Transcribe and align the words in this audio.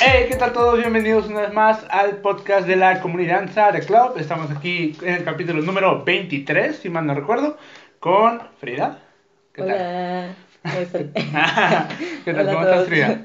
Hey, 0.00 0.26
¿qué 0.28 0.36
tal 0.36 0.52
todos? 0.52 0.78
Bienvenidos 0.78 1.28
una 1.28 1.42
vez 1.42 1.52
más 1.52 1.84
al 1.90 2.16
podcast 2.16 2.66
de 2.66 2.76
la 2.76 3.00
comunidad 3.00 3.42
de 3.72 3.80
Club. 3.80 4.14
Estamos 4.16 4.50
aquí 4.50 4.96
en 5.02 5.14
el 5.14 5.24
capítulo 5.24 5.62
número 5.62 6.04
23, 6.04 6.76
si 6.76 6.88
mal 6.88 7.06
no 7.06 7.14
recuerdo, 7.14 7.56
con 8.00 8.40
Frida. 8.58 8.98
¿Qué 9.52 9.62
tal? 9.62 9.70
Hola. 9.70 10.34
¿Cómo 10.62 10.78
están? 10.78 11.12
¿Qué 12.24 12.32
tal? 12.32 12.40
Hola 12.40 12.52
¿Cómo 12.52 12.64
estás. 12.64 12.86
Frida? 12.88 13.20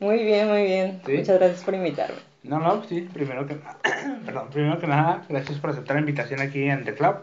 Muy 0.00 0.24
bien, 0.24 0.48
muy 0.48 0.62
bien. 0.64 1.00
¿Sí? 1.04 1.12
Muchas 1.18 1.38
gracias 1.38 1.64
por 1.64 1.74
invitarme. 1.74 2.16
No, 2.44 2.58
no, 2.58 2.82
sí, 2.84 3.08
primero 3.12 3.46
que 3.46 3.54
nada, 3.54 3.78
perdón, 4.24 4.48
primero 4.50 4.78
que 4.80 4.86
nada, 4.86 5.22
gracias 5.28 5.58
por 5.58 5.70
aceptar 5.70 5.96
la 5.96 6.00
invitación 6.00 6.40
aquí 6.40 6.64
en 6.64 6.84
The 6.84 6.94
Club. 6.94 7.16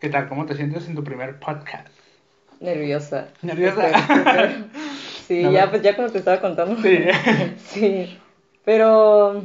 ¿Qué 0.00 0.08
tal? 0.08 0.28
¿Cómo 0.28 0.44
te 0.44 0.54
sientes 0.54 0.88
en 0.88 0.94
tu 0.94 1.04
primer 1.04 1.38
podcast? 1.38 1.99
Nerviosa. 2.60 3.28
¿Nerviosa? 3.42 3.90
Súper. 4.06 4.64
Sí, 5.30 5.44
No, 5.44 5.52
ya, 5.52 5.70
pues 5.70 5.82
ya 5.82 5.94
como 5.94 6.08
te 6.10 6.18
estaba 6.18 6.40
contando. 6.40 6.80
Sí. 6.82 6.98
Sí. 7.58 8.18
Pero 8.64 9.42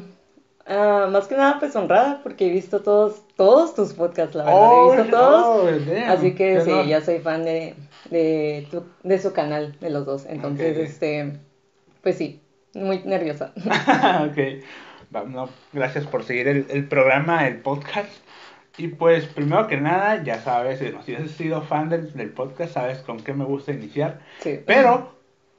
ah, 0.66 1.07
más 1.12 1.27
que 1.27 1.35
nada, 1.35 1.59
pues 1.59 1.76
honrada, 1.76 2.21
porque 2.23 2.48
he 2.48 2.49
visto 2.49 2.81
todos, 2.81 3.21
todos 3.35 3.76
tus 3.76 3.93
podcasts, 3.93 4.34
la 4.35 4.45
verdad. 4.45 4.59
Oh, 4.62 4.93
he 4.93 4.98
visto 5.04 5.17
todos. 5.17 5.45
oh, 5.45 5.71
damn, 5.91 6.09
Así 6.09 6.34
que 6.34 6.62
sí, 6.62 6.71
ya 6.88 7.02
soy 7.02 7.20
fan 7.20 7.45
de, 7.45 7.76
de, 8.09 8.67
tu- 8.71 8.84
de 9.04 9.20
su 9.20 9.32
canal, 9.32 9.76
de 9.79 9.90
los 9.91 10.05
dos. 10.07 10.26
Entonces, 10.27 10.76
este, 10.77 11.34
pues 12.02 12.18
sí, 12.18 12.41
muy 12.73 13.04
nerviosa. 13.05 13.54
ok. 14.27 15.26
No, 15.29 15.49
gracias 15.71 16.05
por 16.07 16.23
seguir 16.23 16.48
el, 16.48 16.66
el 16.70 16.88
programa, 16.88 17.48
el 17.48 17.57
podcast. 17.62 18.09
Y 18.77 18.89
pues, 18.89 19.25
primero 19.25 19.67
que 19.67 19.77
nada, 19.77 20.23
ya 20.23 20.41
sabes, 20.41 20.81
eh, 20.81 20.95
si 21.05 21.15
has 21.15 21.31
sido 21.31 21.61
fan 21.61 21.89
del, 21.89 22.13
del 22.13 22.29
podcast, 22.31 22.73
sabes 22.73 22.99
con 22.99 23.20
qué 23.21 23.34
me 23.34 23.45
gusta 23.45 23.71
iniciar. 23.71 24.21
Sí. 24.41 24.59
Pero, 24.65 25.15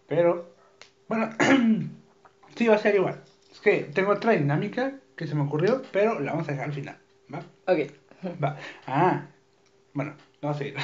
pero, 0.07 0.55
bueno, 1.09 1.31
sí 2.57 2.69
va 2.69 2.75
a 2.75 2.79
ser 2.79 2.95
igual. 2.95 3.23
Es 3.51 3.61
que 3.61 3.85
tengo 3.95 4.13
otra 4.13 4.33
dinámica 4.33 4.95
que 5.17 5.27
se 5.27 5.35
me 5.35 5.43
ocurrió, 5.43 5.83
pero 5.93 6.21
la 6.21 6.33
vamos 6.33 6.49
a 6.49 6.53
dejar 6.53 6.67
al 6.67 6.75
final. 6.75 6.99
¿Va? 7.33 7.39
Ok. 7.67 7.91
Va. 8.43 8.57
Ah, 8.87 9.27
bueno, 9.95 10.15
vamos 10.43 10.57
a 10.57 10.59
seguir. 10.59 10.77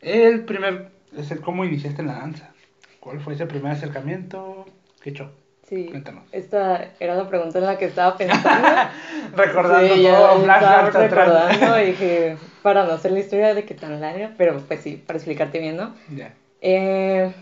El 0.00 0.44
primer, 0.44 0.92
es 1.16 1.30
el 1.30 1.40
cómo 1.40 1.64
iniciaste 1.64 2.00
en 2.00 2.08
la 2.08 2.14
danza. 2.14 2.52
¿Cuál 3.00 3.20
fue 3.20 3.34
ese 3.34 3.46
primer 3.46 3.72
acercamiento? 3.72 4.64
¿Qué 5.02 5.12
show? 5.12 5.28
Sí, 5.68 5.86
Cuéntanos. 5.86 6.24
esta 6.30 6.88
era 7.00 7.14
la 7.14 7.26
pregunta 7.28 7.58
en 7.58 7.64
la 7.64 7.78
que 7.78 7.86
estaba 7.86 8.16
pensando. 8.16 8.68
Recordando 9.34 9.94
sí, 9.94 10.02
todo, 10.02 10.40
estaba 10.42 10.90
recordando 10.90 11.80
y 11.80 11.86
dije, 11.86 12.36
para 12.62 12.84
no 12.84 12.92
hacer 12.92 13.12
la 13.12 13.20
historia 13.20 13.54
de 13.54 13.64
que 13.64 13.74
tan 13.74 14.00
larga, 14.00 14.32
pero 14.36 14.58
pues 14.60 14.80
sí, 14.80 15.02
para 15.06 15.16
explicarte 15.16 15.58
bien, 15.58 15.76
¿no? 15.76 15.94
Ya. 16.14 16.34
Eh, 16.60 17.32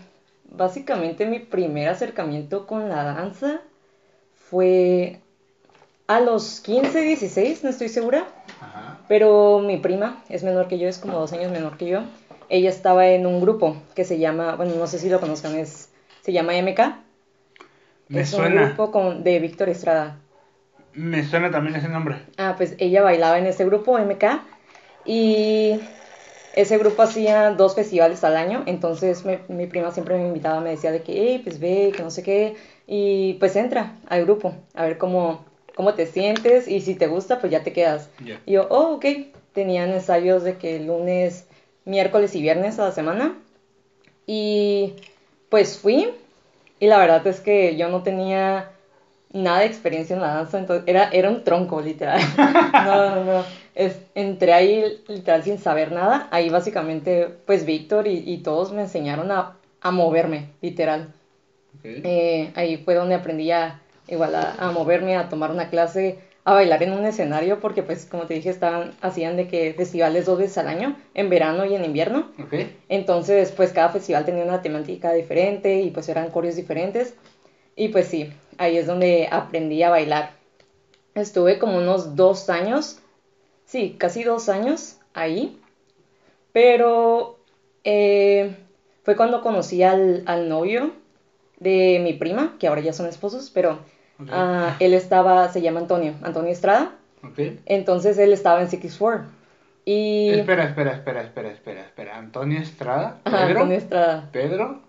básicamente 0.49 1.25
mi 1.25 1.39
primer 1.39 1.89
acercamiento 1.89 2.65
con 2.65 2.87
la 2.89 3.03
danza 3.03 3.59
fue 4.49 5.19
a 6.07 6.19
los 6.19 6.61
15, 6.61 7.01
16, 7.01 7.63
no 7.63 7.69
estoy 7.69 7.89
segura, 7.89 8.25
Ajá. 8.61 8.99
pero 9.07 9.59
mi 9.59 9.77
prima 9.77 10.23
es 10.29 10.43
menor 10.43 10.67
que 10.67 10.77
yo, 10.77 10.87
es 10.87 10.97
como 10.97 11.19
dos 11.19 11.33
años 11.33 11.51
menor 11.51 11.77
que 11.77 11.87
yo. 11.87 12.03
Ella 12.49 12.69
estaba 12.69 13.07
en 13.07 13.25
un 13.25 13.41
grupo 13.41 13.77
que 13.95 14.05
se 14.05 14.19
llama, 14.19 14.55
bueno, 14.55 14.75
no 14.75 14.87
sé 14.87 14.99
si 14.99 15.09
lo 15.09 15.19
conozcan, 15.19 15.55
es, 15.55 15.89
se 16.21 16.31
llama 16.31 16.53
MK. 16.53 16.79
Me 18.13 18.21
es 18.21 18.33
un 18.33 18.39
suena. 18.39 18.69
grupo 18.69 18.91
con, 18.91 19.23
de 19.23 19.39
Víctor 19.39 19.69
Estrada. 19.69 20.19
Me 20.93 21.23
suena 21.25 21.51
también 21.51 21.75
ese 21.75 21.89
nombre. 21.89 22.21
Ah, 22.37 22.55
pues 22.57 22.75
ella 22.79 23.01
bailaba 23.03 23.37
en 23.37 23.45
ese 23.45 23.65
grupo 23.65 23.97
MK 23.99 24.43
y 25.05 25.81
ese 26.53 26.77
grupo 26.77 27.01
hacía 27.03 27.51
dos 27.51 27.75
festivales 27.75 28.23
al 28.23 28.37
año, 28.37 28.63
entonces 28.67 29.25
me- 29.25 29.39
mi 29.47 29.67
prima 29.67 29.91
siempre 29.91 30.17
me 30.17 30.27
invitaba, 30.27 30.61
me 30.61 30.71
decía 30.71 30.91
de 30.91 31.01
que, 31.01 31.13
hey, 31.13 31.41
pues 31.43 31.59
ve, 31.59 31.93
que 31.95 32.03
no 32.03 32.11
sé 32.11 32.23
qué, 32.23 32.55
y 32.87 33.33
pues 33.35 33.55
entra 33.55 33.95
al 34.07 34.23
grupo, 34.25 34.53
a 34.75 34.83
ver 34.85 34.97
cómo, 34.97 35.45
cómo 35.75 35.93
te 35.95 36.05
sientes 36.05 36.67
y 36.67 36.81
si 36.81 36.95
te 36.95 37.07
gusta, 37.07 37.39
pues 37.39 37.51
ya 37.51 37.63
te 37.63 37.73
quedas. 37.73 38.09
Ya. 38.25 38.39
Y 38.45 38.53
yo, 38.53 38.67
oh, 38.69 38.93
ok, 38.95 39.05
tenían 39.53 39.89
ensayos 39.91 40.43
de 40.43 40.57
que 40.57 40.79
lunes, 40.79 41.45
miércoles 41.85 42.35
y 42.35 42.41
viernes 42.41 42.79
a 42.79 42.85
la 42.85 42.91
semana 42.91 43.35
y 44.25 44.93
pues 45.49 45.77
fui 45.77 46.09
y 46.83 46.87
la 46.87 46.97
verdad 46.97 47.25
es 47.27 47.39
que 47.39 47.77
yo 47.77 47.87
no 47.87 48.03
tenía 48.03 48.71
nada 49.31 49.59
de 49.59 49.67
experiencia 49.67 50.17
en 50.17 50.21
la 50.21 50.33
danza, 50.33 50.59
entonces 50.59 50.83
era, 50.85 51.07
era 51.13 51.29
un 51.29 51.45
tronco, 51.45 51.79
literal. 51.79 52.19
No, 52.73 53.15
no, 53.15 53.23
no. 53.23 53.45
Es, 53.73 54.01
entré 54.15 54.51
ahí 54.51 55.01
literal 55.07 55.43
sin 55.43 55.59
saber 55.59 55.93
nada. 55.93 56.27
Ahí 56.29 56.49
básicamente, 56.49 57.29
pues 57.45 57.65
Víctor 57.65 58.07
y, 58.07 58.21
y 58.29 58.39
todos 58.39 58.73
me 58.73 58.81
enseñaron 58.81 59.31
a, 59.31 59.53
a 59.79 59.91
moverme, 59.91 60.49
literal. 60.59 61.13
Eh, 61.85 62.51
ahí 62.53 62.75
fue 62.75 62.95
donde 62.95 63.15
aprendí 63.15 63.49
a, 63.51 63.79
igual 64.09 64.35
a, 64.35 64.55
a 64.59 64.71
moverme, 64.71 65.15
a 65.15 65.29
tomar 65.29 65.51
una 65.51 65.69
clase, 65.69 66.19
a 66.45 66.53
bailar 66.53 66.83
en 66.83 66.91
un 66.93 67.05
escenario, 67.05 67.59
porque 67.59 67.83
pues 67.83 68.05
como 68.05 68.23
te 68.23 68.33
dije, 68.33 68.49
estaban, 68.49 68.91
hacían 69.01 69.37
de 69.37 69.47
que 69.47 69.73
festivales 69.73 70.25
dos 70.25 70.39
veces 70.39 70.57
al 70.57 70.67
año, 70.67 70.95
en 71.13 71.29
verano 71.29 71.65
y 71.65 71.75
en 71.75 71.85
invierno. 71.85 72.31
Entonces, 72.89 73.51
pues 73.51 73.71
cada 73.71 73.89
festival 73.89 74.25
tenía 74.25 74.43
una 74.43 74.61
temática 74.61 75.13
diferente 75.13 75.81
y 75.81 75.91
pues 75.91 76.09
eran 76.09 76.31
coreos 76.31 76.55
diferentes. 76.55 77.15
Y 77.75 77.89
pues 77.89 78.07
sí, 78.07 78.31
ahí 78.57 78.77
es 78.77 78.87
donde 78.87 79.29
aprendí 79.31 79.81
a 79.83 79.89
bailar. 79.89 80.31
Estuve 81.15 81.59
como 81.59 81.77
unos 81.77 82.15
dos 82.15 82.49
años, 82.49 82.99
sí, 83.65 83.95
casi 83.97 84.23
dos 84.23 84.49
años 84.49 84.97
ahí. 85.13 85.57
Pero 86.51 87.37
eh, 87.85 88.55
fue 89.03 89.15
cuando 89.15 89.41
conocí 89.41 89.81
al, 89.81 90.23
al 90.25 90.49
novio 90.49 90.91
de 91.59 92.01
mi 92.03 92.13
prima, 92.13 92.57
que 92.59 92.67
ahora 92.67 92.81
ya 92.81 92.91
son 92.93 93.07
esposos, 93.07 93.49
pero 93.49 93.79
Ok. 94.23 94.29
ah, 94.31 94.75
él 94.79 94.93
estaba, 94.93 95.49
se 95.49 95.61
llama 95.61 95.79
Antonio, 95.79 96.13
Antonio 96.23 96.51
Estrada. 96.51 96.91
Ok. 97.23 97.39
Entonces 97.65 98.17
él 98.17 98.33
estaba 98.33 98.61
en 98.61 98.69
Six 98.69 98.97
Four. 98.97 99.21
Y... 99.85 100.29
Espera, 100.31 100.63
espera, 100.65 100.93
espera, 100.93 101.21
espera, 101.21 101.49
espera, 101.51 101.81
espera. 101.81 102.17
Antonio 102.17 102.59
Estrada. 102.59 103.17
Ajá, 103.25 103.37
Pedro. 103.47 103.59
Antonio 103.59 103.77
Estrada. 103.77 104.29
Pedro. 104.31 104.81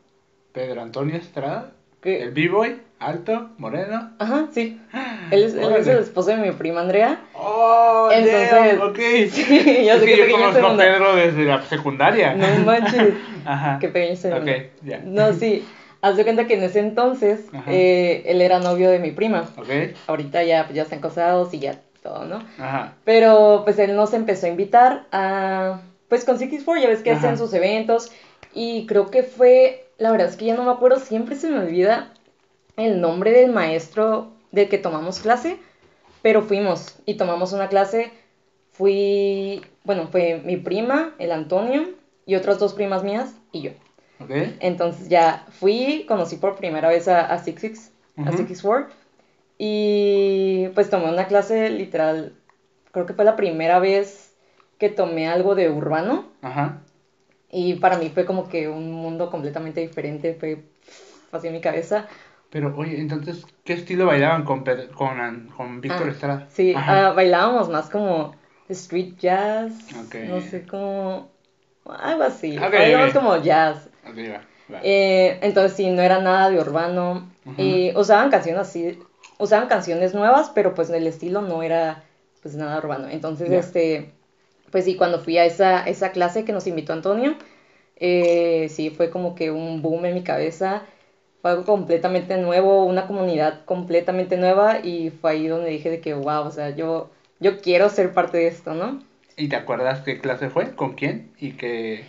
Pedro 0.53 0.83
Antonio 0.83 1.17
Estrada. 1.17 1.71
¿Qué? 2.01 2.23
El 2.23 2.31
B-Boy. 2.33 2.81
Alto. 3.01 3.51
Moreno. 3.59 4.13
Ajá, 4.19 4.47
sí. 4.53 4.81
Él 5.31 5.43
es, 5.43 5.55
él 5.55 5.73
es 5.77 5.87
el 5.87 5.99
esposo 5.99 6.31
de 6.31 6.37
mi 6.37 6.53
prima 6.53 6.81
Andrea. 6.81 7.21
Oh, 7.35 8.09
Entonces- 8.13 8.51
damn, 8.51 8.81
ok. 8.89 8.97
Sí, 9.31 9.85
ya 9.85 9.95
es 9.95 10.01
sé 10.01 10.07
que 10.07 10.13
que 10.15 10.31
yo 10.31 10.37
conozco 10.37 10.67
a. 10.67 10.77
Pedro 10.77 11.17
desde 11.17 11.45
la 11.45 11.63
secundaria. 11.63 12.35
No 12.35 12.47
manches. 12.65 13.15
Ajá. 13.45 13.79
Qué 13.81 13.89
pequeño 13.89 14.17
segundo. 14.17 14.51
Ok, 14.51 14.59
ya. 14.85 15.01
No, 15.05 15.33
sí. 15.33 15.67
Haz 16.05 16.19
de 16.19 16.25
cuenta 16.25 16.47
que 16.47 16.53
en 16.53 16.63
ese 16.63 16.81
entonces 16.81 17.47
eh, 17.67 18.25
él 18.27 18.43
era 18.43 18.59
novio 18.59 18.91
de 18.91 18.99
mi 18.99 19.11
prima. 19.11 19.49
Ahorita 20.07 20.43
ya, 20.43 20.65
pues, 20.65 20.77
ya 20.77 20.83
están 20.83 21.01
casados 21.01 21.55
y 21.55 21.61
ya 21.61 21.81
todo, 22.03 22.27
¿no? 22.27 22.41
Ajá. 22.59 22.93
Pero 23.05 23.63
pues 23.65 23.79
él 23.79 23.97
nos 23.97 24.13
empezó 24.13 24.45
a 24.45 24.51
invitar 24.51 25.07
a, 25.13 25.81
pues 26.09 26.27
con 26.27 26.39
Six 26.39 26.63
Four, 26.63 26.79
ya 26.79 26.89
ves 26.89 27.03
que 27.03 27.11
Ajá. 27.11 27.21
hacen 27.21 27.39
sus 27.39 27.55
eventos. 27.55 28.13
Y 28.53 28.85
creo 28.85 29.11
que 29.11 29.23
fue, 29.23 29.87
la 29.97 30.11
verdad 30.11 30.29
es 30.29 30.37
que 30.37 30.45
ya 30.45 30.55
no 30.55 30.65
me 30.65 30.73
acuerdo, 30.73 30.99
siempre 30.99 31.37
se 31.37 31.49
me 31.49 31.61
olvida 31.61 32.13
el 32.77 33.01
nombre 33.01 33.31
del 33.31 33.51
maestro 33.51 34.29
del 34.53 34.69
que 34.69 34.77
tomamos 34.77 35.21
clase, 35.21 35.57
pero 36.21 36.43
fuimos 36.43 36.97
y 37.07 37.15
tomamos 37.15 37.55
una 37.55 37.71
clase. 37.71 38.13
Fui, 38.73 39.63
bueno, 39.85 40.09
fue 40.09 40.43
mi 40.45 40.59
prima, 40.59 41.15
el 41.19 41.33
Antonio, 41.33 41.89
y 42.27 42.35
otras 42.35 42.59
dos 42.59 42.75
primas 42.75 43.03
mías 43.03 43.35
y 43.53 43.63
yo. 43.63 43.71
Entonces 44.61 45.09
ya 45.09 45.45
fui, 45.51 46.05
conocí 46.09 46.37
por 46.37 46.57
primera 46.57 46.89
vez 46.89 47.09
a, 47.09 47.27
a 47.27 47.39
Six 47.39 47.61
Six, 47.61 47.93
a. 48.17 48.33
Six 48.33 48.63
Four, 48.63 48.89
y 49.59 50.69
pues 50.75 50.91
tomé 50.91 51.11
una 51.13 51.27
clase 51.27 51.71
literal, 51.71 52.35
creo 52.93 53.07
que 53.07 53.15
fue 53.15 53.25
la 53.25 53.37
primera 53.37 53.79
vez 53.79 54.35
que 54.79 54.89
tomé 54.89 55.29
algo 55.29 55.55
de 55.55 55.71
urbano, 55.71 56.27
Ajá. 56.43 56.81
y 57.51 57.75
para 57.75 57.99
mí 57.99 58.11
fue 58.11 58.25
como 58.25 58.49
que 58.49 58.69
un 58.69 58.93
mundo 58.93 59.31
completamente 59.31 59.81
diferente, 59.81 60.35
fue 60.35 60.65
así 61.33 61.49
en 61.49 61.53
mi 61.55 61.61
cabeza. 61.61 62.07
Pero, 62.51 62.75
oye, 62.77 63.01
entonces, 63.01 63.45
¿qué 63.65 63.73
estilo 63.73 64.07
bailaban 64.07 64.45
con, 64.45 64.63
Pedro- 64.65 64.93
con, 64.95 65.49
con 65.57 65.81
Víctor 65.81 66.07
Ah, 66.07 66.11
Estrada? 66.11 66.49
Sí, 66.51 66.73
ah, 66.77 67.13
bailábamos 67.15 67.69
más 67.69 67.91
como 67.91 68.37
street 68.69 69.15
jazz, 69.19 69.73
Ok. 70.07 70.15
no 70.29 70.41
sé 70.41 70.65
cómo, 70.67 71.31
algo 71.87 72.23
así, 72.23 72.57
Ok, 72.59 72.73
bailábamos 72.73 73.15
ok. 73.15 73.21
como 73.23 73.37
jazz. 73.43 73.89
Ok, 74.09 74.17
va, 74.31 74.41
va. 74.75 74.81
Eh, 74.83 75.39
entonces 75.43 75.77
sí, 75.77 75.91
no 75.91 76.03
era 76.03 76.21
nada 76.21 76.51
de 76.51 76.59
urbano. 76.61 77.29
Ujú. 77.45 77.63
Y 77.63 77.93
usaban 77.97 78.31
canciones 78.31 78.63
así, 78.63 78.99
usaban 79.39 79.69
canciones 79.69 80.15
nuevas, 80.15 80.51
pero 80.55 80.75
pues 80.75 80.91
el 80.91 81.07
estilo 81.07 81.43
no 81.43 81.63
era 81.63 82.03
pues 82.43 82.55
nada 82.57 82.79
urbano. 82.79 83.09
Entonces, 83.09 83.51
este, 83.51 84.11
pues 84.71 84.85
sí, 84.85 84.97
cuando 84.97 85.21
fui 85.21 85.39
a 85.39 85.45
esa, 85.45 85.81
esa 85.81 86.13
clase 86.13 86.45
que 86.45 86.53
nos 86.53 86.67
invitó 86.67 86.93
Antonio, 86.93 87.37
eh, 87.97 88.69
sí, 88.71 88.91
fue 88.91 89.11
como 89.11 89.35
que 89.35 89.51
un 89.51 89.83
boom 89.83 90.05
en 90.07 90.15
mi 90.15 90.23
cabeza. 90.23 90.83
Fue 91.43 91.51
algo 91.51 91.65
completamente 91.65 92.37
nuevo, 92.39 92.85
una 92.85 93.07
comunidad 93.07 93.65
completamente 93.67 94.37
nueva 94.37 94.79
y 94.83 95.11
fue 95.11 95.33
ahí 95.33 95.47
donde 95.47 95.71
dije 95.71 95.91
de 95.91 96.01
que, 96.01 96.15
wow, 96.15 96.47
o 96.47 96.51
sea, 96.51 96.71
yo, 96.71 97.11
yo 97.39 97.59
quiero 97.61 97.89
ser 97.91 98.13
parte 98.13 98.39
de 98.39 98.47
esto, 98.49 98.75
¿no? 98.75 99.01
¿Y 99.37 99.49
te 99.49 99.57
acuerdas 99.57 100.01
qué 100.01 100.21
clase 100.21 100.49
fue? 100.51 100.75
¿Con 100.75 100.95
quién? 100.95 101.33
¿Y 101.39 101.53
qué...? 101.53 102.05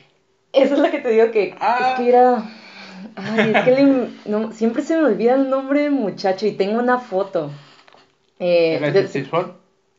Esa 0.54 0.76
es 0.76 0.80
la 0.80 0.92
que 0.92 1.00
te 1.00 1.10
digo 1.10 1.32
que, 1.32 1.56
Ah. 1.60 1.96
es 1.96 2.00
que 2.00 2.10
era... 2.10 2.44
Ay, 3.16 3.52
es 3.54 3.64
que 3.64 3.72
le- 3.72 4.10
no, 4.26 4.52
siempre 4.54 4.82
se 4.84 4.96
me 4.96 5.04
olvida 5.06 5.34
el 5.36 5.50
nombre 5.50 5.82
del 5.82 5.92
muchacho 5.92 6.46
y 6.48 6.54
tengo 6.54 6.80
una 6.80 6.98
foto. 7.00 7.52
Eh, 8.40 8.76
¿Era 8.76 8.92
de-? 8.92 9.02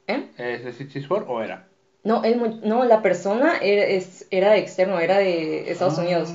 ¿eh? 0.08 0.28
¿Es 0.38 0.64
de 0.64 0.72
Six 0.72 1.06
Four 1.06 1.24
o 1.28 1.42
era? 1.42 1.68
No, 2.04 2.22
el, 2.24 2.36
mu- 2.36 2.60
no, 2.62 2.84
la 2.84 3.02
persona 3.02 3.58
era, 3.58 3.84
es, 3.84 4.26
era 4.30 4.52
de 4.52 4.58
externo, 4.58 4.98
era 5.00 5.18
de 5.18 5.70
Estados 5.70 5.98
Ah, 5.98 6.02
Unidos. 6.02 6.34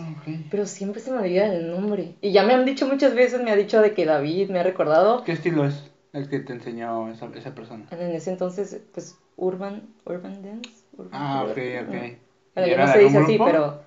Pero 0.49 0.65
siempre 0.65 0.99
se 1.01 1.11
me 1.11 1.17
olvida 1.19 1.47
el 1.53 1.71
nombre. 1.71 2.15
Y 2.21 2.31
ya 2.31 2.43
me 2.43 2.53
han 2.53 2.65
dicho 2.65 2.85
muchas 2.87 3.15
veces, 3.15 3.41
me 3.41 3.51
ha 3.51 3.55
dicho 3.55 3.81
de 3.81 3.93
que 3.93 4.05
David 4.05 4.49
me 4.49 4.59
ha 4.59 4.63
recordado. 4.63 5.23
¿Qué 5.23 5.31
estilo 5.31 5.65
es 5.65 5.91
el 6.13 6.27
que 6.29 6.39
te 6.39 6.51
enseñó 6.53 7.09
esa, 7.09 7.29
esa 7.35 7.55
persona? 7.55 7.85
En 7.91 8.11
ese 8.11 8.31
entonces, 8.31 8.81
pues, 8.93 9.17
Urban, 9.37 9.83
Urban 10.05 10.41
Dance. 10.43 10.80
Ah, 11.11 11.43
ok, 11.45 11.51
ok. 11.51 11.57
¿no? 11.57 12.05
¿Y 12.05 12.17
Bueno, 12.55 12.67
ya 12.67 12.77
no 12.77 12.91
se 12.91 12.99
dice 12.99 13.17
así, 13.17 13.35
grupo? 13.35 13.45
pero. 13.45 13.81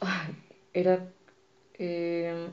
Ay, 0.00 0.34
Era. 0.72 0.98
eh, 1.78 2.48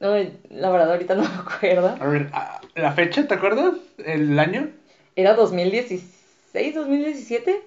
No, 0.00 0.14
la 0.50 0.70
verdad, 0.70 0.92
ahorita 0.92 1.14
no 1.14 1.22
me 1.28 1.28
acuerdo. 1.28 1.96
A 2.00 2.06
ver, 2.06 2.28
ah, 2.32 2.60
¿la 2.74 2.92
fecha, 2.92 3.26
te 3.26 3.34
acuerdas? 3.34 3.74
¿El 3.98 4.38
año? 4.38 4.70
Era 5.16 5.34
2016, 5.34 6.74
2017. 6.74 7.62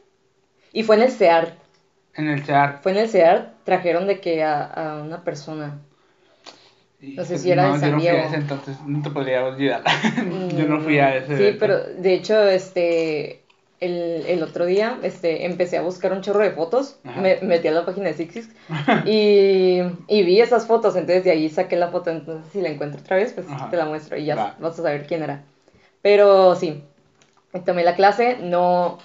Y 0.71 0.83
fue 0.83 0.95
en 0.95 1.03
el 1.03 1.11
CEAR. 1.11 1.55
En 2.15 2.27
el 2.29 2.43
CEAR. 2.43 2.79
Fue 2.81 2.91
en 2.93 2.97
el 2.99 3.09
CEAR, 3.09 3.53
trajeron 3.63 4.07
de 4.07 4.19
que 4.21 4.43
a, 4.43 4.63
a 4.63 5.01
una 5.03 5.23
persona. 5.23 5.79
No 7.01 7.25
sé 7.25 7.37
si 7.37 7.51
era 7.51 7.65
de 7.73 7.79
San 7.79 7.89
yo 7.89 7.95
no 7.95 7.99
fui 7.99 8.07
a 8.07 8.11
Diego. 8.13 8.27
ese, 8.27 8.35
entonces 8.37 8.77
no 8.85 9.01
te 9.03 9.09
podría 9.09 9.43
olvidar. 9.45 9.83
yo 10.57 10.65
no 10.67 10.79
fui 10.79 10.99
a 10.99 11.17
ese. 11.17 11.35
Sí, 11.37 11.43
evento. 11.43 11.59
pero 11.59 11.79
de 11.83 12.13
hecho, 12.13 12.47
este. 12.47 13.42
El, 13.83 14.25
el 14.27 14.43
otro 14.43 14.65
día 14.65 14.97
este, 15.03 15.45
empecé 15.45 15.77
a 15.77 15.81
buscar 15.81 16.13
un 16.13 16.21
chorro 16.21 16.41
de 16.43 16.51
fotos, 16.51 16.97
me 17.03 17.37
metí 17.41 17.67
a 17.67 17.71
la 17.71 17.85
página 17.85 18.07
de 18.07 18.13
Six 18.13 18.33
Six 18.33 18.49
y, 19.05 19.81
y 20.07 20.23
vi 20.23 20.39
esas 20.39 20.67
fotos, 20.67 20.95
entonces 20.95 21.23
de 21.25 21.31
ahí 21.31 21.49
saqué 21.49 21.75
la 21.75 21.89
foto, 21.89 22.09
entonces 22.09 22.49
si 22.53 22.61
la 22.61 22.69
encuentro 22.69 23.01
otra 23.01 23.17
vez, 23.17 23.33
pues 23.33 23.45
Ajá. 23.49 23.69
te 23.69 23.75
la 23.75 23.85
muestro 23.85 24.17
y 24.17 24.25
ya 24.25 24.35
Va. 24.35 24.55
vas 24.59 24.79
a 24.79 24.83
saber 24.83 25.05
quién 25.05 25.23
era. 25.23 25.41
Pero 26.01 26.55
sí, 26.55 26.81
tomé 27.65 27.83
la 27.83 27.95
clase, 27.95 28.37
no, 28.41 28.99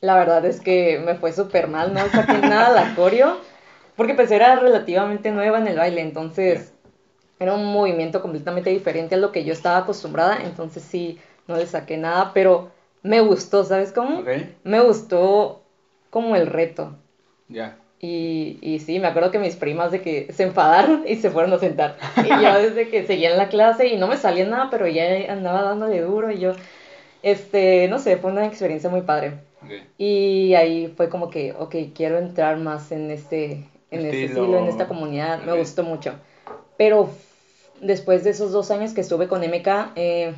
la 0.00 0.16
verdad 0.16 0.44
es 0.46 0.60
que 0.60 0.98
me 0.98 1.14
fue 1.14 1.32
súper 1.32 1.68
mal, 1.68 1.92
no 1.92 2.00
saqué 2.08 2.38
nada 2.48 2.70
la 2.70 2.94
coreo, 2.94 3.36
porque 3.96 4.14
pues 4.14 4.30
era 4.30 4.56
relativamente 4.56 5.30
nueva 5.30 5.58
en 5.58 5.66
el 5.68 5.76
baile, 5.76 6.00
entonces 6.00 6.72
era 7.38 7.54
un 7.54 7.72
movimiento 7.72 8.22
completamente 8.22 8.70
diferente 8.70 9.16
a 9.16 9.18
lo 9.18 9.32
que 9.32 9.44
yo 9.44 9.52
estaba 9.52 9.78
acostumbrada, 9.78 10.38
entonces 10.42 10.82
sí, 10.82 11.18
no 11.48 11.56
le 11.56 11.66
saqué 11.66 11.96
nada, 11.96 12.32
pero 12.32 12.70
me 13.02 13.20
gustó, 13.20 13.64
¿sabes 13.64 13.92
cómo? 13.92 14.20
Ok, 14.20 14.28
Me 14.64 14.80
gustó 14.80 15.62
como 16.10 16.36
el 16.36 16.46
reto. 16.46 16.94
ya. 17.48 17.76
Y, 18.04 18.58
y 18.60 18.80
sí, 18.80 18.98
me 18.98 19.06
acuerdo 19.06 19.30
que 19.30 19.38
mis 19.38 19.54
primas 19.54 19.92
de 19.92 20.02
que 20.02 20.32
se 20.32 20.42
enfadaron 20.42 21.04
y 21.06 21.14
se 21.16 21.30
fueron 21.30 21.52
a 21.52 21.60
sentar. 21.60 21.96
Y 22.24 22.28
yo 22.28 22.52
desde 22.60 22.88
que 22.88 23.06
seguía 23.06 23.30
en 23.30 23.38
la 23.38 23.48
clase 23.48 23.86
y 23.86 23.96
no 23.96 24.08
me 24.08 24.16
salía 24.16 24.44
nada, 24.44 24.70
pero 24.72 24.88
ya 24.88 25.04
andaba 25.32 25.62
dándole 25.62 26.00
duro 26.00 26.32
y 26.32 26.40
yo, 26.40 26.52
este, 27.22 27.86
no 27.88 28.00
sé, 28.00 28.16
fue 28.16 28.32
una 28.32 28.44
experiencia 28.46 28.90
muy 28.90 29.02
padre. 29.02 29.34
ok. 29.62 29.70
Y 29.98 30.54
ahí 30.54 30.92
fue 30.96 31.08
como 31.08 31.30
que, 31.30 31.52
ok, 31.56 31.76
quiero 31.94 32.18
entrar 32.18 32.56
más 32.56 32.90
en 32.90 33.10
este, 33.12 33.52
en 33.92 34.00
este 34.04 34.24
Estilo. 34.24 34.40
estilo, 34.42 34.58
en 34.58 34.66
esta 34.68 34.88
comunidad, 34.88 35.40
me 35.44 35.52
gustó 35.56 35.84
mucho. 35.84 36.14
Pero 36.76 37.08
después 37.80 38.24
de 38.24 38.30
esos 38.30 38.50
dos 38.50 38.72
años 38.72 38.94
que 38.94 39.02
estuve 39.02 39.28
con 39.28 39.42
MK, 39.44 39.92
eh, 39.94 40.34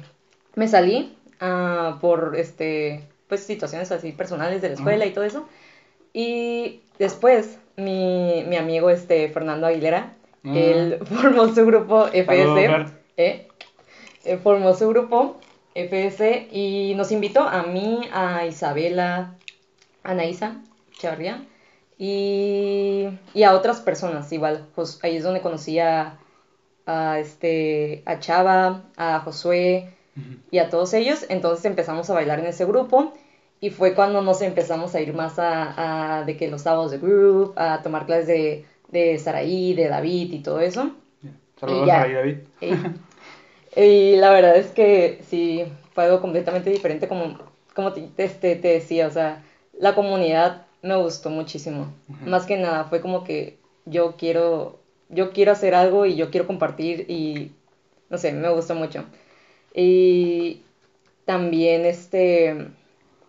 me 0.54 0.68
salí 0.68 1.16
ah, 1.40 1.98
por, 2.00 2.34
este, 2.36 3.06
pues, 3.28 3.42
situaciones 3.44 3.90
así 3.92 4.12
personales 4.12 4.62
de 4.62 4.68
la 4.68 4.74
escuela 4.74 5.06
y 5.06 5.10
todo 5.12 5.24
eso. 5.24 5.46
Y 6.12 6.80
después, 6.98 7.58
mi, 7.76 8.44
mi 8.48 8.56
amigo, 8.56 8.90
este, 8.90 9.28
Fernando 9.30 9.66
Aguilera, 9.66 10.14
Ah. 10.46 10.52
él 10.54 10.98
formó 11.06 11.48
su 11.54 11.64
grupo 11.64 12.06
FS. 12.12 12.66
¿eh? 13.16 13.48
Eh, 14.26 14.36
formó 14.42 14.74
su 14.74 14.86
grupo 14.90 15.40
FS 15.74 16.48
y 16.52 16.92
nos 16.96 17.10
invitó 17.12 17.40
a 17.42 17.62
mí, 17.62 18.08
a 18.12 18.44
Isabela, 18.46 19.34
a 20.02 20.10
Anaísa 20.10 20.56
Charria 20.98 21.42
y, 21.98 23.08
y 23.32 23.42
a 23.42 23.54
otras 23.54 23.80
personas 23.80 24.30
igual. 24.32 24.66
Jos- 24.76 24.98
ahí 25.02 25.16
es 25.16 25.22
donde 25.24 25.40
conocí 25.40 25.78
a, 25.78 26.18
a, 26.86 27.18
este, 27.18 28.02
a 28.04 28.18
Chava, 28.20 28.82
a 28.98 29.20
Josué 29.20 29.88
Y 30.50 30.58
a 30.58 30.70
todos 30.70 30.94
ellos. 30.94 31.26
Entonces 31.28 31.64
empezamos 31.64 32.08
a 32.10 32.14
bailar 32.14 32.38
en 32.38 32.46
ese 32.46 32.64
grupo 32.64 33.12
y 33.60 33.70
fue 33.70 33.94
cuando 33.94 34.22
nos 34.22 34.42
empezamos 34.42 34.94
a 34.94 35.00
ir 35.00 35.14
más 35.14 35.38
a, 35.38 36.20
a 36.20 36.24
de 36.24 36.36
que 36.36 36.48
los 36.48 36.62
sábados 36.62 36.90
de 36.90 36.98
group, 36.98 37.54
a 37.56 37.82
tomar 37.82 38.06
clases 38.06 38.26
de, 38.26 38.64
de 38.88 39.18
Saraí, 39.18 39.74
de 39.74 39.88
David 39.88 40.32
y 40.32 40.40
todo 40.40 40.60
eso. 40.60 40.90
Saludos 41.58 41.86
ya. 41.86 42.02
a 42.02 42.08
David. 42.08 42.36
Y, 42.60 43.80
y 43.80 44.16
la 44.16 44.30
verdad 44.30 44.56
es 44.56 44.70
que 44.70 45.20
sí, 45.28 45.64
fue 45.94 46.04
algo 46.04 46.20
completamente 46.20 46.70
diferente 46.70 47.08
como, 47.08 47.38
como 47.74 47.92
te, 47.92 48.08
este, 48.18 48.56
te 48.56 48.68
decía, 48.68 49.06
o 49.06 49.10
sea, 49.10 49.42
la 49.78 49.94
comunidad 49.94 50.66
me 50.82 50.96
gustó 50.96 51.30
muchísimo. 51.30 51.92
Ujú. 52.08 52.28
Más 52.28 52.46
que 52.46 52.56
nada, 52.56 52.84
fue 52.84 53.00
como 53.00 53.24
que 53.24 53.58
yo 53.86 54.16
quiero, 54.16 54.78
yo 55.08 55.32
quiero 55.32 55.52
hacer 55.52 55.74
algo 55.74 56.06
y 56.06 56.16
yo 56.16 56.30
quiero 56.30 56.46
compartir 56.46 57.06
y, 57.08 57.52
no 58.10 58.18
sé, 58.18 58.32
me 58.32 58.50
gustó 58.50 58.74
mucho. 58.74 59.04
Y 59.74 60.62
también, 61.24 61.84
este, 61.84 62.68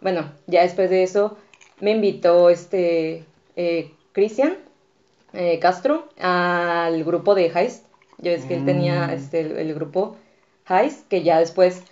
bueno, 0.01 0.31
ya 0.47 0.61
después 0.61 0.89
de 0.89 1.03
eso, 1.03 1.37
me 1.81 1.91
invitó, 1.91 2.49
este, 2.49 3.23
eh, 3.55 3.91
Cristian 4.11 4.57
eh, 5.33 5.59
Castro 5.59 6.07
al 6.19 7.03
grupo 7.03 7.35
de 7.35 7.47
Heist. 7.53 7.85
Yo 8.19 8.31
es 8.31 8.45
que 8.45 8.55
él 8.55 8.63
tenía 8.65 9.07
Mm. 9.07 9.11
este, 9.11 9.41
el, 9.41 9.51
el 9.57 9.73
grupo 9.73 10.15
Heist, 10.69 11.07
que 11.09 11.23
ya 11.23 11.39
después 11.39 11.83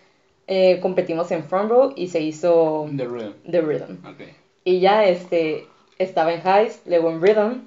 eh, 0.47 0.79
competimos 0.81 1.31
en 1.31 1.43
Front 1.43 1.69
Row 1.69 1.93
y 1.95 2.07
se 2.07 2.21
hizo 2.21 2.87
The 2.95 3.05
Rhythm. 3.05 3.33
The 3.51 3.61
Rhythm. 3.61 4.05
Ok. 4.05 4.21
Y 4.65 4.79
ya 4.79 5.05
este, 5.05 5.65
estaba 5.99 6.33
en 6.33 6.45
Heist, 6.47 6.85
luego 6.87 7.09
en 7.11 7.21
Rhythm, 7.21 7.61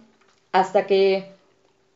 hasta 0.53 0.87
que 0.87 1.27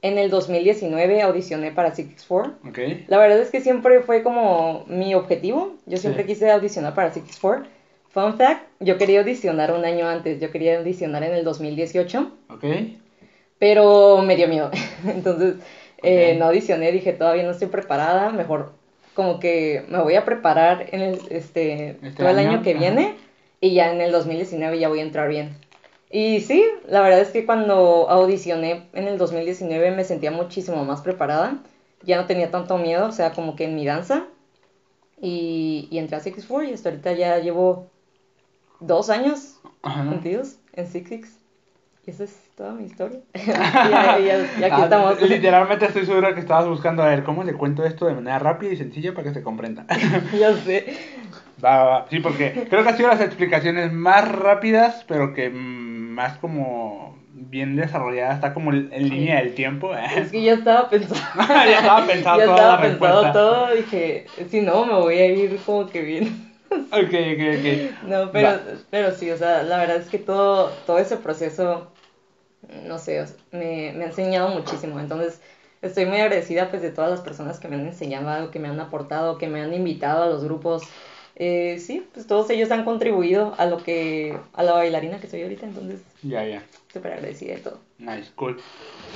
en 0.02 0.18
el 0.18 0.30
2019 0.30 1.22
audicioné 1.22 1.72
para 1.72 1.94
Six 1.94 2.24
Four. 2.24 2.54
Ok. 2.68 2.78
La 3.08 3.18
verdad 3.18 3.38
es 3.40 3.50
que 3.50 3.60
siempre 3.60 4.00
fue 4.00 4.22
como 4.22 4.84
mi 4.88 5.14
objetivo. 5.14 5.74
Yo 5.86 5.98
siempre 5.98 6.22
Sí. 6.22 6.28
quise 6.30 6.50
audicionar 6.50 6.94
para 6.94 7.12
Six 7.12 7.38
Four. 7.38 7.64
Fun 8.08 8.36
fact, 8.36 8.62
yo 8.80 8.98
quería 8.98 9.20
audicionar 9.20 9.72
un 9.72 9.84
año 9.84 10.08
antes. 10.08 10.40
Yo 10.40 10.50
quería 10.50 10.78
audicionar 10.78 11.22
en 11.22 11.32
el 11.34 11.44
2018 11.44 12.32
Ok. 12.48 12.64
pero 13.58 14.18
me 14.22 14.36
dio 14.36 14.48
miedo. 14.48 14.70
Entonces, 15.06 15.56
eh, 16.02 16.34
no 16.38 16.46
audicioné, 16.46 16.92
dije, 16.92 17.12
todavía 17.12 17.42
no 17.44 17.50
estoy 17.50 17.68
preparada, 17.68 18.30
mejor 18.30 18.72
como 19.14 19.38
que 19.38 19.84
me 19.88 19.98
voy 20.00 20.14
a 20.14 20.24
preparar 20.24 20.86
en 20.92 21.00
el, 21.02 21.18
este, 21.30 21.90
Este 21.90 22.10
todo 22.16 22.28
el 22.30 22.38
año, 22.38 22.50
año, 22.52 22.62
que 22.62 22.70
ajá. 22.70 22.78
viene 22.80 23.14
y 23.60 23.74
ya 23.74 23.92
en 23.92 24.00
el 24.00 24.12
2019 24.12 24.78
ya 24.78 24.88
voy 24.88 25.00
a 25.00 25.02
entrar 25.02 25.28
bien. 25.28 25.50
Y 26.10 26.40
sí, 26.40 26.64
la 26.88 27.00
verdad 27.02 27.20
es 27.20 27.28
que 27.28 27.46
cuando 27.46 28.10
audicioné 28.10 28.88
en 28.94 29.06
el 29.06 29.16
2019 29.16 29.92
me 29.92 30.04
sentía 30.04 30.30
muchísimo 30.32 30.84
más 30.84 31.02
preparada, 31.02 31.58
ya 32.02 32.16
no 32.20 32.26
tenía 32.26 32.50
tanto 32.50 32.78
miedo, 32.78 33.06
o 33.06 33.12
sea, 33.12 33.32
como 33.32 33.54
que 33.56 33.64
en 33.64 33.76
mi 33.76 33.86
danza. 33.86 34.24
Y, 35.20 35.86
y 35.90 35.98
entré 35.98 36.16
a 36.16 36.20
Six 36.20 36.46
Four 36.46 36.64
y 36.64 36.72
hasta 36.72 36.88
ahorita 36.88 37.12
ya 37.12 37.38
llevo 37.38 37.86
dos 38.80 39.10
años 39.10 39.60
contidos 39.82 40.56
en 40.72 40.86
Six 40.86 41.08
Six. 41.08 41.36
Y 42.06 42.10
esa 42.10 42.24
es 42.24 42.34
toda 42.56 42.72
mi 42.72 42.84
historia. 42.86 43.20
y, 43.34 43.38
ya- 43.44 44.18
ya- 44.18 44.58
ya 44.58 44.66
aquí 44.66 44.80
Ah, 44.80 44.84
estamos. 44.84 45.20
Literalmente 45.22 45.84
estoy 45.86 46.06
seguro 46.06 46.34
que 46.34 46.40
estabas 46.40 46.66
buscando 46.66 47.02
a 47.02 47.08
ver 47.08 47.22
cómo 47.22 47.44
le 47.44 47.52
cuento 47.54 47.84
esto 47.84 48.06
de 48.06 48.14
manera 48.14 48.38
rápida 48.38 48.72
y 48.72 48.76
sencilla 48.78 49.12
para 49.14 49.28
que 49.28 49.34
se 49.34 49.42
comprenda. 49.42 49.84
ya 50.38 50.56
sé. 50.56 50.96
Va, 51.62 51.76
va, 51.76 51.84
va. 52.00 52.06
Sí, 52.08 52.20
porque 52.20 52.66
creo 52.70 52.82
que 52.82 52.88
han 52.88 52.96
sido 52.96 53.10
las 53.10 53.20
explicaciones 53.20 53.92
más 53.92 54.26
rápidas, 54.26 55.04
pero 55.06 55.34
que 55.34 55.50
mm, 55.50 55.89
más 56.20 56.38
como 56.38 57.18
bien 57.32 57.76
desarrollada, 57.76 58.34
está 58.34 58.52
como 58.52 58.72
en 58.72 58.90
Sí. 58.90 58.98
línea 59.10 59.36
del 59.38 59.54
tiempo. 59.54 59.94
Es 59.94 60.30
que 60.30 60.42
ya 60.48 60.54
estaba 60.54 60.90
pensando. 60.90 61.22
ya 61.48 61.78
estaba 61.78 62.06
pensado 62.06 62.38
ya 62.38 62.44
toda 62.44 62.56
estaba 62.56 62.76
la 62.76 62.82
pensado 62.82 63.20
respuesta. 63.22 63.32
todo. 63.32 63.74
Dije, 63.74 64.26
si 64.50 64.60
no, 64.60 64.84
me 64.84 64.94
voy 64.94 65.16
a 65.18 65.26
ir 65.26 65.58
como 65.64 65.88
que 65.88 66.02
bien. 66.02 66.46
Ok, 66.92 67.02
ok, 67.02 67.42
ok. 67.58 68.02
No, 68.02 68.30
pero, 68.32 68.48
Va. 68.48 68.60
pero 68.90 69.10
sí, 69.12 69.28
o 69.30 69.36
sea, 69.36 69.62
la 69.64 69.78
verdad 69.78 69.96
es 69.96 70.08
que 70.08 70.18
todo, 70.18 70.68
todo 70.86 70.98
ese 70.98 71.16
proceso, 71.16 71.90
no 72.86 72.98
sé, 72.98 73.20
o 73.20 73.26
sea, 73.26 73.36
me, 73.52 73.92
me 73.96 74.04
ha 74.04 74.06
enseñado 74.08 74.48
muchísimo. 74.50 75.00
Entonces, 75.00 75.40
estoy 75.82 76.06
muy 76.06 76.20
agradecida 76.20 76.70
pues 76.70 76.82
de 76.82 76.90
todas 76.90 77.10
las 77.10 77.20
personas 77.22 77.58
que 77.58 77.68
me 77.68 77.76
han 77.76 77.86
enseñado 77.86 78.50
que 78.50 78.58
me 78.60 78.68
han 78.68 78.78
aportado, 78.80 79.38
que 79.38 79.48
me 79.48 79.62
han 79.62 79.74
invitado 79.74 80.22
a 80.24 80.26
los 80.28 80.44
grupos. 80.44 80.82
Eh, 81.42 81.78
sí, 81.78 82.06
pues 82.12 82.26
todos 82.26 82.50
ellos 82.50 82.70
han 82.70 82.84
contribuido 82.84 83.54
a 83.56 83.64
lo 83.64 83.78
que, 83.78 84.38
a 84.52 84.62
la 84.62 84.72
bailarina 84.72 85.18
que 85.20 85.26
soy 85.26 85.40
ahorita, 85.40 85.64
entonces, 85.64 86.02
Ya, 86.22 86.44
ya. 86.46 86.62
súper 86.92 87.14
agradecida 87.14 87.54
de 87.54 87.60
todo. 87.60 87.80
Nice, 87.96 88.30
cool. 88.34 88.58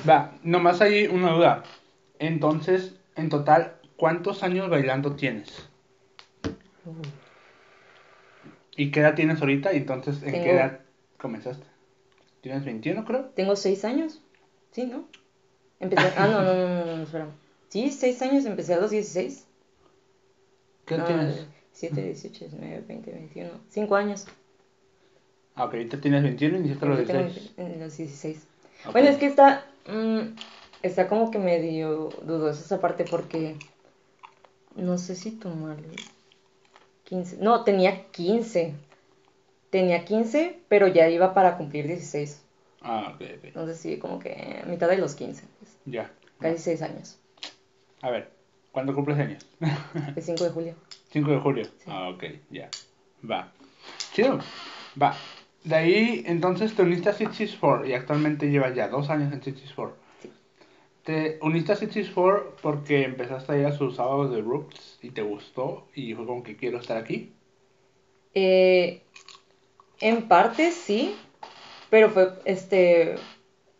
Va, 0.09 0.33
nomás 0.43 0.81
hay 0.81 1.07
una 1.07 1.33
duda. 1.33 1.65
Entonces, 2.19 2.95
en 3.15 3.29
total, 3.29 3.75
¿cuántos 3.99 4.43
años 4.43 4.71
bailando 4.71 5.17
tienes? 5.17 5.69
¿Y 8.75 8.91
qué 8.91 9.01
edad 9.01 9.15
tienes 9.15 9.43
ahorita? 9.43 9.75
Y 9.75 9.77
entonces, 9.77 10.23
¿en 10.23 10.33
qué 10.33 10.51
edad 10.53 10.81
comenzaste? 11.19 11.67
¿Tienes 12.41 12.65
21, 12.65 13.05
creo? 13.05 13.27
Tengo 13.35 13.55
6 13.55 13.85
años. 13.85 14.23
Sí, 14.71 14.87
¿no? 14.87 15.05
Empecé. 15.79 16.11
Ah, 16.17 16.27
no, 16.27 16.43
no, 16.43 16.55
no, 16.55 16.69
no, 16.69 16.85
no, 16.87 16.97
no, 16.97 17.03
espera. 17.03 17.27
Sí, 17.69 17.93
6 17.93 18.23
años, 18.23 18.47
empecé 18.47 18.73
a 18.73 18.81
los 18.81 18.91
16. 18.91 19.47
¿Qué 20.87 20.97
No, 20.97 21.05
tienes? 21.05 21.47
7, 21.75 22.03
18, 22.03 22.39
19, 22.47 22.81
20, 22.89 23.11
21. 23.13 23.51
5 23.69 23.97
años. 23.97 24.27
Ah, 25.55 25.67
ok, 25.67 25.75
ahorita 25.75 26.01
tienes 26.01 26.23
21 26.23 26.57
y 26.57 26.59
iniciaste 26.61 26.85
a 26.85 26.89
los 26.89 26.99
Ahorita 26.99 27.13
tengo 27.13 27.25
16. 27.29 27.53
en 27.59 27.81
los 27.81 27.97
16. 27.97 28.47
Ok. 28.87 28.93
Bueno, 28.93 29.09
es 29.09 29.17
que 29.19 29.27
está. 29.27 29.67
mm, 29.87 30.37
está 30.83 31.07
como 31.09 31.31
que 31.31 31.39
medio 31.39 32.09
dudosa 32.23 32.61
esa 32.61 32.81
parte 32.81 33.05
porque. 33.09 33.57
No 34.75 34.99
sé 34.99 35.15
si 35.15 35.31
tomarlo. 35.33 35.89
15. 37.05 37.37
No, 37.41 37.63
tenía 37.65 38.07
15. 38.11 38.75
Tenía 39.71 40.05
15, 40.05 40.61
pero 40.69 40.89
ya 40.89 41.09
iba 41.09 41.35
para 41.35 41.57
cumplir 41.57 41.87
16. 41.87 42.41
Ah, 42.83 43.13
ok, 43.15 43.21
ok. 43.39 43.45
Entonces 43.45 43.79
sí, 43.79 43.99
como 43.99 44.19
que 44.19 44.61
a 44.63 44.67
mitad 44.67 44.89
de 44.89 44.99
los 44.99 45.15
15. 45.15 45.45
pues, 45.61 45.73
Ya. 45.87 46.11
casi 46.41 46.59
6 46.59 46.83
años. 46.83 47.19
A 48.03 48.11
ver, 48.11 48.31
¿cuándo 48.75 48.95
cumples 48.95 49.19
años? 49.19 49.47
El 50.17 50.23
5 50.23 50.45
de 50.45 50.51
julio. 50.51 50.75
5 51.13 51.31
de 51.31 51.39
julio. 51.39 51.65
Sí. 51.65 51.85
Ah, 51.87 52.11
ok, 52.11 52.25
ya. 52.51 52.69
Va. 53.29 53.53
Chido. 54.13 54.41
Va. 55.01 55.17
De 55.63 55.75
ahí, 55.75 56.25
entonces 56.27 56.75
te 56.75 56.83
uniste 56.83 57.09
a 57.09 57.15
Sixties 57.15 57.57
4 57.59 57.87
y 57.87 57.95
actualmente 57.95 58.51
llevas 58.51 58.75
ya 58.75 58.89
dos 58.89 59.09
años 59.09 59.33
en 59.33 59.43
Sixties 59.43 59.73
4. 59.73 59.97
Sí. 60.21 60.31
Te 61.05 61.39
uniste 61.41 61.73
a 61.73 61.77
Sixties 61.77 62.11
4 62.11 62.57
porque 62.61 63.05
empezaste 63.05 63.53
a 63.53 63.59
ir 63.59 63.67
a 63.67 63.73
sus 63.73 63.97
sábados 63.97 64.33
de 64.33 64.43
Roots 64.43 64.99
y 65.01 65.11
te 65.11 65.23
gustó 65.23 65.87
y 65.95 66.13
fue 66.15 66.27
como 66.27 66.43
que 66.43 66.57
quiero 66.57 66.79
estar 66.79 66.97
aquí. 66.97 67.33
Eh, 68.35 69.03
en 70.01 70.29
parte 70.29 70.73
sí, 70.73 71.15
pero 71.89 72.11
fue 72.11 72.33
este 72.45 73.15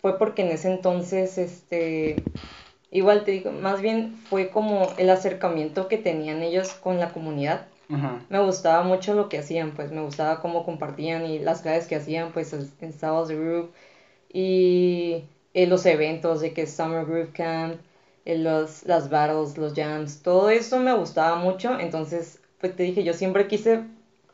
fue 0.01 0.19
porque 0.19 0.43
en 0.43 0.53
ese 0.53 0.73
entonces 0.73 1.37
este 1.37 2.23
igual 2.95 3.25
te 3.25 3.33
digo, 3.33 3.51
más 3.51 3.83
bien 3.83 4.17
fue 4.31 4.49
como 4.49 4.89
el 4.97 5.11
acercamiento 5.11 5.89
que 5.89 5.99
tenían 5.99 6.43
ellos 6.43 6.73
con 6.73 7.01
la 7.01 7.13
comunidad. 7.13 7.67
Ajá. 7.93 8.21
Me 8.31 8.39
gustaba 8.39 8.85
mucho 8.85 9.15
lo 9.15 9.29
que 9.29 9.39
hacían, 9.39 9.73
pues 9.73 9.91
me 9.91 10.01
gustaba 10.01 10.41
cómo 10.41 10.65
compartían 10.65 11.27
y 11.27 11.41
las 11.41 11.61
clases 11.61 11.87
que 11.87 11.97
hacían 11.97 12.33
pues 12.33 12.53
en 12.53 12.61
de 12.61 13.37
Groove 13.37 13.69
y 14.33 15.25
eh, 15.55 15.67
los 15.67 15.85
eventos 15.87 16.41
de 16.41 16.55
que 16.55 16.67
Summer 16.67 17.05
Groove 17.05 17.33
Camp, 17.33 17.81
eh, 18.25 18.39
los, 18.39 18.85
las 18.85 19.11
battles, 19.11 19.59
los 19.59 19.75
jams, 19.75 20.23
todo 20.23 20.49
eso 20.49 20.79
me 20.79 20.95
gustaba 20.95 21.37
mucho, 21.37 21.79
entonces 21.79 22.39
pues 22.61 22.75
te 22.77 22.85
dije, 22.85 23.03
yo 23.03 23.13
siempre 23.13 23.49
quise 23.49 23.83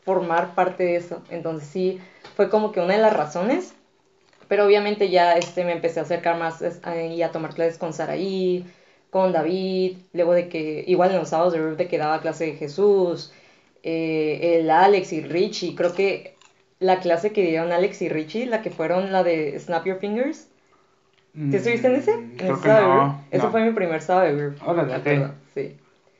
formar 0.04 0.54
parte 0.54 0.84
de 0.84 0.96
eso, 0.96 1.22
entonces 1.30 1.66
sí, 1.66 1.98
fue 2.36 2.50
como 2.50 2.72
que 2.72 2.80
una 2.80 2.94
de 2.94 3.02
las 3.02 3.16
razones, 3.16 3.74
pero 4.50 4.66
obviamente 4.66 5.10
ya 5.10 5.38
este, 5.38 5.64
me 5.64 5.72
empecé 5.72 6.00
a 6.00 6.04
acercar 6.04 6.38
más 6.38 6.62
a- 6.84 7.02
y 7.02 7.22
a 7.22 7.32
tomar 7.32 7.54
clases 7.54 7.78
con 7.78 7.94
Saraí, 7.94 8.66
con 9.10 9.32
David, 9.32 9.98
luego 10.12 10.34
de 10.34 10.50
que, 10.50 10.84
igual 10.88 11.12
en 11.12 11.18
los 11.18 11.30
sábados 11.30 11.54
de 11.54 11.60
Groove 11.60 11.76
de 11.78 11.88
que 11.88 11.98
daba 11.98 12.20
clase 12.22 12.46
de 12.46 12.54
Jesús, 12.56 13.32
eh, 13.84 14.58
el 14.60 14.70
Alex 14.70 15.12
y 15.14 15.22
Richie, 15.22 15.74
creo 15.76 15.94
que 15.94 16.38
la 16.80 17.00
clase 17.00 17.32
que 17.32 17.42
dieron 17.44 17.72
Alex 17.72 18.02
y 18.02 18.08
Richie, 18.10 18.46
la 18.46 18.62
que 18.62 18.70
fueron 18.70 19.12
la 19.12 19.22
de 19.24 19.58
Snap 19.60 19.86
Your 19.86 19.98
Fingers, 19.98 20.50
¿te 21.48 21.58
estuviste 21.58 21.88
en 21.88 21.96
ese? 21.96 22.12
Mm, 22.12 22.36
En 22.38 22.46
Creo 22.46 22.56
ese 22.56 22.62
que 22.62 22.72
no. 22.72 23.26
Eso 23.30 23.50
no. 23.50 23.50
fue 23.50 23.64
mi 23.64 23.72
primer 23.72 24.02
sábado. 24.02 24.54
Órale, 24.66 24.92
me 24.92 24.96
ok. 24.96 25.06
acuerdo, 25.06 25.34
Sí, 25.54 25.76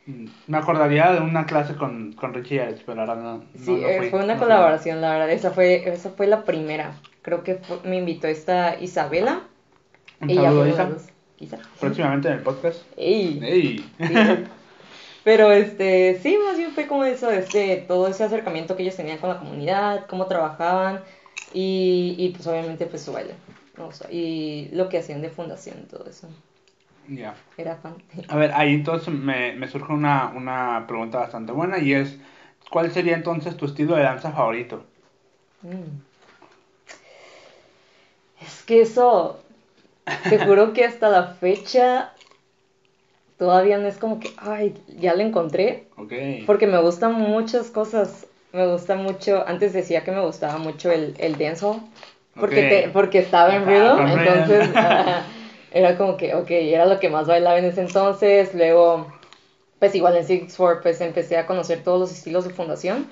Mm, 0.06 0.26
Me 0.46 0.58
acordaría 0.58 1.12
de 1.12 1.20
una 1.20 1.46
clase 1.46 1.76
con, 1.76 2.12
con 2.14 2.34
Richie 2.34 2.56
y 2.56 2.58
Alex, 2.60 2.82
pero 2.86 3.00
ahora 3.00 3.14
no. 3.16 3.44
no- 3.54 3.74
sí 3.74 3.82
eh, 3.84 4.02
fue 4.02 4.20
una 4.24 4.36
colaboración, 4.38 5.00
la 5.00 5.12
verdad, 5.12 5.30
esa 5.30 5.50
fue, 5.52 5.88
esa 5.92 6.10
fue 6.10 6.26
la 6.26 6.44
primera. 6.44 7.00
Creo 7.22 7.42
que 7.42 7.56
fue- 7.56 7.80
me 7.84 7.96
invitó 7.96 8.26
esta 8.28 8.80
Isabela. 8.80 9.42
Un 10.20 10.30
Ella 10.30 10.42
saludo, 10.44 10.66
Isa. 10.68 10.88
Isa. 11.38 11.58
Próximamente 11.80 12.28
en 12.28 12.34
el 12.34 12.40
podcast. 12.40 12.82
Ey. 12.96 13.40
¡Ey! 13.42 13.90
Sí. 13.98 14.14
Pero 15.22 15.52
este, 15.52 16.18
sí, 16.22 16.38
más 16.46 16.56
bien 16.56 16.72
fue 16.72 16.86
como 16.86 17.04
eso, 17.04 17.30
este, 17.30 17.84
todo 17.86 18.08
ese 18.08 18.24
acercamiento 18.24 18.74
que 18.74 18.82
ellos 18.82 18.96
tenían 18.96 19.18
con 19.18 19.28
la 19.28 19.38
comunidad, 19.38 20.06
cómo 20.06 20.26
trabajaban 20.26 21.00
y, 21.52 22.14
y 22.18 22.30
pues 22.30 22.46
obviamente 22.46 22.86
pues 22.86 23.02
su 23.02 23.12
baile. 23.12 23.34
Y 24.10 24.68
lo 24.72 24.88
que 24.88 24.98
hacían 24.98 25.22
de 25.22 25.30
fundación, 25.30 25.86
todo 25.90 26.06
eso. 26.08 26.28
Ya. 27.08 27.34
Era 27.56 27.76
fan. 27.76 27.94
A 28.28 28.36
ver, 28.36 28.52
ahí 28.54 28.74
entonces 28.74 29.12
me, 29.12 29.52
me 29.54 29.68
surge 29.68 29.92
una, 29.92 30.32
una 30.34 30.84
pregunta 30.86 31.18
bastante 31.18 31.52
buena 31.52 31.78
y 31.78 31.92
es, 31.94 32.18
¿cuál 32.70 32.90
sería 32.92 33.14
entonces 33.14 33.56
tu 33.56 33.66
estilo 33.66 33.96
de 33.96 34.02
danza 34.02 34.32
favorito? 34.32 34.84
Mm. 35.62 36.09
Es 38.40 38.62
que 38.64 38.80
eso, 38.82 39.36
te 40.28 40.38
juro 40.38 40.72
que 40.72 40.84
hasta 40.84 41.08
la 41.08 41.24
fecha 41.34 42.12
todavía 43.38 43.78
no 43.78 43.88
es 43.88 43.98
como 43.98 44.20
que, 44.20 44.30
ay, 44.38 44.74
ya 44.88 45.14
lo 45.14 45.22
encontré. 45.22 45.84
Porque 46.46 46.66
me 46.66 46.78
gustan 46.80 47.14
muchas 47.14 47.70
cosas. 47.70 48.26
Me 48.52 48.66
gusta 48.66 48.96
mucho, 48.96 49.44
antes 49.46 49.72
decía 49.72 50.02
que 50.02 50.10
me 50.10 50.20
gustaba 50.20 50.58
mucho 50.58 50.90
el, 50.90 51.14
el 51.18 51.36
dancehall. 51.38 51.80
Porque, 52.38 52.62
Ok. 52.62 52.68
te- 52.68 52.88
porque 52.92 53.18
estaba 53.18 53.54
en 53.54 53.66
rhythm, 53.66 54.08
entonces 54.18 54.68
ajá, 54.76 55.24
era 55.72 55.96
como 55.96 56.16
que, 56.16 56.34
ok, 56.34 56.50
era 56.50 56.86
lo 56.86 56.98
que 56.98 57.08
más 57.10 57.26
bailaba 57.26 57.58
en 57.58 57.66
ese 57.66 57.82
entonces. 57.82 58.54
Luego, 58.54 59.06
pues 59.78 59.94
igual 59.94 60.16
en 60.16 60.24
Six 60.24 60.56
Four, 60.56 60.80
pues 60.82 61.00
empecé 61.00 61.36
a 61.36 61.46
conocer 61.46 61.82
todos 61.84 62.00
los 62.00 62.10
estilos 62.12 62.44
de 62.44 62.50
fundación. 62.50 63.06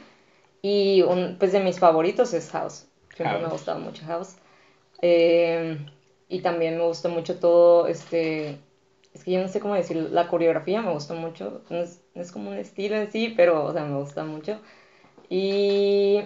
Y 0.63 1.03
un, 1.03 1.37
pues 1.39 1.53
de 1.53 1.61
mis 1.61 1.79
favoritos 1.79 2.33
es 2.35 2.51
House. 2.51 2.85
Siempre 3.17 3.37
me 3.39 3.43
House. 3.45 3.49
ha 3.49 3.53
gustado 3.53 3.79
mucho 3.81 4.05
House. 4.07 4.35
Eh, 5.03 5.79
y 6.29 6.41
también 6.41 6.77
me 6.77 6.85
gusta 6.85 7.09
mucho 7.09 7.39
todo, 7.39 7.87
este, 7.87 8.59
es 9.15 9.25
que 9.25 9.33
yo 9.33 9.41
no 9.41 9.49
sé 9.49 9.61
cómo 9.61 9.75
decir, 9.75 9.97
la 9.97 10.29
coreografía 10.29 10.83
me 10.83 10.93
gusta 10.93 11.15
mucho. 11.15 11.63
No 11.71 11.79
es, 11.79 12.01
no 12.15 12.23
es 12.23 12.33
como 12.33 12.51
un 12.51 12.57
estilo 12.57 12.97
en 12.97 13.11
sí, 13.11 13.33
pero, 13.37 13.65
o 13.65 13.73
sea, 13.73 13.85
me 13.85 13.97
gusta 13.99 14.25
mucho. 14.25 14.61
Y, 15.29 16.23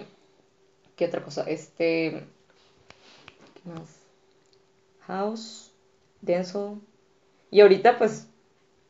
¿qué 0.95 1.05
otra 1.05 1.21
cosa? 1.23 1.43
Este, 1.47 2.23
¿qué 3.55 3.69
más? 3.69 3.99
House, 5.07 5.71
dancehall. 6.21 6.79
Y 7.51 7.61
ahorita, 7.61 7.97
pues, 7.97 8.27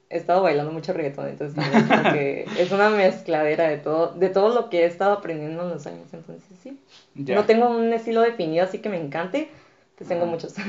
he 0.09 0.17
estado 0.17 0.43
bailando 0.43 0.71
mucho 0.71 0.93
reggaetón, 0.93 1.29
entonces 1.29 1.55
también 1.55 1.87
como 1.87 2.13
que 2.13 2.45
es 2.59 2.71
una 2.71 2.89
mezcladera 2.89 3.67
de 3.67 3.77
todo, 3.77 4.13
de 4.13 4.29
todo 4.29 4.53
lo 4.53 4.69
que 4.69 4.83
he 4.83 4.85
estado 4.85 5.13
aprendiendo 5.13 5.63
en 5.63 5.69
los 5.69 5.87
años, 5.87 6.13
entonces 6.13 6.57
sí. 6.61 6.79
No 7.15 7.45
tengo 7.45 7.69
un 7.69 7.91
estilo 7.93 8.21
definido 8.21 8.63
así 8.63 8.77
que 8.77 8.89
me 8.89 8.97
encante, 8.97 9.49
pues 9.97 10.07
tengo 10.09 10.25
muchos. 10.25 10.55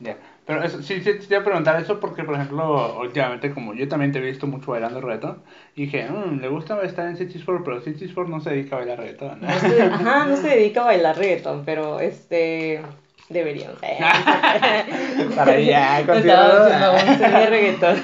Ya. 0.00 0.16
Pero 0.46 0.62
eso, 0.62 0.80
sí, 0.80 1.00
te 1.00 1.18
iba 1.28 1.40
a 1.40 1.44
preguntar 1.44 1.80
eso 1.82 1.98
porque, 1.98 2.22
por 2.22 2.36
ejemplo, 2.36 3.00
últimamente, 3.00 3.52
como 3.52 3.74
yo 3.74 3.88
también 3.88 4.12
te 4.12 4.18
he 4.20 4.22
visto 4.22 4.46
mucho 4.46 4.70
bailando 4.70 5.00
reggaetón, 5.00 5.42
dije, 5.74 6.08
"Mm, 6.08 6.40
le 6.40 6.48
gusta 6.48 6.80
estar 6.82 7.08
en 7.08 7.16
Four, 7.44 7.64
pero 7.64 7.80
Four 8.14 8.28
no 8.28 8.40
se 8.40 8.50
dedica 8.50 8.76
a 8.76 8.78
bailar 8.78 8.98
reggaetón. 8.98 9.40
No 9.40 9.58
se, 9.58 9.82
ajá, 9.82 10.26
no 10.26 10.36
se 10.36 10.48
dedica 10.48 10.82
a 10.82 10.84
bailar 10.84 11.18
reggaetón, 11.18 11.64
pero 11.64 11.98
este 11.98 12.80
deberían. 13.28 13.72
Para 15.34 15.52
allá, 15.54 16.06
continuamos. 16.06 17.18
reggaetón. 17.50 18.02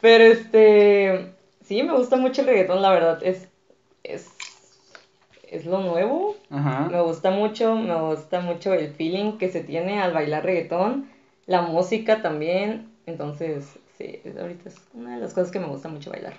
Pero 0.00 0.24
este 0.24 1.32
sí 1.62 1.82
me 1.82 1.92
gusta 1.92 2.16
mucho 2.16 2.40
el 2.40 2.46
reggaetón, 2.46 2.80
la 2.80 2.90
verdad, 2.90 3.18
es 3.22 3.47
es 5.50 5.66
lo 5.66 5.80
nuevo. 5.80 6.36
Ajá. 6.50 6.88
Me 6.90 7.00
gusta 7.00 7.30
mucho, 7.30 7.74
me 7.76 7.94
gusta 8.00 8.40
mucho 8.40 8.72
el 8.74 8.88
feeling 8.92 9.32
que 9.38 9.48
se 9.48 9.62
tiene 9.62 10.00
al 10.00 10.12
bailar 10.12 10.44
reggaetón, 10.44 11.08
la 11.46 11.62
música 11.62 12.22
también. 12.22 12.88
Entonces, 13.06 13.78
sí, 13.96 14.20
ahorita 14.40 14.68
es 14.68 14.76
una 14.94 15.14
de 15.16 15.20
las 15.22 15.34
cosas 15.34 15.50
que 15.50 15.58
me 15.60 15.66
gusta 15.66 15.88
mucho 15.88 16.10
bailar. 16.10 16.34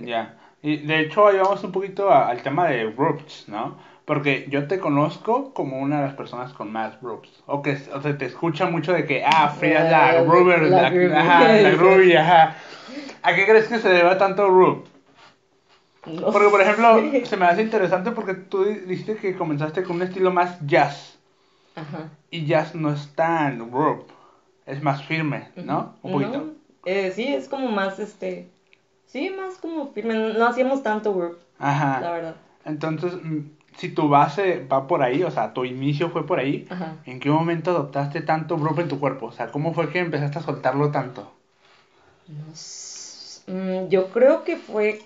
Ya. 0.00 0.34
Y 0.62 0.78
de 0.78 1.00
hecho, 1.00 1.26
ahí 1.28 1.36
vamos 1.38 1.62
un 1.62 1.72
poquito 1.72 2.10
a- 2.10 2.28
al 2.28 2.42
tema 2.42 2.68
de 2.68 2.86
groups, 2.90 3.44
¿no? 3.48 3.76
Porque 4.04 4.46
yo 4.48 4.66
te 4.66 4.78
conozco 4.80 5.52
como 5.52 5.78
una 5.78 5.98
de 6.00 6.06
las 6.06 6.14
personas 6.14 6.52
con 6.54 6.72
más 6.72 7.00
groups. 7.00 7.28
O 7.46 7.62
que 7.62 7.76
o 7.94 8.00
sea, 8.02 8.16
te 8.18 8.24
escucha 8.24 8.66
mucho 8.66 8.92
de 8.92 9.04
que, 9.06 9.22
ah, 9.24 9.50
Frida 9.50 9.84
es 9.84 9.90
la 9.90 10.12
La- 10.70 10.90
la 10.90 10.90
la, 11.62 11.70
groovy. 11.70 12.16
ajá. 12.16 12.56
¿A 13.22 13.34
qué 13.34 13.44
crees 13.46 13.66
que 13.68 13.78
se 13.78 13.88
deba 13.90 14.16
tanto 14.18 14.46
group? 14.52 14.86
No 16.08 16.32
Porque, 16.32 16.48
por 16.48 16.60
ejemplo, 16.60 16.98
sé. 17.10 17.26
se 17.26 17.36
me 17.36 17.46
hace 17.46 17.62
interesante 17.62 18.10
porque 18.12 18.34
tú 18.34 18.64
dijiste 18.64 19.16
que 19.16 19.36
comenzaste 19.36 19.82
con 19.82 19.96
un 19.96 20.02
estilo 20.02 20.30
más 20.30 20.58
jazz. 20.66 21.18
Ajá. 21.76 22.10
Y 22.30 22.46
jazz 22.46 22.74
no 22.74 22.92
es 22.92 23.08
tan 23.14 23.70
group. 23.70 24.04
Es 24.66 24.82
más 24.82 25.02
firme, 25.04 25.48
¿no? 25.56 25.94
Un 26.02 26.12
poquito. 26.12 26.38
No, 26.38 26.52
eh, 26.84 27.10
sí, 27.14 27.26
es 27.32 27.48
como 27.48 27.68
más, 27.68 27.98
este, 27.98 28.48
sí, 29.06 29.30
más 29.30 29.56
como 29.58 29.88
firme, 29.92 30.14
no, 30.14 30.46
hacíamos 30.46 30.82
tanto 30.82 31.36
la 31.58 31.68
Ajá. 31.68 32.00
verdad. 32.00 32.36
Entonces, 32.64 33.14
mm, 33.22 33.38
si 33.76 33.88
tu 33.88 34.08
base 34.08 34.66
va 34.70 34.86
por 34.86 35.02
ahí, 35.02 35.22
o 35.22 35.30
sea, 35.30 35.54
tu 35.54 35.64
inicio 35.64 36.10
fue 36.10 36.26
por 36.26 36.38
ahí, 36.38 36.66
Ajá. 36.68 36.96
¿en 37.06 37.18
qué 37.20 37.30
momento 37.30 37.70
adoptaste 37.70 38.20
tanto 38.20 38.58
group 38.58 38.80
en 38.80 38.88
tu 38.88 39.00
cuerpo? 39.00 39.26
O 39.26 39.32
sea, 39.32 39.50
¿cómo 39.50 39.72
fue 39.72 39.88
que 39.90 40.00
empezaste 40.00 40.38
a 40.38 40.42
soltarlo 40.42 40.90
tanto? 40.90 41.32
No 42.28 42.52
s- 42.52 43.42
mm, 43.46 43.88
yo 43.88 44.10
creo 44.10 44.44
que 44.44 44.56
fue, 44.56 44.98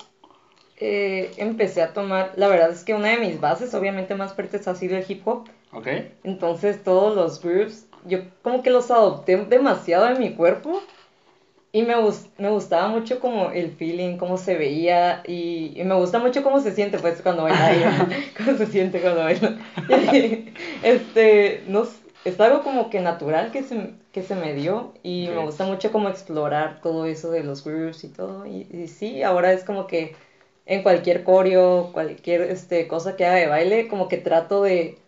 eh, 0.85 1.31
empecé 1.37 1.81
a 1.81 1.93
tomar, 1.93 2.33
la 2.35 2.49
verdad 2.49 2.71
es 2.71 2.83
que 2.83 2.93
una 2.93 3.11
de 3.11 3.19
mis 3.19 3.41
bases, 3.41 3.73
obviamente 3.73 4.17
más 4.17 4.35
fuertes 4.35 4.67
ha 4.67 4.75
sido 4.75 4.97
el 4.97 5.05
hip 5.07 5.27
hop, 5.27 5.49
Ok. 5.73 5.87
Entonces 6.25 6.83
todos 6.83 7.17
los 7.17 7.41
groups, 7.41 7.87
yo 8.05 8.19
como 8.43 8.63
que 8.63 8.71
los 8.71 8.91
adopté 8.91 9.37
demasiado 9.37 10.07
en 10.09 10.19
mi 10.19 10.35
cuerpo 10.35 10.83
y 11.73 11.83
me, 11.83 11.95
me 12.37 12.51
gustaba 12.51 12.89
mucho 12.89 13.21
como 13.21 13.51
el 13.53 13.71
feeling, 13.71 14.19
cómo 14.19 14.37
se 14.37 14.57
veía 14.59 15.23
y, 15.27 15.73
y 15.75 15.85
me 15.85 15.95
gusta 15.95 16.19
mucho 16.19 16.43
cómo 16.43 16.61
se 16.61 16.73
siente 16.73 16.99
pues 16.99 17.23
cuando 17.23 17.45
baila 17.45 18.09
cómo 18.37 18.59
se 18.59 18.67
siente 18.67 19.01
cuando 19.01 19.23
baila. 19.23 19.57
Este, 20.83 21.63
no 21.69 21.87
es 22.25 22.41
algo 22.41 22.63
como 22.63 22.91
que 22.91 23.01
natural 23.01 23.51
que 23.51 23.63
se, 23.63 23.95
que 24.13 24.23
se 24.23 24.35
me 24.35 24.53
dio 24.53 24.93
y 25.03 25.29
me 25.35 25.43
gusta 25.45 25.65
mucho 25.65 25.91
como 25.91 26.09
explorar 26.09 26.81
todo 26.83 27.07
eso 27.07 27.31
de 27.31 27.45
los 27.45 27.65
groups 27.65 28.05
y 28.05 28.09
todo 28.09 28.47
y, 28.47 28.67
y 28.71 28.89
sí, 28.89 29.23
ahora 29.23 29.53
es 29.53 29.65
como 29.65 29.87
que 29.87 30.15
en 30.67 30.83
cualquier 30.83 31.25
coreo, 31.25 31.91
cualquier 31.93 32.43
este, 32.43 32.87
cosa 32.89 33.17
que 33.17 33.27
haga 33.27 33.37
de 33.37 33.47
baile, 33.49 33.89
como 33.89 34.09
que 34.09 34.19
trato 34.19 34.63
de 34.63 34.99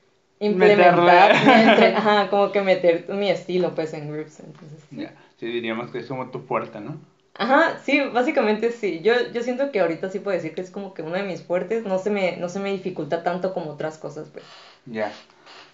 implementar, 0.40 1.30
entre- 1.32 1.94
ajá, 1.96 2.28
como 2.30 2.52
que 2.52 2.60
meter 2.60 3.06
mi 3.08 3.30
estilo 3.30 3.74
pues 3.74 3.92
en 3.94 4.10
groups, 4.12 4.40
entonces 4.40 4.80
sí. 4.90 4.96
Ya. 4.96 5.14
Sí, 5.38 5.46
diríamos 5.46 5.90
que 5.90 5.98
es 5.98 6.06
como 6.06 6.30
tu 6.30 6.40
fuerte, 6.40 6.80
¿no? 6.80 6.96
Ajá, 7.36 7.78
sí, 7.84 8.00
básicamente 8.12 8.70
sí. 8.70 9.00
Yo, 9.02 9.12
yo 9.32 9.42
siento 9.42 9.72
que 9.72 9.80
ahorita 9.80 10.08
sí 10.10 10.20
puedo 10.20 10.36
decir 10.36 10.54
que 10.54 10.60
es 10.60 10.70
como 10.70 10.94
que 10.94 11.02
uno 11.02 11.16
de 11.16 11.24
mis 11.24 11.42
fuertes, 11.42 11.84
no 11.84 11.98
se 11.98 12.10
me, 12.10 12.36
no 12.36 12.48
se 12.48 12.60
me 12.60 12.70
dificulta 12.70 13.22
tanto 13.24 13.52
como 13.52 13.70
otras 13.72 13.98
cosas, 13.98 14.28
pues. 14.32 14.44
Ya. 14.86 15.10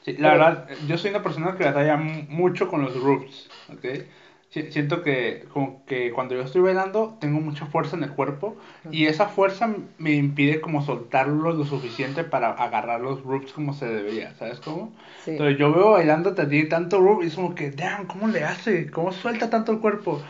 Sí, 0.05 0.13
la 0.17 0.31
Pero- 0.33 0.45
verdad, 0.45 0.69
yo 0.87 0.97
soy 0.97 1.11
una 1.11 1.23
persona 1.23 1.57
que 1.59 1.65
batalla 1.65 1.97
mu- 1.99 2.25
mucho 2.29 2.69
con 2.69 2.83
los 2.83 2.95
groups, 2.99 3.51
¿ok? 3.73 4.05
Si- 4.51 4.71
Siento 4.73 5.03
que 5.03 5.45
como 5.53 5.85
que 5.87 6.11
cuando 6.11 6.35
yo 6.35 6.43
estoy 6.43 6.61
bailando 6.61 7.17
tengo 7.21 7.41
mucha 7.41 7.67
fuerza 7.67 7.97
en 7.97 8.03
el 8.03 8.11
cuerpo 8.11 8.57
y 8.91 9.07
esa 9.07 9.27
fuerza 9.29 9.73
me 9.99 10.13
impide 10.15 10.61
como 10.61 10.83
soltarlo 10.83 11.53
lo 11.53 11.65
suficiente 11.65 12.25
para 12.25 12.51
agarrar 12.51 13.01
los 13.01 13.23
groups 13.23 13.53
como 13.53 13.73
se 13.73 13.87
debería, 13.87 14.35
¿sabes 14.35 14.59
cómo? 14.61 14.93
Sí. 15.25 15.33
Entonces 15.33 15.57
yo 15.59 15.73
veo 15.73 15.93
bailando 15.93 16.31
a 16.31 16.49
ti 16.49 16.69
tanto 16.69 17.01
group 17.01 17.23
y 17.23 17.27
es 17.27 17.35
como 17.37 17.55
que, 17.55 17.71
damn, 17.71 18.07
¿cómo 18.07 18.27
le 18.29 18.43
hace? 18.45 18.91
¿Cómo 18.91 19.13
suelta 19.13 19.51
tanto 19.51 19.71
el 19.73 19.79
cuerpo? 19.79 20.21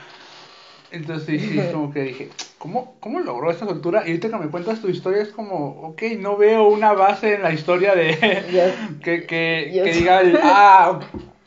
Entonces 0.93 1.27
sí, 1.27 1.39
sí, 1.39 1.57
como 1.73 1.93
que 1.93 2.03
dije, 2.03 2.29
¿cómo, 2.59 2.97
¿cómo 3.01 3.21
logró 3.21 3.51
esa 3.51 3.65
soltura? 3.67 4.03
Y 4.05 4.09
ahorita 4.11 4.29
que 4.29 4.37
me 4.37 4.49
cuentas 4.49 4.81
tu 4.81 4.89
historia 4.89 5.23
es 5.23 5.29
como, 5.29 5.69
ok, 5.83 6.03
no 6.19 6.37
veo 6.37 6.69
una 6.69 6.93
base 6.93 7.35
en 7.35 7.43
la 7.43 7.53
historia 7.53 7.95
de 7.95 8.11
que, 9.03 9.25
que, 9.27 9.81
que 9.85 9.93
diga, 9.95 10.21
ah, 10.43 11.01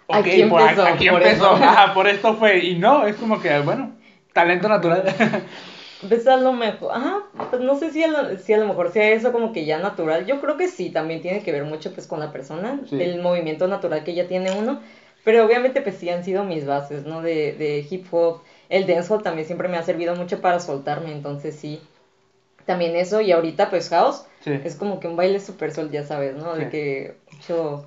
ok, 0.08 0.16
Aquí 0.16 0.44
por, 0.44 0.62
empezó, 0.62 0.86
aquí 0.86 1.10
por 1.10 1.22
empezó, 1.24 1.56
eso. 1.56 1.64
ajá, 1.64 1.94
por 1.94 2.08
esto 2.08 2.36
fue. 2.36 2.60
Y 2.60 2.76
no, 2.78 3.06
es 3.08 3.16
como 3.16 3.42
que, 3.42 3.60
bueno, 3.60 3.92
talento 4.34 4.68
natural. 4.70 5.04
Pues 6.10 6.28
a 6.28 6.36
lo 6.36 6.52
mejor, 6.52 6.92
ajá, 6.94 7.20
pues 7.50 7.62
no 7.62 7.76
sé 7.80 7.90
si 7.92 8.04
a, 8.04 8.10
lo, 8.10 8.38
si 8.38 8.52
a 8.52 8.58
lo 8.58 8.68
mejor 8.68 8.92
sea 8.92 9.08
eso 9.12 9.32
como 9.32 9.54
que 9.54 9.64
ya 9.64 9.80
natural. 9.80 10.26
Yo 10.26 10.42
creo 10.42 10.58
que 10.58 10.68
sí, 10.68 10.90
también 10.90 11.22
tiene 11.22 11.42
que 11.44 11.54
ver 11.54 11.64
mucho 11.64 11.94
pues 11.94 12.08
con 12.08 12.20
la 12.20 12.34
persona, 12.34 12.82
Sí. 12.90 13.02
el 13.02 13.22
movimiento 13.22 13.70
natural 13.70 14.04
que 14.04 14.14
ya 14.14 14.28
tiene 14.28 14.52
uno. 14.52 14.82
Pero 15.24 15.46
obviamente 15.46 15.80
pues 15.82 15.96
sí 15.96 16.10
han 16.10 16.26
sido 16.26 16.44
mis 16.44 16.66
bases, 16.66 17.06
¿no? 17.06 17.22
De, 17.22 17.54
de 17.54 17.88
hip 17.90 18.06
hop. 18.12 18.42
El 18.68 18.86
dancehall 18.86 19.24
también 19.24 19.48
siempre 19.48 19.70
me 19.70 19.78
ha 19.78 19.84
servido 19.84 20.14
mucho 20.18 20.42
para 20.42 20.60
soltarme, 20.60 21.14
entonces 21.14 21.56
sí. 21.56 21.80
También 22.66 22.98
eso, 22.98 23.22
y 23.22 23.32
ahorita 23.32 23.70
pues 23.70 23.88
house 23.88 24.26
Sí. 24.42 24.60
es 24.62 24.76
como 24.76 25.00
que 25.00 25.08
un 25.08 25.16
baile 25.16 25.40
super 25.40 25.72
sol, 25.72 25.90
ya 25.90 26.04
sabes, 26.04 26.36
¿no? 26.36 26.54
De 26.56 26.66
Sí. 26.66 26.70
que 26.70 27.16
mucho, 27.32 27.86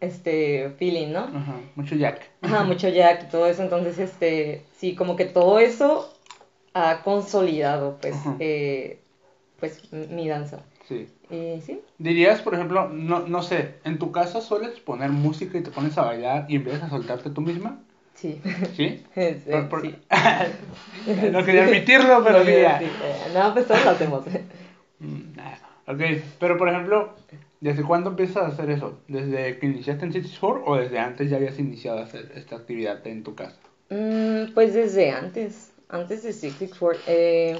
este, 0.00 0.70
feeling, 0.78 1.12
¿no? 1.12 1.20
Ajá, 1.20 1.60
mucho 1.74 1.94
jack. 1.94 2.30
Ajá, 2.42 2.64
mucho 2.64 2.88
jack 2.88 3.24
y 3.24 3.30
todo 3.30 3.46
eso, 3.46 3.62
entonces, 3.62 3.98
este, 3.98 4.62
sí, 4.76 4.94
como 4.94 5.16
que 5.16 5.24
todo 5.24 5.58
eso 5.58 6.12
ha 6.74 7.02
consolidado, 7.02 7.98
pues, 8.00 8.16
eh, 8.38 8.98
pues, 9.60 9.92
mi 9.92 10.28
danza. 10.28 10.60
Sí. 10.88 11.08
Y 11.30 11.60
sí, 11.62 11.80
Dirías, 11.98 12.42
por 12.42 12.54
ejemplo, 12.54 12.88
no, 12.88 13.20
no 13.20 13.42
sé, 13.42 13.76
en 13.84 13.98
tu 13.98 14.10
casa 14.12 14.40
sueles 14.40 14.80
poner 14.80 15.10
música 15.10 15.56
y 15.56 15.62
te 15.62 15.70
pones 15.70 15.96
a 15.96 16.02
bailar 16.02 16.46
y 16.48 16.56
empiezas 16.56 16.82
a 16.82 16.90
soltarte 16.90 17.30
tú 17.30 17.40
misma, 17.40 17.78
sí. 18.14 18.40
¿sí? 18.76 19.04
Sí, 19.14 19.36
Por- 19.50 19.68
por- 19.68 19.82
sí. 19.82 19.96
no 21.30 21.44
quería 21.44 21.64
admitirlo, 21.64 22.22
pero 22.24 22.44
sí, 22.44 22.50
eh, 22.50 22.90
No, 23.32 23.52
pues 23.54 23.66
todos 23.66 23.84
lo 23.84 23.90
hacemos. 23.92 24.24
Mm. 24.98 25.38
Ok, 25.86 26.00
pero 26.38 26.56
por 26.58 26.68
ejemplo, 26.68 27.14
¿desde 27.62 27.84
cuándo 27.84 28.10
empiezas 28.10 28.38
a 28.38 28.46
hacer 28.48 28.70
eso? 28.70 28.98
¿Desde 29.06 29.56
que 29.56 29.66
iniciaste 29.66 30.04
en 30.04 30.12
City 30.12 30.26
Sport 30.26 30.64
o 30.66 30.76
desde 30.76 30.98
antes 30.98 31.30
ya 31.30 31.36
habías 31.36 31.58
iniciado 31.60 32.00
a 32.00 32.02
hacer 32.02 32.32
esta 32.34 32.56
actividad 32.56 33.06
en 33.06 33.22
tu 33.22 33.36
casa? 33.36 33.56
Mm, 33.88 34.52
pues 34.52 34.74
desde 34.74 35.12
antes, 35.12 35.70
antes 35.88 36.24
de 36.24 36.32
Six 36.32 36.76
Four, 36.76 36.96
eh, 37.06 37.56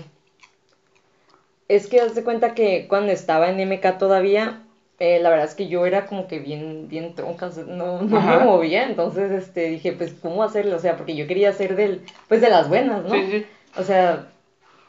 es 1.69 1.87
que 1.87 2.01
haz 2.01 2.17
de 2.17 2.25
cuenta 2.25 2.53
que 2.53 2.87
cuando 2.89 3.13
estaba 3.13 3.49
en 3.49 3.61
MK 3.61 3.97
todavía, 3.97 4.59
eh, 4.99 5.21
la 5.21 5.31
verdad 5.31 5.47
es 5.47 5.55
que 5.55 5.69
yo 5.69 5.87
era 5.87 6.05
como 6.05 6.27
que 6.27 6.41
bien, 6.41 6.89
bien 6.89 7.15
tronca, 7.15 7.51
no, 7.69 8.03
no 8.03 8.19
Ajá. 8.19 8.39
me 8.39 8.45
movía, 8.45 8.85
entonces 8.85 9.31
este, 9.31 9.69
dije, 9.69 9.93
pues, 9.93 10.13
¿cómo 10.21 10.43
hacerlo? 10.43 10.75
O 10.77 10.81
sea, 10.81 10.97
porque 10.97 11.15
yo 11.15 11.29
quería 11.29 11.53
ser 11.53 11.77
del, 11.77 12.01
pues, 12.27 12.41
de 12.41 12.51
las 12.51 12.69
buenas, 12.69 13.05
¿no? 13.05 13.15
Sí, 13.15 13.23
sí. 13.31 13.45
O 13.79 13.85
sea, 13.85 14.27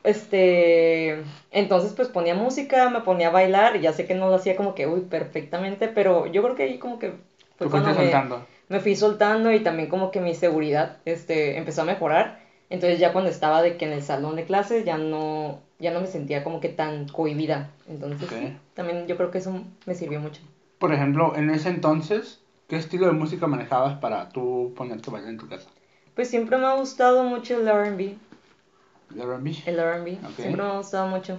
este, 0.04 1.24
entonces 1.52 1.94
pues 1.94 2.10
ponía 2.10 2.36
música, 2.36 2.90
me 2.90 3.02
ponía 3.02 3.28
a 3.28 3.32
bailar, 3.32 3.76
y 3.76 3.82
ya 3.82 3.94
sé 3.94 4.06
que 4.06 4.16
no 4.16 4.30
lo 4.30 4.36
hacía 4.36 4.56
como 4.56 4.76
que, 4.76 4.88
uy, 4.88 5.02
perfectamente, 5.02 5.88
pero 5.88 6.28
yo 6.28 6.44
creo 6.44 6.56
que 6.56 6.64
ahí 6.64 6.78
como 6.78 7.00
que 7.00 7.14
fue 7.58 7.70
cuando 7.70 7.90
me, 7.90 7.96
soltando. 7.96 8.46
me 8.70 8.80
fui 8.80 8.96
soltando 8.96 9.52
y 9.52 9.62
también 9.62 9.90
como 9.90 10.12
que 10.12 10.20
mi 10.20 10.36
seguridad 10.36 10.98
este, 11.06 11.58
empezó 11.58 11.82
a 11.82 11.86
mejorar. 11.86 12.40
Entonces 12.70 13.00
ya 13.00 13.14
cuando 13.14 13.30
estaba 13.30 13.62
de 13.62 13.78
que 13.78 13.86
en 13.86 13.94
el 13.94 14.02
salón 14.02 14.36
de 14.36 14.46
clases 14.46 14.84
ya 14.84 14.98
no, 14.98 15.60
ya 15.80 15.92
no 15.92 16.02
me 16.02 16.08
sentía 16.08 16.44
como 16.44 16.60
que 16.60 16.70
tan 16.70 17.08
cohibida. 17.08 17.70
Entonces 17.88 18.28
sí, 18.30 18.58
también 18.74 19.06
yo 19.06 19.16
creo 19.16 19.30
que 19.32 19.38
eso 19.38 19.64
me 19.86 19.94
sirvió 19.94 20.20
mucho. 20.20 20.42
Por 20.80 20.92
ejemplo, 20.92 21.36
en 21.36 21.50
ese 21.52 21.70
entonces, 21.70 22.42
¿qué 22.68 22.76
estilo 22.76 23.06
de 23.06 23.14
música 23.14 23.48
manejabas 23.48 24.00
para 24.00 24.30
tú 24.30 24.74
ponerte 24.76 25.10
a 25.10 25.14
bailar 25.14 25.32
en 25.32 25.38
tu 25.38 25.48
casa? 25.48 25.70
Pues 26.16 26.30
siempre 26.30 26.58
me 26.58 26.66
ha 26.66 26.74
gustado 26.74 27.24
mucho 27.24 27.60
el 27.60 27.68
R&B. 27.68 28.16
¿El 29.16 29.22
R&B? 29.22 29.56
El 29.66 29.80
R&B, 29.80 30.12
Ok. 30.26 30.36
siempre 30.36 30.62
me 30.64 30.70
ha 30.70 30.78
gustado 30.78 31.08
mucho. 31.08 31.38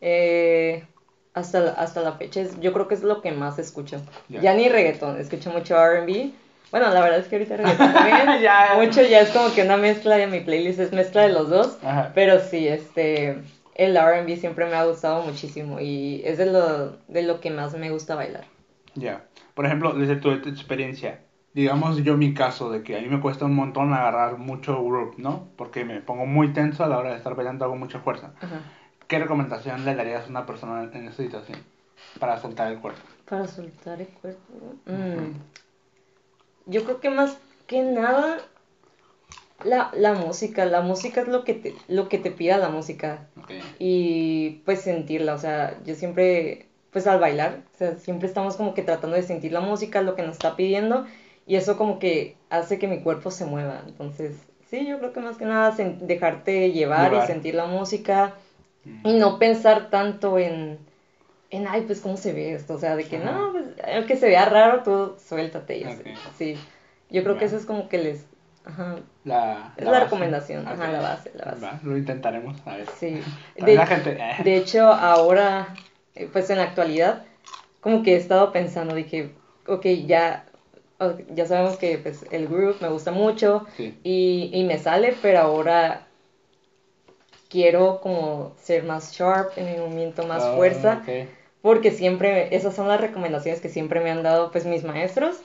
Eh, 0.00 0.84
hasta, 1.34 1.60
la- 1.60 1.72
hasta 1.72 2.00
la 2.02 2.12
fecha 2.12 2.40
es- 2.40 2.58
yo 2.60 2.72
creo 2.72 2.88
que 2.88 2.94
es 2.94 3.02
lo 3.02 3.20
que 3.22 3.32
más 3.32 3.58
escucho. 3.58 4.00
Ya. 4.28 4.40
Ya 4.40 4.54
ni 4.54 4.68
reggaetón, 4.68 5.18
escucho 5.20 5.50
mucho 5.50 5.76
R&B. 5.76 6.32
Bueno, 6.70 6.88
la 6.92 7.00
verdad 7.00 7.18
es 7.18 7.26
que 7.28 7.36
ahorita 7.36 7.56
reggaetón 7.56 7.92
también. 7.92 8.40
Ya. 8.42 8.74
Mucho 8.76 9.02
ya 9.02 9.20
es 9.20 9.30
como 9.30 9.52
que 9.54 9.62
una 9.62 9.76
mezcla 9.76 10.16
de 10.16 10.26
mi 10.26 10.40
playlist, 10.40 10.78
es 10.80 10.92
mezcla 10.92 11.22
de 11.22 11.30
los 11.32 11.50
dos. 11.50 11.78
Ajá. 11.82 12.12
Pero 12.14 12.40
sí, 12.40 12.66
este, 12.68 13.42
el 13.74 13.96
R&B 13.96 14.36
siempre 14.36 14.66
me 14.66 14.74
ha 14.76 14.84
gustado 14.84 15.22
muchísimo 15.22 15.80
y 15.80 16.22
es 16.24 16.38
de 16.38 16.46
lo, 16.46 16.96
de 17.08 17.22
lo 17.22 17.40
que 17.40 17.50
más 17.50 17.74
me 17.74 17.90
gusta 17.90 18.14
bailar. 18.14 18.44
Ya. 18.94 19.24
Por 19.54 19.66
ejemplo, 19.66 19.92
desde 19.92 20.16
tu, 20.16 20.40
tu 20.40 20.48
experiencia, 20.48 21.20
digamos 21.54 21.98
yo 21.98 22.16
mi 22.16 22.34
caso 22.34 22.70
de 22.70 22.82
que 22.82 22.96
a 22.96 23.00
mí 23.00 23.08
me 23.08 23.20
cuesta 23.20 23.44
un 23.44 23.54
montón 23.54 23.92
agarrar 23.92 24.38
mucho 24.38 24.82
group, 24.82 25.14
¿no? 25.18 25.48
Porque 25.56 25.84
me 25.84 26.00
pongo 26.00 26.26
muy 26.26 26.52
tenso 26.52 26.84
a 26.84 26.88
la 26.88 26.98
hora 26.98 27.10
de 27.10 27.16
estar 27.16 27.34
bailando, 27.34 27.64
hago 27.64 27.76
mucha 27.76 28.00
fuerza. 28.00 28.32
¿Qué 29.08 29.18
recomendación 29.18 29.84
le 29.84 29.94
darías 29.94 30.26
a 30.26 30.30
una 30.30 30.46
persona 30.46 30.88
en, 30.92 31.08
esa 31.08 31.22
situación 31.22 31.58
para 32.18 32.40
soltar 32.40 32.70
el 32.70 32.78
cuerpo? 32.78 33.00
Para 33.28 33.46
soltar 33.46 34.00
el 34.00 34.08
cuerpo. 34.08 34.40
mm, 34.86 35.34
Yo 36.66 36.84
creo 36.84 37.00
que 37.00 37.10
más 37.10 37.38
que 37.66 37.82
nada 37.82 38.38
la, 39.64 39.90
la 39.94 40.14
música. 40.14 40.64
La 40.64 40.80
música 40.80 41.22
es 41.22 41.28
lo 41.28 41.44
que 41.44 41.54
te, 41.54 41.74
lo 41.88 42.08
que 42.08 42.18
te 42.18 42.30
pida 42.30 42.58
la 42.58 42.68
música. 42.68 43.26
Y 43.78 44.62
pues 44.64 44.82
sentirla. 44.82 45.34
O 45.34 45.38
sea, 45.38 45.78
yo 45.84 45.94
siempre, 45.94 46.66
pues 46.92 47.06
al 47.06 47.20
bailar, 47.20 47.62
o 47.74 47.78
sea, 47.78 47.96
siempre 47.96 48.28
estamos 48.28 48.56
como 48.56 48.74
que 48.74 48.82
tratando 48.82 49.16
de 49.16 49.22
sentir 49.22 49.52
la 49.52 49.60
música, 49.60 50.02
lo 50.02 50.14
que 50.14 50.22
nos 50.22 50.32
está 50.32 50.56
pidiendo. 50.56 51.06
Y 51.50 51.56
eso 51.56 51.76
como 51.76 51.98
que 51.98 52.36
hace 52.48 52.78
que 52.78 52.86
mi 52.86 53.00
cuerpo 53.00 53.32
se 53.32 53.44
mueva. 53.44 53.82
Entonces, 53.84 54.36
sí, 54.68 54.86
yo 54.86 54.98
creo 55.00 55.12
que 55.12 55.18
más 55.18 55.36
que 55.36 55.46
nada 55.46 55.74
dejarte 56.00 56.70
llevar, 56.70 57.10
Llevar. 57.10 57.24
y 57.24 57.26
sentir 57.26 57.56
la 57.56 57.66
música. 57.66 58.34
Mm. 58.84 59.08
Y 59.08 59.12
no 59.14 59.40
pensar 59.40 59.90
tanto 59.90 60.38
en, 60.38 60.78
en, 61.50 61.66
ay, 61.66 61.80
pues 61.82 62.00
cómo 62.00 62.16
se 62.16 62.32
ve 62.32 62.52
esto. 62.52 62.74
O 62.74 62.78
sea, 62.78 62.94
de 62.94 63.02
que 63.04 63.16
Ajá. 63.16 63.32
no, 63.32 63.50
pues 63.50 63.64
aunque 63.96 64.14
se 64.16 64.28
vea 64.28 64.44
raro, 64.44 64.84
tú 64.84 65.16
suéltate 65.28 65.78
y 65.78 65.82
así. 65.82 66.00
Ok. 66.02 66.06
Sí, 66.38 66.56
yo 67.10 67.24
creo 67.24 67.36
que 67.36 67.46
eso 67.46 67.56
es 67.56 67.66
como 67.66 67.88
que 67.88 67.98
les, 67.98 68.26
ajá, 68.64 68.98
La, 69.24 69.74
Es 69.76 69.84
la 69.86 69.90
base. 69.90 70.04
recomendación, 70.04 70.68
ajá, 70.68 70.84
Ok. 70.84 70.92
la 70.92 71.00
base, 71.00 71.32
la 71.34 71.44
base. 71.46 71.66
Va, 71.66 71.80
lo 71.82 71.96
intentaremos, 71.98 72.64
a 72.64 72.76
ver. 72.76 72.86
sí. 72.96 73.20
De, 73.56 73.74
la 73.74 73.86
gente... 73.88 74.12
eh. 74.12 74.36
de 74.44 74.56
hecho, 74.56 74.84
ahora, 74.86 75.74
eh, 76.14 76.28
pues 76.32 76.48
en 76.50 76.58
la 76.58 76.62
actualidad, 76.62 77.24
como 77.80 78.04
que 78.04 78.12
he 78.14 78.16
estado 78.16 78.52
pensando, 78.52 78.94
dije, 78.94 79.32
ok, 79.66 79.84
ya, 80.06 80.44
ya 81.34 81.46
sabemos 81.46 81.76
que 81.78 81.98
pues 81.98 82.24
el 82.30 82.46
group 82.48 82.76
me 82.80 82.88
gusta 82.88 83.10
mucho 83.10 83.66
Sí. 83.76 83.94
y, 84.04 84.50
y 84.52 84.64
me 84.64 84.78
sale, 84.78 85.14
pero 85.22 85.40
ahora 85.40 86.06
quiero 87.48 88.00
como 88.00 88.52
ser 88.62 88.84
más 88.84 89.12
sharp 89.12 89.56
en 89.56 89.66
mi 89.72 89.78
movimiento, 89.78 90.26
más 90.26 90.42
Ah, 90.44 90.52
fuerza. 90.54 91.02
porque 91.62 91.90
siempre, 91.90 92.54
esas 92.54 92.74
son 92.74 92.88
las 92.88 93.00
recomendaciones 93.00 93.60
que 93.60 93.68
siempre 93.68 94.00
me 94.00 94.10
han 94.10 94.22
dado 94.22 94.50
pues 94.50 94.64
mis 94.66 94.84
maestros, 94.84 95.36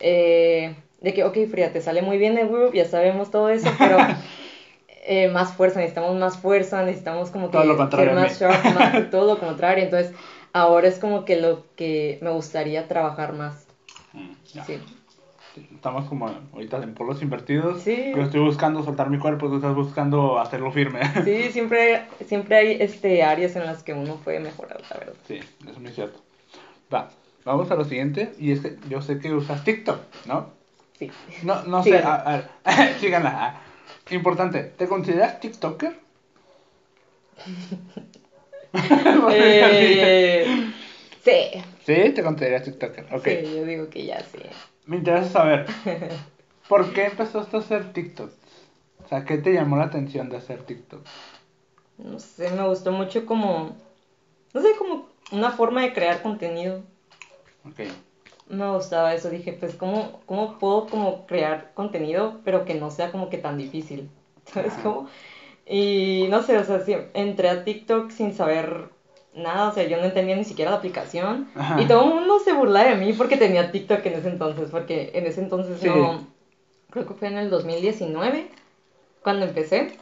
eh, 0.00 0.74
de 1.00 1.14
que, 1.14 1.24
ok, 1.24 1.36
Frida, 1.50 1.72
te 1.72 1.80
sale 1.80 2.02
muy 2.02 2.18
bien 2.18 2.38
el 2.38 2.48
group, 2.48 2.72
ya 2.74 2.84
sabemos 2.84 3.30
todo 3.30 3.48
eso, 3.50 3.68
pero 3.78 3.98
eh, 5.06 5.28
más 5.28 5.52
fuerza, 5.52 5.80
necesitamos 5.80 6.16
más 6.16 6.38
fuerza, 6.38 6.82
necesitamos 6.84 7.30
como 7.30 7.46
que 7.48 7.52
Todo 7.58 7.64
lo 7.64 7.76
contrario 7.76 8.10
ser 8.10 8.18
más 8.20 8.40
sharp, 8.40 8.64
más 8.74 9.10
todo 9.10 9.34
lo 9.34 9.40
contrario, 9.40 9.84
entonces 9.84 10.12
ahora 10.52 10.88
es 10.88 10.98
como 10.98 11.24
que 11.24 11.36
lo 11.36 11.64
que 11.76 12.18
me 12.20 12.30
gustaría 12.30 12.88
trabajar 12.88 13.32
más. 13.32 13.66
Mm. 14.12 14.32
Sí. 14.64 14.78
Estamos 15.74 16.06
como 16.06 16.28
ahorita 16.52 16.82
en 16.82 16.94
polos 16.94 17.22
invertidos. 17.22 17.82
Sí. 17.82 18.12
Yo 18.14 18.22
estoy 18.22 18.40
buscando 18.40 18.82
soltar 18.82 19.10
mi 19.10 19.18
cuerpo, 19.18 19.48
tú 19.48 19.56
estás 19.56 19.74
buscando 19.74 20.38
hacerlo 20.38 20.70
firme. 20.72 21.00
Sí, 21.24 21.50
siempre, 21.52 22.02
siempre 22.26 22.56
hay 22.56 22.76
este, 22.80 23.22
áreas 23.22 23.56
en 23.56 23.66
las 23.66 23.82
que 23.82 23.92
uno 23.92 24.16
puede 24.16 24.40
mejorar, 24.40 24.80
la 24.90 24.96
verdad. 24.98 25.14
Sí, 25.26 25.36
eso 25.36 25.70
es 25.70 25.78
muy 25.78 25.92
cierto. 25.92 26.20
Va, 26.92 27.10
vamos 27.44 27.70
a 27.70 27.74
lo 27.76 27.84
siguiente. 27.84 28.32
Y 28.38 28.52
es 28.52 28.60
que 28.60 28.76
yo 28.88 29.00
sé 29.02 29.18
que 29.18 29.32
usas 29.32 29.64
TikTok, 29.64 30.00
¿no? 30.26 30.50
Sí. 30.98 31.10
No, 31.42 31.62
no 31.64 31.82
sé, 31.82 31.98
a, 31.98 32.42
a 32.64 32.88
síganla. 33.00 33.30
ah. 33.34 33.60
Importante, 34.10 34.62
¿te 34.64 34.86
consideras 34.88 35.38
TikToker? 35.40 35.92
Eh, 39.32 40.46
sí. 41.24 41.62
Sí, 41.86 42.10
te 42.14 42.22
consideras 42.22 42.64
TikToker. 42.64 43.06
Ok. 43.12 43.24
Sí, 43.24 43.54
yo 43.56 43.64
digo 43.64 43.88
que 43.88 44.04
ya 44.04 44.20
sí. 44.20 44.38
Me 44.88 44.96
interesa 44.96 45.28
saber, 45.28 45.66
¿por 46.68 46.92
qué 46.92 47.06
empezaste 47.06 47.56
a 47.56 47.60
hacer 47.60 47.92
TikTok? 47.92 48.30
O 49.04 49.08
sea, 49.08 49.24
¿qué 49.24 49.38
te 49.38 49.52
llamó 49.52 49.76
la 49.76 49.84
atención 49.84 50.28
de 50.30 50.38
hacer 50.38 50.62
TikTok? 50.64 51.02
No 51.98 52.18
sé, 52.18 52.50
me 52.50 52.66
gustó 52.66 52.92
mucho 52.92 53.26
como, 53.26 53.70
no 54.54 54.60
sé, 54.60 54.68
como 54.78 55.04
una 55.32 55.50
forma 55.50 55.82
de 55.82 55.92
crear 55.92 56.22
contenido. 56.22 56.80
Ok. 57.66 57.80
Me 58.48 58.66
gustaba 58.72 59.12
eso, 59.12 59.28
dije, 59.28 59.52
pues, 59.52 59.74
¿cómo, 59.74 60.20
cómo 60.26 60.58
puedo 60.58 60.86
como 60.86 61.26
crear 61.26 61.70
contenido, 61.74 62.40
pero 62.44 62.64
que 62.64 62.74
no 62.74 62.90
sea 62.90 63.10
como 63.10 63.28
que 63.28 63.38
tan 63.38 63.58
difícil? 63.58 64.08
¿Sabes 64.46 64.72
Ajá. 64.72 64.82
cómo? 64.82 65.06
Y 65.66 66.26
no 66.30 66.42
sé, 66.42 66.56
o 66.58 66.64
sea, 66.64 66.80
sí, 66.80 66.94
entré 67.14 67.50
a 67.50 67.64
TikTok 67.64 68.10
sin 68.10 68.32
saber 68.34 68.88
nada, 69.34 69.68
o 69.68 69.72
sea, 69.74 69.84
yo 69.84 69.96
no 69.98 70.04
entendía 70.04 70.36
ni 70.36 70.44
siquiera 70.44 70.70
la 70.70 70.78
aplicación. 70.78 71.48
Ajá. 71.54 71.80
Y 71.80 71.86
todo 71.86 72.04
el 72.04 72.14
mundo 72.14 72.38
se 72.40 72.52
burlaba 72.52 72.88
de 72.90 72.96
mí 72.96 73.12
porque 73.12 73.36
tenía 73.36 73.70
TikTok 73.70 74.04
en 74.06 74.14
ese 74.14 74.28
entonces, 74.28 74.70
porque 74.70 75.10
en 75.14 75.26
ese 75.26 75.40
entonces 75.40 75.80
Sí. 75.80 75.88
no, 75.88 76.26
creo 76.90 77.06
que 77.06 77.14
fue 77.14 77.28
en 77.28 77.38
el 77.38 77.50
2019 77.50 78.46
cuando 79.22 79.46
empecé. 79.46 79.92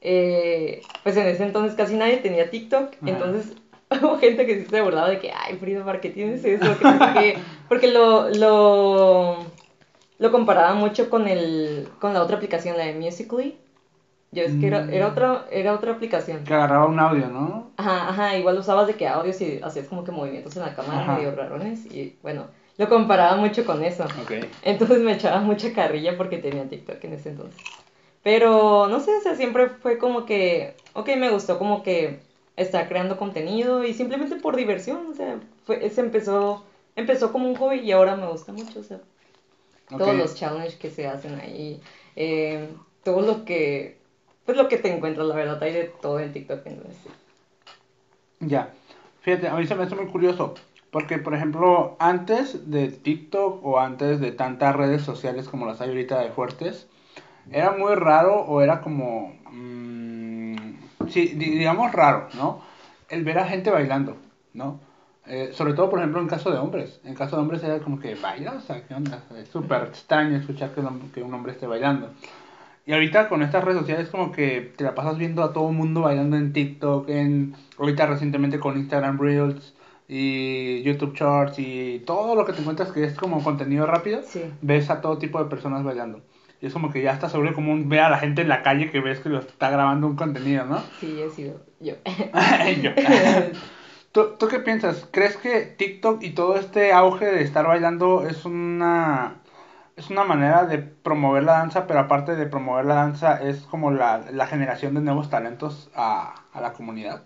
Eh, 0.00 0.80
pues 1.02 1.16
en 1.16 1.26
ese 1.26 1.42
entonces 1.42 1.74
casi 1.74 1.94
nadie 1.96 2.18
tenía 2.18 2.50
TikTok, 2.50 2.86
Ajá. 2.94 2.96
entonces 3.02 3.52
hubo 4.02 4.16
gente 4.18 4.46
que 4.46 4.60
sí 4.60 4.66
se 4.70 4.80
burlaba 4.80 5.08
de 5.08 5.18
que, 5.18 5.32
ay, 5.32 5.56
Frida, 5.56 5.84
¿para 5.84 6.00
qué 6.00 6.10
tienes 6.10 6.44
eso? 6.44 6.78
Que 6.78 6.84
no 6.84 6.98
sé 6.98 7.12
qué". 7.14 7.38
Porque 7.68 7.88
lo, 7.88 8.28
lo, 8.30 9.36
lo 10.18 10.30
comparaba 10.30 10.74
mucho 10.74 11.10
con, 11.10 11.26
el, 11.28 11.88
con 11.98 12.14
la 12.14 12.22
otra 12.22 12.36
aplicación, 12.36 12.76
la 12.76 12.84
de 12.86 12.94
Musical.ly. 12.94 13.56
Yo 14.30 14.42
es 14.42 14.54
que 14.56 14.66
era, 14.66 14.84
Mm. 14.84 14.90
era, 14.90 15.08
otra, 15.08 15.46
era 15.50 15.74
otra 15.74 15.92
aplicación. 15.92 16.44
Que 16.44 16.54
agarraba 16.54 16.86
un 16.86 17.00
audio, 17.00 17.28
¿no? 17.28 17.70
Ajá, 17.76 18.08
ajá, 18.10 18.36
igual 18.36 18.58
usabas 18.58 18.86
de 18.86 18.94
que 18.94 19.06
audios 19.06 19.40
y 19.40 19.60
hacías 19.62 19.86
como 19.88 20.04
que 20.04 20.12
movimientos 20.12 20.56
en 20.56 20.62
la 20.62 20.74
cámara 20.74 21.02
Ajá. 21.02 21.14
medio 21.16 21.30
rarones 21.34 21.86
y 21.86 22.14
bueno, 22.22 22.46
lo 22.76 22.88
comparaba 22.88 23.36
mucho 23.36 23.64
con 23.64 23.82
eso. 23.82 24.04
Ok. 24.04 24.32
Entonces 24.62 25.00
me 25.00 25.12
echaba 25.12 25.40
mucha 25.40 25.72
carrilla 25.72 26.16
porque 26.16 26.38
tenía 26.38 26.68
TikTok 26.68 27.02
en 27.04 27.12
ese 27.14 27.30
entonces. 27.30 27.60
Pero 28.22 28.88
no 28.88 29.00
sé, 29.00 29.16
o 29.16 29.20
sea, 29.20 29.34
siempre 29.34 29.68
fue 29.68 29.96
como 29.96 30.24
que, 30.26 30.74
ok, 30.94 31.08
me 31.16 31.30
gustó 31.30 31.56
como 31.58 31.82
que 31.82 32.18
estar 32.56 32.88
creando 32.88 33.16
contenido 33.16 33.84
y 33.84 33.94
simplemente 33.94 34.36
por 34.36 34.56
diversión, 34.56 35.06
o 35.10 35.14
sea, 35.14 35.38
fue, 35.64 35.88
se 35.88 36.00
empezó, 36.00 36.64
empezó 36.96 37.30
como 37.32 37.48
un 37.48 37.54
hobby 37.54 37.76
y 37.78 37.92
ahora 37.92 38.16
me 38.16 38.26
gusta 38.26 38.52
mucho, 38.52 38.80
o 38.80 38.82
sea, 38.82 38.98
todos 39.96 40.16
los 40.16 40.34
challenges 40.34 40.76
que 40.76 40.90
se 40.90 41.06
hacen 41.06 41.36
ahí, 41.40 41.80
eh, 42.16 42.68
todo 43.04 43.22
lo 43.22 43.44
que, 43.44 43.97
pues 44.48 44.56
lo 44.56 44.66
que 44.66 44.78
te 44.78 44.90
encuentras, 44.90 45.26
la 45.26 45.34
verdad, 45.34 45.62
hay 45.62 45.74
de 45.74 45.84
todo 46.00 46.18
en 46.20 46.32
TikTok, 46.32 46.62
entonces. 46.64 46.96
Ya. 48.40 48.70
Fíjate, 49.20 49.46
a 49.46 49.54
mí 49.54 49.66
se 49.66 49.74
me 49.74 49.82
hace 49.82 49.94
muy 49.94 50.06
curioso. 50.06 50.54
Porque, 50.90 51.18
por 51.18 51.34
ejemplo, 51.34 51.96
antes 51.98 52.70
de 52.70 52.88
TikTok 52.88 53.62
o 53.62 53.78
antes 53.78 54.20
de 54.20 54.32
tantas 54.32 54.74
redes 54.74 55.02
sociales 55.02 55.46
como 55.46 55.66
las 55.66 55.82
hay 55.82 55.90
ahorita 55.90 56.18
de 56.20 56.30
fuertes, 56.30 56.86
era 57.50 57.70
muy 57.72 57.94
raro 57.94 58.36
o 58.40 58.62
era 58.62 58.80
como. 58.80 59.34
mm, 59.50 60.56
sí, 61.10 61.26
di- 61.34 61.50
digamos 61.50 61.92
raro, 61.92 62.26
¿no? 62.32 62.58
El 63.10 63.24
ver 63.24 63.38
a 63.38 63.44
gente 63.44 63.70
bailando, 63.70 64.16
¿no? 64.54 64.78
Eh, 65.26 65.50
sobre 65.52 65.74
todo, 65.74 65.90
por 65.90 65.98
ejemplo, 65.98 66.22
en 66.22 66.26
caso 66.26 66.50
de 66.50 66.56
hombres. 66.56 67.00
En 67.04 67.14
caso 67.14 67.36
de 67.36 67.42
hombres 67.42 67.62
era 67.62 67.80
como 67.80 68.00
que 68.00 68.14
baila, 68.14 68.52
o 68.52 68.60
sea, 68.60 68.80
¿qué 68.80 68.94
onda? 68.94 69.22
Es 69.36 69.48
súper 69.48 69.82
extraño 69.82 70.36
escuchar 70.38 70.70
que, 70.70 70.82
que 71.12 71.22
un 71.22 71.34
hombre 71.34 71.52
esté 71.52 71.66
bailando. 71.66 72.12
Y 72.88 72.94
ahorita 72.94 73.28
con 73.28 73.42
estas 73.42 73.62
redes 73.64 73.80
sociales 73.80 74.08
como 74.08 74.32
que 74.32 74.72
te 74.74 74.82
la 74.82 74.94
pasas 74.94 75.18
viendo 75.18 75.42
a 75.44 75.52
todo 75.52 75.68
el 75.68 75.76
mundo 75.76 76.00
bailando 76.00 76.38
en 76.38 76.54
TikTok, 76.54 77.06
en 77.10 77.54
ahorita 77.78 78.06
recientemente 78.06 78.58
con 78.58 78.78
Instagram 78.78 79.20
Reels 79.20 79.74
y 80.08 80.80
YouTube 80.84 81.14
Shorts 81.14 81.58
y 81.58 82.02
todo 82.06 82.34
lo 82.34 82.46
que 82.46 82.54
te 82.54 82.60
encuentras 82.60 82.90
que 82.90 83.04
es 83.04 83.12
como 83.12 83.44
contenido 83.44 83.84
rápido, 83.84 84.22
Sí. 84.24 84.42
ves 84.62 84.88
a 84.88 85.02
todo 85.02 85.18
tipo 85.18 85.38
de 85.38 85.50
personas 85.50 85.84
bailando. 85.84 86.22
Y 86.62 86.66
es 86.66 86.72
como 86.72 86.90
que 86.90 87.02
ya 87.02 87.12
está 87.12 87.28
sobre 87.28 87.52
común 87.52 87.90
ver 87.90 88.00
a 88.00 88.08
la 88.08 88.16
gente 88.18 88.40
en 88.40 88.48
la 88.48 88.62
calle 88.62 88.90
que 88.90 89.00
ves 89.00 89.20
que 89.20 89.28
lo 89.28 89.40
está 89.40 89.68
grabando 89.68 90.06
un 90.06 90.16
contenido, 90.16 90.64
¿no? 90.64 90.80
Sí, 90.98 91.20
he 91.20 91.28
sido 91.28 91.60
yo. 91.80 91.92
Yo. 92.82 92.90
¿Tú, 94.12 94.30
¿Tú 94.38 94.48
qué 94.48 94.60
piensas? 94.60 95.06
¿Crees 95.12 95.36
que 95.36 95.60
TikTok 95.76 96.22
y 96.22 96.30
todo 96.30 96.56
este 96.56 96.94
auge 96.94 97.26
de 97.26 97.42
estar 97.42 97.66
bailando 97.66 98.26
es 98.26 98.46
una 98.46 99.34
es 99.98 100.10
una 100.10 100.24
manera 100.24 100.64
de 100.64 100.78
promover 100.78 101.42
la 101.44 101.52
danza, 101.54 101.86
pero 101.86 102.00
aparte 102.00 102.36
de 102.36 102.46
promover 102.46 102.84
la 102.86 102.94
danza 102.94 103.42
es 103.42 103.58
como 103.62 103.90
la, 103.90 104.24
la 104.32 104.46
generación 104.46 104.94
de 104.94 105.00
nuevos 105.00 105.28
talentos 105.30 105.90
a, 105.94 106.34
a 106.52 106.60
la 106.60 106.72
comunidad? 106.72 107.22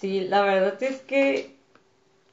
Sí, 0.00 0.22
la 0.22 0.42
verdad 0.42 0.82
es 0.82 1.00
que 1.02 1.54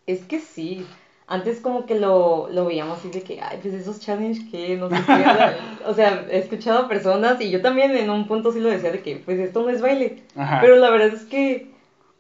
es 0.07 0.23
que 0.25 0.39
sí. 0.39 0.85
Antes 1.27 1.61
como 1.61 1.85
que 1.85 1.95
lo, 1.97 2.49
lo 2.51 2.65
veíamos 2.65 2.99
así 2.99 3.09
de 3.09 3.21
que, 3.21 3.39
ay, 3.41 3.59
pues 3.61 3.73
esos 3.73 4.01
challenges 4.01 4.43
que 4.51 4.75
no 4.75 4.89
sé 4.89 4.95
qué. 5.07 5.25
o 5.87 5.93
sea, 5.93 6.25
he 6.29 6.39
escuchado 6.39 6.79
a 6.79 6.89
personas 6.89 7.39
y 7.39 7.49
yo 7.49 7.61
también 7.61 7.95
en 7.95 8.09
un 8.09 8.27
punto 8.27 8.51
sí 8.51 8.59
lo 8.59 8.69
decía 8.69 8.91
de 8.91 9.01
que, 9.01 9.15
pues 9.17 9.39
esto 9.39 9.61
no 9.63 9.69
es 9.69 9.81
baile. 9.81 10.23
Ajá. 10.35 10.59
Pero 10.61 10.75
la 10.75 10.89
verdad 10.89 11.13
es 11.13 11.23
que 11.23 11.71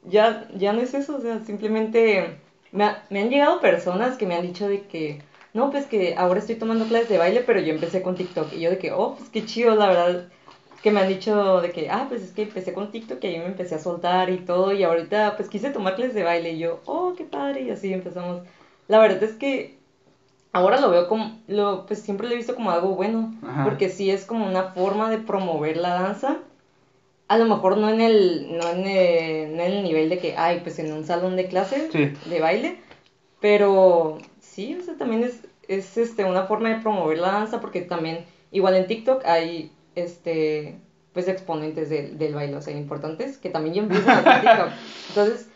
ya, 0.05 0.47
ya 0.55 0.71
no 0.71 0.79
es 0.81 0.93
eso, 0.93 1.17
o 1.17 1.21
sea, 1.21 1.39
simplemente 1.39 2.37
me, 2.71 2.85
ha- 2.85 3.03
me 3.09 3.21
han 3.21 3.29
llegado 3.29 3.59
personas 3.59 4.15
que 4.17 4.25
me 4.25 4.35
han 4.35 4.43
dicho 4.43 4.69
de 4.69 4.83
que, 4.83 5.21
no, 5.53 5.69
pues 5.71 5.85
que 5.85 6.15
ahora 6.17 6.39
estoy 6.39 6.55
tomando 6.55 6.85
clases 6.85 7.09
de 7.09 7.17
baile, 7.17 7.41
pero 7.45 7.59
yo 7.59 7.73
empecé 7.73 8.01
con 8.01 8.15
TikTok. 8.15 8.53
Y 8.53 8.61
yo 8.61 8.69
de 8.69 8.77
que, 8.77 8.91
oh, 8.91 9.15
pues 9.17 9.29
qué 9.29 9.45
chido, 9.45 9.75
la 9.75 9.87
verdad, 9.87 10.27
que 10.81 10.91
me 10.91 11.01
han 11.01 11.09
dicho 11.09 11.61
de 11.61 11.71
que, 11.71 11.89
ah, 11.89 12.05
pues 12.09 12.21
es 12.23 12.31
que 12.31 12.43
empecé 12.43 12.73
con 12.73 12.89
TikTok 12.91 13.23
y 13.23 13.27
ahí 13.27 13.39
me 13.39 13.45
empecé 13.45 13.75
a 13.75 13.79
soltar 13.79 14.29
y 14.29 14.37
todo, 14.37 14.71
y 14.73 14.83
ahorita 14.83 15.35
pues 15.37 15.49
quise 15.49 15.69
tomar 15.69 15.95
clases 15.95 16.15
de 16.15 16.23
baile 16.23 16.51
y 16.53 16.57
yo, 16.59 16.79
oh, 16.85 17.13
qué 17.17 17.23
padre, 17.25 17.61
y 17.61 17.69
así 17.69 17.93
empezamos. 17.93 18.41
La 18.87 18.97
verdad 18.99 19.21
es 19.23 19.33
que 19.33 19.75
ahora 20.53 20.79
lo 20.79 20.89
veo 20.89 21.07
como, 21.07 21.37
lo, 21.47 21.85
pues 21.85 21.99
siempre 21.99 22.27
lo 22.27 22.33
he 22.33 22.37
visto 22.37 22.55
como 22.55 22.71
algo 22.71 22.95
bueno, 22.95 23.33
Ajá. 23.45 23.63
porque 23.63 23.89
sí 23.89 24.09
es 24.09 24.25
como 24.25 24.45
una 24.47 24.71
forma 24.71 25.09
de 25.09 25.17
promover 25.19 25.77
la 25.77 25.93
danza. 25.93 26.37
A 27.27 27.37
lo 27.37 27.45
mejor 27.45 27.77
no 27.77 27.89
en 27.89 28.01
el, 28.01 28.57
no 28.57 28.67
en 28.69 28.85
el, 28.85 29.55
no 29.55 29.63
en 29.63 29.71
el 29.73 29.83
nivel 29.83 30.09
de 30.09 30.17
que, 30.17 30.35
ay, 30.35 30.59
pues 30.63 30.79
en 30.79 30.91
un 30.91 31.05
salón 31.05 31.35
de 31.37 31.47
clases 31.47 31.89
Sí. 31.91 32.11
de 32.25 32.39
baile, 32.41 32.77
pero 33.39 34.17
sí, 34.53 34.75
o 34.75 34.83
sea, 34.83 34.95
también 34.97 35.23
es, 35.23 35.41
es 35.67 35.97
este, 35.97 36.25
una 36.25 36.45
forma 36.45 36.69
de 36.69 36.81
promover 36.81 37.17
la 37.19 37.31
danza, 37.31 37.59
porque 37.61 37.81
también, 37.81 38.25
igual 38.51 38.75
en 38.75 38.87
TikTok 38.87 39.25
hay, 39.25 39.71
este, 39.95 40.75
pues 41.13 41.27
exponentes 41.27 41.89
del- 41.89 42.17
del 42.17 42.35
baile, 42.35 42.55
o 42.57 42.61
sea, 42.61 42.75
importantes, 42.77 43.37
que 43.37 43.49
también 43.49 43.75
ya 43.75 43.81
empiezan 43.83 44.17
a 44.17 44.23
TikTok. 44.41 44.69
Entonces, 45.09 45.47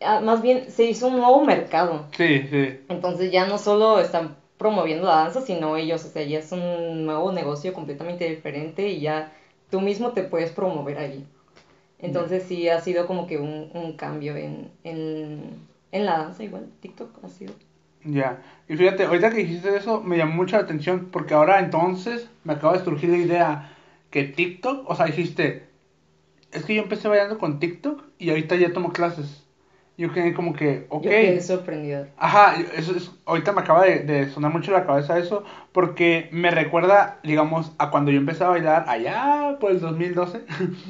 ah, 0.00 0.20
más 0.20 0.42
bien 0.42 0.70
se 0.70 0.84
hizo 0.84 1.08
un 1.08 1.16
nuevo 1.16 1.40
mercado. 1.44 2.06
Sí, 2.16 2.46
sí. 2.50 2.78
Entonces 2.88 3.30
ya 3.30 3.46
no 3.46 3.58
solo 3.58 4.00
están 4.00 4.36
promoviendo 4.58 5.06
la 5.06 5.16
danza, 5.16 5.40
sino 5.40 5.76
ellos, 5.76 6.04
o 6.04 6.08
sea, 6.08 6.22
ya 6.22 6.38
es 6.38 6.52
un 6.52 7.06
nuevo 7.06 7.32
negocio 7.32 7.72
completamente 7.72 8.28
diferente 8.28 8.88
y 8.88 9.00
ya 9.00 9.32
tú 9.70 9.80
mismo 9.80 10.12
te 10.12 10.22
puedes 10.22 10.52
promover 10.52 10.98
allí. 10.98 11.24
Entonces 11.98 12.44
sí 12.44 12.68
ha 12.68 12.80
sido 12.80 13.06
como 13.06 13.26
que 13.26 13.38
un, 13.38 13.70
un 13.74 13.92
cambio 13.94 14.36
en, 14.36 14.70
en, 14.84 15.54
en 15.92 16.06
la 16.06 16.18
danza, 16.18 16.42
igual 16.44 16.68
TikTok 16.80 17.10
ha 17.24 17.28
sido. 17.28 17.54
Ya. 18.04 18.42
Y 18.68 18.76
fíjate, 18.76 19.04
ahorita 19.04 19.30
que 19.30 19.38
dijiste 19.38 19.76
eso 19.76 20.00
me 20.00 20.16
llamó 20.16 20.34
mucho 20.34 20.56
la 20.56 20.62
atención 20.62 21.08
porque 21.10 21.34
ahora 21.34 21.60
entonces 21.60 22.28
me 22.44 22.54
acaba 22.54 22.78
de 22.78 22.84
surgir 22.84 23.10
la 23.10 23.16
idea 23.18 23.76
que 24.10 24.24
TikTok, 24.24 24.88
o 24.88 24.94
sea, 24.94 25.06
dijiste, 25.06 25.68
es 26.52 26.64
que 26.64 26.74
yo 26.74 26.82
empecé 26.82 27.08
bailando 27.08 27.38
con 27.38 27.58
TikTok 27.58 28.02
y 28.18 28.30
ahorita 28.30 28.56
ya 28.56 28.72
tomo 28.72 28.92
clases. 28.92 29.44
Yo 29.96 30.12
quedé 30.12 30.32
como 30.32 30.54
que, 30.54 30.86
ok. 30.88 31.04
Yo 31.04 31.10
quedé 31.10 31.40
sorprendida. 31.42 32.08
Ajá, 32.16 32.54
eso 32.74 32.96
es, 32.96 33.10
ahorita 33.26 33.52
me 33.52 33.60
acaba 33.60 33.84
de, 33.84 33.98
de 34.00 34.30
sonar 34.30 34.50
mucho 34.50 34.72
la 34.72 34.86
cabeza 34.86 35.18
eso, 35.18 35.44
porque 35.72 36.30
me 36.32 36.50
recuerda, 36.50 37.18
digamos, 37.22 37.72
a 37.78 37.90
cuando 37.90 38.10
yo 38.10 38.18
empecé 38.18 38.44
a 38.44 38.48
bailar 38.48 38.86
allá 38.88 39.58
por 39.60 39.72
el 39.72 39.80
2012. 39.80 40.40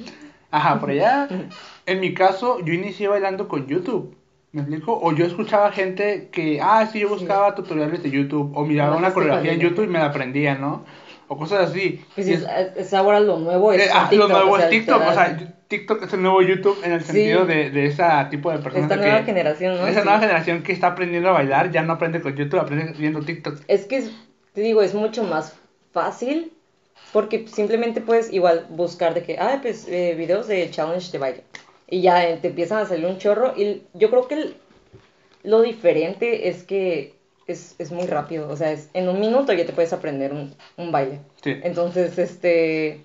Ajá, 0.51 0.81
por 0.81 0.91
allá. 0.91 1.29
En 1.87 1.99
mi 1.99 2.15
caso, 2.15 2.61
yo 2.65 2.73
inicié 2.73 3.09
bailando 3.09 3.49
con 3.49 3.67
YouTube. 3.67 4.15
¿Me 4.53 4.63
explico? 4.63 4.99
O 5.01 5.13
yo 5.13 5.25
escuchaba 5.27 5.71
gente 5.71 6.29
que, 6.33 6.61
ah, 6.61 6.89
sí, 6.91 6.99
yo 7.01 7.09
Sí. 7.09 7.15
buscaba 7.15 7.55
tutoriales 7.55 8.03
de 8.03 8.11
YouTube, 8.11 8.51
o 8.57 8.65
miraba 8.65 8.97
una 8.97 9.13
coreografía 9.15 9.53
en. 9.53 9.61
YouTube 9.61 9.85
y 9.85 9.89
me 9.89 9.99
la 10.01 10.07
aprendía, 10.07 10.55
¿no? 10.57 10.85
o 11.33 11.37
cosas 11.37 11.71
así. 11.71 12.05
Pues 12.17 12.27
es, 12.27 12.45
es 12.77 12.93
ahora 12.93 13.21
lo 13.21 13.39
nuevo, 13.39 13.73
es 13.73 13.87
eh, 13.87 13.91
ah, 13.95 14.09
TikTok, 14.11 14.29
lo 14.29 14.35
nuevo 14.37 14.51
o 14.55 14.57
sea, 14.57 14.65
es 14.65 14.71
TikTok, 14.73 15.01
o 15.01 15.13
sea, 15.13 15.55
TikTok 15.69 16.03
es 16.03 16.13
el 16.13 16.23
nuevo 16.23 16.43
YouTube 16.43 16.77
en 16.83 16.91
el 16.91 17.01
Sí. 17.03 17.07
sentido 17.13 17.47
de, 17.47 17.71
de 17.71 17.87
ese 17.87 18.03
tipo 18.33 18.51
de 18.51 18.59
personas. 18.59 18.91
Esta 18.91 18.97
de 18.97 19.03
nueva 19.03 19.21
que- 19.21 19.27
generación, 19.27 19.79
¿no? 19.79 19.87
Esa 19.87 20.01
Sí. 20.01 20.05
nueva 20.07 20.19
generación 20.19 20.65
que 20.65 20.73
está 20.73 20.89
aprendiendo 20.89 21.29
a 21.29 21.33
bailar 21.35 21.71
ya 21.71 21.83
no 21.83 21.93
aprende 21.93 22.21
con 22.21 22.35
YouTube, 22.35 22.59
aprende 22.59 22.95
viendo 22.99 23.21
TikTok. 23.21 23.61
Es 23.69 23.87
que, 23.87 23.99
es- 23.99 24.11
te 24.55 24.61
digo, 24.61 24.83
es 24.83 24.93
mucho 24.93 25.23
más 25.23 25.55
fácil 25.93 26.53
porque 27.13 27.47
simplemente 27.47 28.01
puedes 28.01 28.33
igual 28.33 28.67
buscar 28.69 29.15
de 29.15 29.23
que, 29.23 29.39
ah, 29.39 29.61
pues 29.63 29.87
eh, 29.89 30.17
videos 30.19 30.49
de 30.49 30.69
challenge 30.73 31.13
de 31.13 31.19
baile. 31.19 31.45
Y 31.91 32.01
ya 32.03 32.29
eh, 32.29 32.39
te 32.41 32.49
empiezan 32.49 32.79
a 32.79 32.87
salir 32.87 33.07
un 33.07 33.19
chorro. 33.19 33.53
Y 33.57 33.83
yo 33.95 34.11
creo 34.11 34.29
que 34.29 34.35
el- 34.35 34.57
lo 35.43 35.63
diferente 35.63 36.49
es 36.49 36.63
que 36.65 37.15
es, 37.47 37.75
es 37.79 37.91
muy 37.93 38.07
rápido. 38.07 38.49
O 38.49 38.57
sea, 38.57 38.73
es, 38.73 38.89
en 38.95 39.09
un 39.09 39.21
minuto 39.21 39.53
ya 39.53 39.67
te 39.67 39.73
puedes 39.73 39.93
aprender 39.93 40.33
un, 40.33 40.55
un 40.77 40.93
baile. 40.93 41.21
Sí. 41.43 41.57
Entonces, 41.63 42.19
este, 42.19 43.03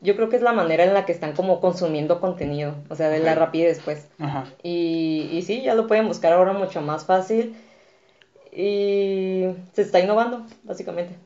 yo 0.00 0.14
creo 0.16 0.28
que 0.28 0.36
es 0.36 0.42
la 0.42 0.52
manera 0.52 0.84
en 0.84 0.94
la 0.94 1.04
que 1.06 1.12
están 1.12 1.32
como 1.32 1.60
consumiendo 1.60 2.20
contenido. 2.20 2.74
O 2.88 2.94
sea, 2.94 3.08
de 3.08 3.18
la 3.20 3.34
rapidez, 3.34 3.80
pues. 3.84 4.08
Ajá. 4.20 4.44
Y, 4.62 5.28
y 5.32 5.42
sí, 5.42 5.62
ya 5.62 5.74
lo 5.74 5.86
pueden 5.88 6.06
buscar 6.06 6.32
ahora 6.32 6.52
mucho 6.52 6.80
más 6.82 7.04
fácil. 7.06 7.56
Y 8.52 9.46
se 9.72 9.82
está 9.82 9.98
innovando, 10.00 10.46
básicamente. 10.62 11.16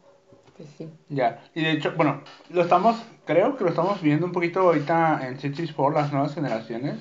Pues 0.59 0.71
sí. 0.77 0.90
Ya, 1.09 1.42
y 1.55 1.62
de 1.62 1.73
hecho, 1.73 1.94
bueno, 1.97 2.23
lo 2.51 2.62
estamos, 2.62 2.97
creo 3.25 3.57
que 3.57 3.64
lo 3.64 3.71
estamos 3.71 4.03
viendo 4.03 4.27
un 4.27 4.33
poquito 4.33 4.61
ahorita 4.61 5.27
en 5.27 5.38
Cities 5.38 5.73
por 5.73 5.94
las 5.94 6.12
nuevas 6.12 6.35
generaciones. 6.35 6.97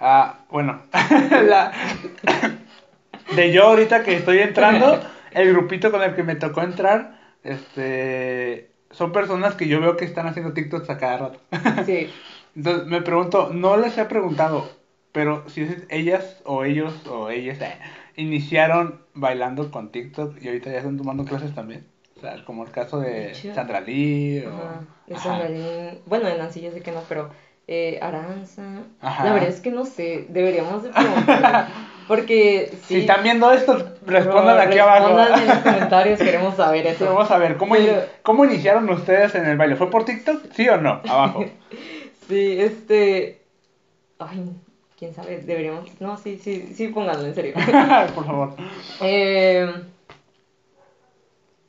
Ah, 0.00 0.46
bueno, 0.50 0.82
la, 1.46 1.72
de 3.34 3.52
yo 3.52 3.64
ahorita 3.64 4.02
que 4.02 4.16
estoy 4.16 4.38
entrando, 4.38 5.00
el 5.32 5.52
grupito 5.52 5.90
con 5.90 6.02
el 6.02 6.14
que 6.14 6.22
me 6.22 6.36
tocó 6.36 6.62
entrar, 6.62 7.18
este, 7.44 8.70
son 8.90 9.12
personas 9.12 9.54
que 9.54 9.68
yo 9.68 9.80
veo 9.80 9.96
que 9.96 10.04
están 10.04 10.26
haciendo 10.26 10.52
TikToks 10.52 10.90
a 10.90 10.98
cada 10.98 11.18
rato. 11.18 11.40
Sí. 11.86 12.08
Entonces 12.54 12.86
me 12.86 13.02
pregunto, 13.02 13.50
no 13.52 13.76
les 13.76 13.98
he 13.98 14.06
preguntado, 14.06 14.70
pero 15.12 15.46
si 15.48 15.62
es- 15.62 15.84
ellas 15.90 16.40
o 16.46 16.64
ellos 16.64 17.06
o 17.06 17.28
ellas 17.30 17.60
eh, 17.60 17.78
iniciaron 18.16 19.02
bailando 19.14 19.70
con 19.70 19.92
TikTok 19.92 20.42
y 20.42 20.48
ahorita 20.48 20.70
ya 20.70 20.78
están 20.78 20.96
tomando 20.96 21.24
clases 21.26 21.54
también. 21.54 21.86
O 22.16 22.20
sea, 22.20 22.44
como 22.44 22.64
el 22.64 22.70
caso 22.70 23.00
de. 23.00 23.34
Sandra 23.54 23.80
Lee 23.80 24.44
o... 24.46 24.48
Ajá. 24.48 24.80
De 25.06 25.14
Ajá. 25.14 25.28
Sandalín- 25.38 25.98
Bueno, 26.06 26.26
de 26.28 26.38
Nancy 26.38 26.60
yo 26.62 26.70
sé 26.72 26.80
que 26.80 26.92
no, 26.92 27.00
pero 27.08 27.30
eh, 27.68 27.98
Aranza. 28.00 28.62
Ajá. 29.00 29.24
La 29.24 29.32
verdad 29.34 29.48
es 29.50 29.60
que 29.60 29.70
no 29.70 29.84
sé. 29.84 30.26
Deberíamos 30.28 30.82
de 30.82 30.90
preguntar. 30.90 31.68
Porque 32.08 32.70
sí. 32.72 32.78
Si 32.86 33.00
están 33.00 33.22
viendo 33.24 33.50
esto, 33.52 33.76
respondan 34.06 34.60
aquí 34.60 34.78
abajo. 34.78 35.08
Respondan 35.16 35.40
en 35.42 35.48
los 35.48 35.58
comentarios, 35.74 36.18
queremos 36.20 36.54
saber 36.54 36.86
eso. 36.86 37.04
Vamos 37.06 37.30
a 37.30 37.38
ver, 37.38 37.56
¿cómo, 37.56 37.74
Pero- 37.74 38.02
¿cómo 38.22 38.44
iniciaron 38.44 38.88
ustedes 38.90 39.34
en 39.34 39.44
el 39.46 39.56
baile? 39.56 39.74
¿Fue 39.76 39.90
por 39.90 40.04
TikTok? 40.04 40.52
¿Sí 40.52 40.68
o 40.68 40.76
no? 40.80 41.00
Abajo. 41.08 41.44
Sí, 42.28 42.56
este. 42.60 43.40
Ay, 44.18 44.50
quién 44.98 45.14
sabe, 45.14 45.38
deberíamos. 45.42 45.88
No, 46.00 46.16
sí, 46.16 46.38
sí, 46.42 46.72
sí, 46.74 46.88
pónganlo, 46.88 47.24
en 47.24 47.34
serio. 47.36 47.54
por 48.16 48.24
favor. 48.26 48.54
Eh, 49.00 49.70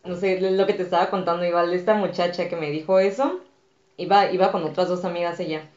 no 0.07 0.15
sé, 0.15 0.39
lo 0.39 0.65
que 0.65 0.73
te 0.73 0.83
estaba 0.83 1.09
contando, 1.09 1.45
igual 1.45 1.73
esta 1.73 1.95
muchacha 1.95 2.47
que 2.47 2.55
me 2.55 2.71
dijo 2.71 2.99
eso, 2.99 3.39
iba, 3.97 4.31
iba 4.31 4.51
con 4.51 4.63
otras 4.63 4.89
dos 4.89 5.05
amigas 5.05 5.39
ella. 5.39 5.69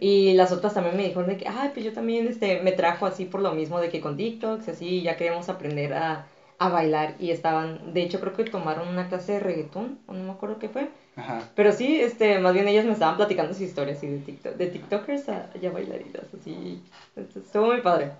Y 0.00 0.34
las 0.34 0.50
otras 0.52 0.74
también 0.74 0.96
me 0.96 1.04
dijeron 1.04 1.28
de 1.28 1.36
que, 1.36 1.46
ay, 1.48 1.70
pues 1.72 1.84
yo 1.84 1.92
también 1.92 2.26
este, 2.26 2.60
me 2.62 2.72
trajo 2.72 3.06
así 3.06 3.26
por 3.26 3.40
lo 3.40 3.52
mismo 3.52 3.80
de 3.80 3.90
que 3.90 4.00
con 4.00 4.16
TikToks, 4.16 4.68
así, 4.68 5.02
ya 5.02 5.16
queríamos 5.16 5.48
aprender 5.48 5.94
a, 5.94 6.26
a 6.58 6.68
bailar. 6.68 7.14
Y 7.20 7.30
estaban, 7.30 7.92
de 7.92 8.02
hecho 8.02 8.20
creo 8.20 8.32
que 8.32 8.44
tomaron 8.44 8.88
una 8.88 9.08
clase 9.08 9.32
de 9.32 9.40
reggaetón, 9.40 9.98
o 10.06 10.12
no 10.12 10.24
me 10.24 10.30
acuerdo 10.32 10.58
qué 10.58 10.68
fue. 10.68 10.88
Ajá. 11.14 11.48
Pero 11.54 11.72
sí, 11.72 12.00
este, 12.00 12.38
más 12.38 12.54
bien 12.54 12.66
ellas 12.66 12.84
me 12.84 12.92
estaban 12.92 13.16
platicando 13.16 13.54
su 13.54 13.62
historia 13.62 13.94
así 13.94 14.08
de 14.08 14.18
TikTok, 14.18 14.54
de 14.56 14.66
TikTokers 14.66 15.28
a 15.28 15.52
ya 15.60 15.70
bailarinas, 15.70 16.24
así. 16.34 16.82
Estuvo 17.16 17.66
muy 17.66 17.80
padre. 17.82 18.12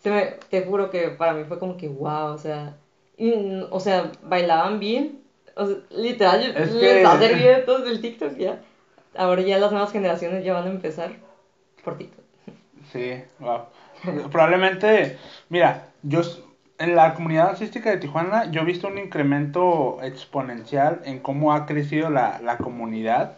Se 0.00 0.10
me, 0.10 0.34
te 0.48 0.62
juro 0.62 0.90
que 0.90 1.10
para 1.10 1.34
mí 1.34 1.44
fue 1.44 1.58
como 1.58 1.76
que 1.76 1.88
wow, 1.88 2.32
o 2.32 2.38
sea, 2.38 2.76
y, 3.20 3.62
o 3.70 3.78
sea, 3.80 4.10
bailaban 4.22 4.80
bien. 4.80 5.20
O 5.56 5.66
sea, 5.66 5.76
literal, 5.90 6.42
Es 6.56 6.72
les 6.72 6.80
que- 7.02 7.18
servir 7.18 7.64
todos 7.66 7.84
del 7.84 8.00
TikTok 8.00 8.36
ya. 8.38 8.60
Ahora 9.16 9.42
ya 9.42 9.58
las 9.58 9.72
nuevas 9.72 9.92
generaciones 9.92 10.44
ya 10.44 10.54
van 10.54 10.66
a 10.66 10.70
empezar 10.70 11.12
por 11.84 11.98
TikTok. 11.98 12.24
Sí, 12.92 13.22
wow. 13.40 13.60
Probablemente, 14.30 15.18
mira, 15.48 15.88
yo 16.02 16.22
en 16.78 16.96
la 16.96 17.12
comunidad 17.14 17.50
artística 17.50 17.90
de 17.90 17.98
Tijuana, 17.98 18.50
yo 18.50 18.62
he 18.62 18.64
visto 18.64 18.88
un 18.88 18.96
incremento 18.98 19.98
exponencial 20.02 21.02
en 21.04 21.18
cómo 21.18 21.52
ha 21.52 21.66
crecido 21.66 22.08
la, 22.08 22.40
la 22.42 22.56
comunidad 22.56 23.36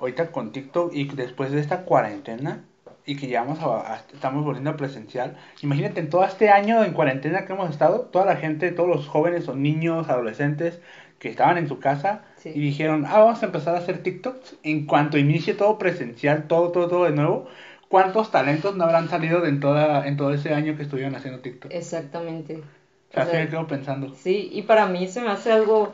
ahorita 0.00 0.32
con 0.32 0.50
TikTok 0.50 0.92
y 0.92 1.04
después 1.04 1.52
de 1.52 1.60
esta 1.60 1.82
cuarentena 1.82 2.64
y 3.06 3.16
que 3.16 3.28
ya 3.28 3.42
vamos 3.42 3.60
a, 3.60 3.94
a- 3.94 4.04
estamos 4.12 4.44
volviendo 4.44 4.70
a 4.70 4.76
presencial. 4.76 5.36
Imagínate 5.62 6.00
en 6.00 6.10
todo 6.10 6.24
este 6.24 6.50
año 6.50 6.82
en 6.84 6.92
cuarentena 6.92 7.44
que 7.46 7.52
hemos 7.52 7.70
estado, 7.70 8.00
toda 8.02 8.24
la 8.24 8.36
gente, 8.36 8.70
todos 8.72 8.88
los 8.88 9.08
jóvenes 9.08 9.48
o 9.48 9.54
niños, 9.54 10.08
adolescentes 10.08 10.80
que 11.18 11.28
estaban 11.28 11.58
en 11.58 11.68
su 11.68 11.78
casa 11.78 12.22
Sí. 12.38 12.50
y 12.54 12.60
dijeron, 12.60 13.06
ah, 13.06 13.18
vamos 13.20 13.42
a 13.42 13.46
empezar 13.46 13.74
a 13.74 13.78
hacer 13.78 14.02
TikToks 14.02 14.56
en 14.62 14.84
cuanto 14.86 15.16
inicie 15.16 15.54
todo 15.54 15.78
presencial, 15.78 16.46
todo, 16.46 16.70
todo, 16.72 16.88
todo 16.88 17.04
de 17.04 17.12
nuevo. 17.12 17.46
¿Cuántos 17.88 18.30
talentos 18.30 18.76
no 18.76 18.84
habrán 18.84 19.08
salido 19.08 19.40
de 19.40 19.48
en, 19.50 19.60
toda, 19.60 20.06
en 20.06 20.16
todo 20.16 20.34
ese 20.34 20.52
año 20.52 20.76
que 20.76 20.82
estuvieron 20.82 21.14
haciendo 21.14 21.40
TikTok? 21.40 21.72
Exactamente. 21.72 22.56
O 22.56 23.12
sea, 23.14 23.22
O 23.22 23.22
así 23.22 23.30
sea, 23.30 23.40
me 23.44 23.48
quedo 23.48 23.66
pensando. 23.66 24.14
Sí, 24.14 24.50
y 24.52 24.62
para 24.62 24.86
mí 24.86 25.06
se 25.08 25.20
me 25.22 25.30
hace 25.30 25.52
algo, 25.52 25.92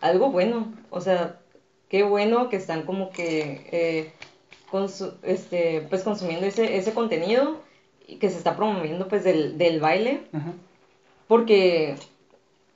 algo 0.00 0.30
bueno. 0.30 0.72
O 0.90 1.00
sea, 1.00 1.36
qué 1.88 2.02
bueno 2.02 2.48
que 2.48 2.56
están 2.56 2.82
como 2.82 3.10
que 3.10 3.68
eh, 3.70 4.12
consu- 4.72 5.14
este, 5.22 5.82
pues 5.82 6.02
consumiendo 6.02 6.46
ese, 6.46 6.76
ese 6.78 6.92
contenido 6.92 7.60
que 8.18 8.30
se 8.30 8.38
está 8.38 8.56
promoviendo 8.56 9.06
pues 9.06 9.22
del, 9.22 9.58
del 9.58 9.78
baile. 9.80 10.22
Ajá. 10.32 10.54
Porque, 11.28 11.94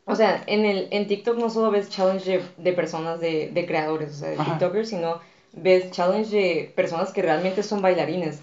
o 0.05 0.15
sea, 0.15 0.43
en, 0.47 0.65
el, 0.65 0.89
en 0.91 1.09
TikTok 1.09 1.39
no 1.39 1.51
solo 1.51 1.71
ves 1.71 1.89
challenge 1.91 2.39
de, 2.39 2.45
de 2.59 2.73
personas, 2.73 3.19
de, 3.21 3.49
de 3.51 3.67
creadores, 3.67 4.11
o 4.11 4.15
sea, 4.15 4.29
de 4.31 4.37
Ajá. 4.37 4.53
TikTokers, 4.53 4.89
sino 4.89 5.19
ves 5.53 5.91
challenge 5.91 6.31
de 6.37 6.73
personas 6.75 7.13
que 7.13 7.23
realmente 7.23 7.63
son 7.63 7.83
bailarines. 7.83 8.41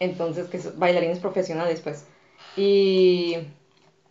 Entonces, 0.00 0.48
que 0.48 0.58
son 0.60 0.78
bailarines 0.78 1.18
profesionales, 1.18 1.80
pues. 1.80 2.04
Y, 2.56 3.36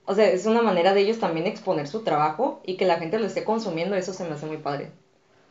o 0.06 0.16
sea, 0.16 0.28
es 0.28 0.46
una 0.46 0.62
manera 0.62 0.94
de 0.94 1.02
ellos 1.02 1.20
también 1.20 1.48
exponer 1.48 1.88
su 1.88 2.04
trabajo 2.04 2.62
y 2.66 2.76
que 2.78 2.86
la 2.86 2.98
gente 2.98 3.20
lo 3.20 3.26
esté 3.26 3.44
consumiendo, 3.44 3.96
eso 3.96 4.14
se 4.14 4.24
me 4.24 4.32
hace 4.32 4.46
muy 4.46 4.58
padre. 4.58 4.92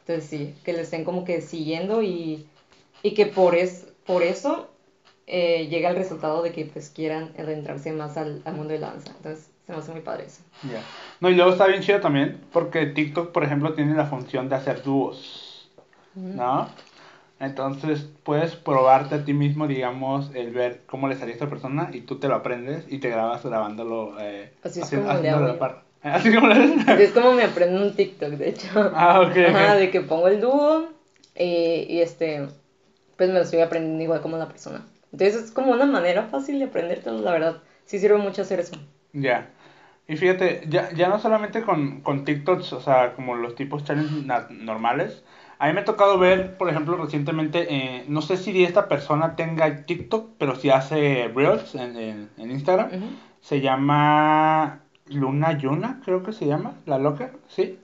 Entonces, 0.01 0.29
sí, 0.29 0.55
que 0.65 0.73
le 0.73 0.83
estén 0.83 1.05
como 1.05 1.25
que 1.25 1.41
siguiendo 1.43 2.03
y, 2.03 2.47
y 3.03 3.15
que 3.15 3.27
por, 3.27 3.55
es, 3.55 3.87
por 4.07 4.23
eso 4.23 4.69
eh, 5.27 5.67
llega 5.69 5.91
el 5.91 5.97
resultado 5.97 6.43
de 6.43 6.53
que 6.53 6.65
pues 6.67 6.91
quieran 6.91 7.33
adentrarse 7.39 7.93
más 7.93 8.17
al, 8.17 8.43
al 8.45 8.55
mundo 8.55 8.73
de 8.73 8.79
la 8.81 8.89
danza. 8.91 9.13
Entonces, 9.17 9.49
se 9.67 9.73
me 9.73 9.79
hace 9.79 9.93
muy 9.93 10.01
padre 10.01 10.25
eso. 10.27 10.43
Ya. 10.63 10.81
No, 11.21 11.29
y 11.31 11.35
luego 11.35 11.51
está 11.53 11.67
bien 11.67 11.83
chido 11.83 12.01
también, 12.01 12.41
porque 12.53 12.87
TikTok, 12.87 13.33
por 13.33 13.45
ejemplo, 13.45 13.73
tiene 13.75 13.95
la 13.95 14.07
función 14.07 14.49
de 14.49 14.57
hacer 14.57 14.83
dúos, 14.83 15.69
¿no? 16.15 16.69
Entonces 17.41 18.07
puedes 18.23 18.55
probarte 18.55 19.17
a 19.17 19.25
ti 19.25 19.33
mismo, 19.35 19.67
digamos, 19.67 20.31
el 20.35 20.51
ver 20.53 20.81
cómo 20.87 21.09
le 21.09 21.17
salió 21.17 21.33
a 21.33 21.35
esta 21.35 21.49
persona 21.49 21.91
y 21.93 22.03
tú 22.03 22.17
te 22.17 22.29
lo 22.29 22.37
aprendes 22.37 22.85
y 22.89 22.99
te 22.99 23.09
grabas 23.09 23.43
grabándolo. 23.45 24.15
Eh, 24.21 24.53
Así 24.63 24.79
es 24.81 24.85
haciendo- 24.87 25.09
como 25.09 25.19
a 25.45 25.49
la 25.49 25.59
par. 25.59 25.83
Así 26.03 26.33
como 26.35 26.51
es 26.53 27.11
como 27.13 27.33
me 27.33 27.43
aprendo 27.45 27.83
un 27.83 27.95
TikTok, 27.95 28.31
de 28.31 28.49
hecho. 28.51 28.69
Ah, 28.95 29.21
ok. 29.21 29.37
Ajá, 29.49 29.73
ok. 29.75 29.79
de 29.81 29.91
que 29.91 30.01
pongo 30.03 30.29
el 30.29 30.41
dúo 30.41 30.87
eh, 31.35 31.85
y 31.89 31.99
este, 32.01 32.47
pues 33.17 33.29
me 33.31 33.37
lo 33.37 33.43
estoy 33.43 33.61
aprendiendo 33.61 34.03
igual 34.03 34.21
como 34.21 34.37
la 34.37 34.49
persona. 34.49 34.87
Entonces 35.13 35.45
es 35.45 35.51
como 35.51 35.73
una 35.73 35.87
manera 35.87 36.25
fácil 36.25 36.59
de 36.59 36.67
aprendértelo, 36.67 37.19
la 37.21 37.33
verdad. 37.33 37.63
Sí 37.85 37.99
sirve 37.99 38.19
mucho 38.19 38.43
hacer 38.43 38.61
eso. 38.61 38.77
Ya. 39.13 39.51
Y 40.09 40.17
fíjate, 40.17 40.63
ya, 40.69 40.93
ya 40.93 41.09
no 41.09 41.19
solamente 41.19 41.63
con, 41.63 42.01
con 42.01 42.25
TikToks, 42.25 42.73
o 42.73 42.81
sea, 42.81 43.15
como 43.15 43.37
los 43.37 43.55
tipos 43.55 43.85
challenge 43.85 44.27
na- 44.27 44.47
normales. 44.51 45.23
A 45.59 45.69
mí 45.69 45.75
me 45.75 45.81
ha 45.83 45.85
tocado 45.85 46.19
ver, 46.19 46.57
por 46.57 46.69
ejemplo, 46.69 46.97
recientemente, 46.97 47.67
eh, 47.73 48.05
no 48.09 48.21
sé 48.21 48.37
si 48.37 48.65
esta 48.65 48.89
persona 48.89 49.37
tenga 49.37 49.87
TikTok, 49.87 50.31
pero 50.39 50.57
si 50.57 50.71
hace 50.71 51.31
Reels 51.35 51.75
en, 51.77 51.97
en, 51.97 52.31
en 52.37 52.51
Instagram. 52.51 52.91
Se 53.41 53.61
llama 53.61 54.81
Luna 55.07 55.59
Yuna, 55.59 56.01
creo 56.05 56.23
que 56.23 56.33
se 56.33 56.47
llama, 56.47 56.75
la 56.87 56.99
locker, 56.99 57.33
¿sí? 57.49 57.79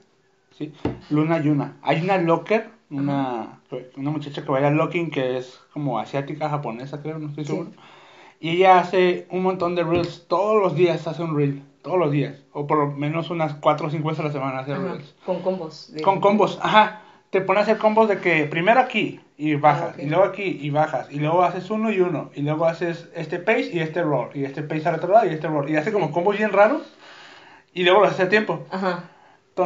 Sí, 0.57 0.73
Luna 1.09 1.39
Yuna. 1.41 1.77
Hay 1.81 2.01
una 2.01 2.17
locker, 2.17 2.69
una, 2.89 3.59
una 3.97 4.09
muchacha 4.11 4.43
que 4.43 4.51
baila 4.51 4.71
locking 4.71 5.11
que 5.11 5.37
es 5.37 5.59
como 5.73 5.99
asiática, 5.99 6.49
japonesa, 6.49 7.01
creo, 7.01 7.19
no 7.19 7.29
estoy 7.29 7.45
Sí. 7.45 7.51
seguro. 7.51 7.71
Y 8.39 8.51
ella 8.51 8.79
hace 8.79 9.27
un 9.31 9.43
montón 9.43 9.75
de 9.75 9.83
reels, 9.83 10.25
todos 10.27 10.61
los 10.61 10.73
días 10.75 11.05
hace 11.07 11.21
un 11.23 11.35
reel, 11.35 11.61
todos 11.81 11.99
los 11.99 12.11
días. 12.11 12.35
O 12.53 12.65
por 12.67 12.77
lo 12.77 12.87
menos 12.91 13.29
unas 13.29 13.53
4 13.55 13.87
o 13.87 13.89
5 13.89 14.07
veces 14.09 14.21
a 14.23 14.27
la 14.27 14.31
semana 14.33 14.59
hace 14.59 14.73
Ajá, 14.73 14.81
reels. 14.83 15.13
Con 15.25 15.41
combos. 15.41 15.93
de- 15.93 16.01
Con 16.01 16.19
combos, 16.21 16.57
ajá. 16.61 17.01
Te 17.31 17.41
pone 17.41 17.59
a 17.59 17.63
hacer 17.63 17.77
combos 17.77 18.09
de 18.09 18.19
que 18.19 18.45
primero 18.45 18.79
aquí 18.79 19.19
y 19.37 19.53
bajas, 19.55 19.89
Ah, 19.91 19.95
ok. 19.97 20.03
y 20.03 20.05
luego 20.07 20.23
aquí 20.23 20.57
y 20.61 20.69
bajas, 20.71 21.11
y 21.11 21.19
luego 21.19 21.43
haces 21.43 21.69
uno 21.69 21.91
y 21.91 21.99
uno, 21.99 22.31
y 22.33 22.41
luego 22.41 22.65
haces 22.65 23.07
este 23.13 23.37
pace 23.39 23.69
y 23.71 23.79
este 23.81 24.01
roll, 24.01 24.29
y 24.33 24.45
este 24.45 24.63
pace 24.63 24.87
al 24.89 24.95
otro 24.95 25.13
lado 25.13 25.29
y 25.29 25.33
este 25.33 25.47
roll. 25.47 25.69
Y 25.69 25.75
hace 25.75 25.91
como 25.91 26.11
combos 26.11 26.37
bien 26.37 26.51
raros, 26.51 26.81
y 27.73 27.83
luego 27.83 27.99
lo 28.01 28.07
hace 28.07 28.23
a 28.23 28.29
tiempo. 28.29 28.65
Ajá. 28.71 29.03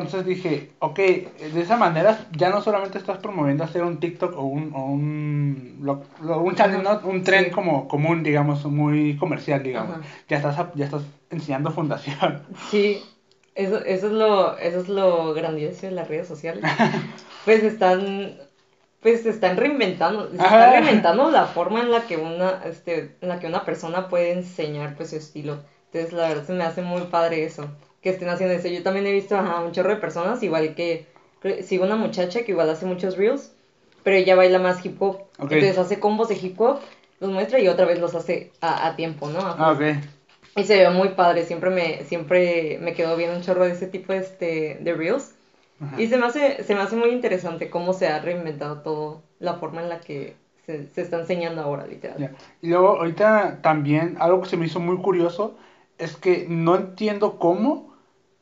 Entonces 0.02 0.26
dije, 0.26 0.72
ok, 0.80 0.96
de 0.98 1.62
esa 1.62 1.78
manera 1.78 2.18
ya 2.36 2.50
no 2.50 2.62
solamente 2.62 2.98
estás 2.98 3.18
promoviendo 3.20 3.64
hacer 3.64 3.84
un 3.84 4.00
TikTok 4.00 4.38
o 4.38 4.44
un, 4.44 4.74
o 4.76 4.86
un, 4.86 5.80
lo- 5.82 6.04
lo- 6.22 6.40
un 6.42 6.56
channel, 6.56 6.84
¿no? 6.84 7.00
un 7.04 7.24
tren 7.24 7.46
Sí. 7.46 7.52
como 7.52 7.88
común, 7.88 8.24
digamos, 8.24 8.64
muy 8.66 9.16
comercial, 9.18 9.64
digamos. 9.64 9.98
Ajá. 9.98 10.06
Ya 10.30 10.38
estás, 10.38 10.58
ya 10.76 10.86
estás 10.86 11.04
enseñando 11.30 11.72
fundación. 11.72 12.42
Sí, 12.72 13.04
eso, 13.56 13.78
eso 13.86 14.08
es 14.08 14.14
lo, 14.14 14.58
eso 14.58 14.80
es 14.80 14.90
lo 14.90 15.34
grandioso 15.34 15.86
de 15.86 15.92
las 15.92 16.08
redes 16.08 16.28
sociales. 16.28 16.64
Pues 17.46 17.62
están, 17.64 18.36
pues 19.02 19.24
se 19.24 19.30
están 19.30 19.58
reinventando, 19.58 20.30
se 20.30 20.38
está 20.38 20.72
reinventando 20.72 21.30
la 21.30 21.46
forma 21.46 21.82
en 21.82 21.92
la 21.92 22.02
que 22.08 22.16
una, 22.16 22.62
este, 22.66 23.18
en 23.20 23.28
la 23.28 23.40
que 23.40 23.48
una 23.48 23.66
persona 23.66 24.08
puede 24.08 24.32
enseñar 24.32 24.96
pues 24.96 25.10
su 25.10 25.18
estilo. 25.18 25.58
Entonces 25.92 26.14
la 26.14 26.30
verdad 26.30 26.46
se 26.46 26.54
me 26.54 26.64
hace 26.64 26.82
muy 26.82 27.02
padre 27.02 27.44
eso, 27.44 27.68
que 28.04 28.10
estén 28.10 28.30
haciendo 28.30 28.54
eso. 28.54 28.68
Yo 28.68 28.84
también 28.84 29.08
he 29.08 29.12
visto 29.12 29.36
ajá, 29.38 29.62
un 29.62 29.72
chorro 29.72 29.89
de 29.89 29.96
personas, 29.96 30.44
igual 30.44 30.76
que, 30.76 31.08
sigo 31.63 31.86
una 31.86 31.96
muchacha 31.96 32.44
que 32.44 32.52
igual 32.52 32.70
hace 32.70 32.86
muchos 32.86 33.18
reels, 33.18 33.54
pero 34.04 34.18
ella 34.18 34.36
baila 34.36 34.60
más 34.60 34.86
hip 34.86 35.02
hop. 35.02 35.22
Ok. 35.39 35.52
Entonces 35.54 35.78
hace 35.78 36.00
combos 36.00 36.28
de 36.28 36.36
hip 36.36 36.60
hop, 36.60 36.80
los 37.20 37.32
muestra 37.32 37.60
y 37.60 37.68
otra 37.70 37.86
vez 37.86 38.00
los 38.00 38.13
hace 38.13 38.52
a, 38.62 38.88
a 38.88 38.96
tiempo, 38.98 39.30
¿no? 39.30 39.39
A 39.39 39.56
Ah, 39.58 39.72
ok. 39.72 39.82
y 40.58 40.63
se 40.66 40.78
ve 40.78 40.89
muy 40.89 41.10
padre, 41.10 41.46
siempre 41.46 41.70
me, 41.70 42.04
siempre 42.04 42.78
me 42.82 42.94
quedó 42.94 43.16
bien 43.16 43.32
un 43.32 43.42
chorro 43.42 43.63
de 43.63 43.72
ese 43.72 43.88
tipo 43.88 44.12
este, 44.13 44.78
de 44.82 44.94
reels. 44.94 45.34
Ajá. 45.82 46.00
Y 46.02 46.08
se 46.08 46.18
me, 46.18 46.26
hace, 46.26 46.63
se 46.63 46.76
me 46.76 46.82
hace 46.82 46.96
muy 46.98 47.10
interesante 47.10 47.70
cómo 47.70 47.94
se 47.94 48.08
ha 48.08 48.20
reinventado 48.20 48.82
todo, 48.82 49.22
la 49.39 49.56
forma 49.56 49.82
en 49.82 49.89
la 49.89 50.00
que 50.02 50.36
se, 50.66 50.88
se 50.94 51.02
está 51.02 51.20
enseñando 51.20 51.62
ahora, 51.62 51.88
literal. 51.88 52.18
Ya. 52.20 52.32
Y 52.62 52.68
luego, 52.68 52.89
ahorita 52.98 53.60
también, 53.62 54.18
algo 54.20 54.42
que 54.42 54.50
se 54.50 54.58
me 54.58 54.66
hizo 54.66 54.80
muy 54.80 54.98
curioso 54.98 55.56
es 55.98 56.16
que 56.18 56.46
no 56.50 56.76
entiendo 56.76 57.38
cómo, 57.39 57.93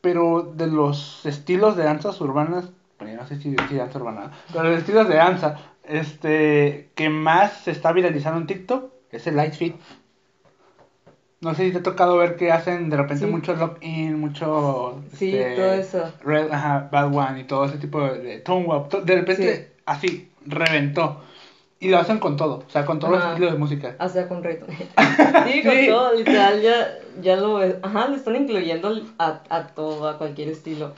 pero 0.02 0.52
de 0.56 0.68
los 0.68 1.26
estilos 1.26 1.76
de 1.78 1.84
danzas 1.84 2.20
urbanas, 2.22 2.72
bueno, 3.00 3.22
no 3.22 3.28
sé 3.28 3.38
si 3.40 3.52
decir 3.52 3.78
danza 3.78 4.00
urbana, 4.00 4.32
pero 4.52 4.66
los 4.70 4.80
estilos 4.80 5.08
de 5.08 5.16
danza, 5.16 5.58
este, 5.84 6.90
que 6.96 7.10
más 7.10 7.52
se 7.64 7.72
está 7.72 7.92
viralizando 7.92 8.40
en 8.40 8.48
TikTok 8.48 8.92
es 9.12 9.28
el 9.28 9.36
light 9.36 9.54
fit. 9.54 9.76
No 11.42 11.56
sé 11.56 11.66
si 11.66 11.72
te 11.72 11.80
ha 11.80 11.84
tocado 11.84 12.18
ver 12.18 12.36
que 12.36 12.52
hacen 12.52 12.90
de 12.92 12.98
repente 12.98 13.26
Sí. 13.26 13.32
mucho 13.32 13.56
lock-in, 13.56 14.20
mucho... 14.20 15.02
Sí, 15.16 15.36
este, 15.36 15.56
todo 15.56 15.74
eso. 15.74 16.14
Red, 16.24 16.52
ajá, 16.52 16.88
Bad 16.92 17.16
One 17.16 17.40
y 17.40 17.44
todo 17.46 17.66
ese 17.66 17.80
tipo 17.80 18.00
de, 18.00 18.20
de 18.20 18.40
tone 18.40 18.66
wap, 18.68 18.94
De 18.94 19.16
repente, 19.16 19.56
Sí. 19.56 19.82
así, 19.88 20.32
reventó. 20.46 21.24
Y 21.82 21.90
lo 21.90 21.98
hacen 21.98 22.20
con 22.20 22.38
todo, 22.38 22.64
o 22.66 22.70
sea, 22.70 22.86
con 22.86 23.00
todos 23.00 23.14
los 23.16 23.26
estilos 23.26 23.54
de 23.54 23.58
música. 23.58 23.96
O 24.00 24.08
sea, 24.08 24.28
con 24.28 24.44
reto. 24.44 24.68
sí, 25.48 25.64
con 25.64 25.72
Sí. 25.74 25.88
todo, 25.88 26.14
literal, 26.14 26.62
ya, 26.62 26.88
ya 27.22 27.36
lo 27.38 27.58
Ajá, 27.58 28.08
lo 28.08 28.16
están 28.16 28.36
incluyendo 28.36 29.02
a, 29.18 29.42
a 29.50 29.68
todo, 29.68 30.08
a 30.08 30.20
cualquier 30.20 30.50
estilo. 30.50 30.94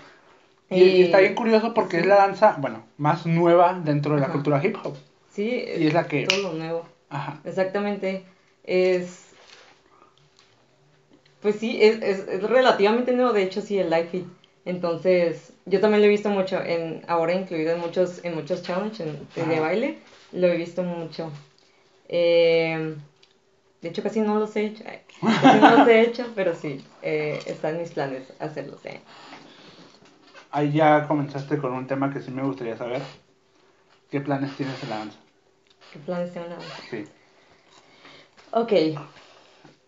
Y, 0.70 0.84
y 0.84 1.02
está 1.04 1.20
bien 1.20 1.36
curioso 1.36 1.74
porque 1.74 1.98
sí. 1.98 2.02
es 2.02 2.06
la 2.06 2.16
danza, 2.18 2.58
bueno, 2.60 2.84
más 2.98 3.26
nueva 3.26 3.80
dentro 3.82 4.16
de 4.16 4.20
la 4.20 4.26
Ajá. 4.26 4.34
cultura 4.34 4.62
hip 4.62 4.76
hop. 4.84 4.96
Sí, 5.32 5.64
Y 5.78 5.88
es 5.88 5.94
la 5.94 6.06
que- 6.06 6.26
todo 6.28 6.40
lo 6.40 6.54
nuevo. 6.54 6.86
Ajá. 7.10 7.40
Exactamente. 7.46 8.26
Es. 8.66 9.30
Pues 11.42 11.56
sí, 11.56 11.78
es, 11.82 12.02
es, 12.02 12.28
es 12.28 12.44
relativamente 12.44 13.14
nuevo, 13.14 13.32
de 13.32 13.44
hecho, 13.44 13.62
sí, 13.62 13.78
el 13.80 13.90
light 13.90 14.10
fit. 14.10 14.26
Entonces, 14.66 15.54
yo 15.66 15.80
también 15.80 16.02
lo 16.02 16.08
he 16.08 16.10
visto 16.10 16.30
mucho, 16.30 16.62
en, 16.62 17.04
ahora 17.08 17.34
incluido 17.34 17.72
en 17.74 17.80
muchos, 17.80 18.24
en 18.24 18.36
muchos 18.36 18.64
challenges 18.64 19.02
en- 19.36 19.50
de, 19.50 19.60
baile, 19.60 19.98
lo 20.34 20.48
he 20.48 20.58
visto 20.58 20.84
mucho. 20.84 21.32
Eh, 22.10 22.96
de 23.82 23.90
hecho, 23.90 24.04
casi 24.04 24.22
no 24.22 24.40
los 24.40 24.56
he 24.56 24.66
hecho, 24.66 24.84
casi 25.42 25.58
no 25.60 25.78
los 25.78 25.88
he 25.88 26.02
hecho, 26.02 26.32
pero 26.36 26.56
sí, 26.56 26.84
eh, 27.02 27.40
está 27.46 27.70
en 27.70 27.80
mis 27.80 27.92
planes 27.92 28.34
hacerlos. 28.40 28.86
eh. 28.86 29.00
Ahí 30.52 30.72
ya 30.72 31.08
comenzaste 31.08 31.58
con 31.58 31.74
un 31.74 31.88
tema 31.88 32.14
que 32.14 32.22
sí 32.22 32.32
me 32.32 32.44
gustaría 32.44 32.78
saber. 32.78 33.02
¿Qué 34.12 34.22
planes 34.22 34.56
tienes 34.56 34.82
en 34.84 34.90
la 34.90 34.98
danza? 35.00 35.18
¿Qué 35.92 36.00
planes 36.00 36.32
tengo 36.34 36.46
en 36.46 36.52
la 36.52 36.58
danza? 36.58 36.84
Sí. 36.90 37.06
Ok, 38.52 38.72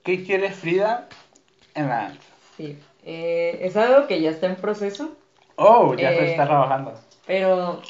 ¿Qué 0.03 0.23
quiere 0.23 0.51
Frida 0.51 1.08
en 1.75 1.89
la 1.89 1.95
danza? 1.95 2.29
sí, 2.58 2.77
eh, 3.03 3.60
es 3.62 3.75
algo 3.77 4.08
que 4.08 4.21
ya 4.21 4.31
está 4.31 4.47
en 4.47 4.55
proceso. 4.55 5.15
Oh, 5.58 5.93
ya 5.95 6.13
se 6.13 6.23
Eh, 6.23 6.31
está 6.31 6.45
trabajando. 6.47 6.93
Pero, 7.25 7.81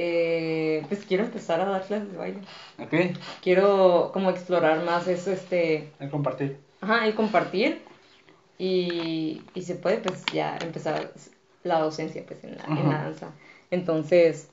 eh, 0.00 0.84
pues 0.88 1.04
quiero 1.04 1.24
empezar 1.24 1.60
a 1.60 1.64
dar 1.66 1.86
clases 1.86 2.12
de 2.12 2.18
baile. 2.18 2.40
¿Ok? 2.78 2.94
Quiero 3.42 4.10
como 4.12 4.30
explorar 4.30 4.84
más 4.84 5.08
eso, 5.08 5.30
este, 5.32 5.90
El 5.98 6.10
compartir. 6.10 6.58
ajá, 6.80 7.06
el 7.06 7.14
compartir. 7.14 7.82
Y, 8.58 9.42
y 9.54 9.62
se 9.62 9.76
puede, 9.76 9.98
pues, 9.98 10.24
ya 10.32 10.56
empezar 10.62 11.12
la 11.62 11.80
docencia, 11.80 12.24
pues, 12.26 12.42
en 12.44 12.56
la, 12.56 12.64
en 12.64 12.88
la 12.88 12.96
Ajá. 12.96 13.04
danza. 13.04 13.32
Entonces, 13.70 14.48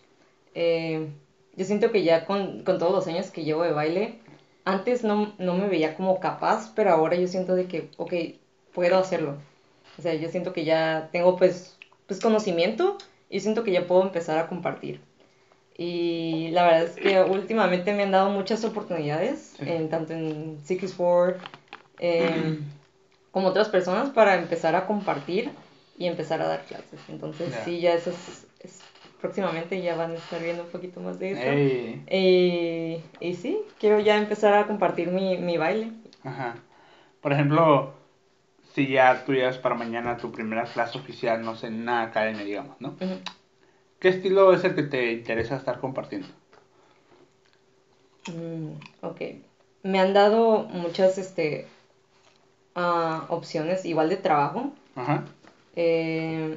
eh, 0.53 1.08
yo 1.55 1.65
siento 1.65 1.91
que 1.91 2.03
ya 2.03 2.25
con, 2.25 2.63
con 2.63 2.77
todos 2.79 2.91
los 2.93 3.08
años 3.08 3.31
que 3.31 3.43
llevo 3.43 3.63
de 3.63 3.71
baile, 3.71 4.19
antes 4.63 5.03
no, 5.03 5.34
no 5.39 5.55
me 5.55 5.67
veía 5.67 5.95
como 5.95 6.19
capaz, 6.19 6.71
pero 6.75 6.91
ahora 6.91 7.15
yo 7.15 7.27
siento 7.27 7.55
de 7.55 7.65
que, 7.67 7.89
ok, 7.97 8.13
puedo 8.73 8.97
hacerlo. 8.97 9.38
O 9.97 10.01
sea, 10.01 10.13
yo 10.15 10.29
siento 10.29 10.53
que 10.53 10.65
ya 10.65 11.10
tengo, 11.12 11.36
pues, 11.38 11.77
pues 12.08 12.19
conocimiento 12.19 12.97
y 13.29 13.39
siento 13.39 13.63
que 13.63 13.71
ya 13.71 13.88
puedo 13.88 14.03
empezar 14.03 14.38
a 14.38 14.47
compartir. 14.47 15.01
Y 15.77 16.49
la 16.51 16.63
verdad 16.63 16.83
es 16.83 16.95
que 16.95 17.21
últimamente 17.21 17.93
me 17.93 18.03
han 18.03 18.11
dado 18.11 18.29
muchas 18.29 18.63
oportunidades, 18.63 19.55
Sí. 19.59 19.65
en, 19.67 19.89
tanto 19.89 20.13
en 20.13 20.59
Six 20.63 20.83
Sport 20.83 21.38
em, 21.99 22.63
como 23.31 23.47
otras 23.49 23.67
personas, 23.69 24.09
para 24.09 24.35
empezar 24.35 24.75
a 24.75 24.85
compartir 24.88 25.51
y 25.97 26.07
empezar 26.07 26.41
a 26.41 26.47
dar 26.47 26.61
clases. 26.63 26.99
Entonces, 27.09 27.53
sí, 27.65 27.79
ya 27.81 27.93
eso 27.93 28.09
es, 28.11 28.47
es- 28.61 28.83
próximamente 29.21 29.81
ya 29.81 29.95
van 29.95 30.11
a 30.11 30.15
estar 30.15 30.41
viendo 30.41 30.63
un 30.63 30.69
poquito 30.69 30.99
más 31.01 31.19
de 31.19 31.31
eso. 31.31 31.41
Ey. 31.41 32.03
Y, 32.09 33.25
y 33.25 33.33
sí, 33.33 33.57
quiero 33.79 33.99
ya 33.99 34.17
empezar 34.17 34.53
a 34.53 34.67
compartir 34.67 35.09
mi, 35.09 35.38
mi 35.38 35.57
baile. 35.57 35.91
Ajá. 36.23 36.55
Por 37.21 37.33
ejemplo, 37.33 37.91
si 38.73 38.88
ya 38.88 39.23
tuvieras 39.25 39.57
para 39.57 39.75
mañana 39.75 40.17
tu 40.17 40.31
primera 40.31 40.63
clase 40.65 40.97
oficial, 40.97 41.43
no 41.43 41.55
sé, 41.55 41.67
en 41.67 41.81
una 41.81 42.03
academia, 42.03 42.43
digamos, 42.45 42.79
¿no? 42.79 42.89
Ujú. 42.89 43.19
¿Qué 44.05 44.09
estilo 44.09 44.53
es 44.53 44.63
el 44.63 44.75
que 44.75 44.83
te 44.83 45.13
interesa 45.13 45.55
estar 45.55 45.79
compartiendo? 45.79 46.27
Mm, 48.27 48.73
ok. 49.01 49.19
Me 49.81 49.99
han 49.99 50.13
dado 50.13 50.59
muchas 50.65 51.17
este, 51.17 51.65
ah, 52.75 53.25
opciones, 53.29 53.83
igual 53.83 54.09
de 54.09 54.17
trabajo, 54.17 54.69
Ajá. 54.93 55.25
eh, 55.75 56.55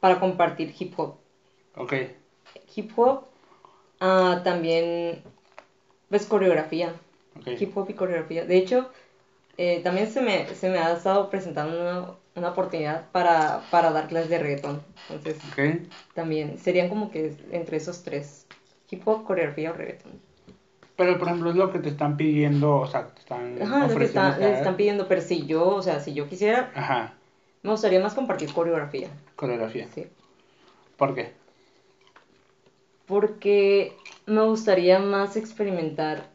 para 0.00 0.18
compartir 0.18 0.74
hip 0.78 0.98
hop. 0.98 1.16
Ok. 1.76 1.92
Hip 2.74 2.90
hop, 2.96 3.24
ah, 4.00 4.40
también, 4.42 5.22
pues, 6.08 6.24
coreografía. 6.24 6.94
Ok. 7.38 7.48
Hip 7.60 7.76
hop 7.76 7.90
y 7.90 7.92
coreografía. 7.92 8.46
De 8.46 8.56
hecho, 8.56 8.88
eh, 9.58 9.82
también 9.84 10.10
se 10.10 10.22
me, 10.22 10.46
se 10.54 10.70
me 10.70 10.78
ha 10.78 10.94
estado 10.94 11.28
presentando 11.28 12.18
una, 12.38 12.50
oportunidad 12.50 13.04
para, 13.12 13.62
para 13.70 13.90
dar 13.90 14.08
clases 14.08 14.30
de 14.30 14.38
reggaetón. 14.38 14.82
Entonces, 15.10 15.42
también 16.14 16.58
serían 16.58 16.88
como 16.88 17.10
que 17.10 17.34
entre 17.50 17.76
esos 17.76 18.02
tres. 18.02 18.46
Hip 18.90 19.06
hop, 19.06 19.24
coreografía 19.24 19.70
o 19.70 19.74
reggaetón. 19.74 20.12
Pero, 20.96 21.18
por 21.18 21.28
ejemplo, 21.28 21.50
es 21.50 21.56
lo 21.56 21.70
que 21.70 21.78
te 21.78 21.90
están 21.90 22.16
pidiendo, 22.16 22.76
o 22.76 22.86
sea, 22.86 23.06
te 23.08 23.20
están 23.20 23.60
Ajá, 23.62 23.82
lo 23.82 23.86
que 23.88 23.92
ofreciendo. 23.94 24.28
les 24.30 24.38
hacer. 24.38 24.54
están 24.54 24.76
pidiendo, 24.76 25.06
pero 25.06 25.20
si 25.20 25.46
yo, 25.46 25.68
o 25.68 25.82
sea, 25.82 26.00
si 26.00 26.12
yo 26.12 26.26
quisiera, 26.28 26.72
Ajá. 26.74 27.14
me 27.62 27.70
gustaría 27.70 28.00
más 28.00 28.14
compartir 28.14 28.52
coreografía. 28.52 29.08
Coreografía. 29.36 29.86
Sí. 29.94 30.06
¿Por 30.96 31.14
qué? 31.14 31.32
Porque 33.06 33.96
me 34.26 34.42
gustaría 34.42 34.98
más 34.98 35.36
experimentar 35.36 36.26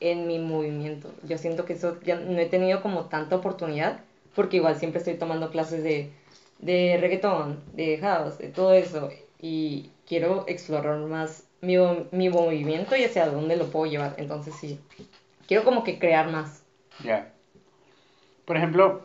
en 0.00 0.26
mi 0.26 0.38
movimiento. 0.38 1.10
Yo 1.24 1.38
siento 1.38 1.64
que 1.64 1.72
eso 1.74 1.98
ya 2.02 2.16
no 2.16 2.38
he 2.38 2.46
tenido 2.46 2.82
como 2.82 3.06
tanta 3.06 3.36
oportunidad, 3.36 4.00
porque 4.34 4.56
igual 4.56 4.76
siempre 4.76 4.98
estoy 4.98 5.14
tomando 5.14 5.50
clases 5.50 5.82
de, 5.82 6.12
de 6.58 6.98
reggaetón, 7.00 7.60
de 7.72 7.98
house, 7.98 8.38
de 8.38 8.48
todo 8.48 8.72
eso, 8.72 9.10
y 9.40 9.90
quiero 10.06 10.44
explorar 10.48 10.98
más 10.98 11.44
mi, 11.60 11.76
mi 12.10 12.28
movimiento 12.28 12.96
y 12.96 13.04
hacia 13.04 13.26
dónde 13.28 13.56
lo 13.56 13.66
puedo 13.70 13.90
llevar. 13.90 14.14
Entonces 14.18 14.54
sí, 14.54 14.80
quiero 15.46 15.64
como 15.64 15.84
que 15.84 15.98
crear 15.98 16.30
más. 16.30 16.62
Ya. 17.02 17.32
Por 18.44 18.56
ejemplo, 18.56 19.02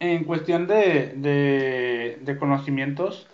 en 0.00 0.24
cuestión 0.24 0.66
de, 0.66 1.12
de, 1.16 2.18
de 2.20 2.36
conocimientos, 2.36 3.26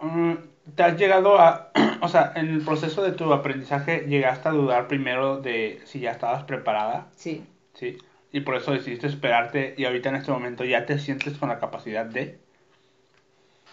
mm, 0.00 0.34
¿te 0.74 0.82
has 0.82 0.96
llegado 0.98 1.38
a, 1.38 1.70
o 2.00 2.08
sea, 2.08 2.32
en 2.36 2.50
el 2.50 2.64
proceso 2.64 3.02
de 3.02 3.12
tu 3.12 3.32
aprendizaje 3.32 4.06
llegaste 4.08 4.48
a 4.48 4.52
dudar 4.52 4.86
primero 4.88 5.38
de 5.38 5.80
si 5.84 6.00
ya 6.00 6.12
estabas 6.12 6.44
preparada? 6.44 7.08
Sí, 7.16 7.44
¿Sí? 7.74 7.98
Y 8.34 8.40
por 8.42 8.54
eso 8.56 8.72
decidiste 8.72 9.06
esperarte 9.06 9.74
y 9.78 9.86
ahorita 9.86 10.10
en 10.10 10.16
este 10.16 10.30
momento 10.30 10.62
ya 10.66 10.84
te 10.84 10.98
sientes 10.98 11.38
con 11.38 11.48
la 11.48 11.58
capacidad 11.58 12.04
de... 12.04 12.44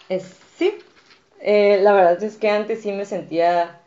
Es, 0.09 0.23
sí, 0.57 0.73
Eh, 1.39 1.79
la 1.83 1.93
verdad 1.93 2.23
es 2.23 2.37
que 2.37 2.49
antes 2.49 2.81
sí 2.83 2.91
me 2.93 3.05
sentía, 3.05 3.81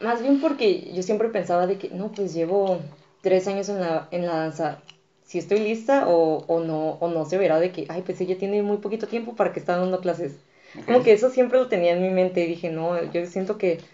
más 0.00 0.22
bien 0.22 0.40
porque 0.40 0.92
yo 0.94 1.02
siempre 1.02 1.28
pensaba 1.30 1.66
de 1.66 1.78
que, 1.78 1.90
no, 1.90 2.14
pues 2.14 2.34
llevo 2.34 2.80
tres 3.22 3.48
años 3.48 3.68
en 3.70 3.80
la, 3.80 4.08
en 4.12 4.26
la 4.26 4.36
danza, 4.36 4.84
si 5.22 5.38
estoy 5.38 5.60
lista 5.60 6.08
o, 6.08 6.46
o 6.46 6.60
no, 6.64 6.92
o 7.00 7.08
no 7.10 7.24
se 7.26 7.38
verá 7.38 7.60
de 7.60 7.72
que, 7.72 7.86
ay, 7.90 8.02
pues 8.02 8.20
ella 8.20 8.38
tiene 8.38 8.62
muy 8.62 8.78
poquito 8.78 9.08
tiempo 9.08 9.36
para 9.36 9.52
que 9.52 9.60
está 9.60 9.76
dando 9.78 10.00
clases. 10.00 10.40
Como 10.84 11.02
que 11.02 11.12
eso 11.12 11.30
siempre 11.30 11.58
lo 11.58 11.68
tenía 11.68 11.92
en 11.92 12.02
mi 12.02 12.10
mente 12.10 12.42
y 12.44 12.48
dije, 12.48 12.70
no, 12.70 13.02
yo 13.12 13.26
siento 13.26 13.58
que 13.58 13.84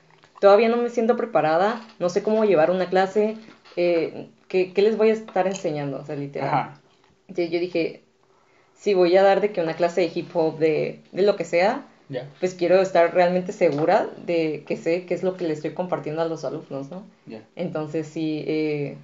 todavía 0.40 0.68
no 0.68 0.78
me 0.78 0.90
siento 0.90 1.16
preparada, 1.16 1.94
no 1.98 2.08
sé 2.10 2.22
cómo 2.22 2.44
llevar 2.44 2.70
una 2.70 2.88
clase, 2.90 3.38
eh, 3.76 4.30
¿qué, 4.48 4.72
¿qué, 4.72 4.82
les 4.82 4.96
voy 4.96 5.10
a 5.10 5.12
estar 5.14 5.46
enseñando? 5.46 5.98
O 5.98 6.04
sea, 6.04 6.16
literal. 6.16 6.48
Ajá. 6.48 6.80
Entonces 7.28 7.50
yo 7.50 7.60
dije, 7.60 8.02
si 8.74 8.94
voy 8.94 9.16
a 9.16 9.22
dar 9.22 9.40
de 9.40 9.52
que 9.52 9.60
una 9.60 9.74
clase 9.74 10.02
de 10.02 10.12
hip 10.14 10.34
hop, 10.34 10.58
de, 10.58 11.00
de 11.12 11.22
lo 11.22 11.36
que 11.36 11.44
sea, 11.44 11.86
pues 12.38 12.54
quiero 12.54 12.80
estar 12.80 13.14
realmente 13.14 13.52
segura 13.52 14.08
de 14.24 14.62
que 14.66 14.76
sé 14.76 15.06
qué 15.06 15.14
es 15.14 15.22
lo 15.22 15.36
que 15.36 15.44
le 15.44 15.52
estoy 15.54 15.72
compartiendo 15.74 16.22
a 16.22 16.26
los 16.26 16.44
alumnos, 16.44 16.90
¿no? 16.90 17.04
Entonces 17.56 18.06
sí, 18.06 18.44
eh, 18.46 18.96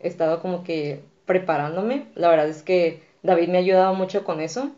he 0.00 0.08
estado 0.08 0.40
como 0.40 0.64
que 0.64 1.00
preparándome. 1.26 2.06
La 2.14 2.28
verdad 2.30 2.48
es 2.48 2.62
que 2.62 3.02
David 3.22 3.48
me 3.48 3.58
ha 3.58 3.60
ayudado 3.60 3.94
mucho 3.94 4.24
con 4.24 4.40
eso. 4.40 4.70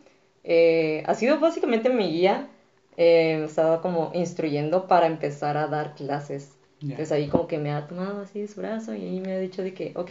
Eh, 0.43 1.05
ha 1.07 1.15
sido 1.15 1.39
básicamente 1.39 1.91
mi 1.91 2.11
guía. 2.11 2.49
Eh, 2.97 3.37
me 3.39 3.45
estaba 3.45 3.81
como 3.81 4.11
instruyendo 4.15 4.89
para 4.89 5.07
empezar 5.07 5.57
a 5.57 5.69
dar 5.69 5.95
clases. 5.95 6.51
Entonces 6.83 7.13
ahí 7.13 7.29
como 7.29 7.47
que 7.47 7.59
me 7.59 7.73
ha 7.73 7.87
tomado 7.87 8.23
así 8.23 8.47
su 8.47 8.61
brazo 8.61 8.95
y 8.95 9.03
ahí 9.03 9.21
me 9.21 9.33
ha 9.33 9.39
dicho 9.39 9.63
de 9.63 9.75
que, 9.75 9.93
ok, 9.95 10.11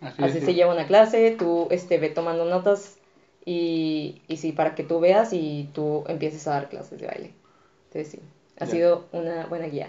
así, 0.00 0.40
se 0.40 0.54
lleva 0.54 0.72
una 0.72 0.86
clase, 0.86 1.34
tú 1.36 1.66
este, 1.70 1.98
ve 1.98 2.10
tomando 2.10 2.44
notas 2.44 2.98
y, 3.44 4.22
y 4.28 4.36
sí, 4.36 4.52
para 4.52 4.74
que 4.74 4.84
tú 4.84 5.00
veas 5.00 5.32
y 5.32 5.68
tú 5.72 6.04
empieces 6.06 6.46
a 6.46 6.52
dar 6.52 6.68
clases 6.68 7.00
de 7.00 7.06
baile. 7.06 7.32
Entonces 7.86 8.12
sí, 8.12 8.20
ha 8.60 8.66
sido 8.66 9.06
una 9.12 9.46
buena 9.46 9.66
guía. 9.66 9.88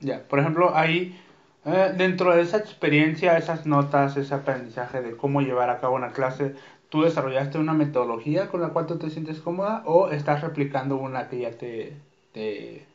Ya, 0.00 0.22
por 0.28 0.38
ejemplo, 0.38 0.74
ahí, 0.74 1.20
eh, 1.66 1.92
dentro 1.96 2.34
de 2.34 2.42
esa 2.42 2.58
experiencia, 2.58 3.36
esas 3.36 3.66
notas, 3.66 4.16
ese 4.16 4.34
aprendizaje 4.34 5.02
de 5.02 5.16
cómo 5.16 5.42
llevar 5.42 5.68
a 5.68 5.80
cabo 5.80 5.96
una 5.96 6.12
clase, 6.12 6.54
¿tú 6.88 7.02
desarrollaste 7.02 7.58
una 7.58 7.74
metodología 7.74 8.48
con 8.48 8.62
la 8.62 8.68
cual 8.68 8.86
tú 8.86 8.96
te 8.98 9.10
sientes 9.10 9.40
cómoda 9.40 9.82
o 9.84 10.08
estás 10.10 10.40
replicando 10.40 10.96
una 10.96 11.28
que 11.28 11.40
ya 11.40 11.50
te, 11.50 11.96
te, 12.32 12.87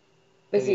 pues 0.53 0.65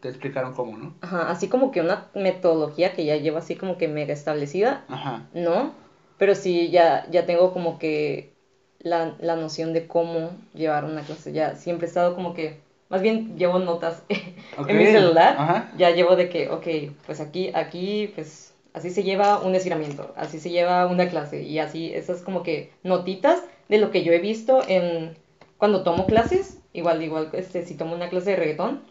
te, 0.00 0.08
explicaron 0.08 0.52
cómo, 0.52 0.76
no? 0.76 0.94
Ajá, 1.00 1.30
así 1.30 1.46
como 1.46 1.70
que 1.70 1.80
una 1.80 2.08
metodología 2.12 2.92
que 2.92 3.04
ya 3.04 3.14
llevo 3.14 3.38
así 3.38 3.54
como 3.54 3.78
que 3.78 3.86
mega 3.86 4.12
establecida, 4.12 4.84
Ajá. 4.88 5.28
¿no? 5.32 5.74
Pero 6.18 6.34
sí, 6.34 6.70
ya, 6.70 7.06
ya 7.12 7.24
tengo 7.24 7.52
como 7.52 7.78
que 7.78 8.32
la, 8.80 9.14
la 9.20 9.36
noción 9.36 9.72
de 9.72 9.86
cómo 9.86 10.32
llevar 10.54 10.84
una 10.84 11.02
clase. 11.02 11.32
Ya 11.32 11.54
siempre 11.54 11.86
he 11.86 11.88
estado 11.88 12.16
como 12.16 12.34
que, 12.34 12.58
más 12.88 13.00
bien 13.00 13.38
llevo 13.38 13.60
notas 13.60 14.02
en 14.66 14.76
mi 14.76 14.86
celular. 14.86 15.70
Ya 15.76 15.90
llevo 15.90 16.16
de 16.16 16.28
que, 16.28 16.48
ok, 16.48 16.96
pues 17.06 17.20
aquí, 17.20 17.52
aquí, 17.54 18.10
pues 18.16 18.52
así 18.72 18.90
se 18.90 19.04
lleva 19.04 19.38
un 19.38 19.54
estiramiento, 19.54 20.12
así 20.16 20.40
se 20.40 20.50
lleva 20.50 20.88
una 20.88 21.08
clase 21.08 21.44
y 21.44 21.60
así, 21.60 21.94
esas 21.94 22.22
como 22.22 22.42
que 22.42 22.72
notitas 22.82 23.40
de 23.68 23.78
lo 23.78 23.92
que 23.92 24.02
yo 24.02 24.12
he 24.12 24.18
visto 24.18 24.62
en 24.66 25.16
cuando 25.58 25.84
tomo 25.84 26.06
clases, 26.06 26.58
igual, 26.72 27.00
igual, 27.04 27.30
este, 27.34 27.64
si 27.64 27.76
tomo 27.76 27.94
una 27.94 28.08
clase 28.08 28.30
de 28.30 28.36
reggaetón, 28.36 28.82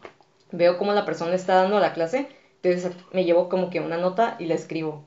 veo 0.52 0.78
cómo 0.78 0.94
la 0.94 1.06
persona 1.06 1.36
está 1.36 1.56
dando 1.56 1.80
la 1.80 1.94
clase, 1.94 2.28
entonces 2.62 2.96
me 3.14 3.24
llevo 3.24 3.50
como 3.50 3.70
que 3.70 3.80
una 3.80 3.98
nota 3.98 4.36
y 4.40 4.46
la 4.46 4.56
escribo. 4.56 5.04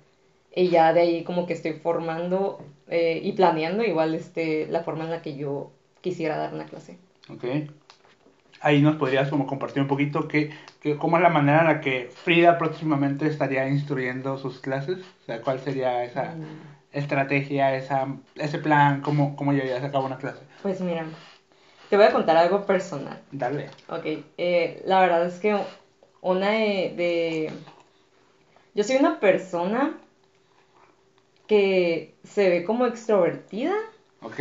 Y 0.55 0.69
ya 0.69 0.93
de 0.93 1.01
ahí 1.01 1.25
como 1.25 1.47
que 1.47 1.53
estoy 1.53 1.75
formando 1.75 2.65
eh, 2.89 3.21
y 3.23 3.33
planeando 3.33 3.85
igual 3.85 4.15
este, 4.15 4.67
la 4.69 4.83
forma 4.83 5.05
en 5.05 5.11
la 5.11 5.23
que 5.23 5.37
yo 5.37 5.71
quisiera 6.01 6.37
dar 6.37 6.55
una 6.55 6.65
clase. 6.65 6.99
Ok. 7.29 7.45
Ahí 8.63 8.83
nos 8.83 8.97
podrías 8.97 9.29
como 9.29 9.47
compartir 9.47 9.81
un 9.81 9.89
poquito 9.89 10.29
que, 10.29 10.51
que, 10.81 10.97
cómo 10.97 11.17
es 11.17 11.23
la 11.23 11.31
manera 11.31 11.61
en 11.61 11.67
la 11.67 11.81
que 11.81 12.11
Frida 12.13 12.59
próximamente 12.59 13.27
estaría 13.27 13.69
instruyendo 13.69 14.37
sus 14.39 14.59
clases. 14.59 14.99
O 15.23 15.25
sea, 15.27 15.41
cuál 15.41 15.61
sería 15.61 16.05
esa 16.05 16.35
mm. 16.35 16.45
estrategia, 16.93 17.75
esa, 17.77 18.09
ese 18.35 18.59
plan, 18.59 19.01
cómo, 19.01 19.37
cómo 19.37 19.53
llevarías 19.53 19.85
a 19.85 19.91
cabo 19.93 20.07
una 20.07 20.19
clase. 20.19 20.41
Pues 20.63 20.81
mira, 20.81 21.07
te 21.91 21.97
voy 21.97 22.07
a 22.07 22.13
contar 22.13 22.37
algo 22.37 22.65
personal. 22.67 23.21
Dale. 23.33 23.69
Ok, 23.89 24.07
eh, 24.39 24.81
la 24.87 25.01
verdad 25.01 25.27
es 25.27 25.41
que 25.41 25.57
una 26.23 26.51
de... 26.51 27.51
Yo 28.75 28.85
soy 28.85 28.97
una 28.97 29.19
persona 29.19 29.99
que 31.49 32.15
se 32.23 32.49
ve 32.49 32.65
como 32.65 32.87
extrovertida. 32.87 33.75
Ok. 34.23 34.39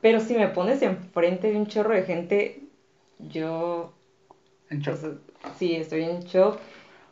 Pero 0.00 0.18
si 0.18 0.34
me 0.34 0.48
pones 0.48 0.82
enfrente 0.82 1.52
de 1.52 1.56
un 1.56 1.68
chorro 1.68 1.94
de 1.94 2.02
gente, 2.02 2.62
yo... 3.20 3.92
En 4.68 4.80
shock. 4.80 4.98
Pues, 5.00 5.54
sí, 5.56 5.76
estoy 5.76 6.02
en 6.02 6.24
shock 6.24 6.58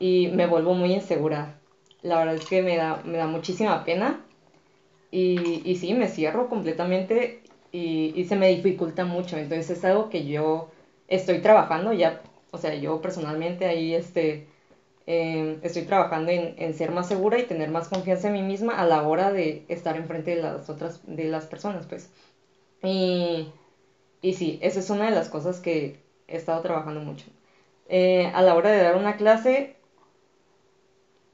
y 0.01 0.29
me 0.35 0.49
vuelvo 0.49 0.75
muy 0.75 0.93
insegura. 0.95 1.61
La 2.03 2.19
verdad 2.19 2.35
es 2.35 2.47
que 2.47 2.61
me 2.61 2.77
da, 2.77 3.03
me 3.05 3.19
da 3.19 3.29
muchísima 3.29 3.85
pena. 3.85 4.21
Y, 5.13 5.63
y 5.65 5.77
sí, 5.77 5.95
me 5.95 6.09
cierro 6.09 6.49
completamente 6.49 7.46
y, 8.15 8.25
se 8.25 8.37
me 8.37 8.49
dificulta 8.49 9.05
mucho. 9.05 9.37
Entonces 9.37 9.71
es 9.79 9.85
algo 9.85 10.09
que 10.11 10.27
yo 10.27 10.71
estoy 11.09 11.41
trabajando 11.41 11.93
ya. 11.93 12.21
O 12.51 12.59
sea, 12.59 12.75
yo 12.75 13.01
personalmente 13.01 13.67
ahí 13.67 13.95
este 13.95 14.47
Em, 15.07 15.61
estoy 15.63 15.85
trabajando 15.85 16.33
en, 16.33 16.75
ser 16.75 16.91
más 16.91 17.07
segura 17.09 17.39
y 17.39 17.45
tener 17.45 17.71
más 17.71 17.89
confianza 17.89 18.27
en 18.29 18.35
mí 18.35 18.43
misma 18.43 18.75
a 18.81 18.87
la 18.87 19.07
hora 19.07 19.33
de 19.33 19.65
estar 19.69 19.97
enfrente 19.97 20.35
de 20.35 20.43
las 20.43 20.69
otras, 20.69 21.01
de 21.07 21.25
las 21.25 21.47
personas, 21.47 21.87
pues. 21.87 22.11
Y, 22.83 23.49
y 24.23 24.35
sí, 24.35 24.59
esa 24.63 24.81
es 24.81 24.91
una 24.91 25.07
de 25.07 25.13
las 25.13 25.29
cosas 25.29 25.61
que 25.61 26.01
he 26.29 26.37
estado 26.37 26.61
trabajando 26.63 27.01
mucho. 27.01 27.27
Eh, 27.89 28.33
a 28.35 28.43
la 28.43 28.55
hora 28.57 28.71
de 28.73 28.83
dar 28.83 28.97
una 28.97 29.17
clase, 29.17 29.77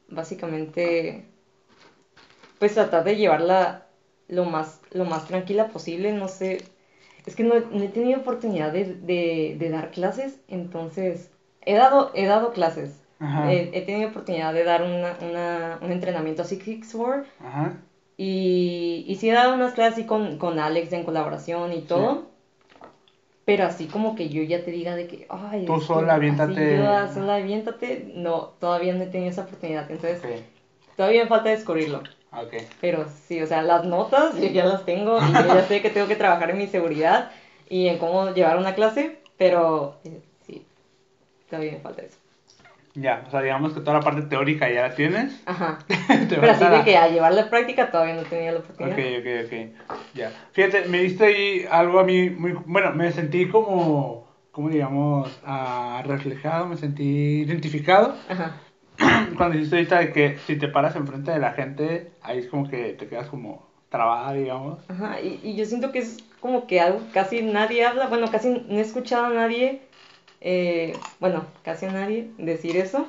básicamente, 0.09 1.25
pues 2.59 2.75
tratar 2.75 3.05
de 3.05 3.17
llevarla 3.17 3.87
lo 4.33 4.47
más, 4.47 4.81
lo 4.93 5.05
más 5.05 5.27
tranquila 5.27 5.69
posible, 5.69 6.13
no 6.13 6.27
sé, 6.27 6.65
es 7.27 7.37
que 7.37 7.45
no, 7.45 7.55
he 7.55 7.89
tenido 7.89 8.21
oportunidad 8.21 8.73
de, 8.73 8.95
de, 8.95 9.57
de, 9.59 9.71
dar 9.71 9.91
clases, 9.91 10.41
entonces 10.49 11.31
he 11.61 11.75
dado, 11.75 12.11
he 12.15 12.27
dado 12.27 12.53
clases, 12.53 12.99
He, 13.49 13.83
tenido 13.83 14.11
oportunidad 14.11 14.53
de 14.53 14.65
dar 14.65 14.83
una, 14.83 15.17
una, 15.21 15.79
un 15.81 15.93
entrenamiento 15.93 16.43
a 16.43 16.45
Six 16.45 16.65
Six 16.65 16.97
Ajá. 17.41 17.77
Y, 18.17 19.05
y 19.07 19.15
sí 19.15 19.31
he 19.31 19.33
dado 19.33 19.55
unas 19.55 19.75
clases 19.75 19.95
así 19.95 20.07
con, 20.07 20.39
con 20.39 20.59
Alex 20.59 20.93
en 20.93 21.05
colaboración 21.05 21.73
y 21.73 21.83
todo. 21.83 22.27
Pero 23.45 23.65
así 23.65 23.87
como 23.87 24.17
que 24.17 24.29
yo 24.29 24.43
ya 24.43 24.65
te 24.65 24.73
diga 24.73 24.97
de 24.97 25.07
que, 25.07 25.27
ay, 25.29 25.67
tú 25.67 25.81
sola, 25.81 26.15
aviéntate. 26.15 26.79
Yo 26.79 27.09
sola, 27.15 27.37
aviéntate. 27.37 28.13
No, 28.17 28.55
todavía 28.59 28.93
no 28.95 29.05
he 29.05 29.07
tenido 29.07 29.31
esa 29.31 29.43
oportunidad. 29.43 29.89
Entonces, 29.89 30.21
todavía 30.97 31.23
me 31.23 31.29
falta 31.29 31.51
descubrirlo. 31.51 32.03
Okay. 32.35 32.67
Pero 32.81 33.07
sí, 33.27 33.43
o 33.43 33.47
sea, 33.47 33.63
las 33.63 33.85
notas 33.85 34.41
yo 34.41 34.49
ya 34.49 34.65
las 34.65 34.87
tengo 34.87 35.19
y 35.19 35.33
yo 35.33 35.47
ya 35.47 35.65
sé 35.67 35.83
que 35.83 35.91
tengo 35.91 36.09
que 36.09 36.17
trabajar 36.17 36.51
en 36.51 36.59
mi 36.59 36.67
seguridad 36.67 37.31
y 37.69 37.89
en 37.89 37.99
cómo 37.99 38.33
llevar 38.33 38.57
una 38.57 38.75
clase, 38.75 39.19
pero 39.37 39.97
eh, 40.05 40.21
sí, 40.47 40.65
todavía 41.49 41.73
me 41.73 41.81
falta 41.81 42.03
eso. 42.03 42.17
Ya, 42.95 43.25
o 43.27 43.31
sea, 43.31 43.41
digamos 43.41 43.73
que 43.73 43.81
toda 43.81 43.95
la 43.95 44.05
parte 44.05 44.23
teórica 44.23 44.71
ya 44.71 44.83
la 44.83 44.95
tienes. 44.95 45.41
Ajá. 45.47 45.79
Pero 46.29 46.51
así 46.51 46.65
de 46.67 46.85
que 46.85 46.99
a 46.99 47.09
llevarla 47.09 47.43
a 47.43 47.51
práctica 47.51 47.91
todavía 47.91 48.15
no 48.15 48.23
tenía 48.23 48.53
la 48.53 48.59
oportunidad. 48.59 48.99
Ok, 48.99 49.05
ok, 49.21 49.47
ok. 49.47 50.03
Ya. 50.13 50.31
Fíjate, 50.53 50.85
me 50.89 50.99
diste 50.99 51.25
ahí 51.25 51.67
algo 51.71 52.01
a 52.01 52.05
mí 52.05 52.29
muy. 52.29 52.53
Bueno, 52.67 52.93
me 52.93 53.11
sentí 53.11 53.49
como. 53.49 54.29
como 54.51 54.69
digamos? 54.69 55.41
Uh, 55.43 56.07
reflejado, 56.07 56.67
me 56.67 56.77
sentí 56.77 57.45
identificado. 57.47 58.15
Ajá. 58.29 58.57
Cuando 59.37 59.55
dijiste 59.55 59.77
ahorita 59.77 59.99
de 59.99 60.13
que 60.13 60.37
si 60.47 60.57
te 60.57 60.69
paras 60.69 60.97
enfrente 60.97 61.31
de 61.31 61.39
la 61.39 61.53
gente, 61.53 62.11
ahí 62.23 62.39
es 62.39 62.47
como 62.47 62.69
que 62.69 62.93
te 62.95 63.07
quedas 63.07 63.29
como 63.29 63.67
trabada, 63.89 64.33
digamos. 64.33 64.79
Ajá, 64.89 65.21
y, 65.21 65.41
y 65.43 65.57
yo 65.57 65.65
siento 65.65 65.93
que 65.93 66.01
es 66.01 66.19
como 66.41 66.67
que 66.67 66.81
algo 66.81 67.01
casi 67.13 67.43
nadie 67.43 67.85
habla. 67.85 68.07
Bueno, 68.07 68.31
casi 68.31 68.49
no 68.49 68.79
he 68.79 68.81
escuchado 68.81 69.27
a 69.27 69.31
nadie 69.31 69.81
eh, 70.45 70.97
bueno, 71.21 71.47
casi 71.63 71.87
a 71.87 71.93
nadie 71.93 72.27
decir 72.37 72.77
eso, 72.77 73.07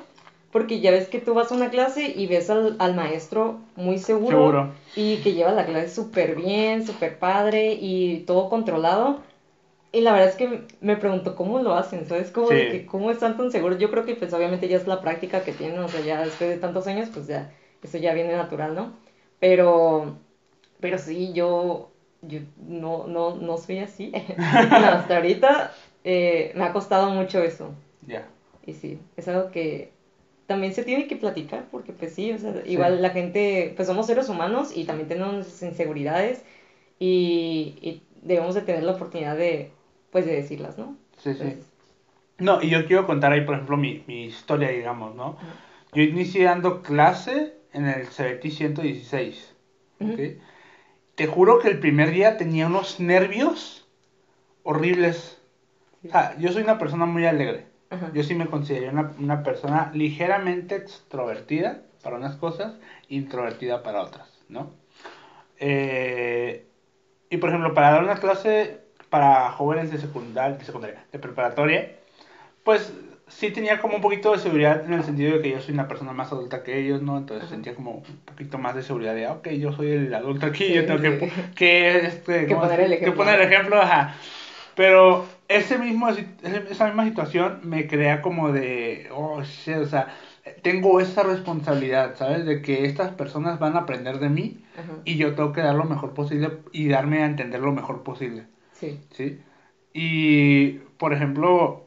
porque 0.52 0.78
ya 0.78 0.92
ves 0.92 1.08
que 1.08 1.18
tú 1.18 1.34
vas 1.34 1.50
a 1.50 1.56
una 1.56 1.68
clase 1.68 2.12
y 2.14 2.28
ves 2.28 2.48
al, 2.48 2.94
maestro 2.94 3.58
muy 3.74 3.98
seguro, 3.98 4.70
y 4.94 5.16
que 5.16 5.32
lleva 5.32 5.50
la 5.50 5.66
clase 5.66 5.88
súper 5.88 6.36
bien, 6.36 6.86
súper 6.86 7.18
padre 7.18 7.76
y 7.80 8.20
todo 8.20 8.48
controlado. 8.48 9.18
Y 9.94 10.00
la 10.00 10.12
verdad 10.12 10.28
es 10.28 10.34
que 10.34 10.62
me 10.80 10.96
pregunto 10.96 11.36
cómo 11.36 11.60
lo 11.60 11.74
hacen, 11.74 12.06
¿sabes? 12.06 12.30
¿Cómo, 12.30 12.48
que, 12.48 12.84
¿Cómo 12.84 13.10
están 13.10 13.36
tan 13.36 13.52
seguros? 13.52 13.78
Yo 13.78 13.90
creo 13.90 14.04
que 14.04 14.16
pues 14.16 14.32
obviamente 14.32 14.66
ya 14.68 14.76
es 14.76 14.88
la 14.88 15.00
práctica 15.00 15.44
que 15.44 15.52
tienen, 15.52 15.78
o 15.78 15.88
sea, 15.88 16.00
ya 16.00 16.24
después 16.24 16.50
de 16.50 16.56
tantos 16.56 16.86
años, 16.88 17.08
pues 17.14 17.28
ya, 17.28 17.52
eso 17.82 17.98
ya 17.98 18.12
viene 18.12 18.34
natural, 18.34 18.74
¿no? 18.74 18.92
Pero, 19.38 20.18
pero 20.80 20.98
sí, 20.98 21.32
yo, 21.32 21.92
yo 22.22 22.40
no, 22.66 23.06
no, 23.06 23.36
no 23.36 23.56
soy 23.56 23.78
así. 23.78 24.12
hasta 24.38 25.16
ahorita 25.16 25.72
eh, 26.02 26.52
me 26.56 26.64
ha 26.64 26.72
costado 26.72 27.10
mucho 27.10 27.42
eso. 27.42 27.72
Ya. 28.06 28.26
Y 28.66 28.72
sí, 28.72 28.98
es 29.16 29.28
algo 29.28 29.50
que 29.50 29.92
también 30.46 30.74
se 30.74 30.84
tiene 30.84 31.06
que 31.06 31.16
platicar, 31.16 31.66
porque 31.70 31.92
pues 31.92 32.14
sí, 32.14 32.32
o 32.32 32.38
sea, 32.38 32.52
igual 32.66 33.00
la 33.00 33.10
gente, 33.10 33.72
pues 33.76 33.88
somos 33.88 34.06
seres 34.06 34.28
humanos 34.28 34.76
y 34.76 34.84
también 34.84 35.08
tenemos 35.08 35.62
inseguridades 35.62 36.42
y, 36.98 38.02
debemos 38.22 38.54
de 38.54 38.62
tener 38.62 38.82
la 38.82 38.92
oportunidad 38.92 39.36
de, 39.36 39.70
pues, 40.14 40.26
de 40.26 40.36
decirlas, 40.36 40.78
¿no? 40.78 40.96
Sí, 41.18 41.34
sí. 41.34 41.60
No, 42.38 42.62
y 42.62 42.70
yo 42.70 42.86
quiero 42.86 43.04
contar 43.04 43.32
ahí, 43.32 43.40
por 43.40 43.56
ejemplo, 43.56 43.76
mi, 43.76 44.04
mi 44.06 44.26
historia, 44.26 44.68
digamos, 44.68 45.16
¿no? 45.16 45.36
Yo 45.92 46.04
inicié 46.04 46.44
dando 46.44 46.82
clase 46.82 47.56
en 47.72 47.88
el 47.88 48.06
CBT 48.06 48.52
116, 48.52 49.54
Te 51.16 51.26
juro 51.26 51.58
que 51.58 51.66
el 51.66 51.80
primer 51.80 52.12
día 52.12 52.36
tenía 52.36 52.68
unos 52.68 53.00
nervios 53.00 53.88
horribles 54.62 55.42
O 56.06 56.08
sea, 56.08 56.38
yo 56.38 56.52
soy 56.52 56.62
una 56.62 56.78
persona 56.78 57.06
muy 57.06 57.26
alegre. 57.26 57.66
Yo 58.12 58.22
sí 58.22 58.36
me 58.36 58.46
considero 58.46 58.92
una, 58.92 59.14
una 59.18 59.42
persona 59.42 59.90
ligeramente 59.94 60.76
extrovertida 60.76 61.82
para 62.04 62.18
unas 62.18 62.36
cosas, 62.36 62.74
introvertida 63.08 63.82
para 63.82 64.02
otras, 64.02 64.28
¿no? 64.48 64.70
Eh, 65.58 66.68
y 67.30 67.36
por 67.38 67.48
ejemplo, 67.48 67.74
para 67.74 67.90
dar 67.90 68.04
una 68.04 68.20
clase 68.20 68.83
para 69.14 69.52
jóvenes 69.52 69.92
de 69.92 69.98
secundaria, 69.98 70.56
de 70.58 70.64
secundaria, 70.64 71.04
de 71.12 71.20
preparatoria, 71.20 71.88
pues 72.64 72.92
sí 73.28 73.50
tenía 73.52 73.78
como 73.78 73.94
un 73.94 74.00
poquito 74.02 74.32
de 74.32 74.40
seguridad 74.40 74.84
en 74.84 74.92
el 74.92 75.04
sentido 75.04 75.34
de 75.36 75.40
que 75.40 75.50
yo 75.50 75.60
soy 75.60 75.72
una 75.72 75.86
persona 75.86 76.12
más 76.12 76.32
adulta 76.32 76.64
que 76.64 76.80
ellos, 76.80 77.00
¿no? 77.00 77.16
Entonces 77.18 77.44
Ajá. 77.44 77.54
sentía 77.54 77.76
como 77.76 77.92
un 77.98 78.16
poquito 78.24 78.58
más 78.58 78.74
de 78.74 78.82
seguridad 78.82 79.14
de, 79.14 79.26
ah, 79.26 79.34
ok, 79.34 79.50
yo 79.50 79.70
soy 79.70 79.92
el 79.92 80.12
adulto 80.12 80.46
aquí, 80.46 80.64
Sí, 80.66 80.72
yo 80.74 80.84
tengo 80.84 81.00
que, 81.00 81.20
sí. 81.20 81.32
que, 81.54 81.98
este, 82.06 82.46
Que 82.46 82.54
¿cómo 82.54 82.62
poner 82.62 82.80
el 82.80 82.88
que 82.88 82.94
ejemplo. 82.96 83.14
poner 83.24 83.40
el 83.40 83.52
ejemplo, 83.52 83.80
ajá. 83.80 84.16
Pero 84.74 85.24
ese 85.46 85.78
mismo, 85.78 86.08
esa 86.08 86.86
misma 86.86 87.04
situación 87.04 87.60
me 87.62 87.86
crea 87.86 88.20
como 88.20 88.50
de, 88.50 89.06
oh, 89.12 89.40
shit, 89.44 89.76
o 89.76 89.86
sea, 89.86 90.08
tengo 90.62 90.98
esa 90.98 91.22
responsabilidad, 91.22 92.16
¿sabes? 92.16 92.44
De 92.44 92.62
que 92.62 92.84
estas 92.84 93.12
personas 93.12 93.60
van 93.60 93.76
a 93.76 93.80
aprender 93.80 94.18
de 94.18 94.28
mí 94.28 94.58
Ajá. 94.76 94.94
y 95.04 95.16
yo 95.18 95.36
tengo 95.36 95.52
que 95.52 95.60
dar 95.60 95.76
lo 95.76 95.84
mejor 95.84 96.14
posible 96.14 96.50
y 96.72 96.88
darme 96.88 97.22
a 97.22 97.26
entender 97.26 97.60
lo 97.60 97.70
mejor 97.70 98.02
posible. 98.02 98.46
Sí. 98.90 99.00
¿sí? 99.12 99.40
Y, 99.92 100.78
por 100.98 101.12
ejemplo, 101.12 101.84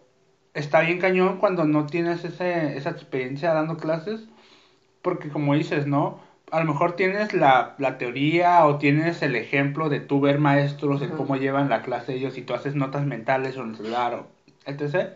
está 0.53 0.81
bien 0.81 0.99
cañón 0.99 1.37
cuando 1.37 1.65
no 1.65 1.85
tienes 1.85 2.23
ese, 2.23 2.77
esa 2.77 2.89
experiencia 2.89 3.53
dando 3.53 3.77
clases, 3.77 4.21
porque 5.01 5.29
como 5.29 5.53
dices, 5.55 5.85
¿no? 5.87 6.19
A 6.49 6.59
lo 6.61 6.65
mejor 6.65 6.95
tienes 6.95 7.33
la, 7.33 7.75
la 7.77 7.97
teoría 7.97 8.65
o 8.65 8.77
tienes 8.77 9.21
el 9.21 9.35
ejemplo 9.35 9.89
de 9.89 9.99
tú 9.99 10.21
ver 10.21 10.39
maestros, 10.39 11.01
Ajá. 11.01 11.15
cómo 11.15 11.35
llevan 11.35 11.69
la 11.69 11.81
clase 11.81 12.13
ellos 12.15 12.37
y 12.37 12.41
tú 12.41 12.53
haces 12.53 12.73
notas 12.75 13.05
mentales 13.05 13.57
o 13.57 13.63
en 13.63 13.71
el 13.71 13.75
celular 13.75 14.13
o 14.13 14.27
etc. 14.65 15.09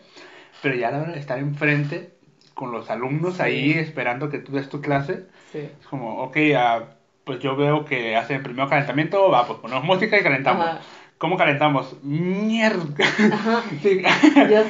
Pero 0.61 0.75
ya 0.75 0.91
de 0.91 1.17
estar 1.17 1.39
enfrente 1.39 2.11
con 2.53 2.71
los 2.73 2.89
alumnos 2.89 3.35
Sí. 3.35 3.41
ahí 3.43 3.71
esperando 3.71 4.29
que 4.29 4.39
tú 4.39 4.51
des 4.51 4.67
tu 4.67 4.81
clase, 4.81 5.25
Sí. 5.53 5.59
es 5.79 5.87
como, 5.87 6.21
ok, 6.23 6.37
ah, 6.57 6.83
pues 7.23 7.39
yo 7.39 7.55
veo 7.55 7.85
que 7.85 8.17
hacen 8.17 8.43
primero 8.43 8.67
calentamiento, 8.67 9.29
va, 9.29 9.47
pues 9.47 9.59
ponemos 9.59 9.85
música 9.85 10.19
y 10.19 10.23
calentamos. 10.23 10.65
Ajá. 10.65 10.81
¿Cómo 11.21 11.37
calentamos? 11.37 11.95
Mierda. 12.01 13.05
Ajá. 13.31 13.63
Sí. 13.83 14.01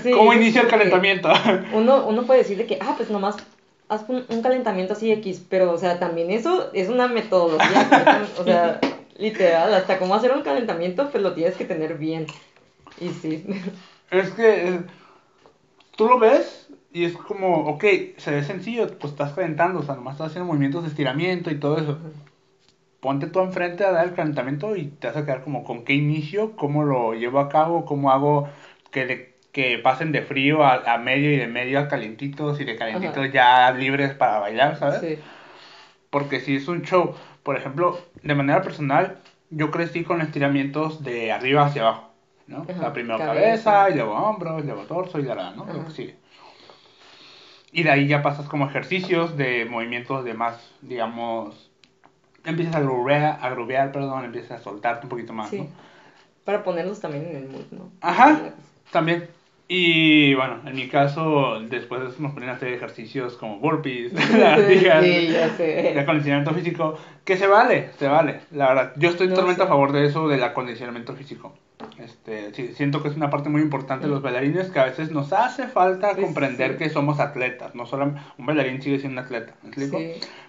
Sé, 0.03 0.11
¿Cómo 0.11 0.33
inicia 0.33 0.63
el 0.63 0.67
calentamiento? 0.67 1.31
Uno, 1.73 2.05
uno 2.05 2.23
puede 2.23 2.41
decir 2.41 2.57
de 2.57 2.65
que, 2.65 2.77
ah, 2.81 2.95
pues 2.97 3.09
nomás 3.09 3.37
haz 3.87 4.03
un, 4.09 4.25
un 4.27 4.41
calentamiento 4.41 4.91
así 4.91 5.13
X, 5.13 5.45
pero, 5.47 5.71
o 5.71 5.77
sea, 5.77 5.97
también 5.97 6.29
eso 6.29 6.69
es 6.73 6.89
una 6.89 7.07
metodología, 7.07 8.27
o 8.37 8.43
sea, 8.43 8.81
literal, 9.17 9.73
hasta 9.73 9.97
cómo 9.97 10.13
hacer 10.13 10.33
un 10.33 10.41
calentamiento, 10.41 11.09
pues 11.09 11.23
lo 11.23 11.33
tienes 11.33 11.55
que 11.55 11.63
tener 11.63 11.97
bien. 11.97 12.27
Y 12.99 13.09
sí, 13.09 13.45
Es 14.09 14.31
que 14.31 14.67
eh, 14.67 14.79
tú 15.95 16.09
lo 16.09 16.19
ves 16.19 16.67
y 16.91 17.05
es 17.05 17.13
como, 17.13 17.65
ok, 17.69 17.85
se 18.17 18.31
ve 18.31 18.43
sencillo, 18.43 18.87
pues 18.99 19.13
estás 19.13 19.31
calentando, 19.31 19.79
o 19.79 19.83
sea, 19.83 19.95
nomás 19.95 20.15
estás 20.15 20.31
haciendo 20.31 20.47
movimientos 20.47 20.83
de 20.83 20.89
estiramiento 20.89 21.49
y 21.49 21.61
todo 21.61 21.77
eso. 21.77 21.97
Ponte 23.01 23.27
tú 23.27 23.39
enfrente 23.41 23.83
a 23.83 23.91
dar 23.91 24.05
el 24.07 24.13
calentamiento 24.13 24.75
y 24.75 24.85
te 24.85 25.07
vas 25.07 25.17
a 25.17 25.25
quedar 25.25 25.43
como 25.43 25.63
con 25.63 25.83
qué 25.83 25.93
inicio, 25.93 26.55
cómo 26.55 26.83
lo 26.83 27.13
llevo 27.15 27.39
a 27.39 27.49
cabo, 27.49 27.83
cómo 27.83 28.11
hago 28.11 28.47
que, 28.91 29.05
de- 29.05 29.33
que 29.51 29.79
pasen 29.79 30.11
de 30.11 30.21
frío 30.21 30.63
a, 30.63 30.75
a 30.93 30.97
medio 30.99 31.31
y 31.33 31.37
de 31.37 31.47
medio 31.47 31.79
a 31.79 31.87
calientitos 31.87 32.59
y 32.61 32.63
de 32.63 32.75
calientitos 32.77 33.17
Ajá. 33.17 33.27
ya 33.33 33.71
libres 33.71 34.13
para 34.13 34.39
bailar, 34.39 34.77
¿sabes? 34.77 35.01
sí, 35.01 35.19
Porque 36.11 36.39
si 36.41 36.55
es 36.57 36.67
un 36.67 36.83
show, 36.83 37.15
por 37.43 37.57
ejemplo, 37.57 37.97
de 38.21 38.35
manera 38.35 38.61
personal, 38.61 39.17
yo 39.49 39.71
crecí 39.71 40.03
con 40.03 40.21
estiramientos 40.21 41.03
de 41.03 41.31
arriba 41.31 41.65
hacia 41.65 41.81
abajo, 41.81 42.11
¿no? 42.47 42.63
Ajá, 42.69 42.81
La 42.81 42.93
primera 42.93 43.17
cabeza. 43.17 43.71
cabeza, 43.71 43.89
y 43.89 43.95
luego 43.95 44.13
hombros, 44.13 44.63
y 44.63 44.67
luego 44.67 44.83
torso 44.83 45.19
y 45.19 45.23
la 45.23 45.51
¿no? 45.51 45.65
Lo 45.65 45.85
que 45.85 45.91
sigue. 45.91 46.15
Y 47.71 47.83
de 47.83 47.89
ahí 47.89 48.07
ya 48.07 48.21
pasas 48.21 48.47
como 48.47 48.67
ejercicios 48.67 49.37
de 49.37 49.65
movimientos 49.65 50.23
de 50.25 50.33
más, 50.33 50.71
digamos, 50.81 51.70
empiezas 52.43 52.75
a 52.75 52.79
grubear, 52.81 53.39
a 53.41 53.49
grubear, 53.49 53.91
perdón, 53.91 54.25
empiezas 54.25 54.59
a 54.59 54.63
soltarte 54.63 55.05
un 55.05 55.09
poquito 55.09 55.33
más, 55.33 55.49
sí. 55.49 55.59
¿no? 55.59 55.67
Para 56.43 56.63
ponerlos 56.63 56.99
también 56.99 57.27
en 57.27 57.35
el 57.37 57.49
mood, 57.49 57.65
¿no? 57.71 57.91
Ajá. 58.01 58.53
También. 58.91 59.29
Y 59.73 60.33
bueno, 60.33 60.59
en 60.65 60.75
mi 60.75 60.89
caso, 60.89 61.61
después 61.61 62.01
de 62.01 62.09
eso 62.09 62.17
nos 62.21 62.33
ponen 62.33 62.49
a 62.49 62.53
hacer 62.55 62.73
ejercicios 62.73 63.37
como 63.37 63.57
burpees, 63.59 64.11
lagartijas, 64.37 65.01
Sí, 65.05 65.27
ya 65.31 65.47
de 65.47 65.97
acondicionamiento 65.97 66.53
físico, 66.53 66.97
que 67.23 67.37
se 67.37 67.47
vale, 67.47 67.89
se 67.97 68.09
vale, 68.09 68.41
la 68.51 68.67
verdad. 68.67 68.93
Yo 68.97 69.07
estoy 69.07 69.27
No, 69.27 69.35
totalmente 69.35 69.61
sí. 69.61 69.65
a 69.65 69.69
favor 69.69 69.93
de 69.93 70.05
eso, 70.07 70.27
del 70.27 70.43
acondicionamiento 70.43 71.15
físico. 71.15 71.53
Este, 71.99 72.53
sí, 72.53 72.73
siento 72.73 73.01
que 73.01 73.07
es 73.07 73.15
una 73.15 73.29
parte 73.29 73.47
muy 73.47 73.61
importante 73.61 74.07
de 74.07 74.11
los 74.11 74.21
bailarines 74.21 74.69
que 74.71 74.79
a 74.79 74.83
veces 74.85 75.09
nos 75.11 75.31
hace 75.31 75.67
falta 75.69 76.17
comprender 76.17 76.77
que 76.77 76.89
somos 76.89 77.21
atletas, 77.21 77.73
no 77.73 77.85
solo 77.85 78.13
un 78.37 78.45
bailarín 78.45 78.81
sigue 78.81 78.99
siendo 78.99 79.21
un 79.21 79.25
atleta, 79.25 79.53
¿me 79.63 79.69
explico? 79.69 79.99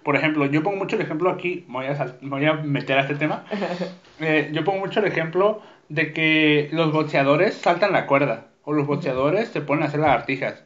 Por 0.02 0.16
ejemplo, 0.16 0.46
yo 0.46 0.64
pongo 0.64 0.78
mucho 0.78 0.96
el 0.96 1.02
ejemplo 1.02 1.30
aquí, 1.30 1.64
me 1.68 1.74
voy 1.74 1.86
a, 1.86 1.94
sal- 1.94 2.18
me 2.22 2.30
voy 2.30 2.44
a 2.46 2.54
meter 2.54 2.98
a 2.98 3.02
este 3.02 3.14
tema. 3.14 3.44
Eh, 4.20 4.50
yo 4.52 4.62
pongo 4.62 4.78
mucho 4.80 5.00
el 5.00 5.06
ejemplo 5.06 5.62
de 5.88 6.12
que 6.12 6.68
los 6.70 6.92
boxeadores 6.92 7.54
saltan 7.54 7.92
la 7.92 8.06
cuerda 8.06 8.51
o 8.64 8.72
los 8.72 8.86
boxeadores 8.86 9.48
se 9.50 9.60
ponen 9.62 9.84
a 9.84 9.86
hacer 9.88 10.00
lagartijas. 10.00 10.64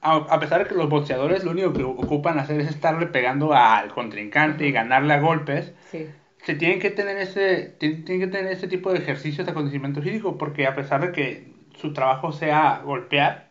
A, 0.00 0.16
a 0.16 0.40
pesar 0.40 0.60
de 0.62 0.68
que 0.68 0.74
los 0.74 0.88
boxeadores 0.88 1.44
lo 1.44 1.50
único 1.52 1.72
que 1.72 1.82
ocupan 1.84 2.38
hacer 2.38 2.60
es 2.60 2.68
estarle 2.68 3.06
pegando 3.06 3.52
al 3.54 3.92
contrincante 3.92 4.66
y 4.66 4.72
ganarle 4.72 5.14
a 5.14 5.20
golpes, 5.20 5.72
Sí, 5.80 6.14
se 6.44 6.54
tienen 6.54 6.80
que 6.80 6.90
tener 6.90 7.18
ese 7.18 7.74
tienen, 7.78 8.04
tienen 8.04 8.28
que 8.30 8.36
tener 8.36 8.52
ese 8.52 8.68
tipo 8.68 8.92
de 8.92 8.98
ejercicios 8.98 9.46
de 9.46 9.52
acondicionamiento 9.52 10.02
físico 10.02 10.38
porque 10.38 10.66
a 10.66 10.74
pesar 10.74 11.00
de 11.02 11.12
que 11.12 11.52
su 11.76 11.92
trabajo 11.92 12.32
sea 12.32 12.80
golpear, 12.84 13.48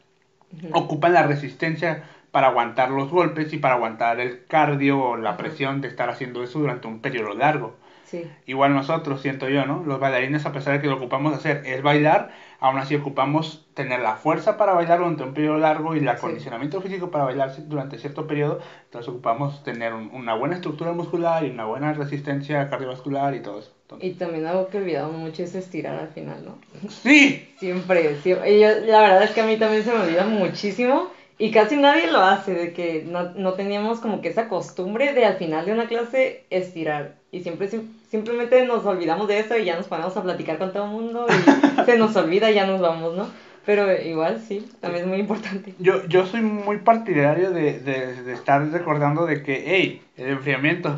ocupan 0.71 1.13
la 1.13 1.23
resistencia 1.23 2.03
para 2.31 2.47
aguantar 2.47 2.91
los 2.91 3.09
golpes 3.09 3.53
y 3.53 3.57
para 3.57 3.75
aguantar 3.75 4.19
el 4.19 4.45
cardio 4.47 4.99
o 5.01 5.17
la 5.17 5.37
presión 5.37 5.81
de 5.81 5.87
estar 5.87 6.09
haciendo 6.09 6.43
eso 6.43 6.59
durante 6.59 6.87
un 6.87 7.01
periodo 7.01 7.33
largo. 7.33 7.77
sí, 8.03 8.31
Igual 8.45 8.73
nosotros, 8.73 9.21
siento 9.21 9.49
yo, 9.49 9.65
¿no? 9.65 9.83
Los 9.85 9.99
bailarines, 9.99 10.45
a 10.45 10.53
pesar 10.53 10.73
de 10.73 10.81
que 10.81 10.87
lo 10.87 10.97
ocupamos 10.97 11.33
hacer 11.33 11.63
es 11.65 11.81
bailar, 11.83 12.31
aún 12.59 12.77
así 12.79 12.95
ocupamos 12.95 13.61
tener 13.73 13.99
la 13.99 14.15
fuerza 14.15 14.57
para 14.57 14.73
bailar 14.73 14.99
durante 14.99 15.23
un 15.23 15.33
periodo 15.33 15.57
largo 15.57 15.95
y 15.95 15.99
el 15.99 16.07
acondicionamiento 16.09 16.81
físico 16.81 17.11
para 17.11 17.25
bailar 17.25 17.51
durante 17.67 17.97
cierto 17.99 18.25
periodo. 18.25 18.59
Entonces 18.85 19.07
ocupamos 19.09 19.61
tener 19.63 19.93
un- 19.93 20.09
una 20.13 20.33
buena 20.33 20.55
estructura 20.55 20.93
muscular 20.93 21.43
y 21.45 21.49
una 21.49 21.65
buena 21.65 21.93
resistencia 21.93 22.67
cardiovascular 22.69 23.35
y 23.35 23.41
todo 23.41 23.59
eso. 23.59 23.71
Entonces, 23.83 24.09
Y 24.09 24.13
también 24.13 24.45
algo 24.45 24.67
que 24.69 24.77
olvidamos 24.77 25.15
mucho 25.15 25.43
es 25.43 25.53
estirar 25.55 25.95
al 25.99 26.09
final, 26.09 26.43
¿no? 26.43 26.57
¡Sí! 26.89 27.47
Siempre, 27.59 28.15
siempre. 28.17 28.55
Y 28.55 28.61
yo- 28.61 28.79
la 28.85 29.01
verdad 29.01 29.23
es 29.23 29.31
que 29.31 29.41
a 29.41 29.45
mí 29.45 29.57
también 29.57 29.83
se 29.83 29.91
me 29.91 29.99
olvida 29.99 30.25
muchísimo 30.25 31.07
y 31.39 31.51
casi 31.51 31.77
nadie 31.77 32.11
lo 32.11 32.19
hace, 32.19 32.53
de 32.53 32.73
que 32.73 33.05
no, 33.07 33.31
no 33.35 33.53
teníamos 33.53 33.99
como 33.99 34.21
que 34.21 34.29
esa 34.29 34.47
costumbre 34.49 35.13
de 35.13 35.25
al 35.25 35.35
final 35.37 35.65
de 35.65 35.73
una 35.73 35.87
clase 35.87 36.43
estirar. 36.49 37.15
Y 37.31 37.41
siempre 37.41 37.67
sim- 37.67 37.91
simplemente 38.09 38.65
nos 38.65 38.85
olvidamos 38.85 39.27
de 39.27 39.39
eso 39.39 39.57
y 39.57 39.65
ya 39.65 39.75
nos 39.75 39.87
ponemos 39.87 40.15
a 40.17 40.23
platicar 40.23 40.57
con 40.57 40.71
todo 40.73 40.85
el 40.85 40.91
mundo 40.91 41.27
y 41.29 41.81
se 41.85 41.97
nos 41.97 42.15
olvida 42.15 42.49
y 42.49 42.55
ya 42.55 42.65
nos 42.65 42.79
vamos, 42.81 43.15
¿no? 43.15 43.27
Pero 43.65 43.91
igual 44.01 44.39
sí, 44.47 44.65
también 44.79 45.03
es 45.03 45.09
muy 45.09 45.19
importante. 45.19 45.73
Yo, 45.77 46.05
yo 46.07 46.25
soy 46.25 46.39
muy 46.41 46.77
partidario 46.77 47.51
de, 47.51 47.79
de, 47.79 48.23
de 48.23 48.33
estar 48.33 48.65
recordando 48.71 49.25
de 49.25 49.43
que, 49.43 49.61
hey, 49.67 50.01
el 50.15 50.29
enfriamiento. 50.29 50.97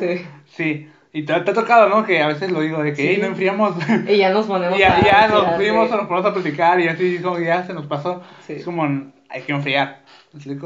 Sí. 0.00 0.26
sí, 0.56 0.88
y 1.12 1.22
te, 1.22 1.40
te 1.42 1.50
ha 1.52 1.54
tocado, 1.54 1.88
¿no? 1.88 2.04
Que 2.04 2.20
a 2.20 2.26
veces 2.26 2.50
lo 2.50 2.60
digo 2.60 2.82
de 2.82 2.90
que, 2.92 3.02
Sí. 3.02 3.08
hey, 3.08 3.18
no 3.20 3.26
enfriamos. 3.28 3.76
Y 4.08 4.16
ya 4.16 4.30
nos 4.30 4.46
ponemos 4.46 4.76
ya, 4.80 4.96
a 4.96 5.00
ya 5.04 5.28
nos 5.28 5.54
fuimos 5.54 5.92
o 5.92 5.96
nos 5.96 6.06
ponemos 6.08 6.28
a 6.28 6.34
platicar 6.34 6.80
y 6.80 6.88
así 6.88 7.18
como 7.22 7.38
ya 7.38 7.64
se 7.64 7.72
nos 7.72 7.86
pasó. 7.86 8.20
Sí. 8.46 8.54
Es 8.54 8.64
como, 8.64 9.12
hay 9.32 9.42
que 9.42 9.52
enfriar. 9.52 10.02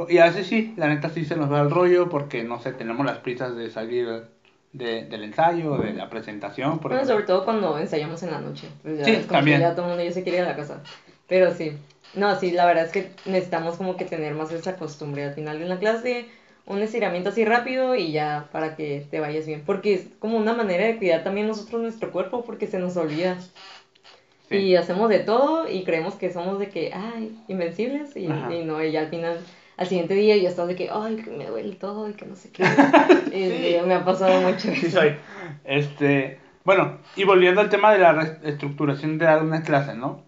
Y 0.09 0.19
a 0.19 0.25
veces 0.25 0.47
sí, 0.47 0.73
la 0.77 0.89
neta 0.89 1.09
sí 1.09 1.25
se 1.25 1.37
nos 1.37 1.51
va 1.51 1.61
el 1.61 1.71
rollo 1.71 2.09
porque, 2.09 2.43
no 2.43 2.61
sé, 2.61 2.73
tenemos 2.73 3.07
las 3.07 3.19
prisas 3.19 3.55
de 3.57 3.71
salir 3.71 4.25
de, 4.73 5.05
del 5.05 5.25
ensayo, 5.25 5.79
de 5.79 5.93
la 5.93 6.09
presentación. 6.09 6.79
Por 6.81 6.93
Bueno, 6.93 7.07
sobre 7.07 7.25
todo 7.25 7.45
cuando 7.45 7.79
ensayamos 7.79 8.23
en 8.23 8.31
la 8.31 8.41
noche. 8.41 8.69
Pues 8.83 8.99
ya 8.99 9.05
Sí, 9.05 9.25
como 9.27 9.43
que 9.45 9.59
ya 9.59 9.75
todo 9.75 9.87
el 9.87 9.89
mundo 9.91 10.05
ya 10.05 10.13
se 10.13 10.23
quiere 10.23 10.39
ir 10.39 10.45
a 10.45 10.49
la 10.49 10.57
casa. 10.57 10.81
Pero 11.29 11.53
sí. 11.53 11.73
No, 12.15 12.39
sí, 12.39 12.51
la 12.51 12.67
verdad 12.67 12.85
es 12.85 12.93
que 12.93 13.11
necesitamos 13.25 13.77
como 13.77 13.97
que 13.97 14.05
tener 14.05 14.35
más 14.35 14.51
esa 14.53 14.77
costumbre 14.77 15.25
al 15.25 15.35
final 15.35 15.59
de 15.59 15.67
una 15.67 15.79
clase, 15.79 16.29
un 16.65 16.81
estiramiento 16.81 17.31
así 17.31 17.45
rápido 17.45 17.95
y 17.95 18.13
ya 18.13 18.49
para 18.53 18.75
que 18.77 19.07
te 19.11 19.21
vayas 19.21 19.47
bien. 19.47 19.63
Porque 19.65 19.95
es 19.95 20.07
como 20.19 20.37
una 20.37 20.55
manera 20.55 20.85
de 20.85 20.97
cuidar 20.97 21.25
también 21.25 21.47
nosotros 21.47 21.83
nuestro 21.83 22.11
cuerpo 22.13 22.45
porque 22.45 22.67
se 22.67 22.79
nos 22.79 22.97
olvida. 22.97 23.37
Sí. 24.49 24.57
Y 24.57 24.77
hacemos 24.77 25.09
de 25.09 25.19
todo 25.21 25.69
y 25.69 25.83
creemos 25.85 26.15
que 26.15 26.33
somos 26.33 26.59
de 26.61 26.69
que, 26.69 26.93
ay, 26.95 27.37
invencibles 27.49 28.17
y, 28.17 28.27
y 28.27 28.65
no, 28.65 28.83
y 28.83 28.93
ya 28.93 29.01
al 29.01 29.09
final, 29.09 29.41
al 29.77 29.87
siguiente 29.87 30.15
día 30.15 30.37
ya 30.37 30.49
estás 30.49 30.69
de 30.69 30.77
que, 30.77 30.89
ay, 30.93 31.17
que 31.17 31.31
me 31.31 31.47
duele 31.47 31.75
todo 31.75 32.09
y 32.09 32.13
que 32.15 32.27
no 32.27 32.37
sé 32.37 32.51
qué. 32.53 32.63
y 33.33 33.51
Sí. 33.51 33.77
me 33.87 33.95
ha 33.95 34.05
pasado 34.05 34.41
mucho 34.43 34.73
Sí 34.75 34.91
soy. 34.91 35.17
Este, 35.65 36.39
bueno, 36.65 36.99
y 37.17 37.25
volviendo 37.25 37.61
al 37.61 37.69
tema 37.71 37.93
de 37.93 37.99
la 37.99 38.13
reestructuración 38.13 39.19
de 39.19 39.25
dar 39.27 39.43
una 39.43 39.63
clase, 39.63 39.95
¿no? 39.95 40.23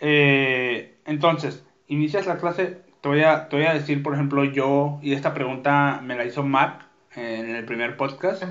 Eh, 0.00 0.94
entonces, 1.04 1.64
inicias 1.88 2.26
la 2.26 2.38
clase, 2.38 2.78
te 3.00 3.08
voy, 3.08 3.22
a, 3.22 3.48
te 3.48 3.56
voy 3.56 3.66
a 3.66 3.74
decir, 3.74 4.02
por 4.02 4.14
ejemplo, 4.14 4.44
yo, 4.44 4.98
y 5.02 5.12
esta 5.12 5.34
pregunta 5.34 6.00
me 6.02 6.16
la 6.16 6.24
hizo 6.24 6.42
Mark 6.42 6.86
eh, 7.16 7.36
en 7.40 7.54
el 7.54 7.64
primer 7.64 7.96
podcast, 7.96 8.44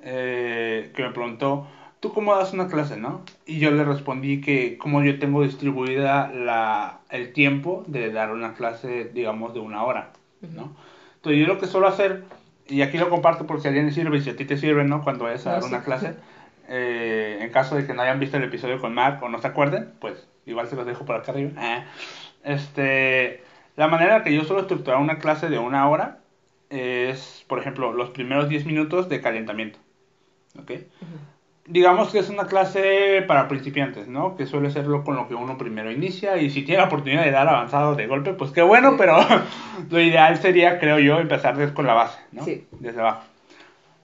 eh, 0.00 0.92
que 0.94 1.02
me 1.02 1.10
preguntó, 1.10 1.66
¿tú 2.04 2.12
cómo 2.12 2.36
das 2.36 2.52
una 2.52 2.68
clase, 2.68 2.98
no? 2.98 3.22
Y 3.46 3.60
yo 3.60 3.70
le 3.70 3.82
respondí 3.82 4.42
que 4.42 4.76
como 4.76 5.02
yo 5.02 5.18
tengo 5.18 5.42
distribuida 5.42 6.30
la, 6.30 6.98
el 7.08 7.32
tiempo 7.32 7.82
de 7.86 8.12
dar 8.12 8.30
una 8.30 8.52
clase, 8.52 9.10
digamos, 9.14 9.54
de 9.54 9.60
una 9.60 9.84
hora, 9.84 10.10
¿no? 10.42 10.76
Entonces 11.14 11.40
yo 11.40 11.46
lo 11.46 11.58
que 11.58 11.66
suelo 11.66 11.86
hacer, 11.86 12.24
y 12.68 12.82
aquí 12.82 12.98
lo 12.98 13.08
comparto 13.08 13.46
porque 13.46 13.68
a 13.68 13.70
alguien 13.70 13.86
le 13.86 13.92
sirve 13.92 14.18
y 14.18 14.20
si 14.20 14.28
a 14.28 14.36
ti 14.36 14.44
te 14.44 14.58
sirve, 14.58 14.84
¿no? 14.84 15.02
Cuando 15.02 15.24
vayas 15.24 15.46
a 15.46 15.52
dar 15.52 15.64
una 15.64 15.82
clase, 15.82 16.16
eh, 16.68 17.38
en 17.40 17.50
caso 17.50 17.74
de 17.74 17.86
que 17.86 17.94
no 17.94 18.02
hayan 18.02 18.20
visto 18.20 18.36
el 18.36 18.44
episodio 18.44 18.82
con 18.82 18.92
Mark 18.92 19.22
o 19.22 19.30
no 19.30 19.40
se 19.40 19.46
acuerden, 19.46 19.94
pues 19.98 20.28
igual 20.44 20.68
se 20.68 20.76
los 20.76 20.84
dejo 20.84 21.06
por 21.06 21.16
acá 21.16 21.32
arriba. 21.32 21.52
Ah, 21.56 21.84
este, 22.42 23.42
la 23.76 23.88
manera 23.88 24.22
que 24.22 24.34
yo 24.34 24.44
suelo 24.44 24.60
estructurar 24.60 25.00
una 25.00 25.20
clase 25.20 25.48
de 25.48 25.58
una 25.58 25.88
hora 25.88 26.18
es, 26.68 27.46
por 27.48 27.60
ejemplo, 27.60 27.94
los 27.94 28.10
primeros 28.10 28.50
10 28.50 28.66
minutos 28.66 29.08
de 29.08 29.22
calentamiento. 29.22 29.78
¿Ok? 30.58 30.70
Digamos 31.66 32.12
que 32.12 32.18
es 32.18 32.28
una 32.28 32.46
clase 32.46 33.24
para 33.26 33.48
principiantes, 33.48 34.06
¿no? 34.06 34.36
Que 34.36 34.44
suele 34.44 34.70
ser 34.70 34.84
con 35.04 35.16
lo 35.16 35.28
que 35.28 35.34
uno 35.34 35.56
primero 35.56 35.90
inicia 35.90 36.36
y 36.36 36.50
si 36.50 36.62
tiene 36.62 36.82
la 36.82 36.88
oportunidad 36.88 37.24
de 37.24 37.30
dar 37.30 37.48
avanzado 37.48 37.94
de 37.94 38.06
golpe, 38.06 38.34
pues 38.34 38.50
qué 38.50 38.60
bueno, 38.60 38.96
pero 38.98 39.16
lo 39.90 40.00
ideal 40.00 40.36
sería, 40.36 40.78
creo 40.78 40.98
yo, 40.98 41.18
empezar 41.20 41.56
desde 41.56 41.72
con 41.72 41.86
la 41.86 41.94
base, 41.94 42.18
¿no? 42.32 42.44
Sí. 42.44 42.66
Desde 42.72 43.00
abajo. 43.00 43.24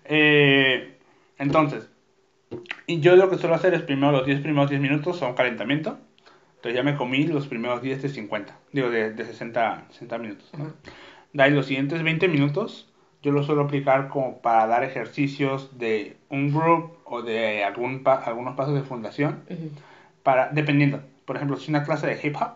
Eh, 0.06 0.96
entonces, 1.38 1.90
y 2.86 3.00
yo 3.00 3.14
lo 3.16 3.30
que 3.30 3.36
suelo 3.36 3.54
hacer 3.54 3.74
es 3.74 3.82
primero 3.82 4.10
los 4.12 4.26
10 4.26 4.40
primeros 4.40 4.70
10 4.70 4.82
minutos 4.82 5.18
son 5.18 5.34
calentamiento. 5.34 5.98
Entonces 6.56 6.76
ya 6.76 6.82
me 6.82 6.96
comí 6.96 7.26
los 7.26 7.46
primeros 7.46 7.80
10 7.80 8.02
de 8.02 8.08
50, 8.08 8.58
digo 8.72 8.90
de, 8.90 9.12
de 9.12 9.24
60, 9.24 9.86
60 9.90 10.18
minutos. 10.18 10.50
¿no? 10.58 10.72
De 11.32 11.42
ahí 11.42 11.52
los 11.52 11.66
siguientes 11.66 12.02
20 12.02 12.28
minutos 12.28 12.89
yo 13.22 13.32
lo 13.32 13.42
suelo 13.42 13.62
aplicar 13.62 14.08
como 14.08 14.38
para 14.38 14.66
dar 14.66 14.82
ejercicios 14.84 15.78
de 15.78 16.16
un 16.30 16.52
group 16.52 16.92
o 17.04 17.22
de 17.22 17.64
algún 17.64 18.02
pa- 18.02 18.22
algunos 18.24 18.54
pasos 18.56 18.74
de 18.74 18.82
fundación, 18.82 19.42
para, 20.22 20.48
dependiendo. 20.48 21.02
Por 21.24 21.36
ejemplo, 21.36 21.56
si 21.56 21.70
una 21.70 21.84
clase 21.84 22.06
de 22.06 22.18
hip 22.22 22.36
hop, 22.40 22.52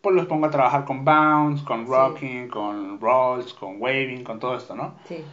pues 0.00 0.14
los 0.14 0.26
pongo 0.26 0.46
a 0.46 0.50
trabajar 0.50 0.84
con 0.84 1.04
bounce, 1.04 1.64
con 1.64 1.84
Sí. 1.86 1.90
rocking, 1.92 2.48
con 2.48 3.00
rolls, 3.00 3.52
con 3.54 3.80
waving, 3.80 4.22
con 4.22 4.38
todo 4.38 4.56
esto, 4.56 4.74
¿no? 4.76 4.94
Sí. 5.08 5.24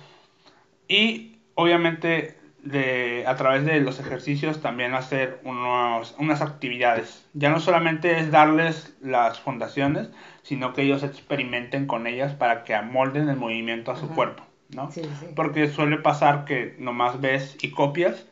Y 0.87 1.37
obviamente 1.55 2.37
de, 2.63 3.25
a 3.27 3.35
través 3.35 3.65
de 3.65 3.79
los 3.81 3.99
ejercicios 3.99 4.61
también 4.61 4.93
hacer 4.93 5.39
unos, 5.43 6.15
unas 6.17 6.41
actividades. 6.41 7.25
Ya 7.33 7.49
no 7.49 7.59
solamente 7.59 8.19
es 8.19 8.31
darles 8.31 8.95
las 9.01 9.39
fundaciones, 9.39 10.09
sino 10.43 10.73
que 10.73 10.83
ellos 10.83 11.03
experimenten 11.03 11.87
con 11.87 12.07
ellas 12.07 12.33
para 12.33 12.63
que 12.63 12.73
amolden 12.73 13.27
el 13.29 13.35
movimiento 13.35 13.91
a 13.91 13.97
su 13.97 14.05
Ajá. 14.05 14.15
cuerpo, 14.15 14.43
¿no? 14.75 14.91
Sí, 14.91 15.01
sí. 15.19 15.27
Porque 15.35 15.67
suele 15.67 15.97
pasar 15.97 16.45
que 16.45 16.75
nomás 16.79 17.19
ves 17.21 17.57
y 17.61 17.71
copias, 17.71 18.25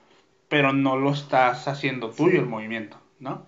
pero 0.49 0.73
no 0.73 0.97
lo 0.97 1.11
estás 1.11 1.67
haciendo 1.67 2.09
tuyo 2.09 2.31
Sí. 2.31 2.37
el 2.37 2.45
movimiento, 2.45 2.97
¿no? 3.19 3.45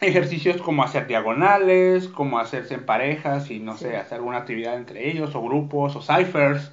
Ejercicios 0.00 0.62
como 0.62 0.82
hacer 0.82 1.06
diagonales, 1.06 2.08
como 2.08 2.38
hacerse 2.38 2.72
en 2.74 2.86
parejas 2.86 3.50
y 3.50 3.58
no 3.60 3.76
sé, 3.76 3.98
hacer 3.98 4.14
alguna 4.18 4.38
actividad 4.38 4.76
entre 4.76 5.10
ellos, 5.10 5.34
o 5.34 5.42
grupos, 5.42 5.94
o 5.96 6.00
ciphers. 6.00 6.72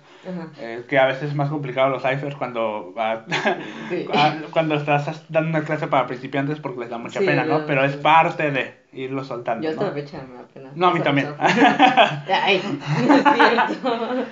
Eh, 0.59 0.83
que 0.89 0.97
a 0.97 1.05
veces 1.05 1.29
es 1.29 1.35
más 1.35 1.49
complicado 1.49 1.89
los 1.89 2.03
ciphers 2.03 2.35
cuando, 2.35 2.93
cuando 4.51 4.75
estás 4.75 5.23
dando 5.29 5.49
una 5.49 5.63
clase 5.63 5.87
para 5.87 6.05
principiantes 6.07 6.59
porque 6.59 6.81
les 6.81 6.89
da 6.89 6.97
mucha 6.97 7.19
pena, 7.19 7.43
¿no? 7.45 7.65
Pero 7.65 7.83
es 7.85 7.95
parte 7.95 8.51
de 8.51 8.76
irlo 8.93 9.23
soltando. 9.23 9.63
Yo 9.63 9.69
hasta 9.69 9.83
¿no? 9.83 9.87
la 9.89 9.93
fecha 9.93 10.25
me 10.27 10.35
da 10.35 10.47
pena. 10.47 10.71
No, 10.75 10.87
a 10.87 10.93
mí 10.93 10.99
también. 11.01 11.33
Ay, 11.39 12.61
no 13.07 13.15
es 13.15 13.23
cierto. 13.35 14.25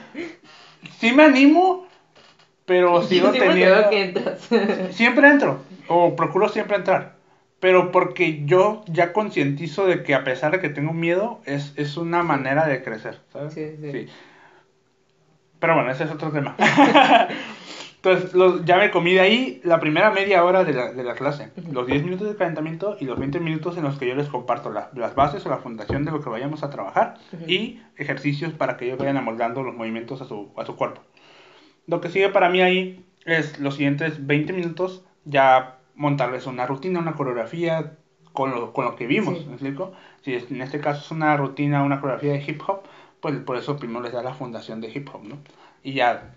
Sí 0.99 1.11
me 1.11 1.23
animo, 1.23 1.87
pero 2.65 3.03
sigo 3.03 3.31
siempre 3.31 3.53
teniendo... 3.53 3.75
veo 3.75 3.89
que 3.89 4.03
entras. 4.03 4.49
Siempre 4.91 5.27
entro, 5.29 5.59
o 5.87 6.15
procuro 6.15 6.49
siempre 6.49 6.77
entrar. 6.77 7.15
Pero 7.59 7.91
porque 7.91 8.45
yo 8.45 8.83
ya 8.87 9.13
concientizo 9.13 9.87
de 9.87 10.03
que 10.03 10.13
a 10.13 10.23
pesar 10.23 10.51
de 10.51 10.59
que 10.59 10.69
tengo 10.69 10.93
miedo, 10.93 11.41
es, 11.45 11.73
es 11.77 11.97
una 11.97 12.21
manera 12.21 12.67
de 12.67 12.83
crecer, 12.83 13.21
¿sabes? 13.31 13.53
Sí, 13.53 13.75
sí. 13.81 14.07
Pero 15.59 15.75
bueno, 15.75 15.89
ese 15.89 16.03
es 16.03 16.11
otro 16.11 16.31
tema. 16.31 16.55
Entonces, 18.05 18.33
los- 18.35 18.63
ya 18.65 18.77
me 18.77 18.91
comí 18.91 19.13
de 19.13 19.19
ahí 19.19 19.61
la 19.63 19.79
primera 19.79 20.11
media 20.11 20.43
hora 20.43 20.63
de 20.63 20.73
la, 20.73 20.91
de 20.93 21.03
la 21.03 21.15
clase. 21.15 21.49
Ujú. 21.57 21.73
Los 21.73 21.87
10 21.87 22.03
minutos 22.03 22.27
de 22.27 22.35
calentamiento 22.35 22.97
y 22.99 23.05
los 23.05 23.17
20 23.17 23.39
minutos 23.39 23.77
en 23.77 23.83
los 23.83 23.97
que 23.97 24.07
yo 24.07 24.13
les 24.15 24.27
comparto 24.27 24.71
la- 24.71 24.89
las 24.93 25.15
bases 25.15 25.43
o 25.45 25.49
la 25.49 25.57
fundación 25.57 26.05
de 26.05 26.11
lo 26.11 26.21
que 26.21 26.29
vayamos 26.29 26.61
a 26.63 26.69
trabajar 26.69 27.15
Ujú. 27.33 27.45
y 27.49 27.81
ejercicios 27.97 28.53
para 28.53 28.77
que 28.77 28.85
ellos 28.85 28.99
vayan 28.99 29.17
amoldando 29.17 29.63
los 29.63 29.73
movimientos 29.75 30.21
a 30.21 30.25
su, 30.25 30.51
a 30.55 30.65
su 30.65 30.75
cuerpo. 30.75 31.01
Lo 31.87 31.99
que 31.99 32.09
sigue 32.09 32.29
para 32.29 32.49
mí 32.49 32.61
ahí 32.61 33.03
es 33.25 33.59
los 33.59 33.75
siguientes 33.75 34.25
20 34.27 34.53
minutos 34.53 35.03
ya 35.23 35.77
montarles 35.95 36.45
una 36.45 36.67
rutina, 36.67 36.99
una 36.99 37.13
coreografía 37.15 37.93
con 38.33 38.51
lo, 38.51 38.71
con 38.73 38.85
lo 38.85 38.95
que 38.95 39.07
vimos, 39.07 39.39
Sí. 39.39 39.45
¿me 39.47 39.53
explico? 39.53 39.93
Si 40.21 40.35
es- 40.35 40.51
en 40.51 40.61
este 40.61 40.79
caso 40.79 41.01
es 41.01 41.11
una 41.11 41.35
rutina, 41.37 41.81
una 41.83 41.99
coreografía 42.01 42.33
de 42.33 42.43
hip 42.45 42.61
hop, 42.67 42.81
pues 43.19 43.35
por 43.37 43.57
eso 43.57 43.77
primero 43.77 44.01
les 44.01 44.11
da 44.13 44.21
la 44.21 44.33
fundación 44.35 44.79
de 44.81 44.91
hip 44.93 45.09
hop, 45.11 45.23
¿no? 45.23 45.37
Y 45.83 45.93
ya, 45.93 46.34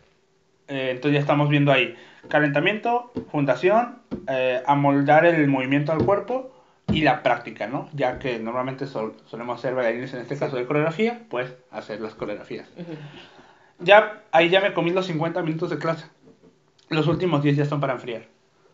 eh, 0.69 0.91
entonces 0.91 1.15
ya 1.15 1.21
estamos 1.21 1.49
viendo 1.49 1.73
ahí 1.73 1.95
calentamiento, 2.29 3.11
fundación, 3.31 3.99
eh, 4.29 4.63
amoldar 4.67 5.25
el 5.25 5.47
movimiento 5.49 5.93
al 5.93 6.05
cuerpo 6.05 6.51
y 6.91 7.03
la 7.03 7.23
práctica, 7.23 7.67
¿no? 7.67 7.89
Ya 7.93 8.19
que 8.19 8.39
normalmente 8.39 8.87
sol- 8.87 9.15
solemos 9.27 9.61
ser 9.61 9.75
bailarines 9.75 10.13
en 10.15 10.21
este 10.21 10.35
Sí. 10.37 10.41
caso 10.41 10.57
de 10.57 10.65
coreografía, 10.67 11.21
pues 11.29 11.55
hacer 11.71 12.01
las 12.01 12.15
coreografías. 12.15 12.69
Ujú. 12.77 12.93
Ya, 13.81 14.23
ahí 14.33 14.49
ya 14.49 14.61
me 14.61 14.73
comí 14.73 14.91
los 14.91 15.07
50 15.07 15.43
minutos 15.43 15.71
de 15.71 15.79
clase. 15.79 16.07
Los 16.89 17.07
últimos 17.07 17.43
10 17.43 17.57
ya 17.57 17.65
son 17.65 17.81
para 17.81 17.93
enfriar. 17.93 18.23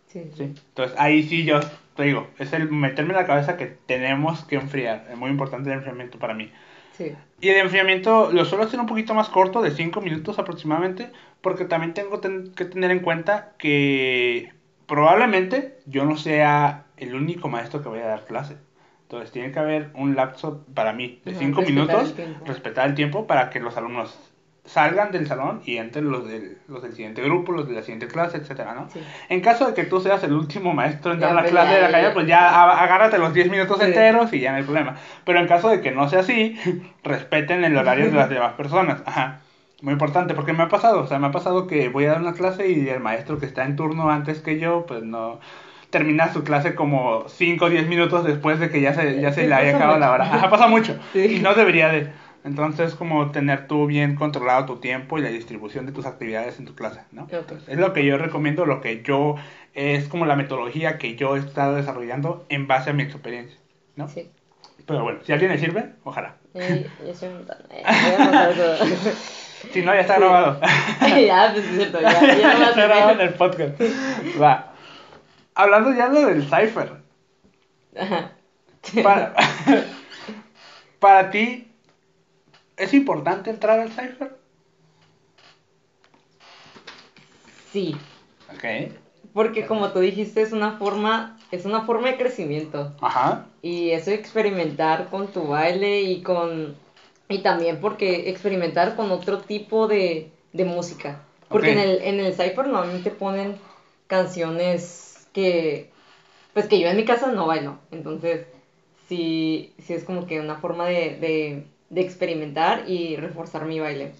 Sí, 0.07 0.30
¿sí? 0.36 0.45
Entonces 0.68 0.97
ahí 0.99 1.22
sí 1.24 1.45
yo 1.45 1.61
te 1.97 2.05
digo, 2.05 2.28
es 2.38 2.53
el 2.53 2.70
meterme 2.70 3.11
en 3.12 3.16
la 3.20 3.26
cabeza 3.26 3.57
que 3.57 3.66
tenemos 3.86 4.45
que 4.45 4.57
enfriar. 4.57 5.07
Es 5.11 5.16
muy 5.16 5.30
importante 5.30 5.70
el 5.70 5.76
enfriamiento 5.76 6.18
para 6.18 6.34
mí. 6.34 6.51
Sí. 6.97 7.26
Y 7.40 7.49
el 7.49 7.57
enfriamiento 7.59 8.30
lo 8.32 8.45
suelo 8.45 8.64
hacer 8.64 8.80
un 8.80 8.86
poquito 8.86 9.14
más 9.14 9.28
corto, 9.28 9.61
de 9.62 9.70
5 9.70 10.01
minutos 10.01 10.38
aproximadamente, 10.38 11.12
porque 11.40 11.64
también 11.64 11.92
tengo 11.95 12.20
ten- 12.20 12.55
que 12.55 12.64
tener 12.64 12.90
en 12.90 13.01
cuenta 13.01 13.55
que 13.59 14.55
probablemente 14.86 15.78
yo 15.86 16.05
no 16.05 16.16
sea 16.16 16.86
el 16.97 17.14
único 17.14 17.49
maestro 17.49 17.82
que 17.82 17.88
vaya 17.88 18.05
a 18.05 18.09
dar 18.09 18.24
clase. 18.24 18.59
Entonces 19.03 19.30
tiene 19.32 19.53
que 19.53 19.59
haber 19.59 19.90
un 19.95 20.16
lapso 20.16 20.64
para 20.74 20.92
mí 20.92 21.20
de 21.24 21.32
Ajá, 21.32 21.38
5 21.40 21.61
respetar 21.61 21.74
minutos, 21.74 22.18
el 22.18 22.34
respetar 22.47 22.86
el 22.88 22.95
tiempo 22.95 23.26
para 23.26 23.51
que 23.51 23.61
los 23.61 23.76
alumnos 23.76 24.34
salgan 24.64 25.12
del 25.12 25.26
salón 25.26 25.60
y 25.66 25.76
entren 25.76 26.10
los 26.10 26.26
del, 26.26 26.56
los 26.68 26.82
del 26.82 26.92
siguiente 26.94 27.20
grupo, 27.22 27.52
los 27.52 27.68
de 27.68 27.74
la 27.74 27.82
siguiente 27.82 28.06
clase, 28.08 28.38
etcétera, 28.38 28.74
¿no? 28.74 28.88
Sí. 28.90 28.98
En 29.28 29.40
caso 29.42 29.66
de 29.66 29.74
que 29.74 29.84
tú 29.84 30.00
seas 30.00 30.22
el 30.24 30.32
último 30.32 30.72
maestro 30.72 31.12
en 31.12 31.20
dar 31.20 31.34
la 31.34 31.42
pues, 31.42 31.50
clase 31.52 31.70
ya, 31.72 31.76
de 31.76 31.82
la 31.82 31.90
calle, 31.90 32.10
pues 32.14 32.26
ya 32.26 32.72
agárrate 32.82 33.18
los 33.18 33.34
10 33.34 33.50
minutos 33.50 33.78
Sí. 33.78 33.84
enteros 33.86 34.32
y 34.32 34.40
ya 34.40 34.52
no 34.52 34.56
hay 34.58 34.62
problema. 34.62 34.96
Pero 35.24 35.38
en 35.40 35.46
caso 35.48 35.68
de 35.68 35.80
que 35.82 35.90
no 35.90 36.08
sea 36.08 36.20
así, 36.20 36.56
respeten 37.04 37.62
el 37.64 37.76
horario 37.76 38.06
de 38.06 38.12
las 38.16 38.30
demás 38.30 38.54
personas. 38.54 39.02
Ajá. 39.04 39.40
Muy 39.82 39.92
importante, 39.92 40.32
porque 40.34 40.54
me 40.54 40.62
ha 40.62 40.68
pasado, 40.68 41.00
o 41.02 41.06
sea, 41.06 41.18
me 41.18 41.26
ha 41.26 41.30
pasado 41.32 41.66
que 41.66 41.90
voy 41.90 42.06
a 42.06 42.12
dar 42.12 42.22
una 42.22 42.32
clase 42.32 42.70
y 42.70 42.88
el 42.88 43.00
maestro 43.00 43.38
que 43.38 43.44
está 43.44 43.64
en 43.64 43.76
turno 43.76 44.08
antes 44.08 44.40
que 44.40 44.58
yo, 44.58 44.86
pues 44.86 45.02
no 45.02 45.40
termina 45.90 46.32
su 46.32 46.42
clase 46.42 46.74
como 46.74 47.24
5 47.28 47.66
o 47.66 47.70
10 47.70 47.86
minutos 47.86 48.24
después 48.24 48.58
de 48.60 48.70
que 48.70 48.80
ya 48.80 48.94
se, 48.94 49.20
ya 49.20 49.30
se 49.32 49.42
Sí, 49.42 49.46
le 49.46 49.54
haya 49.54 49.76
acabado 49.76 49.98
la 49.98 50.06
mucho. 50.06 50.14
hora. 50.22 50.34
Ajá, 50.36 50.48
pasa 50.50 50.66
mucho. 50.68 50.98
Y 51.14 51.40
no 51.40 51.52
debería 51.54 51.88
de. 51.88 52.08
Entonces, 52.45 52.95
como 52.95 53.30
tener 53.30 53.66
tú 53.66 53.86
bien 53.86 54.16
controlado 54.16 54.66
tu 54.66 54.76
tiempo 54.76 55.18
y 55.18 55.22
la 55.22 55.30
distribución 55.30 55.86
de 55.86 55.92
tus 55.92 56.05
actividades 56.05 56.59
en 56.59 56.66
tu 56.66 56.74
clase, 56.74 57.01
¿no? 57.11 57.26
Es 57.66 57.78
lo 57.78 57.95
que 57.95 58.05
yo 58.05 58.18
recomiendo, 58.18 58.66
lo 58.66 58.82
que 58.82 59.03
yo, 59.03 59.36
es 59.72 60.09
como 60.09 60.26
la 60.26 60.36
metodología 60.36 60.99
que 60.99 61.16
yo 61.16 61.36
he 61.36 61.38
estado 61.38 61.74
desarrollando 61.74 62.45
en 62.51 62.66
base 62.66 62.90
a 62.90 62.92
mi 62.92 63.03
experiencia, 63.03 63.59
¿no? 63.97 64.09
Sí. 64.09 64.30
Pero 64.86 65.03
bueno, 65.03 65.20
si 65.24 65.32
a 65.32 65.36
alguien 65.36 65.53
le 65.53 65.59
sirve, 65.59 65.92
ojalá. 66.05 66.36
Eh, 66.53 66.86
yo. 67.01 67.14
Eh. 67.70 69.14
Si 69.72 69.80
no, 69.80 69.95
ya 69.95 70.01
está 70.01 70.18
grabado. 70.18 70.61
ya, 71.01 71.51
pues 71.55 71.64
es 71.64 71.76
cierto, 71.76 71.99
ya, 71.99 72.36
ya 72.36 72.55
no 72.59 72.64
está 72.64 72.86
grabado 72.86 73.11
en 73.12 73.20
el 73.22 73.32
podcast. 73.32 73.80
Va. 74.38 74.74
Hablando 75.55 75.95
ya 75.95 76.09
lo 76.09 76.26
del 76.26 76.42
cipher. 76.42 76.92
Ajá. 77.99 78.32
Para, 79.03 79.32
para 80.99 81.30
ti, 81.30 81.63
¿es 82.77 82.95
importante 82.95 83.51
entrar 83.51 83.81
al 83.81 83.91
cipher? 83.91 84.37
Sí, 87.72 87.97
Ok. 88.53 88.64
porque 89.33 89.66
como 89.66 89.91
tú 89.93 90.01
dijiste, 90.01 90.43
es 90.43 90.53
una 90.53 90.79
forma, 90.79 91.39
es 91.51 91.64
una 91.64 91.83
forma 91.85 92.09
de 92.09 92.16
crecimiento. 92.16 92.95
Ajá. 93.01 93.47
Y 93.62 93.91
eso 93.91 94.11
experimentar 94.11 95.09
con 95.11 95.33
tu 95.33 95.49
baile 95.49 96.03
y 96.03 96.22
con... 96.22 96.77
Y 97.29 97.39
también 97.43 97.81
porque 97.81 98.29
experimentar 98.31 98.97
con 98.97 99.11
otro 99.11 99.39
tipo 99.41 99.89
de, 99.89 100.31
de 100.53 100.64
música. 100.64 101.22
Porque 101.49 101.72
en 101.72 101.79
el, 101.79 102.03
en 102.03 102.20
el 102.20 102.35
Cypher 102.35 102.66
normalmente 102.66 103.11
ponen 103.11 103.59
canciones 104.07 105.27
que... 105.33 105.91
Pues 106.53 106.66
que 106.66 106.79
yo 106.79 106.89
en 106.89 106.97
mi 106.97 107.05
casa 107.05 107.33
no 107.33 107.47
bailo. 107.47 107.79
Entonces, 107.91 108.47
sí, 109.09 109.72
sí 109.79 109.95
es 109.95 110.05
como 110.05 110.27
que 110.27 110.41
una 110.41 110.57
forma 110.57 110.87
de, 110.87 111.16
de, 111.18 111.66
de 111.91 112.01
experimentar 112.01 112.85
y 112.89 113.16
reforzar 113.16 113.64
mi 113.66 113.80
baile. 113.80 114.12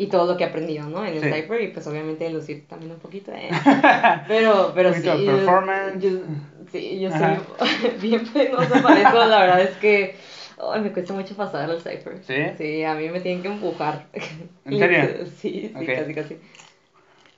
y 0.00 0.06
todo 0.06 0.30
lo 0.32 0.36
que 0.38 0.44
he 0.44 0.46
aprendido, 0.46 0.86
¿no? 0.88 1.04
En 1.04 1.14
el 1.16 1.20
Sí. 1.24 1.28
Cypher 1.32 1.60
y 1.60 1.68
pues 1.68 1.86
obviamente 1.88 2.30
lucir 2.30 2.66
también 2.68 2.92
un 2.92 2.98
poquito, 3.00 3.32
eh. 3.32 3.48
Pero, 4.28 4.70
pero 4.74 4.94
sí. 4.94 5.02
yo- 5.02 5.26
performance. 5.26 6.02
yo- 6.04 6.20
sí, 6.70 7.00
yo 7.00 7.08
Ajá. 7.08 7.40
soy 7.58 7.90
bien 8.00 8.24
penosa 8.28 8.80
para 8.80 9.00
eso, 9.00 9.26
la 9.26 9.40
verdad 9.40 9.62
es 9.62 9.76
que 9.78 10.14
ay, 10.72 10.80
me 10.82 10.92
cuesta 10.92 11.14
mucho 11.14 11.34
pasar 11.34 11.68
al 11.68 11.80
Cypher. 11.80 12.18
¿Sí? 12.22 12.36
Sí, 12.56 12.84
a 12.84 12.94
mí 12.94 13.08
me 13.08 13.20
tienen 13.20 13.42
que 13.42 13.48
empujar. 13.48 14.06
¿En 14.64 14.78
serio? 14.78 15.26
Sí, 15.36 15.72
sí, 15.76 15.88
Ok. 15.90 15.96
casi, 15.96 16.14
casi. 16.14 16.36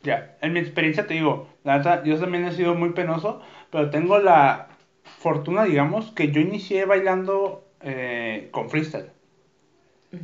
Ya, 0.03 0.37
en 0.41 0.53
mi 0.53 0.61
experiencia 0.61 1.07
te 1.07 1.15
digo, 1.15 1.47
la 1.63 1.79
neta, 1.79 2.03
yo 2.05 2.19
también 2.19 2.45
he 2.47 2.53
sido 2.53 2.75
muy 2.75 2.91
penoso, 2.93 3.41
pero 3.71 3.91
tengo 3.91 4.19
la 4.19 4.69
fortuna, 5.05 5.65
digamos, 5.65 6.11
que 6.13 6.31
yo 6.31 6.41
inicié 6.41 6.87
bailando 6.87 7.65
eh, 7.83 8.49
con 8.51 8.71
freestyle. 8.71 9.11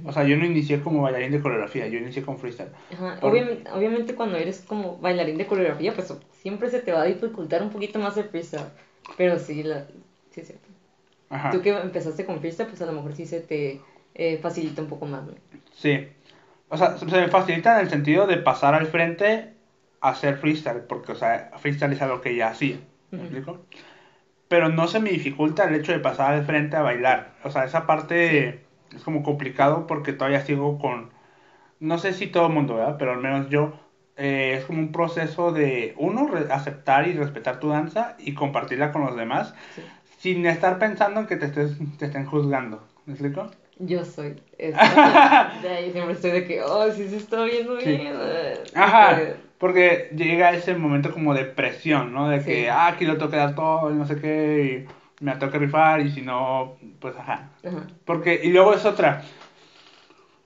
O 0.05 0.13
sea, 0.13 0.25
yo 0.25 0.37
no 0.37 0.45
inicié 0.45 0.81
como 0.81 1.03
bailarín 1.03 1.31
de 1.31 1.41
coreografía, 1.41 1.87
yo 1.87 1.99
inicié 1.99 2.23
con 2.23 2.39
freestyle. 2.39 2.71
Ajá, 2.93 3.19
Por- 3.21 3.31
Obviamente, 3.33 3.71
obviamente 3.71 4.15
cuando 4.15 4.37
eres 4.37 4.61
como 4.67 4.97
bailarín 4.99 5.39
de 5.39 5.47
coreografía, 5.47 5.95
pues 5.95 6.13
siempre 6.33 6.71
se 6.71 6.81
te 6.81 6.93
va 6.93 7.03
a 7.03 7.05
dificultar 7.05 7.63
un 7.63 7.71
poquito 7.71 7.99
más 8.01 8.17
el 8.17 8.25
freestyle. 8.25 8.67
Pero 9.17 9.39
sí, 9.39 9.63
la, 9.63 9.87
sí 10.31 10.41
es 10.41 10.47
cierto. 10.49 10.67
Ajá. 11.31 11.51
Tú 11.51 11.63
que 11.63 11.71
empezaste 11.71 12.25
con 12.25 12.41
freestyle, 12.41 12.69
pues 12.69 12.83
a 12.83 12.87
lo 12.87 12.93
mejor 12.93 13.15
sí 13.15 13.27
se 13.27 13.41
te 13.41 13.81
eh, 14.15 14.39
facilita 14.43 14.83
un 14.83 14.89
poco 14.89 15.07
más, 15.07 15.25
¿no? 15.25 15.33
Sí. 15.73 16.09
O 16.69 16.77
sea, 16.77 16.99
se 16.99 17.05
me 17.07 17.29
facilita 17.29 17.75
en 17.79 17.85
el 17.87 17.91
sentido 17.91 18.27
de 18.27 18.39
pasar 18.39 18.75
al 18.75 18.87
frente 18.87 19.53
a 20.01 20.09
hacer 20.11 20.37
freestyle, 20.39 20.81
porque, 20.81 21.13
o 21.13 21.15
sea, 21.15 21.53
freestyle 21.59 21.93
es 21.93 22.03
algo 22.03 22.21
que 22.21 22.35
ya 22.35 22.49
hacía. 22.49 22.81
¿Me 23.13 23.21
explico? 23.21 23.61
Pero 24.49 24.69
no 24.69 24.89
se 24.89 24.99
me 25.01 25.11
dificulta 25.11 25.65
el 25.69 25.77
hecho 25.77 25.93
de 25.93 25.99
pasar 26.01 26.35
al 26.35 26.45
frente 26.45 26.77
a 26.77 26.83
bailar. 26.83 27.35
O 27.45 27.51
sea, 27.51 27.65
esa 27.65 27.87
parte 27.87 28.66
es 28.95 29.03
como 29.03 29.23
complicado 29.23 29.87
porque 29.87 30.13
todavía 30.13 30.41
sigo 30.41 30.79
con. 30.79 31.11
No 31.81 31.99
sé 31.99 32.13
si 32.13 32.27
todo 32.27 32.47
el 32.47 32.53
mundo, 32.53 32.75
¿verdad? 32.77 32.97
Pero 32.99 33.13
al 33.13 33.21
menos 33.21 33.49
yo. 33.51 33.73
eh, 34.19 34.55
es 34.59 34.65
como 34.65 34.79
un 34.79 34.93
proceso 34.93 35.53
de, 35.53 35.93
uno, 35.99 36.27
re- 36.27 36.51
aceptar 36.51 37.07
y 37.07 37.13
respetar 37.13 37.61
tu 37.61 37.69
danza 37.69 38.15
y 38.19 38.33
compartirla 38.33 38.91
con 38.91 39.03
los 39.05 39.15
demás 39.15 39.55
Sí. 39.75 39.83
sin 40.21 40.47
estar 40.47 40.79
pensando 40.79 41.21
en 41.21 41.27
que 41.27 41.37
te, 41.37 41.45
estés, 41.47 41.77
te 41.99 42.07
estén 42.07 42.25
juzgando. 42.25 42.83
¿Me 43.05 43.13
explico? 43.13 43.51
Yo 43.79 44.05
soy. 44.07 44.37
de 44.59 45.69
ahí 45.69 45.93
siempre 45.93 46.15
estoy 46.15 46.31
de 46.31 46.45
que, 46.47 46.63
oh, 46.63 46.91
sí 46.91 47.09
se 47.09 47.17
está 47.19 47.45
viendo 47.45 47.79
Sí. 47.79 47.91
bien. 47.91 48.15
eh, 48.19 48.55
Ajá, 48.75 49.21
eh, 49.21 49.37
porque 49.59 50.09
llega 50.17 50.53
ese 50.53 50.75
momento 50.75 51.13
como 51.13 51.35
de 51.35 51.45
presión, 51.45 52.15
¿no? 52.15 52.29
De 52.31 52.43
que, 52.43 52.63
Sí. 52.63 52.67
ah, 52.69 52.87
aquí 52.89 53.05
lo 53.05 53.19
tengo 53.19 53.31
que 53.31 53.37
dar 53.37 53.55
todo 53.55 53.91
y 53.91 53.95
no 53.95 54.07
sé 54.07 54.17
qué, 54.19 54.87
y 54.89 55.06
me 55.21 55.39
que 55.39 55.59
rifar, 55.59 56.01
y 56.01 56.11
si 56.11 56.23
no, 56.23 56.77
pues 57.01 57.17
ajá. 57.17 57.51
Ajá. 57.67 57.87
Porque, 58.05 58.41
y 58.43 58.51
luego 58.51 58.75
es 58.75 58.85
otra. 58.85 59.23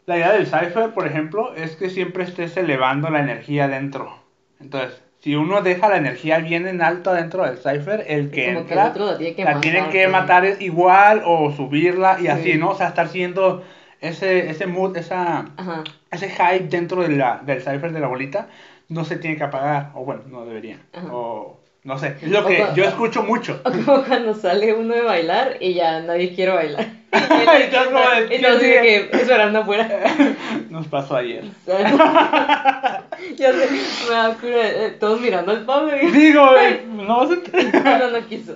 La 0.06 0.16
idea 0.16 0.32
del 0.32 0.46
cipher, 0.46 0.90
por 0.92 1.06
ejemplo, 1.06 1.54
es 1.54 1.76
que 1.76 1.90
siempre 1.90 2.24
estés 2.24 2.56
elevando 2.56 3.10
la 3.10 3.20
energía 3.20 3.68
dentro. 3.68 4.18
Entonces, 4.60 5.00
si 5.20 5.36
uno 5.36 5.60
deja 5.62 5.88
la 5.88 5.98
energía 5.98 6.38
bien 6.38 6.66
en 6.66 6.82
alto 6.82 7.12
dentro 7.12 7.44
del 7.44 7.58
cipher, 7.58 8.04
el 8.08 8.30
que 8.30 8.46
como 8.46 8.66
que 8.66 8.72
entra, 8.74 8.82
el 8.84 8.90
otro 8.90 9.06
la 9.06 9.18
tiene 9.18 9.34
que 9.34 9.44
la 9.44 9.50
matar, 9.50 9.60
tienen 9.62 9.90
que 9.90 10.08
matar 10.08 10.56
igual 10.60 11.22
o 11.24 11.50
subirla 11.52 12.16
y 12.18 12.22
Sí. 12.22 12.28
así, 12.28 12.54
¿no? 12.58 12.70
O 12.70 12.74
sea, 12.74 12.88
estar 12.88 13.08
siendo 13.08 13.62
ese, 14.00 14.50
ese 14.50 14.66
mood, 14.66 14.96
esa, 14.96 15.44
Ajá. 15.56 15.84
ese 16.10 16.30
hype 16.30 16.68
dentro 16.68 17.02
de 17.02 17.10
la, 17.10 17.40
del 17.44 17.60
cipher 17.60 17.92
de 17.92 18.00
la 18.00 18.06
bolita 18.08 18.48
no 18.88 19.04
se 19.04 19.16
tiene 19.16 19.36
que 19.36 19.44
apagar, 19.44 19.90
o 19.94 20.04
bueno, 20.04 20.22
no 20.26 20.44
debería, 20.46 20.80
Ajá. 20.92 21.06
o 21.12 21.59
no 21.84 21.98
sé, 21.98 22.16
es 22.20 22.28
lo 22.30 22.46
que 22.46 22.62
O- 22.62 22.74
yo 22.74 22.84
escucho 22.84 23.22
mucho. 23.22 23.60
O 23.64 23.70
como 23.70 24.02
cuando 24.04 24.34
sale 24.34 24.74
uno 24.74 24.94
de 24.94 25.02
bailar 25.02 25.56
y 25.60 25.74
ya 25.74 26.00
nadie 26.00 26.34
quiere 26.34 26.52
bailar. 26.52 26.86
Y 27.12 27.70
todos 27.70 27.86
como 27.88 27.98
de, 27.98 28.36
Y 28.36 28.42
todos 28.42 28.60
¿qué 28.60 28.66
de 28.66 28.82
que 28.82 29.16
esperando 29.16 29.58
afuera. 29.60 29.88
Nos 30.70 30.86
pasó 30.86 31.16
ayer. 31.16 31.42
ya 31.66 33.52
sé, 33.52 33.68
me 34.08 34.14
da 34.14 34.34
cura, 34.40 34.68
eh, 34.68 34.96
todos 34.98 35.20
mirando 35.20 35.50
al 35.52 35.64
Pablo 35.64 35.92
y 36.00 36.06
Digo, 36.10 36.46
no 36.86 37.16
vas 37.18 37.30
a 37.30 37.98
no, 37.98 38.10
no 38.10 38.26
quiso. 38.28 38.54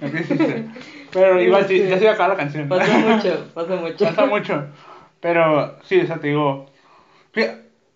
No 0.00 0.10
quisiste. 0.10 0.64
Pero 1.12 1.40
igual 1.40 1.66
sí, 1.68 1.78
ya 1.86 1.96
se 1.96 2.02
iba 2.04 2.10
a 2.10 2.14
acabar 2.14 2.30
la 2.32 2.36
canción. 2.36 2.68
Pasa 2.68 2.98
mucho, 2.98 3.46
pasa 3.54 3.76
mucho. 3.76 4.04
Pasa 4.04 4.26
mucho. 4.26 4.66
Pero 5.20 5.78
sí, 5.84 6.00
o 6.00 6.06
sea, 6.06 6.18
te 6.18 6.28
digo. 6.28 6.66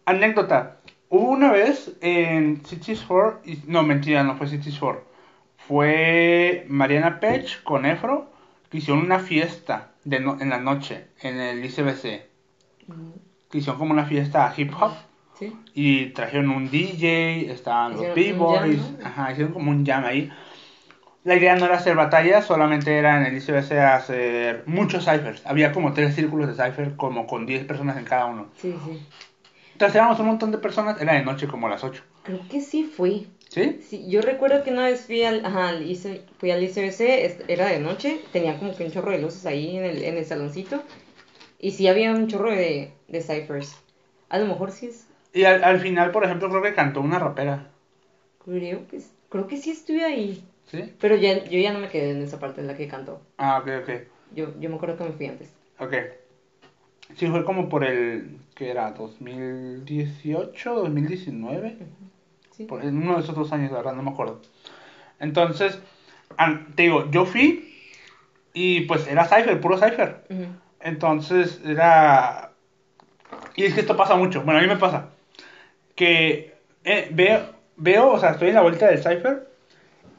Anécdota. 0.06 0.76
Hubo 1.10 1.30
una 1.30 1.50
vez 1.52 1.92
en 2.00 2.64
Cities 2.64 3.02
4. 3.06 3.40
y- 3.44 3.58
No, 3.66 3.82
mentira, 3.82 4.22
no 4.22 4.36
fue 4.36 4.46
Cities 4.48 4.78
4. 4.78 5.04
Fue 5.68 6.64
Mariana 6.68 7.20
Pech 7.20 7.62
con 7.62 7.84
Efro. 7.86 8.30
Que 8.70 8.78
hicieron 8.78 9.02
una 9.04 9.18
fiesta 9.18 9.90
de 10.04 10.20
no- 10.20 10.40
en 10.40 10.48
la 10.50 10.58
noche 10.58 11.06
en 11.22 11.40
el 11.40 11.64
ICBC. 11.64 12.22
Mm, 12.86 13.10
Que 13.50 13.58
hicieron 13.58 13.78
como 13.80 13.92
una 13.92 14.06
fiesta 14.06 14.54
hip 14.56 14.72
hop. 14.80 14.92
Sí. 15.36 15.52
Y 15.74 16.06
trajeron 16.10 16.50
un 16.50 16.70
DJ, 16.70 17.50
estaban 17.50 17.92
los 17.92 18.02
B-Boys, 18.14 18.78
¿no? 19.16 19.30
hicieron 19.32 19.52
como 19.52 19.70
un 19.72 19.84
jam 19.84 20.04
ahí. 20.04 20.30
La 21.24 21.34
idea 21.34 21.56
no 21.56 21.64
era 21.66 21.76
hacer 21.76 21.96
batallas, 21.96 22.46
solamente 22.46 22.96
era 22.96 23.16
en 23.18 23.26
el 23.26 23.36
ICBC 23.42 23.72
hacer 23.80 24.62
muchos 24.66 25.04
ciphers. 25.04 25.44
Había 25.46 25.72
como 25.72 25.92
tres 25.92 26.14
círculos 26.14 26.46
de 26.56 26.64
cipher, 26.64 26.94
como 26.94 27.26
con 27.26 27.44
10 27.46 27.64
personas 27.64 27.96
en 27.96 28.04
cada 28.04 28.26
uno. 28.26 28.46
Sí, 28.56 28.72
sí. 28.84 29.04
Éramos 29.80 30.20
un 30.20 30.26
montón 30.26 30.50
de 30.52 30.58
personas, 30.58 31.00
era 31.00 31.14
de 31.14 31.24
noche 31.24 31.48
como 31.48 31.66
a 31.66 31.70
las 31.70 31.82
8. 31.84 32.02
Creo 32.22 32.40
que 32.50 32.60
sí 32.60 32.84
fui. 32.84 33.28
¿Sí? 33.48 33.80
Sí, 33.88 34.06
yo 34.08 34.20
recuerdo 34.20 34.62
que 34.62 34.70
una 34.70 34.86
vez 34.86 35.06
fui 35.06 35.24
al, 35.24 35.44
ajá, 35.44 35.70
al 35.70 35.82
IC 35.90 36.22
fui 36.38 36.50
al 36.52 36.62
ICBC, 36.62 37.46
era 37.48 37.66
de 37.66 37.80
noche, 37.80 38.20
tenía 38.32 38.58
como 38.58 38.76
que 38.76 38.84
un 38.84 38.92
chorro 38.92 39.10
de 39.10 39.18
luces 39.20 39.44
ahí 39.46 39.76
en 39.76 39.84
el, 39.84 40.04
en 40.04 40.16
el 40.18 40.24
saloncito. 40.24 40.82
Y 41.58 41.72
sí 41.72 41.88
había 41.88 42.12
un 42.12 42.28
chorro 42.28 42.50
de, 42.50 42.92
de 43.08 43.20
ciphers. 43.20 43.76
A 44.28 44.38
lo 44.38 44.46
mejor 44.46 44.70
sí 44.70 44.86
es. 44.86 45.06
Y 45.32 45.44
al, 45.44 45.64
al 45.64 45.80
final, 45.80 46.10
por 46.10 46.24
ejemplo, 46.24 46.48
creo 46.48 46.62
que 46.62 46.74
cantó 46.74 47.00
una 47.00 47.18
rapera. 47.18 47.70
Creo 48.44 48.86
que, 48.86 49.00
creo 49.28 49.46
que 49.46 49.56
sí 49.56 49.70
estuve 49.70 50.04
ahí. 50.04 50.44
¿Sí? 50.66 50.92
Pero 51.00 51.16
ya, 51.16 51.44
yo 51.44 51.58
ya 51.58 51.72
no 51.72 51.80
me 51.80 51.88
quedé 51.88 52.12
en 52.12 52.22
esa 52.22 52.38
parte 52.38 52.60
en 52.60 52.68
la 52.68 52.76
que 52.76 52.86
cantó. 52.86 53.20
Ah, 53.38 53.58
ok, 53.58 53.68
ok. 53.82 53.90
Yo, 54.34 54.58
yo 54.60 54.70
me 54.70 54.76
acuerdo 54.76 54.96
que 54.96 55.04
me 55.04 55.12
fui 55.12 55.26
antes. 55.26 55.48
Ok. 55.78 55.94
Sí, 57.16 57.26
fue 57.26 57.44
como 57.44 57.68
por 57.68 57.84
el, 57.84 58.38
¿qué 58.54 58.70
era? 58.70 58.94
¿2018? 58.94 60.52
¿2019? 60.54 61.74
Sí. 62.52 62.64
Por, 62.64 62.84
en 62.84 62.96
uno 62.96 63.16
de 63.16 63.20
esos 63.22 63.34
dos 63.34 63.52
años, 63.52 63.70
la 63.70 63.78
verdad, 63.78 63.94
no 63.94 64.02
me 64.02 64.10
acuerdo. 64.10 64.40
Entonces, 65.18 65.78
te 66.74 66.82
digo, 66.82 67.10
yo 67.10 67.26
fui 67.26 67.74
y 68.52 68.82
pues 68.82 69.06
era 69.06 69.24
Cypher, 69.24 69.60
puro 69.60 69.76
Cypher. 69.76 70.24
Entonces 70.80 71.60
era... 71.64 72.52
Y 73.54 73.64
es 73.64 73.74
que 73.74 73.80
esto 73.80 73.96
pasa 73.96 74.16
mucho, 74.16 74.42
bueno, 74.42 74.58
a 74.58 74.62
mí 74.62 74.68
me 74.68 74.76
pasa. 74.76 75.10
Que 75.94 76.54
eh, 76.84 77.08
veo, 77.12 77.54
veo, 77.76 78.12
o 78.12 78.18
sea, 78.18 78.30
estoy 78.30 78.48
en 78.48 78.54
la 78.54 78.62
vuelta 78.62 78.86
del 78.86 78.98
Cypher 78.98 79.49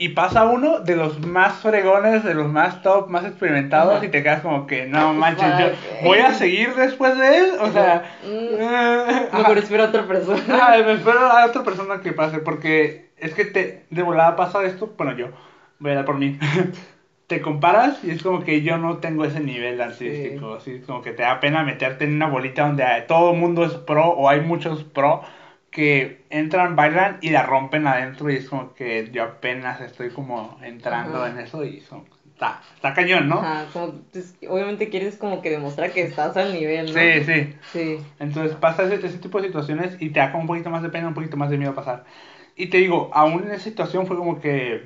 y 0.01 0.09
pasa 0.09 0.45
uno 0.45 0.79
de 0.79 0.95
los 0.95 1.19
más 1.27 1.59
fregones, 1.59 2.23
de 2.23 2.33
los 2.33 2.47
más 2.47 2.81
top, 2.81 3.07
más 3.07 3.23
experimentados 3.23 3.97
Ajá. 3.97 4.05
y 4.05 4.09
te 4.09 4.23
quedas 4.23 4.41
como 4.41 4.65
que, 4.65 4.87
no 4.87 5.13
manches, 5.13 5.59
yo 5.59 5.67
voy 6.03 6.17
a 6.17 6.33
seguir 6.33 6.73
después 6.73 7.15
de 7.19 7.37
él, 7.37 7.51
o 7.61 7.71
sea... 7.71 8.17
Mm, 8.23 8.61
eh. 8.61 9.29
Mejor 9.31 9.59
espero 9.59 9.83
a 9.83 9.89
otra 9.89 10.07
persona. 10.07 10.41
Ay, 10.59 10.83
me 10.83 10.93
espero 10.93 11.19
a 11.19 11.45
otra 11.45 11.63
persona 11.63 12.01
que 12.01 12.13
pase, 12.13 12.39
porque 12.39 13.11
es 13.15 13.35
que 13.35 13.45
te, 13.45 13.85
de 13.91 14.01
volada 14.01 14.35
pasa 14.35 14.63
esto, 14.63 14.91
bueno, 14.97 15.15
yo, 15.15 15.27
voy 15.77 15.91
a 15.91 15.95
dar 15.97 16.05
por 16.05 16.17
mí, 16.17 16.39
te 17.27 17.39
comparas 17.39 18.03
y 18.03 18.09
es 18.09 18.23
como 18.23 18.43
que 18.43 18.63
yo 18.63 18.79
no 18.79 18.97
tengo 18.97 19.23
ese 19.23 19.39
nivel 19.39 19.79
artístico, 19.79 20.55
así 20.55 20.79
como 20.79 21.03
que 21.03 21.11
te 21.11 21.21
da 21.21 21.39
pena 21.39 21.61
meterte 21.61 22.05
en 22.05 22.15
una 22.15 22.27
bolita 22.27 22.65
donde 22.65 22.85
todo 23.07 23.33
el 23.33 23.37
mundo 23.37 23.63
es 23.65 23.73
pro 23.73 24.07
o 24.07 24.27
hay 24.27 24.41
muchos 24.41 24.83
pro 24.83 25.21
que 25.71 26.25
entran, 26.29 26.75
bailan 26.75 27.17
y 27.21 27.29
la 27.29 27.43
rompen 27.43 27.87
adentro 27.87 28.29
y 28.29 28.35
es 28.35 28.49
como 28.49 28.73
que 28.73 29.09
yo 29.11 29.23
apenas 29.23 29.79
estoy 29.81 30.09
como 30.09 30.59
entrando 30.61 31.23
Ajá. 31.23 31.29
en 31.31 31.39
eso 31.39 31.63
y 31.63 31.79
son, 31.79 32.03
está, 32.33 32.61
está 32.75 32.93
cañón, 32.93 33.29
¿no? 33.29 33.39
Ajá, 33.39 33.65
como, 33.71 33.93
pues, 34.11 34.35
obviamente 34.49 34.89
quieres 34.89 35.15
como 35.15 35.41
que 35.41 35.49
demostrar 35.49 35.91
que 35.91 36.01
estás 36.01 36.35
al 36.35 36.53
nivel, 36.53 36.87
¿no? 36.87 36.91
Sí, 36.99 37.23
sí. 37.23 37.55
Sí. 37.71 37.97
Entonces 38.19 38.55
pasa 38.57 38.83
ese, 38.83 39.05
ese 39.07 39.17
tipo 39.19 39.39
de 39.39 39.47
situaciones 39.47 39.95
y 40.01 40.09
te 40.09 40.19
da 40.19 40.31
como 40.31 40.41
un 40.41 40.47
poquito 40.47 40.69
más 40.69 40.83
de 40.83 40.89
pena, 40.89 41.07
un 41.07 41.13
poquito 41.13 41.37
más 41.37 41.49
de 41.49 41.57
miedo 41.57 41.71
a 41.71 41.75
pasar. 41.75 42.03
Y 42.57 42.67
te 42.67 42.77
digo, 42.77 43.09
aún 43.13 43.43
en 43.45 43.51
esa 43.51 43.63
situación 43.63 44.07
fue 44.07 44.17
como 44.17 44.41
que 44.41 44.83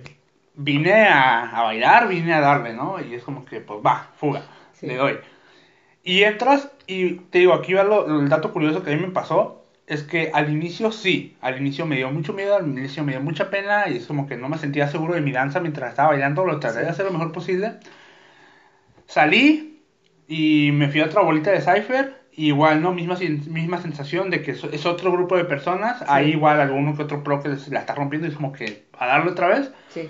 vine 0.54 0.94
a, 1.08 1.50
a 1.50 1.64
bailar, 1.64 2.08
vine 2.08 2.34
a 2.34 2.42
darle, 2.42 2.74
¿no? 2.74 3.02
Y 3.04 3.16
es 3.16 3.24
como 3.24 3.44
que, 3.44 3.60
pues 3.60 3.80
va, 3.84 4.12
fuga, 4.18 4.44
Sí. 4.74 4.86
le 4.86 4.98
doy. 4.98 5.18
Y 6.04 6.22
entras 6.24 6.70
y 6.86 7.16
te 7.16 7.40
digo, 7.40 7.54
aquí 7.54 7.74
va 7.74 7.84
lo, 7.84 8.20
el 8.22 8.30
dato 8.30 8.54
curioso 8.54 8.84
que 8.84 8.94
a 8.94 8.96
mí 8.96 9.02
me 9.02 9.12
pasó. 9.12 9.65
Es 9.88 10.02
que 10.02 10.32
al 10.34 10.52
inicio 10.52 10.92
sí, 10.92 11.38
al 11.42 11.58
inicio 11.58 11.86
me 11.86 11.98
dio 11.98 12.10
mucho 12.10 12.34
miedo, 12.34 12.56
al 12.56 12.68
inicio 12.68 13.04
me 13.04 13.12
dio 13.12 13.22
mucha 13.22 13.52
pena 13.52 13.88
y 13.88 13.98
es 13.98 14.08
como 14.08 14.28
que 14.28 14.36
no 14.36 14.50
me 14.50 14.58
sentía 14.58 14.88
seguro 14.88 15.14
de 15.14 15.22
mi 15.22 15.32
danza 15.32 15.60
mientras 15.60 15.92
estaba 15.92 16.10
bailando, 16.10 16.44
lo 16.44 16.60
traté 16.60 16.80
de 16.80 16.90
hacer 16.90 17.06
lo 17.06 17.12
mejor 17.12 17.32
posible. 17.32 17.74
Salí 19.06 19.84
y 20.28 20.72
me 20.74 20.90
fui 20.90 21.02
a 21.02 21.06
otra 21.06 21.22
bolita 21.22 21.52
de 21.52 21.62
Cypher. 21.62 22.26
Igual, 22.38 22.82
¿no? 22.82 22.92
Misma, 22.92 23.16
misma 23.48 23.82
sensación 23.82 24.30
de 24.30 24.42
que 24.42 24.52
es, 24.52 24.86
otro 24.86 25.12
grupo 25.12 25.38
de 25.38 25.46
personas. 25.46 26.04
Ahí 26.08 26.32
igual 26.32 26.60
alguno 26.60 26.96
que 26.96 27.04
otro 27.04 27.24
pro 27.24 27.42
que 27.42 27.56
se 27.56 27.72
la 27.72 27.80
está 27.80 27.96
rompiendo 27.96 28.28
y 28.28 28.32
es 28.32 28.36
como 28.36 28.52
que 28.52 28.86
a 28.98 29.08
darle 29.08 29.32
otra 29.32 29.48
vez. 29.48 29.72
Sí. 29.90 30.10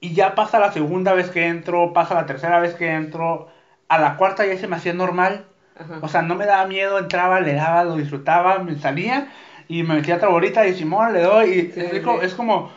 Y 0.00 0.14
ya 0.14 0.34
pasa 0.34 0.58
la 0.58 0.72
segunda 0.72 1.12
vez 1.12 1.30
que 1.30 1.46
entro, 1.46 1.92
pasa 1.92 2.14
la 2.14 2.26
tercera 2.26 2.58
vez 2.58 2.74
que 2.74 2.90
entro. 2.90 3.48
A 3.88 3.98
la 3.98 4.16
cuarta 4.16 4.46
ya 4.46 4.56
se 4.56 4.66
me 4.66 4.76
hacía 4.76 4.92
normal. 4.92 5.46
Ajá. 5.80 5.98
O 6.02 6.08
sea, 6.08 6.22
no 6.22 6.34
me 6.36 6.46
daba 6.46 6.64
miedo, 6.66 6.98
entraba, 6.98 7.40
le 7.40 7.54
daba, 7.54 7.84
lo 7.84 7.96
disfrutaba, 7.96 8.58
me 8.58 8.76
salía 8.76 9.26
y 9.68 9.82
me 9.82 9.94
metía 9.94 10.16
otra 10.16 10.28
bolita 10.28 10.66
y 10.66 10.74
Simón 10.74 11.12
le 11.12 11.22
doy. 11.22 11.50
Y 11.50 11.62
Sí, 11.72 11.80
es, 11.80 12.02
como, 12.02 12.20
es 12.20 12.34
como 12.34 12.70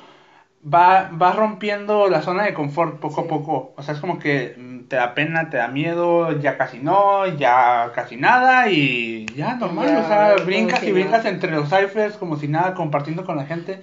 va, 0.64 1.10
va 1.10 1.32
rompiendo 1.34 2.08
la 2.08 2.22
zona 2.22 2.44
de 2.44 2.54
confort 2.54 3.00
poco 3.00 3.22
a 3.22 3.28
poco. 3.28 3.74
O 3.76 3.82
sea, 3.84 3.94
es 3.94 4.00
como 4.00 4.20
que 4.20 4.54
mm, 4.58 4.82
te 4.88 4.96
da 4.96 5.14
pena, 5.14 5.50
te 5.50 5.58
da 5.58 5.68
miedo, 5.68 6.32
ya 6.40 6.58
casi 6.58 6.80
no, 6.80 7.28
ya 7.28 7.92
casi 7.94 8.16
nada 8.18 8.70
y 8.70 9.26
ya 9.36 9.56
normal. 9.56 9.88
Ya, 9.88 10.00
o 10.00 10.08
sea, 10.08 10.36
brincas 10.46 10.84
y 10.84 10.92
brincas 10.92 11.24
nada. 11.24 11.30
entre 11.30 11.52
los 11.52 11.70
ciphers 11.70 12.18
como 12.18 12.38
si 12.38 12.48
nada, 12.48 12.74
compartiendo 12.74 13.26
con 13.26 13.36
la 13.38 13.46
gente. 13.46 13.82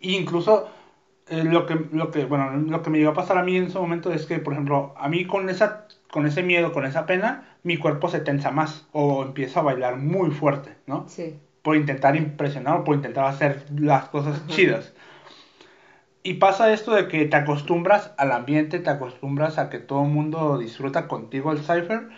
E 0.00 0.12
incluso 0.12 0.68
eh, 1.28 1.44
lo 1.44 1.66
que 1.66 1.76
lo 1.92 2.10
que 2.10 2.24
bueno 2.24 2.50
lo 2.52 2.82
que 2.82 2.90
me 2.90 2.98
llegó 2.98 3.10
a 3.10 3.14
pasar 3.14 3.38
a 3.38 3.42
mí 3.42 3.56
en 3.56 3.66
ese 3.66 3.78
momento 3.78 4.12
es 4.12 4.26
que 4.26 4.38
por 4.40 4.54
ejemplo 4.54 4.94
a 4.96 5.08
mí 5.08 5.26
con 5.26 5.48
esa 5.50 5.86
con 6.10 6.26
ese 6.26 6.42
miedo 6.42 6.72
con 6.72 6.84
esa 6.84 7.06
pena 7.06 7.44
mi 7.62 7.76
cuerpo 7.76 8.08
se 8.08 8.20
tensa 8.20 8.50
más 8.50 8.86
o 8.92 9.22
empieza 9.22 9.60
a 9.60 9.62
bailar 9.64 9.96
muy 9.96 10.30
fuerte 10.30 10.76
no 10.86 11.04
Sí. 11.08 11.36
por 11.62 11.76
intentar 11.76 12.16
impresionar 12.16 12.76
o 12.76 12.84
por 12.84 12.96
intentar 12.96 13.24
hacer 13.24 13.64
las 13.76 14.08
cosas 14.08 14.36
Ajá. 14.38 14.46
chidas 14.48 14.92
y 16.22 16.34
pasa 16.34 16.72
esto 16.72 16.94
de 16.94 17.08
que 17.08 17.24
te 17.26 17.36
acostumbras 17.36 18.12
al 18.16 18.32
ambiente 18.32 18.80
te 18.80 18.90
acostumbras 18.90 19.58
a 19.58 19.68
que 19.70 19.78
todo 19.78 20.02
el 20.04 20.10
mundo 20.10 20.58
disfruta 20.58 21.06
contigo 21.08 21.52
el 21.52 21.58
cipher 21.58 22.08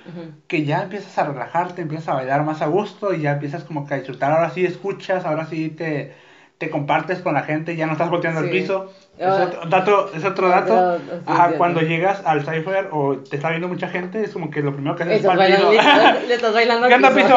que 0.46 0.64
ya 0.64 0.82
empiezas 0.82 1.16
a 1.18 1.24
relajarte, 1.24 1.82
empiezas 1.82 2.08
a 2.08 2.14
bailar 2.14 2.42
más 2.44 2.60
a 2.62 2.66
gusto 2.66 3.12
y 3.14 3.20
ya 3.20 3.32
empiezas 3.32 3.62
como 3.62 3.86
que 3.86 3.94
a 3.94 3.98
disfrutar, 3.98 4.32
ahora 4.32 4.50
sí 4.50 4.64
escuchas, 4.64 5.24
ahora 5.24 5.46
sí 5.46 5.68
te, 5.68 6.10
te 6.58 6.70
compartes 6.70 7.20
con 7.20 7.34
la 7.34 7.42
gente, 7.44 7.76
ya 7.76 7.86
no 7.86 7.92
estás 7.92 8.10
volteando 8.10 8.40
al 8.40 8.46
Sí. 8.46 8.52
piso. 8.52 8.90
Es 9.20 9.26
Ah. 9.26 9.50
dato, 9.68 10.10
es 10.14 10.24
otro 10.24 10.48
dato. 10.48 10.98
Ajá, 11.26 11.52
cuando 11.58 11.82
llegas 11.82 12.22
al 12.24 12.40
cipher 12.40 12.88
o 12.90 13.18
te 13.18 13.36
está 13.36 13.50
viendo 13.50 13.68
mucha 13.68 13.86
gente, 13.88 14.22
es 14.24 14.32
como 14.32 14.48
que 14.50 14.62
lo 14.62 14.72
primero 14.72 14.96
que 14.96 15.02
haces 15.02 15.16
es 15.22 15.30
piso. 15.30 15.72
le, 16.26 16.34
estás 16.34 16.54
bailando 16.54 16.88
¿Qué 16.88 16.94
onda, 16.94 17.10
piso? 17.10 17.36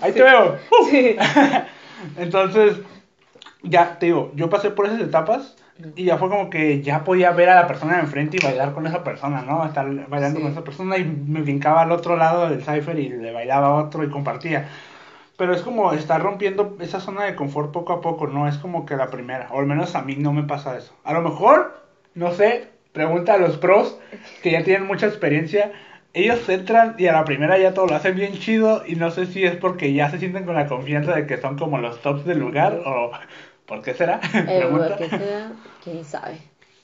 Ahí 0.00 0.10
te 0.10 0.24
veo. 0.24 0.56
¡Uh! 0.82 0.88
Entonces, 2.18 2.78
ya 3.62 3.96
te 4.00 4.06
digo, 4.06 4.32
yo 4.34 4.50
pasé 4.50 4.72
por 4.72 4.86
esas 4.86 5.00
etapas 5.00 5.54
y 5.94 6.04
ya 6.06 6.18
fue 6.18 6.28
como 6.28 6.50
que 6.50 6.82
ya 6.82 7.04
podía 7.04 7.30
ver 7.30 7.48
a 7.50 7.54
la 7.54 7.66
persona 7.68 7.94
de 7.94 8.00
enfrente 8.00 8.38
y 8.40 8.44
bailar 8.44 8.72
con 8.72 8.86
esa 8.88 9.04
persona, 9.04 9.42
¿no? 9.42 9.64
Estar 9.64 9.86
bailando 10.08 10.38
Sí. 10.38 10.42
con 10.42 10.50
esa 10.52 10.64
persona 10.64 10.98
y 10.98 11.04
me 11.04 11.42
brincaba 11.42 11.82
al 11.82 11.92
otro 11.92 12.16
lado 12.16 12.48
del 12.50 12.60
cipher 12.64 12.98
y 12.98 13.08
le 13.08 13.30
bailaba 13.32 13.68
a 13.68 13.74
otro 13.74 14.02
y 14.02 14.10
compartía. 14.10 14.68
Pero 15.40 15.54
es 15.54 15.62
como 15.62 15.94
estar 15.94 16.22
rompiendo 16.22 16.76
esa 16.80 17.00
zona 17.00 17.24
de 17.24 17.34
confort 17.34 17.72
poco 17.72 17.94
a 17.94 18.02
poco, 18.02 18.26
no 18.26 18.46
es 18.46 18.58
como 18.58 18.84
que 18.84 18.94
la 18.94 19.08
primera, 19.08 19.48
o 19.52 19.60
al 19.60 19.64
menos 19.64 19.94
a 19.94 20.02
mí 20.02 20.14
no 20.16 20.34
me 20.34 20.42
pasa 20.42 20.76
eso. 20.76 20.94
A 21.02 21.14
lo 21.14 21.22
mejor, 21.22 21.82
no 22.14 22.30
sé, 22.32 22.68
pregunta 22.92 23.32
a 23.32 23.38
los 23.38 23.56
pros 23.56 23.98
que 24.42 24.50
ya 24.50 24.62
tienen 24.64 24.86
mucha 24.86 25.06
experiencia. 25.06 25.72
Ellos 26.12 26.46
entran 26.50 26.94
y 26.98 27.06
a 27.06 27.14
la 27.14 27.24
primera 27.24 27.56
ya 27.56 27.72
todo 27.72 27.86
lo 27.86 27.94
hacen 27.94 28.16
bien 28.16 28.34
chido 28.34 28.82
y 28.86 28.96
no 28.96 29.10
sé 29.10 29.24
si 29.24 29.42
es 29.46 29.56
porque 29.56 29.94
ya 29.94 30.10
se 30.10 30.18
sienten 30.18 30.44
con 30.44 30.56
la 30.56 30.66
confianza 30.66 31.14
de 31.14 31.26
que 31.26 31.40
son 31.40 31.56
como 31.56 31.78
los 31.78 32.02
tops 32.02 32.26
del 32.26 32.38
lugar 32.38 32.78
o 32.84 33.10
por 33.64 33.80
qué 33.80 33.94
será. 33.94 34.20
Eh, 34.34 34.58
Pregunta. 34.58 34.96
¿Qué 34.98 35.08
será? 35.08 35.52
¿Quién 35.82 36.04
sabe? 36.04 36.36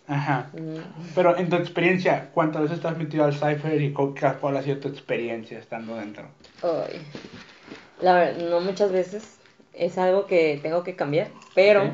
Ajá. 0.09 0.49
Mm. 0.55 0.79
Pero 1.15 1.37
en 1.37 1.51
tu 1.51 1.57
experiencia, 1.57 2.31
¿cuántas 2.33 2.63
veces 2.63 2.79
estás 2.79 2.97
metido 2.97 3.27
al 3.27 3.35
Cypher 3.35 3.83
y 3.83 3.93
cuál 3.93 4.57
ha 4.57 4.63
sido 4.63 4.79
tu 4.79 4.89
experiencia 4.89 5.59
estando 5.59 5.97
dentro? 5.97 6.29
Ay. 6.63 7.03
La 8.01 8.15
verdad, 8.15 8.37
no 8.49 8.61
muchas 8.61 8.93
veces. 8.93 9.39
Es 9.73 9.99
algo 9.99 10.27
que 10.27 10.59
tengo 10.63 10.83
que 10.85 10.97
cambiar. 10.97 11.29
Pero, 11.55 11.93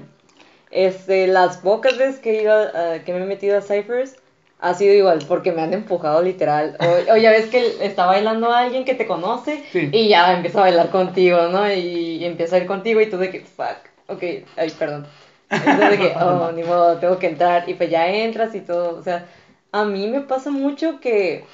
este, 0.70 1.26
las 1.26 1.58
pocas 1.58 1.96
veces 1.98 2.20
que 2.20 2.38
he 2.38 2.42
ido, 2.42 2.52
a- 2.54 3.00
que 3.04 3.12
me 3.12 3.20
he 3.22 3.26
metido 3.26 3.58
a 3.58 3.62
Cyphers, 3.62 4.16
ha 4.60 4.74
sido 4.74 4.94
igual, 4.94 5.18
porque 5.26 5.50
me 5.50 5.60
han 5.62 5.72
empujado 5.74 6.22
literal. 6.22 6.76
O, 6.80 7.12
o 7.12 7.16
ya 7.16 7.30
ves 7.30 7.46
que 7.46 7.84
está 7.84 8.06
bailando 8.06 8.52
alguien 8.52 8.84
que 8.84 8.94
te 8.94 9.06
conoce 9.06 9.64
Sí. 9.72 9.90
y 9.92 10.08
ya 10.08 10.32
empieza 10.34 10.58
a 10.58 10.62
bailar 10.62 10.90
contigo, 10.90 11.48
¿no? 11.48 11.70
Y, 11.72 12.24
empieza 12.24 12.56
a 12.56 12.58
ir 12.60 12.66
contigo 12.66 13.00
y 13.00 13.10
tú 13.10 13.18
de 13.18 13.30
que, 13.30 13.40
fuck, 13.40 13.78
ok, 14.06 14.22
ay, 14.56 14.70
perdón. 14.78 15.06
Entonces 15.50 15.90
de 15.90 15.98
que, 15.98 16.14
oh, 16.20 16.52
ni 16.52 16.62
modo, 16.62 16.96
tengo 16.98 17.18
que 17.18 17.26
entrar. 17.26 17.68
Y 17.68 17.74
pues 17.74 17.90
ya 17.90 18.06
entras 18.08 18.54
y 18.54 18.60
todo. 18.60 18.96
O 18.98 19.02
sea, 19.02 19.26
a 19.72 19.84
mí 19.84 20.06
me 20.06 20.20
pasa 20.20 20.50
mucho 20.50 21.00
que 21.00 21.44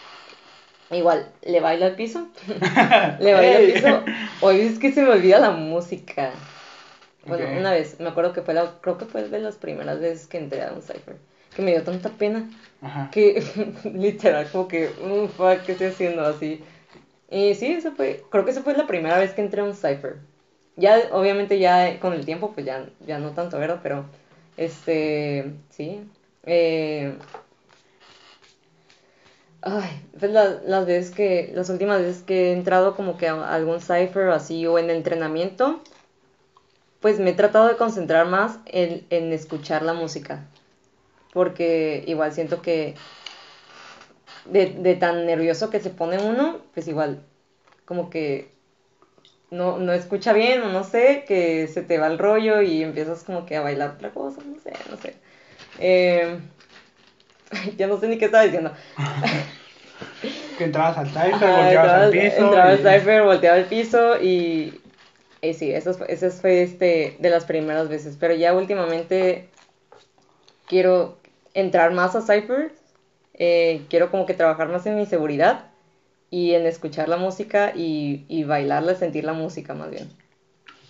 igual 0.90 1.26
le 1.44 1.60
bailo 1.60 1.86
al 1.86 1.94
piso. 1.96 2.28
le 3.20 3.34
bailo 3.34 3.56
al 3.56 3.62
Ey. 3.62 3.72
piso. 3.74 4.02
Hoy 4.42 4.60
es 4.60 4.78
que 4.78 4.92
se 4.92 5.02
me 5.02 5.10
olvida 5.10 5.38
la 5.38 5.50
música. 5.50 6.32
Bueno, 7.26 7.44
una 7.58 7.72
vez, 7.72 7.98
me 8.00 8.08
acuerdo 8.08 8.32
que 8.32 8.42
fue 8.42 8.54
la, 8.54 8.72
creo 8.80 8.96
que 8.96 9.04
fue 9.04 9.22
de 9.28 9.38
las 9.38 9.56
primeras 9.56 10.00
veces 10.00 10.26
que 10.26 10.38
entré 10.38 10.62
a 10.62 10.72
un 10.72 10.80
cipher. 10.82 11.16
Que 11.54 11.62
me 11.62 11.72
dio 11.72 11.82
tanta 11.82 12.08
pena 12.10 12.48
Ajá. 12.80 13.08
que 13.10 13.42
literal 13.94 14.46
como 14.50 14.68
que, 14.68 14.88
"Mm, 15.02 15.28
fuck, 15.28 15.62
¿qué 15.66 15.72
estoy 15.72 15.88
haciendo 15.88 16.24
así? 16.24 16.62
Y 17.30 17.54
sí, 17.54 17.66
eso 17.72 17.92
fue, 17.92 18.22
creo 18.30 18.44
que 18.44 18.52
esa 18.52 18.62
fue 18.62 18.74
la 18.74 18.86
primera 18.86 19.18
vez 19.18 19.32
que 19.32 19.42
entré 19.42 19.60
a 19.60 19.64
un 19.64 19.74
cipher. 19.74 20.16
Ya, 20.76 21.08
obviamente 21.12 21.58
ya 21.58 21.98
con 22.00 22.12
el 22.14 22.24
tiempo, 22.24 22.52
pues 22.52 22.64
ya, 22.64 22.86
ya 23.06 23.18
no 23.18 23.32
tanto, 23.32 23.58
¿verdad? 23.58 23.80
Pero, 23.82 24.04
este, 24.56 25.52
sí. 25.70 26.00
Eh, 26.46 27.12
ay, 29.62 30.02
pues 30.18 30.30
la- 30.32 30.60
las 30.64 30.86
veces 30.86 31.14
que, 31.14 31.50
las 31.54 31.68
últimas 31.70 32.00
veces 32.02 32.22
que 32.22 32.50
he 32.50 32.52
entrado 32.52 32.94
como 32.96 33.16
que 33.16 33.28
a 33.28 33.54
algún 33.54 33.80
cipher 33.80 34.30
así 34.30 34.66
o 34.66 34.78
en 34.78 34.90
entrenamiento, 34.90 35.80
pues 37.00 37.20
me 37.20 37.30
he 37.30 37.34
tratado 37.34 37.68
de 37.68 37.76
concentrar 37.76 38.26
más 38.26 38.58
en, 38.66 39.06
en 39.10 39.32
escuchar 39.32 39.82
la 39.82 39.92
música. 39.92 40.44
Porque 41.32 42.02
igual 42.06 42.32
siento 42.32 42.62
que 42.62 42.94
de, 44.46 44.66
de 44.66 44.94
tan 44.96 45.26
nervioso 45.26 45.70
que 45.70 45.80
se 45.80 45.90
pone 45.90 46.18
uno, 46.18 46.58
pues 46.74 46.88
igual 46.88 47.22
como 47.84 48.10
que 48.10 48.50
no, 49.50 49.78
no 49.78 49.92
escucha 49.92 50.32
bien 50.32 50.62
o 50.62 50.70
no 50.72 50.84
sé, 50.84 51.24
que 51.26 51.68
se 51.68 51.82
te 51.82 51.98
va 51.98 52.06
el 52.08 52.18
rollo 52.18 52.60
y 52.62 52.82
empiezas 52.82 53.24
como 53.24 53.46
que 53.46 53.56
a 53.56 53.62
bailar 53.62 53.90
otra 53.90 54.10
cosa, 54.10 54.40
no 54.44 54.58
sé, 54.60 54.72
no 54.90 54.96
sé. 54.96 55.14
Eh, 55.78 56.38
ya 57.76 57.86
no 57.86 57.98
sé 57.98 58.08
ni 58.08 58.18
qué 58.18 58.26
estaba 58.26 58.44
diciendo. 58.44 58.72
Que 60.58 60.64
entrabas 60.64 60.98
al 60.98 61.06
Cypher, 61.06 61.32
Ajá, 61.34 61.56
volteabas 61.58 61.92
al 61.92 62.10
piso. 62.10 62.36
entraba 62.44 62.68
al 62.70 62.78
y- 62.78 62.82
cipher, 62.82 63.22
volteaba 63.22 63.56
al 63.56 63.64
piso 63.66 64.20
y, 64.20 64.80
y 65.40 65.54
sí, 65.54 65.72
fue- 65.96 66.12
eso 66.12 66.30
fue 66.30 66.62
este, 66.62 67.16
de 67.20 67.30
las 67.30 67.44
primeras 67.44 67.88
veces. 67.88 68.16
Pero 68.18 68.34
ya 68.34 68.54
últimamente 68.54 69.44
quiero 70.68 71.16
entrar 71.54 71.92
más 71.92 72.14
a 72.16 72.20
cipher, 72.20 72.72
eh, 73.34 73.82
quiero 73.88 74.10
como 74.10 74.26
que 74.26 74.34
trabajar 74.34 74.68
más 74.68 74.86
en 74.86 74.96
mi 74.96 75.06
seguridad 75.06 75.64
y 76.30 76.54
en 76.54 76.66
escuchar 76.66 77.08
la 77.08 77.16
música 77.16 77.72
y, 77.74 78.24
y 78.28 78.44
bailarla, 78.44 78.94
sentir 78.94 79.24
la 79.24 79.32
música 79.32 79.74
más 79.74 79.90
bien. 79.90 80.08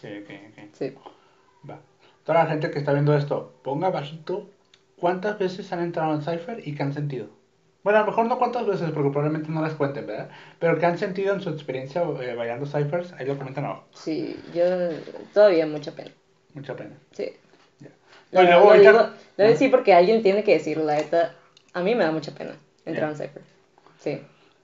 Sí, 0.00 0.08
ok, 0.22 0.30
ok. 0.52 0.58
Sí. 0.72 0.92
Va. 1.68 1.78
Toda 2.24 2.44
la 2.44 2.50
gente 2.50 2.70
que 2.70 2.78
está 2.78 2.92
viendo 2.92 3.16
esto, 3.16 3.52
ponga 3.62 3.90
bajito 3.90 4.46
cuántas 5.00 5.38
veces 5.38 5.72
han 5.72 5.80
entrado 5.80 6.14
en 6.14 6.22
Cypher 6.22 6.60
y 6.66 6.74
qué 6.74 6.82
han 6.82 6.92
sentido. 6.92 7.28
Bueno, 7.84 7.98
a 8.00 8.02
lo 8.02 8.08
mejor 8.08 8.26
no 8.26 8.38
cuántas 8.38 8.66
veces, 8.66 8.90
porque 8.90 9.10
probablemente 9.10 9.50
no 9.50 9.62
las 9.62 9.74
cuenten, 9.74 10.06
¿verdad? 10.06 10.28
Pero 10.58 10.78
qué 10.78 10.86
han 10.86 10.98
sentido 10.98 11.32
en 11.34 11.40
su 11.40 11.48
experiencia 11.50 12.02
eh, 12.20 12.34
bailando 12.34 12.66
Cyphers, 12.66 13.12
ahí 13.14 13.24
lo 13.26 13.38
comentan 13.38 13.64
abajo. 13.64 13.84
Sí, 13.94 14.38
yo 14.54 14.64
todavía 15.32 15.66
mucha 15.66 15.92
pena. 15.92 16.10
Mucha 16.54 16.74
pena. 16.76 16.90
Sí. 17.12 17.30
Lo, 18.32 18.42
No, 18.42 18.42
y 18.42 18.46
luego 18.52 18.72
digo, 18.74 18.98
Ah. 18.98 19.70
porque 19.70 19.94
alguien 19.94 20.22
tiene 20.22 20.44
que 20.44 20.52
decirlo, 20.54 20.84
la 20.84 20.96
neta. 20.96 21.34
A 21.72 21.80
mí 21.82 21.94
me 21.94 22.04
da 22.04 22.10
mucha 22.10 22.32
pena 22.32 22.52
entrar 22.84 23.14
Ya. 23.14 23.24
en 23.24 23.28
Cypher. 23.28 23.42
Sí. 24.00 24.20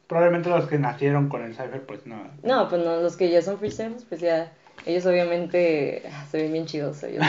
Probablemente 0.07 0.51
los 0.51 0.67
que 0.67 0.79
nacieron 0.79 1.29
con 1.31 1.43
el 1.45 1.55
Cypher, 1.55 1.83
pues 1.87 2.05
no. 2.07 2.17
No, 2.43 2.69
pues 2.69 2.85
no, 2.85 3.01
los 3.01 3.17
que 3.17 3.31
ya 3.31 3.41
son 3.41 3.59
freestylers, 3.59 4.05
pues 4.05 4.21
ya. 4.21 4.53
Ellos 4.87 5.07
obviamente 5.07 6.03
ah, 6.13 6.27
se 6.31 6.43
ven 6.43 6.53
bien 6.53 6.67
chidos. 6.67 7.03
ellos, 7.03 7.25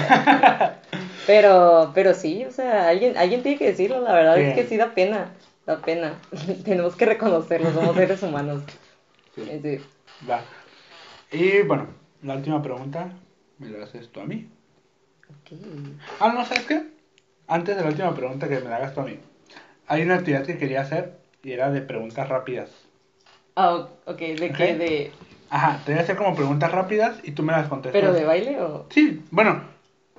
pero, 1.28 1.92
pero 1.94 2.14
sí, 2.14 2.46
o 2.46 2.52
sea, 2.52 2.90
alguien, 2.90 3.18
alguien 3.18 3.44
tiene 3.44 3.58
que 3.58 3.68
decirlo, 3.68 4.02
la 4.02 4.14
verdad 4.14 4.38
es 4.40 4.56
que 4.56 4.66
sí 4.66 4.78
da 4.78 4.94
pena. 4.94 5.32
Da 5.66 5.82
pena. 5.82 6.20
Tenemos 6.66 6.96
que 6.96 7.06
reconocerlo, 7.06 7.72
somos 7.74 7.96
seres 7.96 8.22
humanos. 8.24 8.62
Sí. 9.36 9.44
Sí. 9.62 9.80
Va. 10.30 10.42
Y 11.32 11.62
bueno, 11.64 11.88
la 12.22 12.36
última 12.36 12.62
pregunta 12.62 13.10
me 13.58 13.70
la 13.70 13.84
haces 13.86 14.10
tú 14.10 14.20
a 14.20 14.26
mí. 14.26 14.48
Ok. 15.30 15.58
Ah, 16.20 16.32
no, 16.34 16.46
¿sabes 16.46 16.66
qué? 16.66 16.84
Antes 17.48 17.76
de 17.76 17.82
la 17.82 17.90
última 17.90 18.14
pregunta 18.14 18.48
que 18.48 18.60
me 18.60 18.70
la 18.70 18.78
hagas 18.78 18.94
tú 18.94 19.02
a 19.02 19.06
mí. 19.06 19.20
Hay 19.88 20.02
una 20.04 20.16
actividad 20.16 20.46
que 20.46 20.58
quería 20.58 20.82
hacer 20.82 21.18
y 21.44 21.52
era 21.52 21.72
de 21.72 21.82
preguntas 21.82 22.28
rápidas. 22.30 22.70
Ah, 23.56 23.88
ok, 24.06 24.18
¿de 24.20 24.50
Ok. 24.50 24.58
qué? 24.58 24.76
De, 24.76 25.12
Ajá, 25.50 25.80
te 25.86 25.92
voy 25.92 26.00
a 26.00 26.04
hacer 26.04 26.16
como 26.18 26.36
preguntas 26.36 26.72
rápidas 26.72 27.18
y 27.24 27.32
tú 27.32 27.44
me 27.44 27.52
las 27.54 27.68
contestas. 27.68 28.00
¿Pero 28.02 28.14
de 28.14 28.26
baile 28.26 28.60
o, 28.62 28.86
Sí, 28.90 29.24
bueno, 29.32 29.62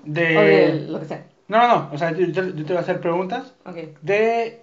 de... 0.04 0.36
o 0.38 0.40
de 0.42 0.86
lo 0.88 1.00
que 1.00 1.06
sea? 1.06 1.26
No, 1.48 1.58
no, 1.58 1.68
no, 1.68 1.90
o 1.92 1.98
sea, 1.98 2.12
yo, 2.12 2.32
te 2.32 2.62
voy 2.62 2.76
a 2.76 2.80
hacer 2.80 3.00
preguntas 3.00 3.54
de 4.02 4.60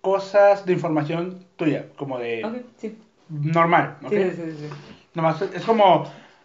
cosas 0.00 0.64
de 0.66 0.72
información 0.72 1.44
tuya, 1.56 1.86
como 1.96 2.18
de 2.18 2.44
Ok, 2.44 2.54
sí. 2.78 2.96
normal, 3.28 3.96
¿ok? 4.02 4.10
Sí, 4.10 4.22
sí, 4.30 4.36
sí, 4.36 4.52
sí. 4.60 4.68
Nomás 5.14 5.42
es 5.42 5.64
como, 5.64 6.04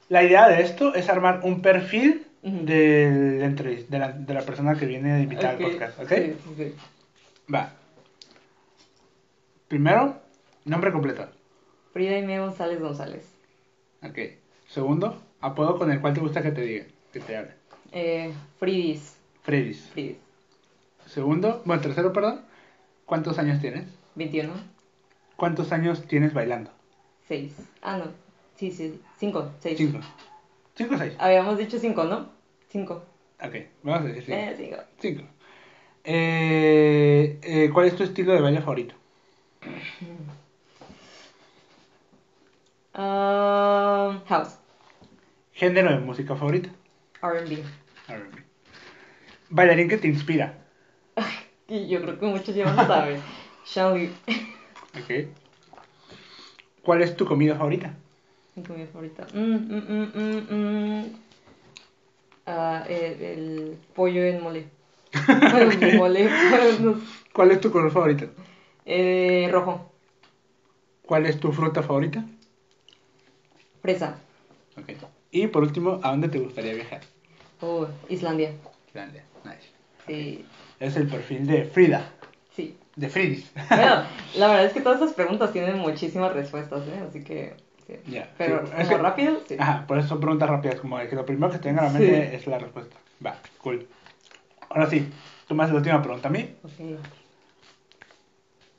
la 0.09 0.23
idea 0.23 0.47
de 0.47 0.61
esto 0.61 0.93
es 0.95 1.07
armar 1.09 1.41
un 1.43 1.61
perfil 1.61 2.25
del 2.41 3.41
entrevist- 3.43 3.87
de, 3.87 3.99
la, 3.99 4.11
de 4.11 4.33
la 4.33 4.41
persona 4.41 4.75
que 4.75 4.85
viene 4.85 5.13
a 5.13 5.19
invitar 5.19 5.51
al 5.51 5.57
podcast, 5.57 5.99
¿ok? 5.99 6.09
Sí, 6.09 6.35
sí. 6.57 6.75
Va. 7.53 7.71
Primero, 9.67 10.17
nombre 10.65 10.91
completo. 10.91 11.27
Frida 11.93 12.15
Aimee 12.15 12.39
González 12.39 12.79
González. 12.79 13.34
Ok. 14.09 14.19
Segundo, 14.67 15.21
apodo 15.41 15.77
con 15.77 15.91
el 15.91 16.01
cual 16.01 16.13
te 16.13 16.19
gusta 16.19 16.41
que 16.41 16.51
te 16.51 16.61
digan, 16.61 16.87
que 17.11 17.19
te 17.19 17.37
hablen. 17.37 17.55
Eh, 17.91 18.33
Fridis. 18.59 19.17
Freddy's. 19.43 19.89
Fridis. 19.91 20.17
Segundo, 21.05 21.61
bueno, 21.65 21.81
tercero, 21.81 22.11
perdón. 22.11 22.41
¿Cuántos 23.05 23.37
años 23.37 23.61
tienes? 23.61 23.85
21. 24.15 24.51
¿Cuántos 25.35 25.71
años 25.71 26.07
tienes 26.07 26.33
bailando? 26.33 26.71
6. 27.27 27.53
Ah, 27.81 27.97
no. 27.97 28.05
Sí, 28.55 28.71
sí. 28.71 28.99
5. 29.19 29.51
6. 29.59 29.77
Cinco. 29.77 29.99
¿Cinco 30.75 30.95
o 30.95 30.97
seis? 30.97 31.13
Habíamos 31.19 31.57
dicho 31.57 31.77
5, 31.79 32.03
¿no? 32.05 32.29
5. 32.69 33.03
Ok, 33.41 33.55
vamos 33.83 34.01
a 34.01 34.03
decir 34.05 34.23
cinco. 34.25 34.37
Eh, 34.37 34.55
5. 34.57 34.77
Cinco. 34.99 35.23
Eh, 36.03 37.39
eh, 37.41 37.69
¿Cuál 37.73 37.87
es 37.87 37.95
tu 37.95 38.03
estilo 38.03 38.33
de 38.33 38.41
baile 38.41 38.61
favorito? 38.61 38.95
Um, 44.05 44.19
house. 44.25 44.57
¿Género 45.53 45.91
de 45.91 45.99
música 45.99 46.35
favorita? 46.35 46.69
R&B. 47.23 47.63
R&B. 48.07 48.43
¿Bailarín 49.49 49.89
que 49.89 49.97
te 49.97 50.07
inspira? 50.07 50.57
Y 51.67 51.87
yo 51.87 51.99
creo 51.99 52.19
que 52.19 52.27
muchos 52.27 52.53
ya 52.53 52.71
lo 52.71 52.75
saben. 52.85 53.19
Shaolin. 53.65 54.13
Ok. 54.93 55.25
¿Cuál 56.83 57.01
es 57.01 57.15
tu 57.15 57.25
comida 57.25 57.55
favorita? 57.55 57.95
Mi 58.55 58.61
comida 58.61 58.85
favorita. 58.85 59.25
Mm, 59.33 59.55
mm, 59.73 60.53
mm. 60.53 61.05
Ah, 62.45 62.85
el, 62.87 63.21
el 63.23 63.77
pollo 63.95 64.23
en 64.23 64.43
mole. 64.43 64.67
Mole. 65.97 66.29
¿Cuál 67.33 67.51
es 67.51 67.61
tu 67.61 67.71
color 67.71 67.91
favorito? 67.91 68.27
Eh, 68.85 69.49
rojo. 69.51 69.91
¿Cuál 71.01 71.25
es 71.25 71.39
tu 71.39 71.51
fruta 71.51 71.81
favorita? 71.81 72.23
Fresa. 73.85 74.15
Ok. 74.79 74.89
Y 75.29 75.45
por 75.45 75.61
último, 75.61 75.99
¿a 76.01 76.09
dónde 76.09 76.27
te 76.27 76.39
gustaría 76.39 76.73
viajar? 76.73 77.01
Oh, 77.61 77.87
Islandia. 78.09 78.51
Grande. 78.91 79.21
Nice. 79.43 79.69
Sí. 80.07 80.43
Es 80.79 80.95
el 80.95 81.07
perfil 81.07 81.45
de 81.45 81.65
Frida. 81.65 82.09
Sí. 82.55 82.75
De 82.95 83.09
Fridis. 83.09 83.51
Bueno, 83.69 84.03
la 84.37 84.47
verdad 84.47 84.65
es 84.65 84.73
que 84.73 84.81
todas 84.81 84.99
esas 84.99 85.13
preguntas 85.13 85.51
tienen 85.53 85.77
muchísimas 85.77 86.33
respuestas, 86.33 86.81
¿eh? 86.87 87.03
Así 87.07 87.23
que. 87.23 87.53
Sí. 87.85 87.93
Ya, 88.07 88.33
Pero 88.39 88.65
sí, 88.65 88.73
es 88.79 88.87
que- 88.89 88.97
rápido, 88.97 89.39
sí. 89.47 89.55
Ajá, 89.59 89.85
por 89.85 89.99
eso 89.99 90.07
son 90.07 90.19
preguntas 90.19 90.49
rápidas, 90.49 90.79
como 90.79 90.97
que 90.97 91.15
lo 91.15 91.23
primero 91.27 91.51
que 91.51 91.59
te 91.59 91.69
venga 91.69 91.83
a 91.83 91.85
la 91.85 91.91
mente 91.99 92.29
Sí. 92.31 92.35
es 92.37 92.47
la 92.47 92.57
respuesta. 92.57 92.95
Va, 93.23 93.37
cool. 93.61 93.87
Ahora 94.69 94.89
sí, 94.89 95.07
tú 95.47 95.53
me 95.53 95.61
haces 95.63 95.73
la 95.73 95.77
última 95.79 96.01
pregunta 96.01 96.27
a 96.27 96.31
mí. 96.31 96.55
Ok. 96.63 96.99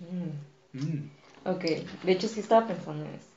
Mm. 0.01 0.79
Mm, 0.79 1.11
Ok, 1.45 1.63
de 2.03 2.13
hecho 2.13 2.27
sí 2.27 2.41
estaba 2.41 2.67
pensando 2.67 3.05
en 3.05 3.13
eso. 3.15 3.29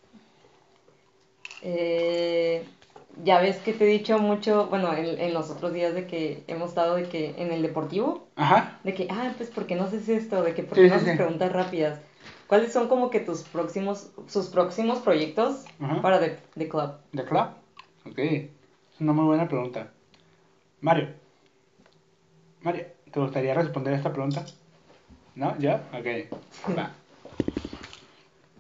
Eh, 1.61 2.65
ya 3.23 3.41
ves 3.41 3.57
que 3.57 3.73
te 3.73 3.83
he 3.85 3.87
dicho 3.87 4.17
mucho, 4.19 4.67
bueno, 4.67 4.93
en, 4.93 5.19
en 5.19 5.33
los 5.33 5.49
otros 5.49 5.73
días 5.73 5.93
de 5.93 6.07
que 6.07 6.43
hemos 6.47 6.69
estado 6.69 6.95
de 6.95 7.09
que 7.09 7.35
en 7.37 7.51
el 7.51 7.61
deportivo, 7.61 8.27
Ajá. 8.35 8.79
de 8.83 8.93
que, 8.93 9.07
ah, 9.09 9.33
pues, 9.37 9.49
¿por 9.49 9.65
qué 9.67 9.75
no 9.75 9.83
haces 9.83 10.07
esto? 10.07 10.41
De 10.41 10.53
que, 10.53 10.63
¿por 10.63 10.75
Sí, 10.77 10.83
qué 10.83 10.87
sí, 10.87 10.89
no 10.89 10.95
haces 10.95 11.11
sí. 11.11 11.17
preguntas 11.17 11.51
rápidas? 11.51 11.99
¿Cuáles 12.47 12.71
son 12.73 12.87
como 12.87 13.09
que 13.09 13.19
tus 13.19 13.43
próximos, 13.43 14.11
sus 14.27 14.47
próximos 14.47 14.99
proyectos 14.99 15.65
Ajá. 15.79 16.01
para 16.01 16.19
The, 16.19 16.39
The 16.57 16.69
Club? 16.69 16.93
¿De 17.11 17.23
club? 17.25 17.47
Ok, 18.05 18.17
es 18.17 18.49
una 19.01 19.13
muy 19.13 19.25
buena 19.25 19.47
pregunta. 19.47 19.91
Mario. 20.81 21.09
Mario, 22.61 22.85
¿te 23.11 23.19
gustaría 23.19 23.53
responder 23.53 23.93
esta 23.93 24.11
pregunta? 24.11 24.45
¿No? 25.35 25.55
¿Ya? 25.59 25.83
Ok. 25.93 26.73
Va. 26.77 26.91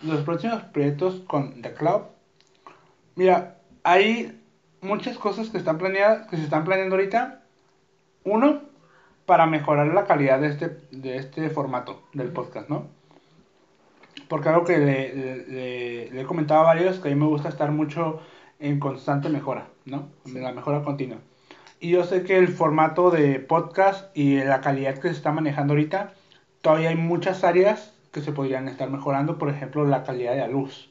Los 0.03 0.23
próximos 0.23 0.63
proyectos 0.65 1.21
con 1.27 1.61
The 1.61 1.73
Club. 1.73 2.03
Mira, 3.19 3.57
hay 3.83 4.41
muchas 4.79 5.17
cosas 5.17 5.49
que 5.49 5.57
están 5.57 5.77
planeadas, 5.77 6.27
que 6.27 6.37
se 6.37 6.43
están 6.43 6.63
planeando 6.63 6.95
ahorita. 6.95 7.41
Uno, 8.23 8.61
para 9.25 9.45
mejorar 9.45 9.87
la 9.87 10.05
calidad 10.05 10.39
de 10.39 10.47
este, 10.47 10.77
de 10.91 11.17
este 11.17 11.49
formato 11.49 12.01
del 12.13 12.29
podcast, 12.29 12.69
¿no? 12.69 12.87
Porque 14.29 14.47
algo 14.47 14.63
que 14.63 14.77
le, 14.77 15.13
le- 15.13 15.45
le- 15.47 16.09
le 16.11 16.21
he 16.21 16.23
comentado 16.23 16.61
a 16.61 16.63
varios, 16.63 16.99
que 16.99 17.09
a 17.09 17.11
mí 17.13 17.19
me 17.19 17.25
gusta 17.27 17.49
estar 17.49 17.71
mucho 17.73 18.21
en 18.57 18.79
constante 18.79 19.27
mejora, 19.27 19.67
¿no? 19.83 20.07
En 20.25 20.41
la 20.41 20.53
mejora 20.53 20.83
continua. 20.85 21.17
Y 21.81 21.89
yo 21.89 22.05
sé 22.05 22.23
que 22.23 22.37
el 22.37 22.47
formato 22.47 23.11
de 23.11 23.41
podcast 23.41 24.15
y 24.15 24.37
la 24.37 24.61
calidad 24.61 24.95
que 24.95 25.09
se 25.09 25.15
está 25.15 25.33
manejando 25.33 25.73
ahorita, 25.73 26.13
todavía 26.61 26.87
hay 26.87 26.95
muchas 26.95 27.43
áreas 27.43 27.93
que 28.13 28.21
se 28.21 28.31
podrían 28.31 28.69
estar 28.69 28.89
mejorando, 28.89 29.37
por 29.37 29.49
ejemplo, 29.49 29.83
la 29.83 30.03
calidad 30.03 30.31
de 30.35 30.39
la 30.39 30.47
luz. 30.47 30.89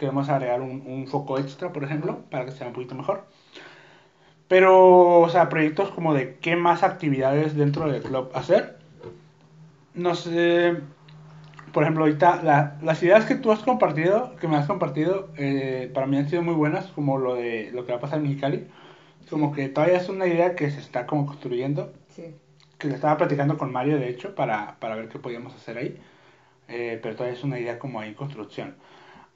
Queremos 0.00 0.30
agregar 0.30 0.62
un, 0.62 0.82
un 0.86 1.06
foco 1.06 1.38
extra, 1.38 1.74
por 1.74 1.84
ejemplo, 1.84 2.22
para 2.30 2.46
que 2.46 2.52
sea 2.52 2.66
un 2.68 2.72
poquito 2.72 2.94
mejor. 2.94 3.26
Pero, 4.48 5.20
o 5.20 5.28
sea, 5.28 5.50
proyectos 5.50 5.90
como 5.90 6.14
de 6.14 6.38
qué 6.40 6.56
más 6.56 6.82
actividades 6.82 7.54
dentro 7.54 7.86
del 7.92 8.02
club 8.02 8.30
hacer. 8.34 8.78
No 9.92 10.14
sé, 10.14 10.74
por 11.74 11.82
ejemplo, 11.82 12.04
ahorita 12.04 12.42
la- 12.42 12.78
las 12.80 13.02
ideas 13.02 13.26
que 13.26 13.34
tú 13.34 13.52
has 13.52 13.60
compartido, 13.60 14.34
que 14.40 14.48
me 14.48 14.56
has 14.56 14.66
compartido, 14.66 15.28
eh, 15.36 15.90
para 15.92 16.06
mí 16.06 16.16
han 16.16 16.30
sido 16.30 16.40
muy 16.42 16.54
buenas, 16.54 16.86
como 16.86 17.18
lo 17.18 17.34
de 17.34 17.70
lo 17.74 17.84
que 17.84 17.92
va 17.92 17.98
a 17.98 18.00
pasar 18.00 18.20
en 18.20 18.24
Mexicali. 18.24 18.66
Como 19.28 19.52
que 19.52 19.68
todavía 19.68 19.98
es 19.98 20.08
una 20.08 20.26
idea 20.26 20.56
que 20.56 20.70
se 20.70 20.80
está 20.80 21.04
como 21.06 21.26
construyendo, 21.26 21.92
Sí. 22.08 22.34
que 22.78 22.88
le 22.88 22.94
estaba 22.94 23.18
platicando 23.18 23.58
con 23.58 23.70
Mario, 23.70 23.98
de 23.98 24.08
hecho, 24.08 24.34
para, 24.34 24.76
para 24.80 24.96
ver 24.96 25.08
qué 25.10 25.18
podíamos 25.18 25.54
hacer 25.54 25.76
ahí. 25.76 25.98
Eh, 26.68 26.98
pero 27.02 27.16
todavía 27.16 27.36
es 27.36 27.44
una 27.44 27.58
idea 27.60 27.78
como 27.78 28.00
ahí 28.00 28.08
en 28.10 28.14
construcción. 28.14 28.76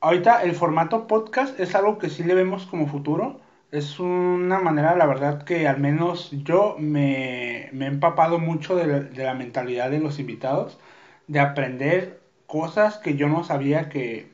Ahorita 0.05 0.42
el 0.42 0.55
formato 0.55 1.07
podcast 1.07 1.59
es 1.59 1.74
algo 1.74 1.96
que 1.96 2.11
sí 2.11 2.24
le 2.24 2.34
vemos 2.34 2.66
como 2.66 2.88
futuro. 2.88 3.40
Es 3.72 3.98
una 3.98 4.59
manera, 4.59 4.94
la 4.96 5.07
verdad, 5.07 5.44
que 5.44 5.66
al 5.66 5.80
menos 5.80 6.28
yo 6.44 6.76
me, 6.78 7.70
me 7.72 7.86
he 7.86 7.88
empapado 7.88 8.38
mucho 8.38 8.76
de 8.76 8.86
la, 8.86 9.00
de 9.00 9.24
la 9.24 9.32
mentalidad 9.32 9.90
de 9.90 10.00
los 10.00 10.18
invitados, 10.18 10.78
de 11.26 11.40
aprender 11.40 12.20
cosas 12.46 12.98
que 12.98 13.16
yo 13.16 13.30
no 13.30 13.44
sabía 13.44 13.88
que, 13.88 14.30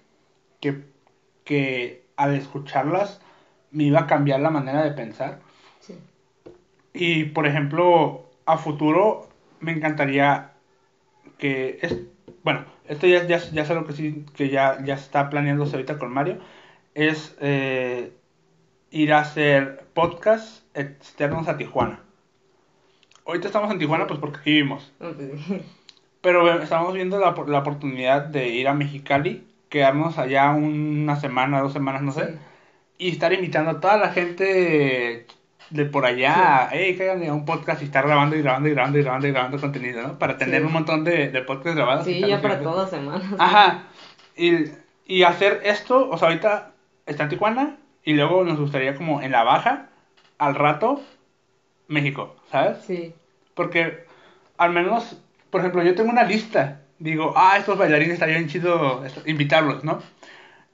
que, 0.60 0.82
que 1.44 2.04
al 2.16 2.34
escucharlas 2.34 3.20
me 3.70 3.84
iba 3.84 4.00
a 4.00 4.06
cambiar 4.08 4.40
la 4.40 4.50
manera 4.50 4.82
de 4.82 4.90
pensar. 4.90 5.38
Sí. 5.78 5.94
Y 6.92 7.26
por 7.26 7.46
ejemplo, 7.46 8.28
a 8.44 8.58
futuro 8.58 9.28
me 9.60 9.70
encantaría 9.70 10.50
que 11.38 11.78
es 11.80 11.96
bueno, 12.43 12.64
esto 12.88 13.07
ya, 13.07 13.26
ya, 13.26 13.38
ya 13.38 13.62
es 13.62 13.70
algo 13.70 13.86
que 13.86 13.93
sí 13.93 14.24
que 14.34 14.49
ya, 14.49 14.78
ya 14.84 14.95
está 14.95 15.30
planeándose 15.30 15.76
ahorita 15.76 15.99
con 15.99 16.12
Mario, 16.12 16.38
es 16.95 17.36
eh, 17.41 18.12
ir 18.91 19.12
a 19.12 19.20
hacer 19.20 19.84
podcast 19.95 20.64
externos 20.76 21.49
a 21.49 21.57
Tijuana. 21.57 22.01
Ahorita 23.26 23.47
estamos 23.47 23.70
en 23.70 23.78
Tijuana 23.78 24.07
pues 24.07 24.18
porque 24.18 24.38
aquí 24.38 24.51
vivimos, 24.51 24.93
pero 26.20 26.61
estamos 26.62 26.95
viendo 26.95 27.18
la, 27.18 27.34
la 27.47 27.59
oportunidad 27.59 28.22
de 28.26 28.49
ir 28.49 28.66
a 28.68 28.74
Mexicali, 28.74 29.47
quedarnos 29.68 30.18
allá 30.18 30.51
una 30.51 31.16
semana, 31.16 31.61
dos 31.61 31.72
semanas, 31.72 32.03
no 32.03 32.12
sé, 32.12 32.26
Sí. 32.26 32.38
y 32.99 33.11
estar 33.11 33.32
invitando 33.32 33.70
a 33.70 33.80
toda 33.80 33.97
la 33.99 34.11
gente 34.12 35.26
de 35.70 35.84
por 35.84 36.04
allá, 36.04 36.68
hey, 36.72 36.96
caigan 36.96 37.22
a 37.28 37.32
un 37.32 37.44
podcast 37.44 37.80
y 37.80 37.84
estar 37.84 38.04
grabando 38.06 38.36
y 38.36 38.42
grabando 38.42 38.68
y 38.68 38.72
grabando 38.72 38.98
y 38.98 39.02
grabando 39.02 39.26
y 39.28 39.30
grabando 39.32 39.60
contenido, 39.60 40.02
¿no? 40.02 40.18
Para 40.18 40.36
tener 40.36 40.60
Sí. 40.60 40.66
un 40.66 40.72
montón 40.72 41.04
de, 41.04 41.28
de 41.30 41.42
podcasts 41.42 41.76
grabados. 41.76 42.04
Sí, 42.04 42.20
ya 42.20 42.40
para 42.42 42.60
todas 42.60 42.90
las 42.90 42.90
semanas. 43.00 43.22
Ajá. 43.38 43.84
Y, 44.36 44.64
y 45.06 45.22
hacer 45.22 45.60
esto, 45.64 46.08
o 46.10 46.18
sea, 46.18 46.28
ahorita 46.28 46.72
está 47.06 47.22
en 47.24 47.28
Tijuana 47.28 47.76
y 48.04 48.14
luego 48.14 48.42
nos 48.44 48.58
gustaría 48.58 48.94
como 48.96 49.22
en 49.22 49.30
la 49.32 49.44
baja, 49.44 49.86
al 50.38 50.54
rato, 50.56 51.00
México, 51.88 52.34
¿sabes? 52.50 52.78
Sí. 52.86 53.14
Porque 53.54 54.04
al 54.58 54.72
menos, 54.72 55.20
por 55.50 55.60
ejemplo, 55.60 55.82
yo 55.82 55.94
tengo 55.94 56.10
una 56.10 56.24
lista. 56.24 56.80
Digo, 56.98 57.32
ah, 57.36 57.56
estos 57.58 57.78
bailarines 57.78 58.14
estaría 58.14 58.36
bien 58.36 58.48
chido 58.48 59.02
invitarlos, 59.24 59.84
¿no? 59.84 60.00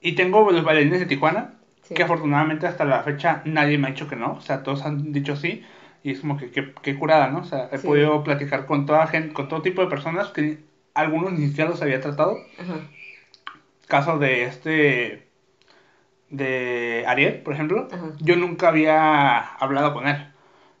Y 0.01 0.13
tengo 0.13 0.49
los 0.51 0.63
bailarines 0.63 0.99
de 0.99 1.05
Tijuana, 1.05 1.53
Sí. 1.87 1.93
que 1.93 2.03
afortunadamente 2.03 2.67
hasta 2.67 2.83
la 2.85 3.01
fecha 3.03 3.41
nadie 3.45 3.77
me 3.77 3.87
ha 3.87 3.91
dicho 3.91 4.07
que 4.09 4.15
no. 4.15 4.33
O 4.33 4.41
sea, 4.41 4.63
todos 4.63 4.83
han 4.85 5.11
dicho 5.13 5.35
sí. 5.35 5.63
Y 6.03 6.11
es 6.11 6.19
como 6.19 6.37
que 6.37 6.51
qué 6.51 6.73
qué 6.81 6.95
curada, 6.97 7.29
¿no? 7.29 7.39
O 7.39 7.43
sea, 7.45 7.69
he 7.71 7.77
Sí. 7.77 7.87
podido 7.87 8.23
platicar 8.23 8.65
con 8.65 8.85
toda 8.85 9.07
gente, 9.07 9.33
con 9.33 9.47
todo 9.47 9.61
tipo 9.61 9.81
de 9.81 9.87
personas 9.87 10.27
que 10.29 10.59
algunos 10.93 11.31
ni 11.33 11.47
siquiera 11.47 11.69
los 11.69 11.81
había 11.81 11.99
tratado. 12.01 12.37
Ajá. 12.59 12.75
Caso 13.87 14.19
de 14.19 14.43
este, 14.43 15.27
de 16.29 17.05
Ariel, 17.07 17.41
por 17.41 17.53
ejemplo. 17.53 17.87
Ajá. 17.91 18.11
Yo 18.19 18.35
nunca 18.35 18.67
había 18.69 19.39
hablado 19.39 19.93
con 19.93 20.07
él 20.07 20.27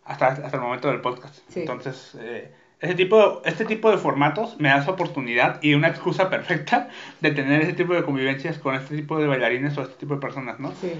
hasta, 0.05 0.27
hasta 0.27 0.57
el 0.57 0.61
momento 0.61 0.89
del 0.89 1.01
podcast. 1.01 1.39
Sí. 1.49 1.61
Entonces, 1.61 2.17
eh, 2.19 2.51
ese 2.79 2.93
tipo, 2.95 3.41
este 3.45 3.65
tipo 3.65 3.89
de 3.89 3.97
formatos 3.97 4.59
me 4.59 4.69
da 4.69 4.77
esa 4.77 4.91
oportunidad 4.91 5.61
y 5.63 5.73
una 5.73 5.87
excusa 5.87 6.29
perfecta 6.29 6.89
de 7.21 7.31
tener 7.31 7.61
ese 7.61 7.73
tipo 7.73 7.93
de 7.93 8.03
convivencias 8.03 8.59
con 8.59 8.75
este 8.75 8.95
tipo 8.95 9.19
de 9.19 9.27
bailarines 9.27 9.77
o 9.77 9.81
este 9.81 9.95
tipo 9.95 10.15
de 10.15 10.21
personas, 10.21 10.59
¿no? 10.59 10.71
Sí. 10.73 10.93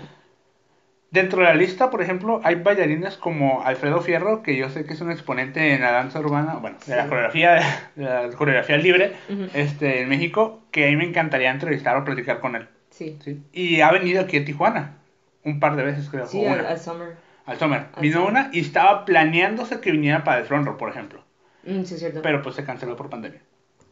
Dentro 1.10 1.40
de 1.40 1.46
la 1.46 1.56
lista, 1.56 1.90
por 1.90 2.02
ejemplo, 2.02 2.42
hay 2.44 2.56
bailarines 2.56 3.16
como 3.16 3.64
Alfredo 3.64 4.02
Fierro, 4.02 4.44
que 4.44 4.58
yo 4.58 4.70
sé 4.70 4.86
que 4.86 4.94
es 4.94 5.02
un 5.02 5.10
exponente 5.12 5.74
en 5.74 5.82
la 5.82 5.92
danza 5.92 6.20
urbana, 6.20 6.56
bueno, 6.56 6.78
de 6.86 6.96
la 6.96 7.08
coreografía, 7.08 7.90
de 7.96 8.04
la 8.04 8.30
coreografía 8.32 8.78
libre, 8.78 9.14
este, 9.54 10.02
en 10.02 10.10
México, 10.10 10.62
que 10.72 10.86
a 10.86 10.90
mí 10.90 10.98
me 10.98 11.06
encantaría 11.06 11.50
entrevistar 11.50 11.96
o 11.96 12.04
platicar 12.04 12.40
con 12.40 12.56
él. 12.58 12.68
Sí. 12.90 13.18
¿sí? 13.24 13.42
Y 13.54 13.80
ha 13.82 13.92
venido 13.92 14.22
aquí 14.22 14.38
a 14.38 14.44
Tijuana 14.46 14.96
un 15.44 15.60
par 15.62 15.76
de 15.78 15.84
veces, 15.84 16.10
creo. 16.10 16.26
Sí, 16.26 16.46
al, 16.46 16.66
al 16.66 16.80
Summer. 16.80 17.16
Al 17.46 17.58
Summer. 17.58 17.86
al 17.94 18.02
Vino 18.02 18.18
Summer. 18.18 18.32
una 18.32 18.50
y 18.52 18.60
estaba 18.60 19.06
planeándose 19.06 19.80
que 19.80 19.92
viniera 19.92 20.26
para 20.26 20.40
el 20.40 20.46
Front 20.46 20.66
Row, 20.68 20.78
por 20.78 20.90
ejemplo. 20.90 21.24
Mm, 21.68 21.84
sí, 21.84 21.94
es 21.96 22.00
cierto. 22.00 22.22
Pero 22.22 22.42
pues 22.42 22.56
se 22.56 22.64
canceló 22.64 22.96
por 22.96 23.10
pandemia. 23.10 23.42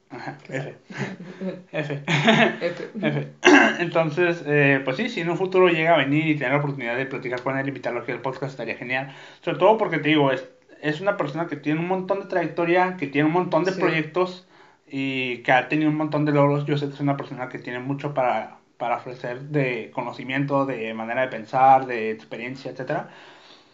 Ajá, 0.10 0.38
F. 0.50 0.76
F. 1.72 2.04
F. 2.62 2.90
F. 3.02 3.28
Entonces, 3.80 4.44
eh, 4.46 4.82
pues 4.86 4.98
sí, 4.98 5.10
si 5.10 5.22
en 5.22 5.30
un 5.30 5.38
futuro 5.38 5.68
llega 5.68 5.96
a 5.96 5.98
venir 5.98 6.28
y 6.28 6.36
tener 6.36 6.54
la 6.54 6.60
oportunidad 6.60 6.96
de 6.96 7.06
platicar 7.06 7.42
con 7.42 7.58
él, 7.58 7.68
invitarlo 7.68 8.02
aquí 8.02 8.12
al 8.12 8.22
podcast, 8.22 8.52
estaría 8.52 8.76
genial. 8.78 9.14
Sobre 9.42 9.58
todo 9.58 9.78
porque 9.78 9.98
te 9.98 10.10
digo, 10.10 10.32
es, 10.32 10.48
es 10.82 11.02
una 11.02 11.18
persona 11.18 11.48
que 11.48 11.56
tiene 11.58 11.80
un 11.80 11.88
montón 11.88 12.20
de 12.22 12.28
trayectoria, 12.28 12.96
que 12.98 13.08
tiene 13.08 13.28
un 13.28 13.34
montón 13.34 13.64
de 13.66 13.72
Sí. 13.74 13.80
proyectos 13.80 14.48
y 14.88 15.40
que 15.40 15.52
ha 15.52 15.68
tenido 15.68 15.90
un 15.90 15.98
montón 15.98 16.24
de 16.26 16.32
logros. 16.32 16.66
Yo 16.66 16.78
sé 16.78 16.88
que 16.88 16.94
es 16.94 17.00
una 17.00 17.18
persona 17.18 17.50
que 17.50 17.58
tiene 17.60 17.80
mucho 17.80 18.14
para, 18.14 18.58
para 18.78 18.98
ofrecer 18.98 19.42
de 19.42 19.90
conocimiento, 19.94 20.66
de 20.68 20.94
manera 20.94 21.22
de 21.22 21.28
pensar, 21.30 21.88
de 21.88 22.12
experiencia, 22.12 22.72
etcétera. 22.72 23.10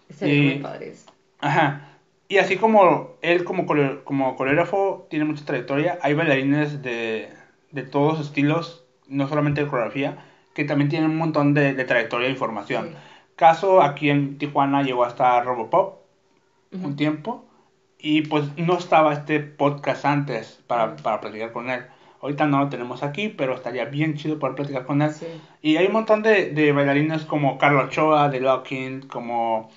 Sería 0.10 0.34
Y- 0.36 0.42
muy 0.56 0.60
padre 0.64 0.90
eso. 0.90 1.12
Ajá. 1.40 1.90
Y 2.32 2.38
así 2.38 2.56
como 2.56 3.18
él 3.22 3.44
como, 3.44 3.66
como 4.06 4.36
coreógrafo 4.38 5.06
tiene 5.10 5.26
mucha 5.26 5.44
trayectoria, 5.44 6.00
hay 6.02 6.14
bailarines 6.14 6.82
de, 6.82 7.28
de 7.72 7.84
todos 7.84 8.22
estilos, 8.22 8.86
no 9.10 9.28
solamente 9.28 9.60
de 9.60 9.68
coreografía, 9.68 10.24
que 10.54 10.64
también 10.64 10.88
tienen 10.88 11.10
un 11.10 11.18
montón 11.18 11.54
de, 11.54 11.74
de 11.74 11.84
trayectoria 11.84 12.30
e 12.30 12.32
información. 12.32 12.88
Sí. 12.88 12.96
Caso 13.36 13.82
aquí 13.82 14.10
en 14.10 14.38
Tijuana 14.38 14.82
llegó 14.82 15.04
hasta 15.04 15.42
Robopop 15.42 16.06
un 16.72 16.96
tiempo 16.96 17.44
y 18.00 18.22
pues 18.22 18.46
no 18.56 18.78
estaba 18.78 19.12
este 19.12 19.42
podcast 19.42 20.06
antes 20.06 20.64
para, 20.68 20.96
para 20.96 21.20
platicar 21.20 21.52
con 21.52 21.70
él. 21.70 21.84
Ahorita 22.22 22.46
no 22.46 22.60
lo 22.60 22.70
tenemos 22.70 23.02
aquí, 23.02 23.30
pero 23.30 23.56
estaría 23.56 23.86
bien 23.86 24.16
chido 24.16 24.38
poder 24.38 24.56
platicar 24.56 24.86
con 24.86 25.02
él. 25.02 25.12
Sí. 25.12 25.26
Y 25.64 25.78
hay 25.78 25.88
un 25.88 25.94
montón 25.94 26.22
de, 26.22 26.52
de 26.52 26.72
bailarines 26.72 27.26
como 27.26 27.58
Carlos 27.58 27.86
Ochoa 27.86 28.30
de 28.30 28.40
Locking, 28.40 29.08
como 29.08 29.72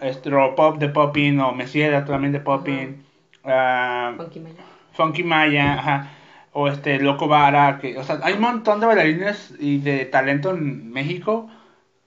este, 0.00 0.30
Pop 0.56 0.78
de 0.78 0.88
Popping, 0.88 1.38
o 1.38 1.52
Messier 1.52 2.04
también 2.04 2.32
de 2.32 2.40
Popping, 2.40 3.04
ah, 3.44 4.12
Funky 4.16 4.40
Maya. 4.40 4.64
Funky 4.92 5.22
Maya, 5.22 5.74
ajá, 5.74 6.10
o 6.52 6.66
este 6.66 6.98
Loco 6.98 7.28
Vara, 7.28 7.78
que, 7.78 7.96
o 7.96 8.02
sea, 8.02 8.18
hay 8.24 8.34
un 8.34 8.40
montón 8.40 8.80
de 8.80 8.86
bailarines 8.86 9.54
y 9.60 9.78
de 9.78 10.04
talento 10.04 10.50
en 10.50 10.90
México 10.90 11.48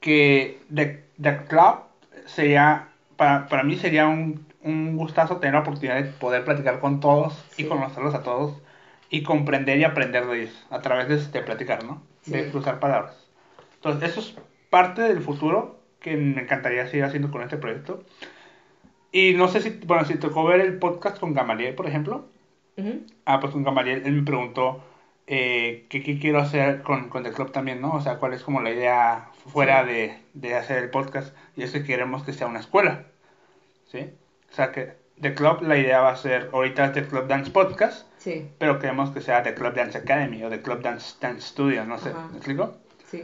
que 0.02 0.60
de, 0.68 1.06
de 1.18 1.38
club 1.46 1.80
sería, 2.26 2.90
para, 3.16 3.48
para 3.48 3.64
mí 3.64 3.78
sería 3.78 4.08
un, 4.08 4.46
un 4.64 4.98
gustazo 4.98 5.38
tener 5.38 5.54
la 5.54 5.62
oportunidad 5.62 5.96
de 5.96 6.04
poder 6.04 6.44
platicar 6.44 6.80
con 6.80 7.00
todos 7.00 7.42
y 7.58 7.64
conocerlos 7.64 8.14
a 8.14 8.24
todos 8.24 8.62
y 9.10 9.24
comprender 9.24 9.78
y 9.80 9.84
aprender 9.84 10.26
de 10.28 10.43
ellos 10.43 10.66
a 10.70 10.82
través 10.82 11.08
de, 11.08 11.16
este 11.16 11.41
platicar, 11.41 11.84
¿no? 11.84 12.01
De 12.26 12.45
Sí. 12.45 12.51
cruzar 12.51 12.80
palabras. 12.80 13.16
Entonces, 13.76 14.10
eso 14.12 14.20
es 14.20 14.36
parte 14.70 15.01
del 15.01 15.22
futuro 15.22 15.80
que 15.99 16.18
me 16.18 16.41
encantaría 16.41 16.88
seguir 16.88 17.05
haciendo 17.05 17.32
con 17.32 17.41
este 17.41 17.58
proyecto. 17.58 18.03
Y 19.12 19.34
no 19.34 19.47
sé 19.47 19.62
si, 19.62 19.70
bueno, 19.86 20.05
si 20.05 20.16
tocó 20.16 20.43
ver 20.45 20.60
el 20.62 20.78
podcast 20.78 21.20
con 21.20 21.34
Gamaliel, 21.34 21.76
por 21.76 21.88
ejemplo. 21.88 22.28
Ujú. 22.78 23.01
Ah, 23.26 23.39
pues 23.39 23.53
con 23.53 23.64
Gamaliel, 23.64 24.03
él 24.05 24.12
me 24.14 24.24
preguntó 24.24 24.84
eh, 25.26 25.86
que 25.89 26.03
qué 26.03 26.20
quiero 26.20 26.39
hacer 26.39 26.84
con, 26.84 27.10
con 27.10 27.24
The 27.24 27.32
Club 27.32 27.51
también, 27.51 27.82
¿no? 27.82 27.93
O 27.93 28.01
sea, 28.01 28.18
cuál 28.18 28.34
es 28.34 28.43
como 28.43 28.62
la 28.62 28.72
idea 28.72 29.30
fuera 29.47 29.84
Sí. 29.84 29.89
de, 29.91 30.18
de 30.34 30.55
hacer 30.55 30.84
el 30.84 30.89
podcast. 30.89 31.36
Y 31.55 31.64
es 31.64 31.72
que 31.72 31.84
queremos 31.84 32.24
que 32.24 32.34
sea 32.34 32.47
una 32.47 32.60
escuela, 32.60 33.05
¿sí? 33.91 34.10
O 34.51 34.53
sea, 34.55 34.72
que 34.72 34.93
The 35.22 35.34
Club, 35.34 35.61
la 35.63 35.78
idea 35.78 36.01
va 36.01 36.11
a 36.11 36.15
ser, 36.15 36.49
ahorita 36.53 36.86
es 36.86 36.93
The 36.93 37.07
Club 37.07 37.28
Dance 37.28 37.51
Podcast, 37.51 38.05
Sí, 38.18 38.47
pero 38.59 38.78
queremos 38.80 39.11
que 39.11 39.22
sea 39.22 39.41
The 39.43 39.53
Club 39.53 39.74
Dance 39.74 39.97
Academy 39.97 40.43
o 40.43 40.49
The 40.49 40.61
Club 40.61 40.82
Dance, 40.82 41.15
Dance 41.22 41.41
Studio, 41.47 41.86
no 41.86 41.97
sé, 41.97 42.09
Ajá. 42.09 42.28
¿me 42.32 42.38
explico? 42.38 42.78
sí. 43.05 43.24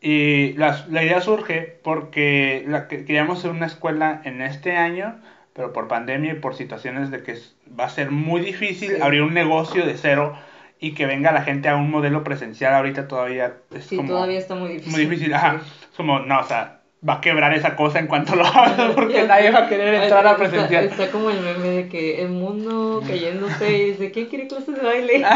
Y 0.00 0.54
la, 0.54 0.84
la 0.90 1.04
idea 1.04 1.20
surge 1.20 1.78
porque 1.84 2.64
la, 2.66 2.88
que- 2.88 3.04
queríamos 3.04 3.38
hacer 3.38 3.52
una 3.52 3.66
escuela 3.66 4.20
en 4.24 4.42
este 4.42 4.76
año, 4.76 5.20
pero 5.52 5.72
por 5.72 5.86
pandemia 5.86 6.32
y 6.32 6.36
por 6.40 6.54
situaciones 6.56 7.10
de 7.12 7.22
que 7.22 7.38
va 7.78 7.84
a 7.84 7.88
ser 7.88 8.10
muy 8.10 8.40
difícil 8.40 8.96
Sí. 8.96 9.00
abrir 9.02 9.22
un 9.22 9.32
negocio 9.34 9.86
de 9.86 9.94
cero 9.96 10.36
y 10.80 10.94
que 10.94 11.06
venga 11.06 11.30
la 11.30 11.42
gente 11.42 11.68
a 11.68 11.76
un 11.76 11.88
modelo 11.90 12.24
presencial 12.24 12.74
ahorita 12.74 13.06
todavía 13.06 13.58
es 13.72 13.84
Sí, 13.86 13.96
como 13.96 14.08
todavía 14.08 14.38
está 14.38 14.56
muy 14.56 14.70
difícil. 14.70 14.92
muy 14.92 15.00
difícil. 15.02 15.34
Ajá. 15.34 15.60
Sí. 15.62 15.70
Es 15.90 15.96
como, 15.96 16.18
no, 16.18 16.40
o 16.40 16.44
sea, 16.44 16.80
va 17.06 17.14
a 17.14 17.20
quebrar 17.20 17.52
esa 17.54 17.74
cosa 17.74 17.98
en 17.98 18.06
cuanto 18.06 18.36
lo 18.36 18.44
hagas 18.46 18.92
porque 18.94 19.24
nadie 19.24 19.50
va 19.50 19.60
a 19.64 19.68
querer 19.68 19.94
entrar 19.94 20.26
a 20.26 20.32
Está- 20.32 20.36
presencial. 20.44 20.84
Está, 20.84 21.10
como 21.10 21.30
el 21.30 21.40
meme 21.40 21.68
de 21.68 21.88
que 21.88 22.22
el 22.22 22.28
mundo 22.28 23.02
cayéndose 23.06 23.76
y 23.76 23.84
dice, 23.90 24.10
¿quién 24.12 24.26
quiere 24.26 24.46
clases 24.48 24.74
de 24.76 24.82
baile? 24.82 25.24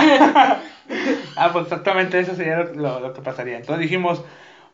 Ah, 1.37 1.51
pues 1.53 1.65
exactamente 1.65 2.19
eso 2.21 2.35
sería 2.35 2.59
lo, 2.59 3.01
lo- 3.01 3.13
que 3.13 3.21
pasaría. 3.21 3.57
Entonces 3.57 3.83
dijimos, 3.83 4.23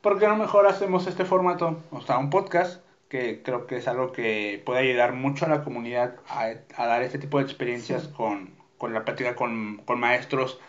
¿por 0.03 0.19
qué 0.19 0.29
no 0.29 0.37
mejor 0.37 0.67
hacemos 0.67 1.07
este 1.07 1.25
formato? 1.25 1.81
O 1.91 2.01
sea, 2.03 2.19
un 2.19 2.29
podcast, 2.31 2.83
que 3.09 3.43
creo 3.43 3.67
que 3.67 3.77
es 3.79 3.89
algo 3.89 4.13
que 4.13 4.63
puede 4.65 4.81
ayudar 4.81 5.13
mucho 5.15 5.47
a 5.47 5.49
la 5.49 5.65
comunidad 5.65 6.15
a, 6.29 6.49
a 6.77 6.87
dar 6.87 7.03
este 7.03 7.19
tipo 7.19 7.39
de 7.39 7.45
experiencias 7.45 8.03
Sí. 8.05 8.11
con, 8.17 8.51
con 8.79 8.93
la 8.95 9.05
práctica 9.05 9.35
con, 9.35 9.79
con 9.85 9.99
maestros. 10.01 10.61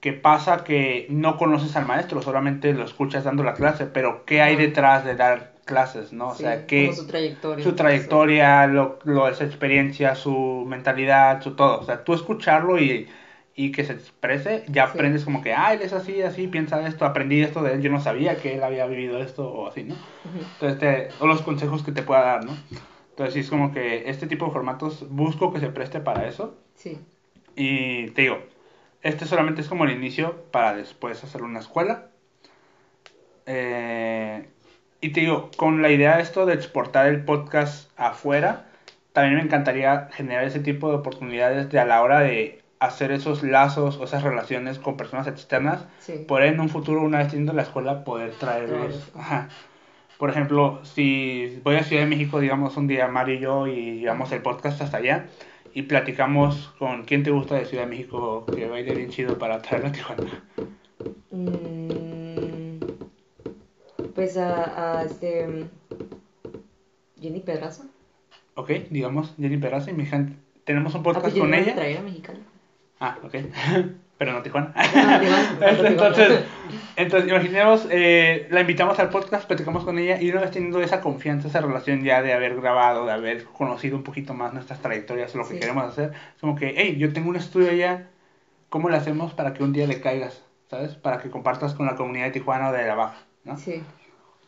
Que 0.00 0.12
pasa 0.12 0.64
que 0.64 1.06
no 1.10 1.36
conoces 1.36 1.76
al 1.76 1.86
maestro, 1.86 2.22
solamente 2.22 2.72
lo 2.72 2.84
escuchas 2.84 3.22
dando 3.24 3.44
la 3.44 3.54
clase, 3.54 3.86
pero 3.86 4.24
¿qué 4.24 4.42
hay 4.42 4.56
detrás 4.56 5.04
de 5.04 5.14
dar 5.14 5.51
clases? 5.64 6.12
¿no? 6.12 6.28
O 6.30 6.34
Sí, 6.34 6.42
sea, 6.42 6.66
¿qué, 6.66 6.86
como 6.86 6.96
su 6.96 7.06
trayectoria. 7.06 7.64
su 7.64 7.74
trayectoria, 7.74 8.66
lo, 8.66 8.98
lo, 9.04 9.32
su 9.34 9.44
experiencia, 9.44 10.14
su 10.14 10.64
mentalidad, 10.66 11.42
su 11.42 11.54
todo. 11.56 11.80
O 11.80 11.84
sea, 11.84 12.04
tú 12.04 12.14
escucharlo 12.14 12.78
y, 12.80 13.08
y 13.54 13.72
que 13.72 13.84
se 13.84 13.92
exprese, 13.94 14.64
ya 14.68 14.86
Sí. 14.86 14.92
aprendes 14.94 15.24
como 15.24 15.42
que, 15.42 15.52
ah, 15.54 15.72
él 15.74 15.82
es 15.82 15.92
así, 15.92 16.22
así, 16.22 16.48
piensa 16.48 16.86
esto, 16.86 17.04
aprendí 17.04 17.42
esto 17.42 17.62
de 17.62 17.74
él, 17.74 17.82
yo 17.82 17.90
no 17.90 18.00
sabía 18.00 18.38
que 18.38 18.54
él 18.54 18.62
había 18.64 18.86
vivido 18.86 19.18
esto 19.22 19.48
o 19.50 19.68
así, 19.68 19.84
¿no? 19.84 19.98
Entonces, 20.52 20.78
te- 20.78 21.16
o 21.18 21.26
los 21.26 21.42
consejos 21.42 21.82
que 21.82 21.92
te 21.92 22.02
pueda 22.02 22.22
dar, 22.22 22.44
¿no? 22.44 22.62
Entonces, 23.10 23.34
sí, 23.34 23.40
es 23.40 23.50
como 23.50 23.72
que 23.72 24.08
este 24.10 24.26
tipo 24.26 24.46
de 24.46 24.52
formatos 24.52 25.06
busco 25.10 25.52
que 25.52 25.60
se 25.60 25.68
preste 25.70 26.00
para 26.00 26.26
eso. 26.28 26.56
Sí, 26.74 26.98
Y 27.56 28.10
te 28.10 28.22
digo, 28.22 28.38
este 29.02 29.24
solamente 29.26 29.60
es 29.62 29.68
como 29.68 29.84
el 29.84 29.92
inicio 29.92 30.44
para 30.50 30.74
después 30.74 31.22
hacer 31.24 31.42
una 31.42 31.60
escuela. 31.60 32.10
Eh, 33.46 34.48
y 35.02 35.10
te 35.10 35.20
digo, 35.20 35.50
con 35.56 35.82
la 35.82 35.90
idea 35.90 36.16
de 36.16 36.22
esto 36.22 36.46
de 36.46 36.54
exportar 36.54 37.08
el 37.08 37.24
podcast 37.24 37.90
afuera, 37.96 38.66
también 39.12 39.36
me 39.36 39.42
encantaría 39.42 40.08
generar 40.12 40.44
ese 40.44 40.60
tipo 40.60 40.88
de 40.88 40.94
oportunidades 40.94 41.68
de 41.70 41.80
a 41.80 41.84
la 41.84 42.02
hora 42.02 42.20
de 42.20 42.62
hacer 42.78 43.10
esos 43.10 43.42
lazos 43.42 43.96
o 43.98 44.04
esas 44.04 44.22
relaciones 44.22 44.78
con 44.78 44.96
personas 44.96 45.26
externas, 45.26 45.86
sí. 45.98 46.24
poder 46.26 46.54
en 46.54 46.60
un 46.60 46.68
futuro, 46.68 47.02
una 47.02 47.18
vez 47.18 47.28
teniendo 47.28 47.52
la 47.52 47.62
escuela, 47.62 48.04
poder 48.04 48.30
traerlos. 48.34 49.10
Ajá. 49.16 49.48
Por 50.18 50.30
ejemplo, 50.30 50.80
si 50.84 51.60
voy 51.64 51.74
a 51.76 51.82
Ciudad 51.82 52.02
de 52.02 52.08
México, 52.08 52.38
digamos, 52.38 52.76
un 52.76 52.86
día 52.86 53.08
Mario 53.08 53.34
y 53.34 53.40
yo, 53.40 53.66
y 53.66 53.98
llevamos 53.98 54.30
el 54.30 54.40
podcast 54.40 54.82
hasta 54.82 54.98
allá, 54.98 55.26
y 55.74 55.82
platicamos 55.82 56.72
con 56.78 57.02
quién 57.02 57.24
te 57.24 57.32
gusta 57.32 57.56
de 57.56 57.64
Ciudad 57.64 57.84
de 57.84 57.90
México, 57.90 58.46
que 58.46 58.68
baile 58.68 58.94
bien 58.94 59.10
chido 59.10 59.36
para 59.36 59.60
traerlo 59.60 59.88
a 59.88 59.92
Tijuana. 59.92 60.44
Mm, 61.32 61.91
pues 64.14 64.36
a, 64.36 65.00
a 65.00 65.04
este. 65.04 65.66
Jenny 67.20 67.40
Pedraza. 67.40 67.84
Ok, 68.54 68.70
digamos, 68.90 69.34
Jenny 69.38 69.56
Peraza 69.56 69.90
y 69.90 69.94
mi 69.94 70.06
gente. 70.06 70.34
Tenemos 70.64 70.94
un 70.94 71.00
Ah, 71.00 71.04
podcast 71.04 71.26
pues 71.26 71.38
con 71.38 71.54
ella. 71.54 71.74
traer 71.74 71.98
a 71.98 72.02
mexicana. 72.02 72.38
Ah, 73.00 73.18
ok. 73.22 73.34
Pero 74.18 74.34
no 74.34 74.42
Tijuana. 74.42 74.72
Ah, 74.76 75.18
Tijuana, 75.20 75.88
entonces, 75.88 76.44
entonces, 76.94 77.28
imaginemos, 77.28 77.88
eh, 77.90 78.46
la 78.50 78.60
invitamos 78.60 78.96
al 79.00 79.08
podcast, 79.10 79.46
platicamos 79.48 79.84
con 79.84 79.98
ella 79.98 80.20
y 80.20 80.30
una 80.30 80.42
vez 80.42 80.52
teniendo 80.52 80.80
esa 80.80 81.00
confianza, 81.00 81.48
esa 81.48 81.60
relación 81.60 82.04
ya 82.04 82.22
de 82.22 82.32
haber 82.32 82.54
grabado, 82.60 83.04
de 83.06 83.12
haber 83.12 83.42
conocido 83.44 83.96
un 83.96 84.04
poquito 84.04 84.32
más 84.34 84.52
nuestras 84.54 84.80
trayectorias, 84.80 85.34
lo 85.34 85.48
que 85.48 85.58
queremos 85.58 85.84
hacer, 85.84 86.12
es 86.36 86.40
como 86.40 86.54
que, 86.54 86.72
hey, 86.76 86.96
yo 86.98 87.12
tengo 87.12 87.30
un 87.30 87.36
estudio 87.36 87.70
allá, 87.70 88.10
¿cómo 88.68 88.90
le 88.90 88.96
hacemos 88.96 89.32
para 89.34 89.54
que 89.54 89.64
un 89.64 89.72
día 89.72 89.88
le 89.88 90.00
caigas? 90.00 90.44
¿Sabes? 90.70 90.94
Para 90.94 91.18
que 91.20 91.28
compartas 91.30 91.74
con 91.74 91.86
la 91.86 91.96
comunidad 91.96 92.26
de 92.26 92.30
Tijuana 92.32 92.68
o 92.68 92.72
de 92.72 92.86
la 92.86 92.94
Baja, 92.94 93.18
¿no? 93.44 93.56
Sí. 93.58 93.82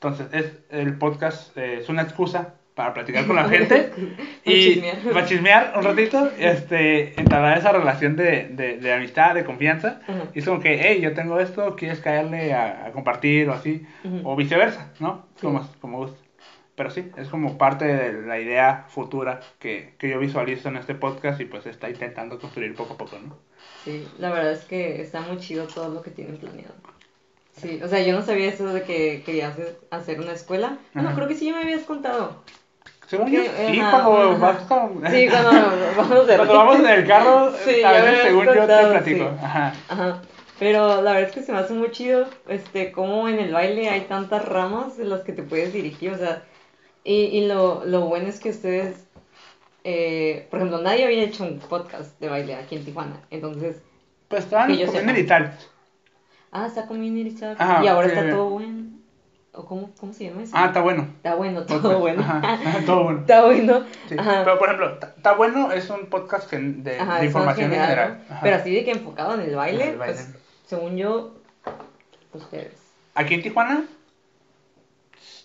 Entonces, 0.04 0.26
es, 0.32 0.52
el 0.70 0.98
podcast 0.98 1.56
eh, 1.56 1.78
es 1.80 1.88
una 1.88 2.02
excusa 2.02 2.54
para 2.74 2.92
platicar 2.92 3.26
con 3.26 3.36
la 3.36 3.48
gente 3.48 3.92
y 4.44 4.82
para 5.12 5.24
chismear 5.24 5.72
un 5.76 5.84
ratito, 5.84 6.30
este, 6.38 7.18
entablar 7.18 7.56
esa 7.56 7.72
relación 7.72 8.16
de, 8.16 8.48
de, 8.48 8.78
de 8.78 8.92
amistad, 8.92 9.34
de 9.34 9.44
confianza. 9.44 10.00
Ajá. 10.02 10.24
Y 10.34 10.40
es 10.40 10.44
como 10.44 10.60
que, 10.60 10.78
hey, 10.82 11.00
yo 11.00 11.14
tengo 11.14 11.40
esto, 11.40 11.74
¿quieres 11.76 12.00
caerle 12.00 12.52
a, 12.52 12.86
a 12.86 12.92
compartir 12.92 13.48
o 13.48 13.54
así? 13.54 13.86
Ujú. 14.04 14.28
O 14.28 14.36
viceversa, 14.36 14.92
¿no? 14.98 15.26
Sí. 15.36 15.46
Como, 15.46 15.66
como 15.80 15.98
guste. 15.98 16.18
Pero 16.74 16.90
sí, 16.90 17.10
es 17.16 17.28
como 17.28 17.56
parte 17.56 17.84
de 17.84 18.26
la 18.26 18.40
idea 18.40 18.86
futura 18.88 19.40
que, 19.60 19.94
que 19.96 20.10
yo 20.10 20.18
visualizo 20.18 20.68
en 20.68 20.76
este 20.76 20.96
podcast 20.96 21.40
y 21.40 21.44
pues 21.44 21.64
está 21.66 21.88
intentando 21.88 22.38
construir 22.40 22.74
poco 22.74 22.94
a 22.94 22.96
poco, 22.98 23.16
¿no? 23.24 23.38
Sí, 23.84 24.06
la 24.18 24.30
verdad 24.32 24.52
es 24.52 24.64
que 24.64 25.00
está 25.00 25.20
muy 25.20 25.38
chido 25.38 25.66
todo 25.68 25.88
lo 25.88 26.02
que 26.02 26.10
tienen 26.10 26.36
planeado. 26.36 26.74
Sí, 27.56 27.80
o 27.82 27.88
sea, 27.88 28.00
yo 28.02 28.12
no 28.14 28.22
sabía 28.22 28.48
eso 28.48 28.66
de 28.72 28.82
que 28.82 29.22
querías 29.24 29.54
hacer 29.90 30.20
una 30.20 30.32
escuela. 30.32 30.78
Bueno, 30.92 31.08
Ajá. 31.10 31.16
creo 31.16 31.28
que 31.28 31.34
sí 31.36 31.46
ya 31.46 31.52
me 31.56 31.62
habías 31.62 31.82
contado. 31.82 32.42
Según 33.06 33.30
yo, 33.30 33.42
sí, 33.42 33.80
ajá, 33.80 33.90
cuando 34.02 34.38
vas 34.38 34.62
con... 34.64 35.02
Sí, 35.10 35.28
cuando 35.28 35.50
vamos 35.96 36.26
de 36.26 36.36
Cuando 36.36 36.54
vamos 36.54 36.80
en 36.80 36.86
el 36.86 37.06
carro, 37.06 37.52
Sí, 37.64 37.82
a 37.84 37.92
veces 37.92 38.22
según 38.22 38.44
yo 38.46 38.52
te 38.52 38.58
contado, 38.58 38.90
platico. 38.90 39.24
sí. 39.30 39.44
Ajá. 39.44 39.74
Ajá. 39.88 40.22
Pero 40.58 41.02
la 41.02 41.12
verdad 41.12 41.28
es 41.28 41.34
que 41.34 41.42
se 41.42 41.52
me 41.52 41.58
hace 41.58 41.74
muy 41.74 41.90
chido, 41.90 42.26
este, 42.48 42.92
como 42.92 43.28
en 43.28 43.38
el 43.38 43.52
baile 43.52 43.88
hay 43.88 44.02
tantas 44.02 44.44
ramas 44.44 44.96
de 44.96 45.04
las 45.04 45.20
que 45.22 45.32
te 45.32 45.42
puedes 45.42 45.72
dirigir, 45.72 46.12
o 46.12 46.16
sea, 46.18 46.42
y, 47.02 47.24
y 47.24 47.46
lo, 47.46 47.84
lo 47.84 48.02
bueno 48.02 48.28
es 48.28 48.38
que 48.40 48.50
ustedes, 48.50 49.04
eh, 49.82 50.46
por 50.50 50.60
ejemplo, 50.60 50.80
nadie 50.80 51.04
había 51.04 51.24
hecho 51.24 51.42
un 51.44 51.58
podcast 51.58 52.18
de 52.20 52.28
baile 52.28 52.54
aquí 52.54 52.76
en 52.76 52.84
Tijuana, 52.84 53.20
entonces, 53.30 53.82
Pues 54.28 54.44
estaban 54.44 54.68
Que 54.68 54.76
yo 54.78 54.86
comiendo 54.86 55.12
sepa. 55.12 55.20
y 55.24 55.26
tal. 55.26 55.58
Ah, 56.54 56.66
está 56.66 56.86
Community 56.86 57.34
Talk, 57.34 57.60
Ajá, 57.60 57.84
y 57.84 57.88
ahora 57.88 58.06
está 58.08 58.30
todo 58.30 58.48
bueno, 58.50 58.84
o 59.52 59.64
cómo, 59.66 59.90
cómo 60.00 60.12
se 60.12 60.24
llama 60.24 60.42
eso? 60.42 60.52
Ah, 60.56 60.66
está 60.66 60.80
bueno. 60.80 61.02
Está 61.16 61.34
bueno, 61.34 61.64
todo 61.66 61.80
Podcast. 61.82 62.00
bueno. 62.00 62.22
Ajá, 62.26 62.80
todo 62.86 63.04
bueno. 63.04 63.20
Está 63.20 63.44
bueno. 63.44 63.84
Sí. 64.08 64.16
Ajá. 64.18 64.42
Pero 64.44 64.58
por 64.58 64.68
ejemplo, 64.68 64.98
Está 65.16 65.32
bueno 65.34 65.70
es 65.72 65.90
un 65.90 66.06
podcast 66.06 66.48
gen- 66.50 66.82
de, 66.82 66.98
Ajá, 66.98 67.12
de 67.14 67.18
eso 67.18 67.20
en 67.20 67.26
información 67.26 67.66
en 67.66 67.70
general, 67.72 67.88
general. 67.96 68.18
¿no? 68.28 68.34
Ajá. 68.34 68.40
Pero 68.42 68.56
así 68.56 68.74
de 68.74 68.84
que 68.84 68.90
enfocado 68.92 69.34
en 69.34 69.40
el 69.42 69.54
baile, 69.54 69.84
En 69.84 69.90
el 69.90 69.98
baile. 69.98 70.14
pues 70.14 70.34
según 70.66 70.96
yo, 70.96 71.34
ustedes. 72.32 72.72
Aquí 73.14 73.34
en 73.34 73.42
Tijuana, 73.42 73.84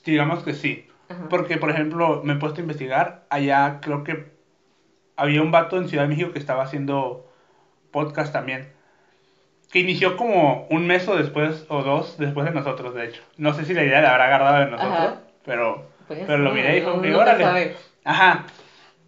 digamos 0.06 0.44
que 0.44 0.54
sí. 0.54 0.88
Ajá. 1.10 1.28
Porque, 1.30 1.58
por 1.58 1.70
ejemplo, 1.70 2.22
me 2.24 2.34
he 2.34 2.36
puesto 2.38 2.60
a 2.60 2.64
investigar. 2.64 3.26
Allá 3.30 3.80
creo 3.82 4.04
que 4.04 4.32
había 5.16 5.42
un 5.42 5.52
vato 5.52 5.78
en 5.78 5.88
Ciudad 5.88 6.04
de 6.04 6.10
México 6.10 6.32
que 6.32 6.40
estaba 6.40 6.64
haciendo 6.64 7.28
podcast 7.92 8.32
también. 8.34 8.72
Que 9.72 9.80
inició 9.80 10.18
como 10.18 10.66
un 10.70 10.88
mes 10.88 11.08
o 11.08 11.16
después, 11.16 11.66
o 11.70 11.84
dos 11.84 12.18
después 12.18 12.46
de 12.48 12.54
nosotros, 12.54 12.96
de 12.96 13.06
hecho. 13.06 13.22
No 13.38 13.54
sé 13.54 13.66
si 13.66 13.74
la 13.74 13.84
idea 13.84 14.02
la 14.02 14.12
habrá 14.12 14.26
agarrado 14.26 14.60
de 14.66 14.72
nosotros, 14.72 14.98
Ajá. 14.98 15.22
pero, 15.46 15.86
Pues, 16.08 16.22
pero 16.26 16.40
lo 16.40 16.54
miré 16.54 16.80
y 16.80 16.82
fue 16.82 16.98
no 16.98 17.18
órale. 17.20 17.76
Ajá. 18.04 18.46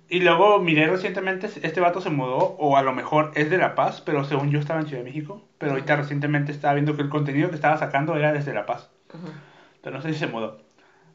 Y 0.07 0.19
luego 0.19 0.59
miré 0.59 0.87
recientemente, 0.87 1.47
este 1.47 1.79
vato 1.79 2.01
se 2.01 2.09
mudó, 2.09 2.37
o 2.37 2.75
a 2.77 2.81
lo 2.81 2.93
mejor 2.93 3.31
es 3.35 3.49
de 3.49 3.57
La 3.57 3.75
Paz, 3.75 4.01
pero 4.01 4.25
según 4.25 4.51
yo 4.51 4.59
estaba 4.59 4.81
en 4.81 4.87
Ciudad 4.87 5.03
de 5.03 5.09
México. 5.09 5.41
Pero 5.57 5.71
ahorita 5.71 5.95
recientemente 5.95 6.51
estaba 6.51 6.73
viendo 6.73 6.95
que 6.95 7.01
el 7.01 7.09
contenido 7.09 7.49
que 7.49 7.55
estaba 7.55 7.77
sacando 7.77 8.15
era 8.17 8.33
desde 8.33 8.53
La 8.53 8.65
Paz. 8.65 8.89
Ajá. 9.09 9.33
Pero 9.81 9.95
no 9.95 10.01
sé 10.01 10.11
si 10.13 10.19
se 10.19 10.27
mudó. 10.27 10.59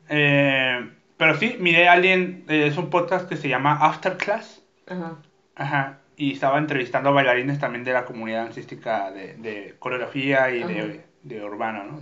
Eh, 0.09 0.91
pero 1.17 1.37
sí, 1.37 1.57
miré 1.61 1.89
a 1.89 1.93
alguien, 1.93 2.45
eh, 2.49 2.67
es 2.67 2.77
un 2.79 2.91
podcast 2.91 3.29
que 3.29 3.37
se 3.37 3.49
llama 3.49 3.79
After 3.81 4.17
Class. 4.17 4.63
Ajá. 4.89 5.17
Ajá. 5.55 5.99
Y 6.17 6.33
estaba 6.33 6.59
entrevistando 6.59 7.11
a 7.11 7.13
bailarines 7.13 7.59
también 7.59 7.85
de 7.85 7.93
la 7.93 8.05
comunidad 8.07 8.45
dancística 8.45 9.11
de, 9.13 9.35
de 9.35 9.77
coreografía 9.79 10.51
y 10.51 10.65
de, 10.65 11.05
de 11.23 11.45
urbano, 11.45 11.85
¿no? 11.85 12.01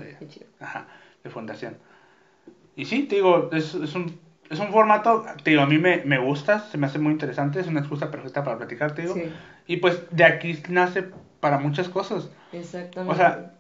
Ajá, 0.61 0.87
de 1.25 1.31
fundación. 1.31 1.79
Y 2.77 2.85
sí, 2.87 3.05
te 3.05 3.17
digo, 3.17 3.51
es, 3.53 3.75
es, 3.75 3.95
un, 3.95 4.21
es 4.51 4.59
un 4.59 4.71
formato, 4.73 5.25
te 5.43 5.51
digo, 5.51 5.63
a 5.63 5.67
mí 5.67 5.79
me, 5.79 6.03
me 6.05 6.19
gusta, 6.19 6.61
se 6.61 6.79
me 6.79 6.87
hace 6.87 6.99
muy 6.99 7.13
interesante, 7.13 7.61
es 7.61 7.67
una 7.67 7.81
excusa 7.81 8.11
perfecta 8.11 8.43
para 8.45 8.57
platicar, 8.57 8.93
te 8.93 9.03
digo. 9.03 9.15
Sí, 9.15 9.33
Y 9.67 9.79
pues 9.79 10.03
de 10.11 10.25
aquí 10.25 10.61
nace 10.69 11.05
para 11.41 11.59
muchas 11.59 11.89
cosas. 11.89 12.31
exactamente. 12.53 13.13
O 13.13 13.17
sea, 13.17 13.55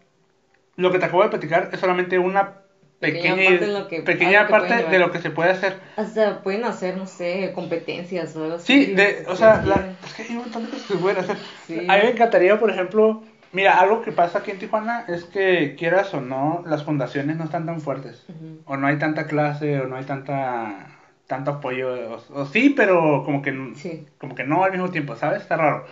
lo 0.77 0.91
que 0.93 0.99
te 0.99 1.07
acabo 1.07 1.23
de 1.23 1.29
platicar 1.31 1.71
es 1.73 1.81
solamente 1.81 2.19
una 2.19 2.64
Pequeña 3.13 3.35
pequeña, 3.35 3.51
parte 3.51 3.67
de 3.67 3.73
lo 3.81 3.89
que- 3.89 4.03
pequeña 4.03 4.39
algo 4.41 4.47
que 4.47 4.51
parte 4.53 4.69
pueden 4.69 4.85
de 4.85 4.91
llevar. 4.93 5.07
lo 5.09 5.13
que 5.13 5.19
se 5.21 5.31
puede 5.31 5.51
hacer. 5.51 5.81
hasta 5.97 6.43
pueden 6.43 6.65
hacer, 6.65 6.97
no 6.97 7.07
sé, 7.07 7.53
competencias 7.55 8.35
o 8.37 8.45
algo 8.45 8.57
así. 8.57 8.85
Sí, 8.87 8.93
de, 8.95 9.25
o 9.29 9.37
sea, 9.37 9.63
la- 9.65 9.95
es 10.07 10.15
que 10.15 10.23
hay 10.23 10.31
un 10.31 10.39
montón 10.39 10.65
de 10.65 10.71
cosas 10.71 10.87
que 10.87 10.93
se 10.95 10.99
pueden 10.99 11.19
hacer. 11.19 11.37
Sí. 11.67 11.79
A 11.89 11.97
mí 11.97 12.03
me 12.05 12.11
encantaría, 12.11 12.59
por 12.59 12.71
ejemplo, 12.71 13.23
mira, 13.53 13.79
algo 13.79 14.03
que 14.03 14.13
pasa 14.13 14.39
aquí 14.39 14.51
en 14.51 14.59
Tijuana 14.59 15.05
es 15.09 15.25
que 15.25 15.75
quieras 15.79 16.13
o 16.15 16.21
no, 16.21 16.63
las 16.67 16.85
fundaciones 16.85 17.37
no 17.37 17.45
están 17.45 17.67
tan 17.67 17.81
fuertes. 17.81 18.25
O 18.67 18.77
no 18.77 18.87
hay 18.87 18.99
tanta 18.99 19.27
clase, 19.27 19.81
o 19.81 19.87
no 19.87 19.97
hay 19.97 20.05
tanta 20.05 20.89
tanto 21.27 21.53
apoyo. 21.53 22.17
O, 22.35 22.41
o 22.43 22.47
sí, 22.47 22.71
pero 22.77 23.23
como 23.25 23.41
que, 23.41 23.55
Sí. 23.77 24.07
como 24.19 24.35
que 24.35 24.45
no 24.45 24.63
al 24.65 24.73
mismo 24.73 24.91
tiempo, 24.91 25.17
¿sabes? 25.17 25.41
Está 25.43 25.57
raro. 25.57 25.87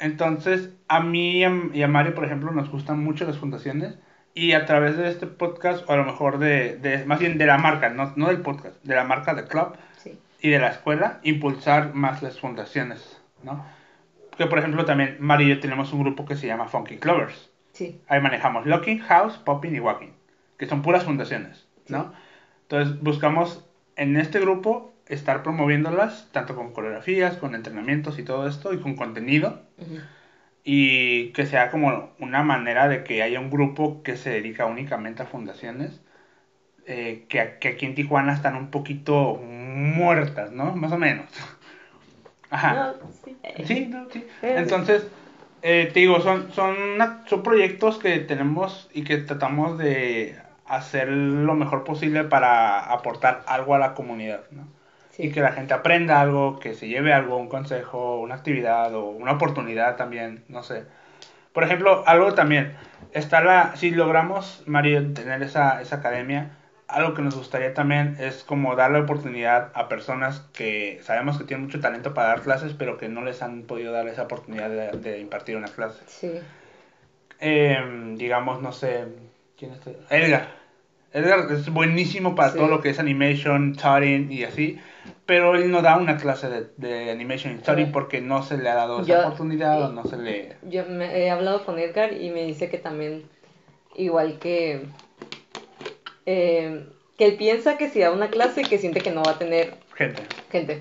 Entonces, 0.00 0.70
a 0.86 1.00
mí 1.00 1.40
y 1.72 1.82
a 1.82 1.88
Mario, 1.88 2.14
por 2.14 2.24
ejemplo, 2.24 2.52
nos 2.52 2.70
gustan 2.70 3.02
mucho 3.02 3.24
las 3.24 3.36
fundaciones. 3.38 3.94
Y 4.38 4.52
a 4.52 4.66
través 4.66 4.96
de 4.96 5.08
este 5.08 5.26
podcast, 5.26 5.88
o 5.88 5.92
a 5.92 5.96
lo 5.96 6.04
mejor 6.04 6.38
de, 6.38 6.76
de 6.76 7.04
más 7.04 7.18
bien 7.18 7.38
de 7.38 7.46
la 7.46 7.58
marca, 7.58 7.88
no, 7.90 8.12
no 8.16 8.28
del 8.28 8.40
podcast, 8.40 8.76
de 8.84 8.94
la 8.94 9.04
marca 9.04 9.34
de 9.34 9.44
Club, 9.46 9.74
Sí. 9.96 10.16
y 10.40 10.50
de 10.50 10.58
la 10.60 10.68
escuela 10.68 11.18
impulsar 11.24 11.92
más 11.94 12.22
las 12.22 12.38
fundaciones, 12.38 13.20
¿no? 13.42 13.64
Que 14.36 14.46
por 14.46 14.58
ejemplo 14.60 14.84
también 14.84 15.16
Mario 15.18 15.48
y 15.48 15.50
yo 15.56 15.60
tenemos 15.60 15.92
un 15.92 16.00
grupo 16.02 16.24
que 16.24 16.36
se 16.36 16.46
llama 16.46 16.68
Funky 16.68 16.98
Clovers. 16.98 17.50
Sí. 17.72 18.00
Ahí 18.06 18.20
manejamos 18.20 18.64
Locking, 18.66 19.00
House, 19.00 19.38
Popping 19.38 19.74
y 19.74 19.80
Walking, 19.80 20.12
que 20.56 20.66
son 20.66 20.82
puras 20.82 21.02
fundaciones, 21.04 21.66
¿no? 21.88 22.12
Entonces 22.62 23.00
buscamos 23.02 23.64
en 23.96 24.16
este 24.16 24.38
grupo 24.38 24.92
estar 25.06 25.42
promoviéndolas 25.42 26.28
tanto 26.30 26.54
con 26.54 26.72
coreografías, 26.72 27.36
con 27.38 27.54
entrenamientos 27.56 28.18
y 28.20 28.22
todo 28.22 28.46
esto 28.46 28.72
y 28.72 28.78
con 28.78 28.94
contenido 28.94 29.62
Ujú. 29.78 29.98
Y 30.70 31.32
que 31.32 31.46
sea 31.46 31.70
como 31.70 32.10
una 32.18 32.42
manera 32.42 32.88
de 32.88 33.02
que 33.04 33.22
haya 33.22 33.40
un 33.40 33.50
grupo 33.50 34.02
que 34.02 34.16
se 34.16 34.30
dedica 34.30 34.66
únicamente 34.66 35.22
a 35.22 35.26
fundaciones 35.26 36.02
eh, 36.86 37.26
que, 37.28 37.58
que 37.60 37.68
aquí 37.68 37.86
en 37.86 37.94
Tijuana 37.94 38.34
están 38.34 38.56
un 38.56 38.70
poquito 38.70 39.36
muertas, 39.36 40.52
¿no? 40.52 40.74
Más 40.76 40.92
o 40.92 40.98
menos. 40.98 41.26
Ajá. 42.50 42.74
No, 42.74 43.12
sí. 43.24 43.38
Sí, 43.66 43.86
no, 43.88 44.08
sí. 44.10 44.26
Entonces, 44.42 45.06
eh, 45.62 45.90
te 45.92 46.00
digo, 46.00 46.20
son, 46.20 46.52
son, 46.52 46.76
una- 46.78 47.24
son 47.26 47.42
proyectos 47.42 47.98
que 47.98 48.18
tenemos 48.20 48.88
y 48.92 49.04
que 49.04 49.18
tratamos 49.18 49.78
de 49.78 50.38
hacer 50.64 51.08
lo 51.08 51.54
mejor 51.54 51.84
posible 51.84 52.24
para 52.24 52.80
aportar 52.92 53.44
algo 53.46 53.74
a 53.74 53.78
la 53.78 53.94
comunidad, 53.94 54.44
¿no? 54.50 54.68
Y 55.18 55.30
que 55.30 55.40
la 55.40 55.52
gente 55.52 55.74
aprenda 55.74 56.20
algo, 56.20 56.58
que 56.60 56.74
se 56.74 56.86
lleve 56.88 57.12
algo, 57.12 57.36
un 57.36 57.48
consejo, 57.48 58.20
una 58.20 58.36
actividad 58.36 58.94
o 58.94 59.10
una 59.10 59.32
oportunidad 59.32 59.96
también, 59.96 60.44
no 60.48 60.62
sé. 60.62 60.84
Por 61.52 61.64
ejemplo, 61.64 62.04
algo 62.06 62.34
también, 62.34 62.74
está 63.12 63.40
la, 63.42 63.74
si 63.74 63.90
logramos, 63.90 64.62
Mario, 64.66 65.12
tener 65.12 65.42
esa, 65.42 65.82
esa 65.82 65.96
academia, 65.96 66.52
algo 66.86 67.14
que 67.14 67.20
nos 67.22 67.34
gustaría 67.36 67.74
también 67.74 68.16
es 68.20 68.44
como 68.44 68.76
dar 68.76 68.92
la 68.92 69.00
oportunidad 69.00 69.72
a 69.74 69.88
personas 69.88 70.40
que 70.54 71.00
sabemos 71.02 71.36
que 71.36 71.44
tienen 71.44 71.66
mucho 71.66 71.80
talento 71.80 72.14
para 72.14 72.28
dar 72.28 72.42
clases, 72.42 72.72
pero 72.74 72.96
que 72.96 73.08
no 73.08 73.22
les 73.22 73.42
han 73.42 73.64
podido 73.64 73.92
dar 73.92 74.06
esa 74.06 74.22
oportunidad 74.22 74.70
de, 74.70 74.92
de 74.98 75.18
impartir 75.18 75.56
una 75.56 75.68
clase. 75.68 76.00
Sí. 76.06 76.32
Eh, 77.40 78.14
digamos, 78.16 78.62
no 78.62 78.72
sé, 78.72 79.04
¿quién 79.58 79.72
está? 79.72 79.90
Edgar. 80.10 80.48
Edgar 81.12 81.40
es 81.52 81.68
buenísimo 81.70 82.34
para 82.34 82.50
Sí. 82.50 82.58
todo 82.58 82.68
lo 82.68 82.80
que 82.80 82.90
es 82.90 82.98
animation, 82.98 83.74
tutoring 83.74 84.30
y 84.30 84.44
así, 84.44 84.78
pero 85.28 85.54
él 85.56 85.70
no 85.70 85.82
da 85.82 85.98
una 85.98 86.16
clase 86.16 86.48
de, 86.48 86.66
de 86.78 87.10
animation 87.10 87.52
y 87.52 87.56
tutoring 87.58 87.86
Sí. 87.88 87.92
porque 87.92 88.22
no 88.22 88.42
se 88.42 88.56
le 88.56 88.70
ha 88.70 88.74
dado 88.74 89.02
esa 89.02 89.08
Yo- 89.08 89.20
oportunidad 89.20 89.82
o 89.82 89.92
no 89.92 90.02
se 90.04 90.16
le... 90.16 90.56
Yo 90.62 90.86
me 90.86 91.18
he 91.18 91.30
hablado 91.30 91.66
con 91.66 91.78
Edgar 91.78 92.14
y 92.14 92.30
me 92.30 92.44
dice 92.46 92.70
que 92.70 92.78
también, 92.78 93.24
igual 93.94 94.38
que, 94.38 94.86
eh, 96.24 96.86
que 97.18 97.26
él 97.26 97.36
piensa 97.36 97.76
que 97.76 97.90
si 97.90 98.00
da 98.00 98.10
una 98.10 98.28
clase 98.30 98.62
que 98.62 98.78
siente 98.78 99.02
que 99.02 99.10
no 99.10 99.22
va 99.22 99.32
a 99.32 99.38
tener 99.38 99.74
Gente. 99.94 100.22
gente. 100.50 100.80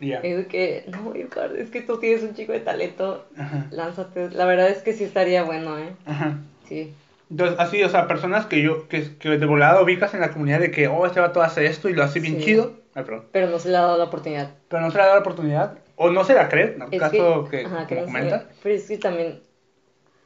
Ya. 0.00 0.18
Es 0.24 0.48
que, 0.48 0.84
no, 0.88 1.14
Edgar, 1.14 1.54
es 1.56 1.70
que 1.70 1.80
tú 1.80 1.98
tienes 1.98 2.24
un 2.24 2.34
chico 2.34 2.50
de 2.52 2.58
talento, 2.60 3.24
Ajá. 3.38 3.68
lánzate. 3.70 4.28
La 4.30 4.44
verdad 4.44 4.70
es 4.70 4.82
que 4.82 4.92
sí 4.92 5.04
estaría 5.04 5.44
bueno, 5.44 5.78
¿eh? 5.78 5.94
Ajá. 6.04 6.38
Sí. 6.68 6.92
Entonces, 7.30 7.58
así, 7.58 7.82
o 7.82 7.88
sea, 7.88 8.06
personas 8.06 8.46
que 8.46 8.60
yo, 8.62 8.86
que, 8.88 9.16
que 9.18 9.30
de 9.38 9.46
volada 9.46 9.82
ubicas 9.82 10.14
en 10.14 10.20
la 10.20 10.30
comunidad 10.30 10.60
de 10.60 10.70
que, 10.70 10.88
oh, 10.88 11.06
este 11.06 11.20
vato 11.20 11.42
hace 11.42 11.66
esto 11.66 11.88
y 11.88 11.94
lo 11.94 12.02
hace 12.04 12.20
bien 12.20 12.36
Sí. 12.38 12.44
chido. 12.44 12.72
Ay. 12.94 13.04
Pero 13.32 13.48
no 13.48 13.58
se 13.58 13.70
le 13.70 13.76
ha 13.76 13.80
dado 13.80 13.98
la 13.98 14.04
oportunidad. 14.04 14.50
Pero 14.68 14.82
no 14.82 14.90
se 14.90 14.96
le 14.98 15.02
ha 15.02 15.06
dado 15.06 15.16
la 15.16 15.22
oportunidad, 15.22 15.78
o 15.96 16.10
no 16.10 16.24
se 16.24 16.34
la 16.34 16.48
cree, 16.48 16.74
¿no? 16.76 16.86
Es 16.90 17.00
caso 17.00 17.48
que, 17.50 17.64
ajá, 17.64 17.80
no 17.82 17.88
sé, 17.88 18.04
comenta. 18.04 18.48
Pero 18.62 18.74
es 18.74 18.86
que 18.86 18.98
también, 18.98 19.40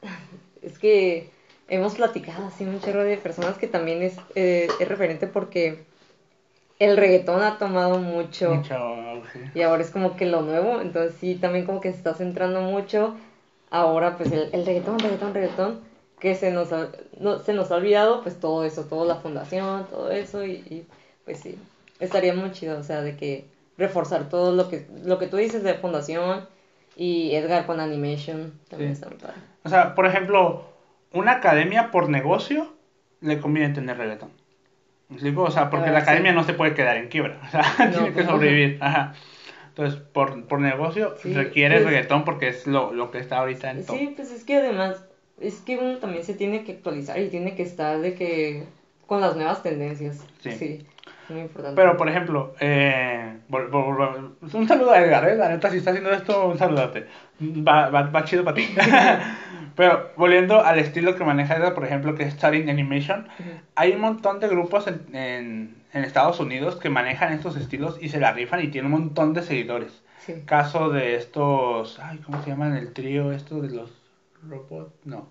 es 0.61 0.77
que 0.77 1.29
hemos 1.67 1.95
platicado 1.95 2.45
así 2.47 2.65
un 2.65 2.79
chorro 2.79 3.03
de 3.03 3.17
personas 3.17 3.57
que 3.57 3.67
también 3.67 4.01
es, 4.03 4.17
eh, 4.35 4.67
es 4.79 4.87
referente 4.87 5.25
porque 5.27 5.79
el 6.79 6.95
reggaetón 6.97 7.41
ha 7.41 7.57
tomado 7.57 7.99
mucho, 7.99 8.55
Mucho 8.55 8.75
auge. 8.75 9.51
y 9.55 9.61
ahora 9.61 9.81
es 9.81 9.89
como 9.91 10.15
que 10.15 10.25
lo 10.25 10.41
nuevo, 10.41 10.79
entonces 10.81 11.15
sí, 11.19 11.35
también 11.35 11.65
como 11.65 11.81
que 11.81 11.91
se 11.91 11.97
está 11.97 12.13
centrando 12.13 12.61
mucho 12.61 13.15
ahora 13.69 14.15
pues 14.17 14.31
el, 14.31 14.49
el 14.53 14.65
reggaetón, 14.65 14.97
reggaetón, 14.99 15.33
reggaetón, 15.33 15.79
que 16.19 16.35
se 16.35 16.51
nos, 16.51 16.71
ha, 16.73 16.89
no, 17.19 17.39
se 17.39 17.53
nos 17.53 17.71
ha 17.71 17.75
olvidado 17.75 18.21
pues 18.23 18.39
todo 18.39 18.65
eso, 18.65 18.83
toda 18.85 19.05
la 19.05 19.15
fundación, 19.21 19.85
todo 19.89 20.11
eso 20.11 20.43
y, 20.45 20.51
y, 20.69 20.85
pues 21.25 21.39
sí, 21.39 21.57
estaría 21.99 22.33
muy 22.33 22.51
chido, 22.51 22.77
o 22.79 22.83
sea, 22.83 23.01
de 23.01 23.15
que 23.15 23.45
reforzar 23.77 24.27
todo 24.29 24.51
lo 24.53 24.67
que, 24.69 24.85
lo 25.05 25.17
que 25.19 25.27
tú 25.27 25.37
dices 25.37 25.63
de 25.63 25.75
fundación 25.75 26.45
y 26.97 27.33
Edgar 27.35 27.65
con 27.65 27.79
animation 27.79 28.53
también 28.69 28.91
Sí. 28.91 28.95
está 28.95 29.09
muy 29.09 29.17
padre. 29.17 29.35
O 29.63 29.69
sea, 29.69 29.95
por 29.95 30.05
ejemplo, 30.05 30.65
una 31.13 31.33
academia 31.33 31.91
por 31.91 32.09
negocio 32.09 32.73
le 33.21 33.39
conviene 33.39 33.73
tener 33.73 33.97
reggaetón. 33.97 34.31
¿Me 35.07 35.15
explico? 35.15 35.43
O 35.43 35.51
sea, 35.51 35.69
porque 35.69 35.89
Ah, 35.89 35.93
la 35.93 35.99
sí. 35.99 36.03
academia 36.03 36.33
no 36.33 36.43
se 36.43 36.53
puede 36.53 36.73
quedar 36.73 36.97
en 36.97 37.07
quiebra. 37.07 37.39
O 37.47 37.49
sea, 37.49 37.61
No, 37.85 37.91
tiene 37.91 38.07
que 38.07 38.11
pues 38.13 38.25
sobrevivir. 38.27 38.77
Ajá. 38.81 39.13
Entonces, 39.69 39.99
por, 40.13 40.45
por 40.47 40.59
negocio 40.59 41.15
Sí, 41.21 41.33
requiere 41.33 41.75
pues- 41.75 41.85
reggaetón 41.85 42.25
porque 42.25 42.49
es 42.49 42.67
lo, 42.67 42.93
lo 42.93 43.11
que 43.11 43.19
está 43.19 43.37
ahorita 43.37 43.71
en 43.71 43.85
todo. 43.85 43.97
Sí, 43.97 44.13
pues 44.15 44.31
es 44.31 44.43
que 44.43 44.57
además, 44.57 45.03
es 45.41 45.59
que 45.61 45.77
uno 45.77 45.97
también 45.97 46.23
se 46.23 46.33
tiene 46.33 46.63
que 46.63 46.73
actualizar 46.73 47.19
y 47.19 47.29
tiene 47.29 47.55
que 47.55 47.63
estar 47.63 47.99
de 47.99 48.13
que 48.15 48.63
con 49.07 49.21
las 49.21 49.35
nuevas 49.35 49.63
tendencias. 49.63 50.23
Sí. 50.41 50.51
Sí, 50.51 50.85
muy 51.29 51.41
importante. 51.41 51.75
Pero, 51.81 51.97
por 51.97 52.09
ejemplo, 52.09 52.53
eh, 52.59 53.37
vol- 53.49 53.69
vol- 53.69 53.97
vol- 53.97 54.53
un 54.53 54.67
saludo 54.67 54.91
a 54.91 54.99
Edgar, 54.99 55.27
¿eh? 55.27 55.35
La 55.35 55.49
neta, 55.49 55.69
si 55.69 55.77
está 55.77 55.91
haciendo 55.91 56.11
esto, 56.11 56.47
un 56.47 56.57
saludote. 56.57 57.07
Va, 57.41 57.89
va, 57.89 58.03
va 58.03 58.23
chido 58.25 58.43
para 58.43 58.55
ti. 58.55 58.67
Pero 59.75 60.11
volviendo 60.17 60.61
al 60.61 60.77
estilo 60.79 61.15
que 61.15 61.23
maneja 61.23 61.55
Edgar, 61.55 61.73
por 61.73 61.85
ejemplo, 61.85 62.13
que 62.13 62.23
es 62.23 62.33
Starting 62.33 62.69
Animation, 62.69 63.27
hay 63.75 63.93
un 63.93 64.01
montón 64.01 64.39
de 64.41 64.49
grupos 64.49 64.87
en, 64.87 65.15
en, 65.15 65.75
en, 65.93 66.03
Estados 66.03 66.39
Unidos 66.41 66.75
que 66.75 66.89
manejan 66.89 67.31
estos 67.31 67.55
estilos 67.55 67.97
y 68.01 68.09
se 68.09 68.19
la 68.19 68.33
rifan 68.33 68.61
y 68.61 68.67
tienen 68.67 68.91
un 68.93 68.99
montón 68.99 69.33
de 69.33 69.41
seguidores. 69.41 70.01
Sí. 70.19 70.33
Caso 70.45 70.89
de 70.89 71.15
estos, 71.15 71.97
ay, 71.99 72.17
¿cómo 72.17 72.43
se 72.43 72.49
llaman? 72.49 72.75
El 72.75 72.91
trío, 72.91 73.31
esto 73.31 73.61
de 73.61 73.69
los 73.69 73.98
robots, 74.47 74.93
no. 75.05 75.29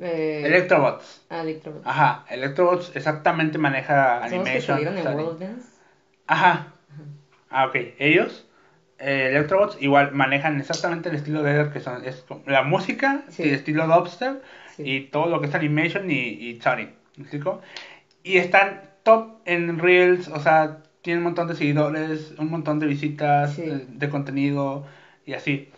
Eh, 0.00 0.42
Electrobots. 0.46 1.22
ah, 1.30 1.42
Electrobots. 1.42 1.86
Ajá, 1.86 2.24
Electrobots 2.30 2.92
exactamente 2.94 3.58
maneja 3.58 4.28
¿Son 4.28 4.38
los 4.38 4.48
que 4.48 4.50
animation. 4.72 4.96
en. 4.96 5.06
World 5.16 5.38
Dance? 5.40 5.68
Ajá. 6.26 6.72
Ah, 7.50 7.66
ok. 7.66 7.76
Ellos, 7.98 8.46
eh, 8.98 9.28
Electrobots, 9.30 9.76
igual 9.80 10.12
manejan 10.12 10.58
exactamente 10.60 11.08
el 11.08 11.16
estilo 11.16 11.42
de 11.42 11.52
Edgar, 11.52 11.72
que 11.72 11.80
son 11.80 12.04
es 12.04 12.24
la 12.46 12.62
música, 12.62 13.24
Sí. 13.28 13.42
el 13.44 13.54
estilo 13.54 13.86
dubstep 13.86 14.42
Sí. 14.76 14.82
y 14.84 15.00
todo 15.08 15.26
lo 15.26 15.40
que 15.40 15.48
es 15.48 15.54
animation 15.54 16.10
y, 16.10 16.14
y 16.14 16.60
sorry, 16.60 16.90
¿me 17.16 17.22
explico? 17.24 17.60
Y 18.22 18.36
están 18.38 18.82
top 19.02 19.38
en 19.44 19.78
Reels, 19.78 20.28
o 20.28 20.40
sea, 20.40 20.78
tienen 21.02 21.18
un 21.18 21.24
montón 21.24 21.48
de 21.48 21.54
seguidores, 21.54 22.34
un 22.38 22.50
montón 22.50 22.78
de 22.78 22.86
visitas, 22.86 23.54
Sí. 23.54 23.62
de, 23.62 23.78
de 23.86 24.08
contenido 24.10 24.86
y 25.26 25.32
así. 25.34 25.70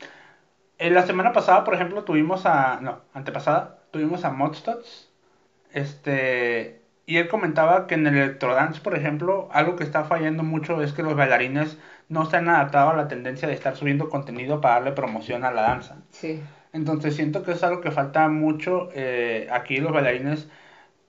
En 0.80 0.94
la 0.94 1.06
semana 1.06 1.34
pasada, 1.34 1.62
por 1.62 1.74
ejemplo, 1.74 2.04
tuvimos 2.04 2.46
a. 2.46 2.80
No, 2.80 3.02
antepasada, 3.12 3.80
tuvimos 3.90 4.24
a 4.24 4.30
Modstots. 4.30 5.10
Este. 5.72 6.80
Y 7.04 7.18
él 7.18 7.28
comentaba 7.28 7.86
que 7.86 7.96
en 7.96 8.06
el 8.06 8.16
Electrodance, 8.16 8.80
por 8.80 8.96
ejemplo, 8.96 9.50
algo 9.52 9.76
que 9.76 9.84
está 9.84 10.04
fallando 10.04 10.42
mucho 10.42 10.80
es 10.80 10.94
que 10.94 11.02
los 11.02 11.14
bailarines 11.14 11.76
no 12.08 12.24
se 12.24 12.38
han 12.38 12.48
adaptado 12.48 12.90
a 12.90 12.96
la 12.96 13.08
tendencia 13.08 13.46
de 13.46 13.54
estar 13.54 13.76
subiendo 13.76 14.08
contenido 14.08 14.60
para 14.62 14.74
darle 14.74 14.92
promoción 14.92 15.44
a 15.44 15.50
la 15.50 15.62
danza. 15.62 15.96
Sí. 16.12 16.42
Entonces 16.72 17.14
siento 17.14 17.42
que 17.42 17.52
es 17.52 17.62
algo 17.62 17.82
que 17.82 17.90
falta 17.90 18.28
mucho 18.28 18.88
eh, 18.94 19.48
aquí 19.50 19.78
los 19.78 19.92
bailarines 19.92 20.48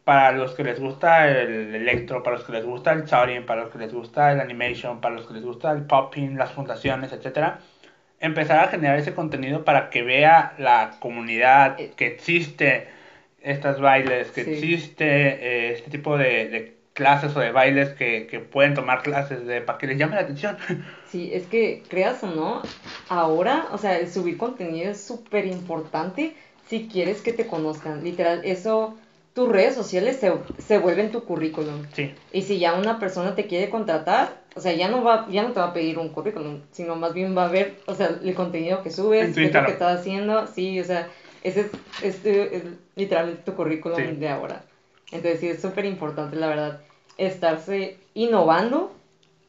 para 0.04 0.34
los 0.34 0.54
que 0.54 0.64
les 0.66 0.82
gusta 0.82 1.30
el 1.30 1.76
electro, 1.76 2.24
para 2.24 2.38
los 2.38 2.46
que 2.46 2.52
les 2.52 2.66
gusta 2.66 2.92
el 2.92 3.06
charting, 3.06 3.46
para 3.46 3.62
los 3.62 3.72
que 3.72 3.78
les 3.78 3.94
gusta 3.94 4.34
el 4.34 4.42
animation, 4.42 5.00
para 5.00 5.16
los 5.16 5.28
que 5.28 5.36
les 5.36 5.46
gusta 5.46 5.72
el 5.72 5.84
popping, 5.84 6.38
las 6.38 6.52
fundaciones, 6.52 7.14
etcétera, 7.14 7.60
empezar 8.22 8.60
a 8.60 8.68
generar 8.70 8.98
ese 9.00 9.14
contenido 9.14 9.64
para 9.66 9.90
que 9.90 10.04
vea 10.04 10.54
la 10.58 10.92
comunidad 11.00 11.80
Eh. 11.80 11.92
que 11.96 12.08
existe 12.08 12.88
estos 13.42 13.80
bailes, 13.82 14.32
que 14.32 14.44
Sí. 14.46 14.52
existe 14.52 15.06
eh, 15.06 15.74
este 15.74 15.90
tipo 15.92 16.18
de, 16.18 16.48
de 16.50 16.78
clases 16.94 17.36
o 17.36 17.40
de 17.40 17.52
bailes 17.52 17.90
que, 17.90 18.28
que 18.28 18.40
pueden 18.40 18.74
tomar 18.76 19.02
clases 19.02 19.46
de 19.48 19.62
para 19.62 19.78
que 19.80 19.88
les 19.88 19.98
llame 19.98 20.16
la 20.16 20.22
atención. 20.22 20.58
Sí, 21.12 21.30
es 21.34 21.46
que 21.48 21.84
creas 21.90 22.24
o 22.24 22.28
no, 22.28 22.62
ahora, 23.10 23.68
o 23.72 23.78
sea, 23.78 23.98
el 24.00 24.10
subir 24.10 24.38
contenido 24.38 24.92
es 24.92 25.02
súper 25.02 25.46
importante 25.46 26.34
si 26.68 26.88
quieres 26.88 27.22
que 27.22 27.34
te 27.34 27.48
conozcan. 27.48 28.04
Literal, 28.04 28.42
eso, 28.46 28.98
tus 29.34 29.48
redes 29.50 29.76
sociales 29.76 30.18
se, 30.18 30.32
se 30.58 30.78
vuelven 30.78 31.12
tu 31.12 31.24
currículum. 31.24 31.84
sí, 31.94 32.14
Y 32.34 32.42
si 32.42 32.60
ya 32.60 32.74
una 32.74 33.00
persona 33.00 33.34
te 33.36 33.48
quiere 33.48 33.70
contratar, 33.70 34.42
o 34.56 34.60
sea, 34.60 34.74
ya 34.74 34.90
no 34.90 35.04
va, 35.04 35.28
ya 35.30 35.44
no 35.44 35.54
te 35.54 35.60
va 35.62 35.68
a 35.68 35.74
pedir 35.74 35.98
un 35.98 36.10
currículum, 36.10 36.60
sino 36.72 36.96
más 36.96 37.14
bien 37.14 37.36
va 37.38 37.46
a 37.46 37.50
ver, 37.50 37.76
o 37.86 37.96
sea, 37.96 38.20
el 38.22 38.34
contenido 38.36 38.84
que 38.84 38.92
subes, 38.92 39.34
qué 39.34 39.46
es 39.46 39.54
lo 39.54 39.66
que 39.66 39.72
estás 39.72 40.00
haciendo, 40.02 40.48
sí, 40.48 40.80
o 40.80 40.84
sea, 40.84 41.08
ese 41.44 41.62
es, 41.62 41.68
este 42.04 42.56
es 42.58 42.64
literalmente 42.96 43.42
tu 43.44 43.56
currículum 43.56 43.98
Sí. 43.98 44.04
de 44.18 44.30
ahora. 44.30 44.64
Entonces 45.12 45.40
sí, 45.40 45.48
es 45.48 45.62
súper 45.62 45.86
importante, 45.86 46.36
la 46.36 46.48
verdad, 46.48 46.82
estarse 47.18 47.98
innovando 48.14 48.92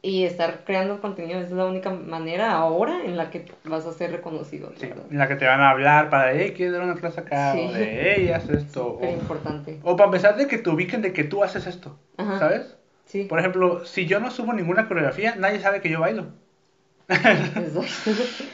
y 0.05 0.25
estar 0.25 0.63
creando 0.65 0.99
contenido 1.01 1.39
es 1.39 1.49
la 1.49 1.65
única 1.65 1.89
manera 1.89 2.51
ahora 2.51 3.05
en 3.05 3.17
la 3.17 3.31
que 3.31 3.45
vas 3.63 3.85
a 3.85 3.93
ser 3.93 4.11
reconocido, 4.11 4.71
sí, 4.77 4.89
en 5.09 5.17
la 5.17 5.27
que 5.29 5.37
te 5.37 5.45
van 5.45 5.61
a 5.61 5.69
hablar 5.71 6.09
para, 6.11 6.33
hey, 6.33 6.53
¿quieres 6.55 6.73
dar 6.73 6.83
una 6.83 6.95
clase 6.95 7.21
acá? 7.21 7.53
Sí. 7.53 7.65
O 7.69 7.71
de, 7.71 8.15
hey, 8.17 8.29
haz 8.31 8.49
esto. 8.49 8.83
Súper 8.99 9.09
O, 9.09 9.13
importante. 9.13 9.79
o 9.81 9.95
para 9.95 10.07
empezar 10.07 10.35
de 10.35 10.47
que 10.47 10.57
te 10.59 10.69
ubiquen 10.69 11.01
de 11.01 11.13
que 11.13 11.23
tú 11.23 11.43
haces 11.43 11.65
esto, 11.67 11.97
Ajá. 12.17 12.37
¿sabes? 12.37 12.77
Sí, 13.05 13.23
Por 13.23 13.39
ejemplo, 13.39 13.85
si 13.85 14.05
yo 14.05 14.19
no 14.19 14.29
subo 14.29 14.53
ninguna 14.53 14.87
coreografía, 14.87 15.35
nadie 15.37 15.59
sabe 15.59 15.81
que 15.81 15.89
yo 15.89 15.99
bailo. 16.01 16.27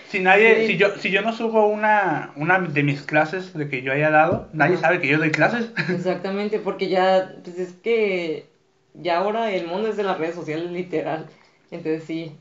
Si 0.10 0.20
nadie, 0.20 0.62
Sí. 0.62 0.68
si 0.68 0.78
yo, 0.78 0.98
si 0.98 1.12
yo 1.12 1.22
no 1.22 1.34
subo 1.34 1.68
una, 1.68 2.32
una 2.36 2.60
de 2.60 2.84
mis 2.84 3.02
clases 3.04 3.54
de 3.54 3.70
que 3.70 3.82
yo 3.84 3.92
haya 3.92 4.10
dado, 4.10 4.50
nadie 4.54 4.74
Ajá. 4.76 4.88
sabe 4.88 5.00
que 5.02 5.08
yo 5.08 5.18
doy 5.20 5.32
clases. 5.32 5.72
Exactamente, 5.90 6.60
porque 6.60 6.90
ya, 6.90 7.36
pues 7.44 7.60
es 7.60 7.74
que 7.74 8.46
ya 8.96 9.20
ahora 9.20 9.52
el 9.52 9.68
mundo 9.68 9.88
es 9.90 9.98
de 9.98 10.04
las 10.04 10.18
redes 10.18 10.36
sociales 10.36 10.72
literal. 10.72 11.28
Entonces 11.72 12.04
sí, 12.04 12.36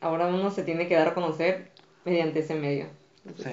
ahora 0.00 0.26
uno 0.28 0.50
se 0.50 0.62
tiene 0.62 0.88
que 0.88 0.94
dar 0.96 1.08
a 1.08 1.14
conocer 1.14 1.70
mediante 2.04 2.40
ese 2.40 2.54
medio. 2.54 2.86
Sí. 3.36 3.50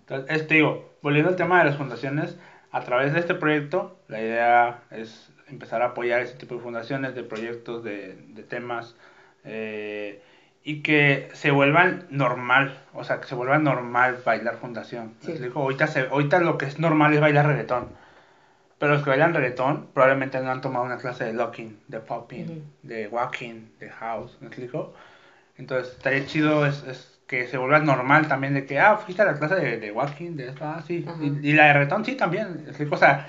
Entonces, 0.00 0.36
este, 0.36 0.54
digo, 0.54 0.90
volviendo 1.00 1.30
al 1.30 1.36
tema 1.36 1.58
de 1.60 1.66
las 1.66 1.76
fundaciones, 1.76 2.36
a 2.70 2.80
través 2.80 3.12
de 3.12 3.20
este 3.20 3.34
proyecto, 3.34 3.96
la 4.08 4.20
idea 4.20 4.82
es 4.90 5.30
empezar 5.48 5.82
a 5.82 5.86
apoyar 5.86 6.20
ese 6.22 6.34
tipo 6.36 6.54
de 6.54 6.60
fundaciones, 6.60 7.14
de 7.14 7.22
proyectos, 7.22 7.84
de, 7.84 8.14
de 8.28 8.42
temas, 8.42 8.96
eh, 9.44 10.22
y 10.64 10.82
que 10.82 11.28
se 11.32 11.50
vuelvan 11.50 12.06
normal, 12.10 12.78
o 12.94 13.04
sea, 13.04 13.20
que 13.20 13.26
se 13.26 13.34
vuelva 13.34 13.58
normal 13.58 14.18
bailar 14.24 14.56
fundación. 14.56 15.14
¿Me 15.20 15.26
Sí. 15.26 15.30
explico? 15.32 15.60
Ahorita, 15.60 15.86
se, 15.86 16.00
ahorita 16.08 16.40
lo 16.40 16.56
que 16.58 16.66
es 16.66 16.78
normal 16.78 17.12
es 17.14 17.20
bailar 17.20 17.46
reggaetón. 17.46 17.88
Pero 18.82 18.94
los 18.94 19.04
que 19.04 19.10
bailan 19.10 19.32
reggaetón 19.32 19.86
probablemente 19.94 20.40
no 20.40 20.50
han 20.50 20.60
tomado 20.60 20.84
una 20.84 20.96
clase 20.96 21.22
de 21.22 21.32
locking, 21.32 21.78
de 21.86 22.00
popping, 22.00 22.44
Ujú. 22.46 22.62
de 22.82 23.06
walking, 23.06 23.66
de 23.78 23.88
house, 23.88 24.36
¿me 24.40 24.48
explico? 24.48 24.92
Entonces, 25.56 25.94
estaría 25.94 26.26
chido 26.26 26.66
es, 26.66 26.82
es 26.88 27.16
que 27.28 27.46
se 27.46 27.58
vuelva 27.58 27.78
normal 27.78 28.26
también 28.26 28.54
de 28.54 28.66
que, 28.66 28.80
ah, 28.80 28.96
fuiste 28.96 29.22
a 29.22 29.26
la 29.26 29.38
clase 29.38 29.54
de, 29.54 29.78
de 29.78 29.92
walking, 29.92 30.32
de 30.34 30.48
esto, 30.48 30.64
ah, 30.64 30.82
sí. 30.84 31.04
Ajá. 31.06 31.16
Y, 31.22 31.50
y 31.50 31.52
la 31.52 31.66
de 31.66 31.72
reggaetón 31.74 32.04
sí 32.04 32.16
también. 32.16 32.66
O 32.90 32.96
sea, 32.96 33.28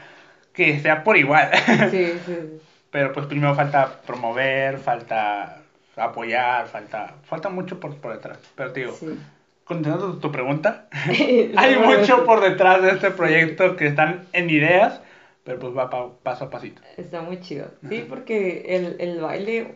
que 0.53 0.79
sea 0.79 1.03
por 1.03 1.17
igual. 1.17 1.51
Sí, 1.91 2.13
sí. 2.25 2.59
Pero 2.89 3.13
pues 3.13 3.27
primero 3.27 3.53
falta 3.53 4.01
promover, 4.07 4.79
falta 4.79 5.61
apoyar, 5.95 6.67
falta 6.67 7.13
falta 7.25 7.49
mucho 7.49 7.79
por, 7.79 7.95
por 7.97 8.13
detrás. 8.13 8.39
Pero 8.55 8.71
te 8.71 8.79
digo, 8.79 8.93
sí. 8.93 9.19
continuando 9.65 10.17
tu 10.17 10.31
pregunta, 10.31 10.87
hay 11.57 11.77
mucho 11.77 12.25
por 12.25 12.41
detrás 12.41 12.81
de 12.81 12.89
este 12.89 13.11
proyecto 13.11 13.75
que 13.75 13.85
están 13.85 14.25
en 14.33 14.49
ideas, 14.49 15.02
pero 15.43 15.59
pues 15.59 15.75
va 15.75 15.89
pa- 15.89 16.11
paso 16.23 16.45
a 16.45 16.49
pasito. 16.49 16.81
Está 16.97 17.21
muy 17.21 17.39
chido. 17.41 17.67
Sí, 17.89 18.05
porque 18.07 18.63
el, 18.75 18.95
el 18.99 19.19
baile, 19.21 19.75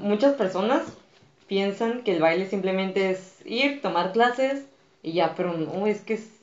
muchas 0.00 0.34
personas 0.34 0.82
piensan 1.46 2.02
que 2.02 2.14
el 2.14 2.20
baile 2.20 2.46
simplemente 2.46 3.10
es 3.10 3.38
ir, 3.46 3.80
tomar 3.80 4.12
clases 4.12 4.64
y 5.02 5.12
ya, 5.12 5.34
pero 5.34 5.54
no, 5.54 5.86
es 5.86 6.00
que 6.02 6.14
es- 6.14 6.34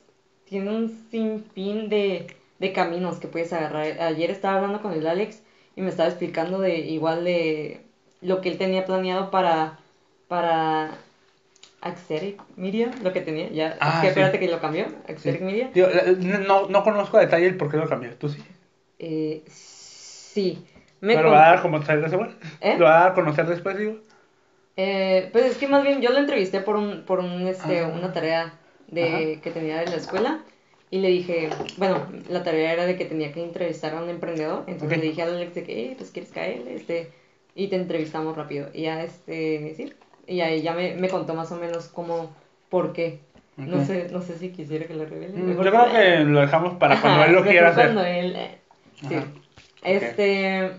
tiene 0.46 0.70
un 0.70 0.88
sinfín 1.10 1.88
de, 1.88 2.26
de 2.58 2.72
caminos 2.72 3.18
que 3.18 3.28
puedes 3.28 3.52
agarrar. 3.52 4.00
Ayer 4.00 4.30
estaba 4.30 4.56
hablando 4.56 4.80
con 4.82 4.92
el 4.92 5.06
Alex 5.06 5.42
y 5.76 5.80
me 5.82 5.90
estaba 5.90 6.08
explicando 6.08 6.58
de 6.60 6.78
igual 6.78 7.24
de 7.24 7.80
lo 8.20 8.40
que 8.40 8.48
él 8.48 8.58
tenía 8.58 8.84
planeado 8.84 9.30
para, 9.30 9.78
para 10.28 10.96
Axeric 11.80 12.40
Media, 12.56 12.90
lo 13.02 13.12
que 13.12 13.20
tenía, 13.20 13.48
ya, 13.50 13.76
Ah, 13.80 13.88
es 13.88 13.94
que 13.96 14.00
sí. 14.02 14.08
espérate 14.08 14.38
que 14.40 14.48
lo 14.48 14.60
cambió, 14.60 14.86
Sí. 14.88 15.12
Axeric 15.12 15.40
Media. 15.42 15.70
Digo, 15.74 15.88
la- 15.88 16.38
no, 16.38 16.68
no 16.68 16.82
conozco 16.82 17.16
a 17.18 17.20
detalle 17.20 17.46
el 17.46 17.56
por 17.56 17.70
qué 17.70 17.76
lo 17.76 17.88
cambió, 17.88 18.14
tú 18.16 18.28
sí. 18.28 18.42
Eh, 18.98 19.42
sí. 19.48 20.64
Me 21.00 21.14
¿Pero 21.14 21.24
lo 21.24 21.28
con- 21.30 21.38
va 21.38 21.46
a 21.46 21.50
dar 21.50 21.62
como 21.62 21.76
conocer 21.78 22.00
después? 22.02 22.30
¿Eh? 22.60 22.76
¿Lo 22.78 22.84
va 22.86 22.96
a 22.96 23.00
dar 23.00 23.10
a 23.12 23.14
conocer 23.14 23.46
después, 23.46 23.78
digo? 23.78 23.96
Eh, 24.76 25.28
pues 25.32 25.44
es 25.46 25.56
que 25.56 25.68
más 25.68 25.82
bien 25.82 26.00
yo 26.02 26.10
lo 26.10 26.18
entrevisté 26.18 26.60
por 26.60 26.76
un, 26.76 27.02
por 27.04 27.20
un, 27.20 27.46
este, 27.46 27.80
Ah. 27.82 27.86
una 27.88 28.12
tarea 28.12 28.52
de, 28.88 29.40
que 29.42 29.50
tenía 29.50 29.78
de 29.78 29.86
la 29.86 29.96
escuela 29.96 30.40
y 30.90 30.98
le 30.98 31.08
dije, 31.08 31.48
bueno, 31.78 32.06
la 32.28 32.42
tarea 32.42 32.72
era 32.72 32.86
de 32.86 32.96
que 32.96 33.04
tenía 33.06 33.32
que 33.32 33.42
entrevistar 33.42 33.94
a 33.94 34.02
un 34.02 34.08
emprendedor, 34.10 34.64
entonces 34.66 34.98
le 34.98 35.04
dije 35.06 35.22
a 35.22 35.26
Alex 35.26 35.54
de 35.54 35.64
que, 35.64 35.92
"Eh, 35.92 35.94
pues 35.98 36.10
quieres 36.10 36.30
caer, 36.30 36.62
este, 36.68 37.10
y 37.54 37.68
te 37.68 37.76
entrevistamos 37.76 38.36
rápido, 38.36 38.68
y 38.72 38.82
ya, 38.82 39.02
este, 39.02 39.74
sí, 39.76 39.92
y 40.26 40.40
ahí 40.42 40.62
ya 40.62 40.74
me, 40.74 40.94
me 40.94 41.08
contó 41.08 41.34
más 41.34 41.50
o 41.52 41.56
menos 41.56 41.88
cómo, 41.88 42.30
por 42.68 42.92
qué, 42.92 43.18
no 43.56 43.84
sé, 43.84 44.08
no 44.12 44.20
sé 44.20 44.38
si 44.38 44.50
quisiera 44.50 44.86
que 44.86 44.94
lo 44.94 45.06
revele. 45.06 45.36
Mm, 45.38 45.62
Yo 45.62 45.70
creo 45.72 45.90
que 45.90 46.18
lo 46.24 46.40
dejamos 46.40 46.74
para 46.74 47.00
cuando 47.00 47.20
Ajá, 47.22 47.30
él 47.30 47.34
lo 47.34 47.42
quiera 47.42 47.70
hacer. 47.70 47.84
cuando 47.86 48.04
él, 48.04 48.36
sí. 49.00 49.14
Ajá. 49.14 49.30
Este, 49.84 50.72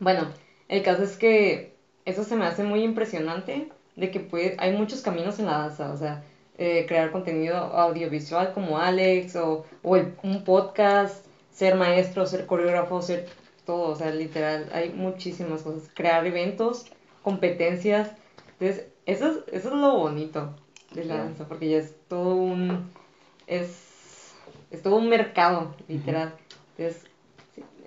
bueno, 0.00 0.30
el 0.68 0.82
caso 0.82 1.02
es 1.02 1.16
que 1.16 1.70
eso 2.04 2.24
se 2.24 2.36
me 2.36 2.44
hace 2.46 2.64
muy 2.64 2.82
impresionante 2.82 3.68
de 3.96 4.10
que 4.10 4.20
puede, 4.20 4.54
hay 4.58 4.72
muchos 4.72 5.02
caminos 5.02 5.38
en 5.38 5.46
la 5.46 5.58
danza, 5.58 5.92
o 5.92 5.96
sea, 5.96 6.20
eh, 6.58 6.84
crear 6.88 7.10
contenido 7.10 7.56
audiovisual 7.56 8.52
como 8.52 8.78
Alex 8.78 9.36
o, 9.36 9.62
o 9.82 9.96
el- 9.96 10.10
un 10.22 10.44
podcast, 10.44 11.24
ser 11.50 11.74
maestro, 11.74 12.26
ser 12.26 12.46
coreógrafo, 12.46 13.02
ser 13.02 13.26
todo, 13.66 13.90
o 13.90 13.96
sea, 13.96 14.10
literal, 14.10 14.68
hay 14.72 14.90
muchísimas 14.90 15.62
cosas, 15.62 15.90
crear 15.94 16.26
eventos, 16.26 16.86
competencias, 17.22 18.14
entonces, 18.58 18.84
eso 19.06 19.28
es, 19.28 19.36
eso 19.52 19.68
es 19.68 19.74
lo 19.74 19.96
bonito 19.96 20.50
de 20.90 21.04
la 21.04 21.18
danza, 21.18 21.46
porque 21.46 21.68
ya 21.68 21.78
es 21.78 21.94
todo 22.08 22.34
un, 22.36 22.84
es, 23.46 24.34
es 24.70 24.82
todo 24.82 24.96
un 24.96 25.08
mercado, 25.08 25.74
literal, 25.88 26.34
entonces, 26.76 27.04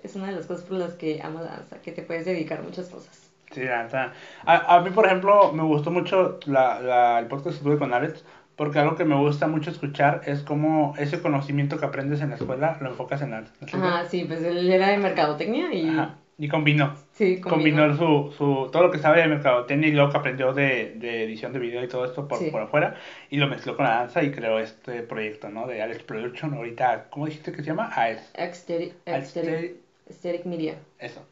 es 0.05 0.15
una 0.15 0.27
de 0.27 0.33
las 0.33 0.45
cosas 0.47 0.63
por 0.65 0.77
las 0.77 0.93
que 0.93 1.21
amo 1.21 1.39
la 1.41 1.51
danza, 1.57 1.81
que 1.81 1.91
te 1.91 2.01
puedes 2.01 2.25
dedicar 2.25 2.61
muchas 2.63 2.87
cosas. 2.89 3.31
Sí, 3.51 3.63
la 3.63 3.83
neta. 3.83 4.13
A, 4.45 4.75
a 4.75 4.81
mí, 4.81 4.89
por 4.89 5.05
ejemplo, 5.05 5.51
me 5.53 5.63
gustó 5.63 5.91
mucho 5.91 6.39
la, 6.45 6.79
la, 6.79 7.19
el 7.19 7.27
podcast 7.27 7.57
que 7.57 7.63
tuve 7.63 7.77
con 7.77 7.93
Alex, 7.93 8.25
porque 8.55 8.79
algo 8.79 8.95
que 8.95 9.05
me 9.05 9.15
gusta 9.15 9.47
mucho 9.47 9.69
escuchar 9.69 10.21
es 10.25 10.41
cómo 10.41 10.93
ese 10.97 11.21
conocimiento 11.21 11.77
que 11.77 11.85
aprendes 11.85 12.21
en 12.21 12.29
la 12.31 12.35
escuela 12.35 12.77
lo 12.81 12.89
enfocas 12.89 13.21
en 13.21 13.33
arte. 13.33 13.51
Ajá, 13.73 14.05
sí, 14.05 14.25
pues 14.25 14.41
él 14.43 14.71
era 14.71 14.89
de 14.89 14.97
mercadotecnia 14.97 15.73
y... 15.73 15.89
Ajá. 15.89 16.15
Y 16.37 16.49
combinó. 16.49 16.93
Sí, 17.13 17.39
Combinó 17.39 17.87
combinó. 17.87 18.27
su, 18.27 18.33
su, 18.37 18.69
todo 18.69 18.83
lo 18.83 18.91
que 18.91 18.97
sabe 18.99 19.21
de 19.21 19.27
mercadotecnia 19.29 19.87
y 19.87 19.93
luego 19.93 20.11
que 20.11 20.17
aprendió 20.17 20.51
de, 20.51 20.93
de 20.97 21.23
edición 21.23 21.53
de 21.53 21.59
video 21.59 21.81
y 21.81 21.87
todo 21.87 22.03
esto 22.03 22.27
por, 22.27 22.39
Sí. 22.39 22.49
por 22.51 22.61
afuera 22.61 22.95
y 23.29 23.37
lo 23.37 23.47
mezcló 23.47 23.77
con 23.77 23.85
la 23.85 23.91
danza 23.99 24.21
y 24.21 24.31
creó 24.31 24.59
este 24.59 25.01
proyecto, 25.03 25.47
¿no? 25.47 25.65
De 25.65 25.81
Alex 25.81 26.03
Production. 26.03 26.53
Ahorita, 26.55 27.05
¿cómo 27.09 27.27
dijiste 27.27 27.53
que 27.53 27.59
se 27.59 27.67
llama? 27.67 27.89
AES. 27.95 28.31
Aesthetic, 28.35 28.95
Aesthetic- 29.05 29.75
aesthetic, 30.07 30.45
media. 30.45 30.77
Eso. 30.99 31.25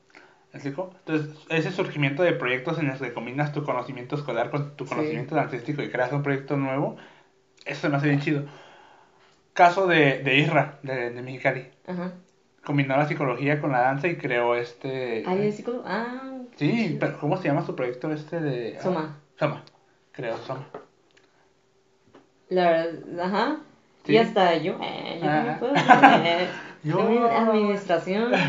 Entonces, 0.53 1.35
ese 1.49 1.71
surgimiento 1.71 2.21
de 2.21 2.33
proyectos 2.33 2.77
en 2.77 2.87
los 2.87 2.99
que 2.99 3.11
combinas 3.11 3.53
tu 3.53 3.63
conocimiento 3.63 4.15
escolar 4.15 4.51
con 4.51 4.75
tu 4.75 4.85
Sí. 4.85 4.91
conocimiento 4.93 5.35
artístico 5.39 5.81
y 5.81 5.89
creas 5.89 6.11
un 6.11 6.21
proyecto 6.21 6.57
nuevo, 6.57 6.95
eso 7.65 7.89
me 7.89 7.97
hace 7.97 8.07
bien 8.09 8.19
chido. 8.21 8.43
Caso 9.53 9.87
de, 9.87 10.19
de 10.21 10.37
Isra, 10.37 10.77
de, 10.83 11.09
de 11.09 11.21
Mexicali. 11.23 11.69
Ajá. 11.87 12.13
Combinó 12.63 12.95
la 12.95 13.07
psicología 13.07 13.59
con 13.59 13.71
la 13.71 13.81
danza 13.81 14.07
y 14.07 14.15
creó 14.17 14.55
este... 14.55 15.23
Ahí 15.25 15.47
es 15.47 15.55
psicólogo. 15.55 15.83
Ah. 15.87 16.33
Sí, 16.55 16.97
pero 16.99 17.19
¿cómo 17.19 17.37
se 17.37 17.47
llama 17.47 17.65
su 17.65 17.75
proyecto 17.75 18.11
este 18.11 18.39
de...? 18.39 18.79
Soma. 18.79 19.17
Soma. 19.39 19.63
Creo, 20.11 20.37
Soma. 20.37 20.67
La 22.49 22.69
verdad, 22.69 23.19
ajá. 23.25 23.57
Sí. 24.05 24.13
Y 24.13 24.17
hasta 24.17 24.55
yo, 24.57 24.77
eh, 24.83 25.19
yo 25.21 25.27
Ajá. 25.27 25.57
también 25.59 25.59
puedo 25.59 25.73
Yo- 26.84 27.11
yo... 27.11 27.27
administración. 27.30 28.31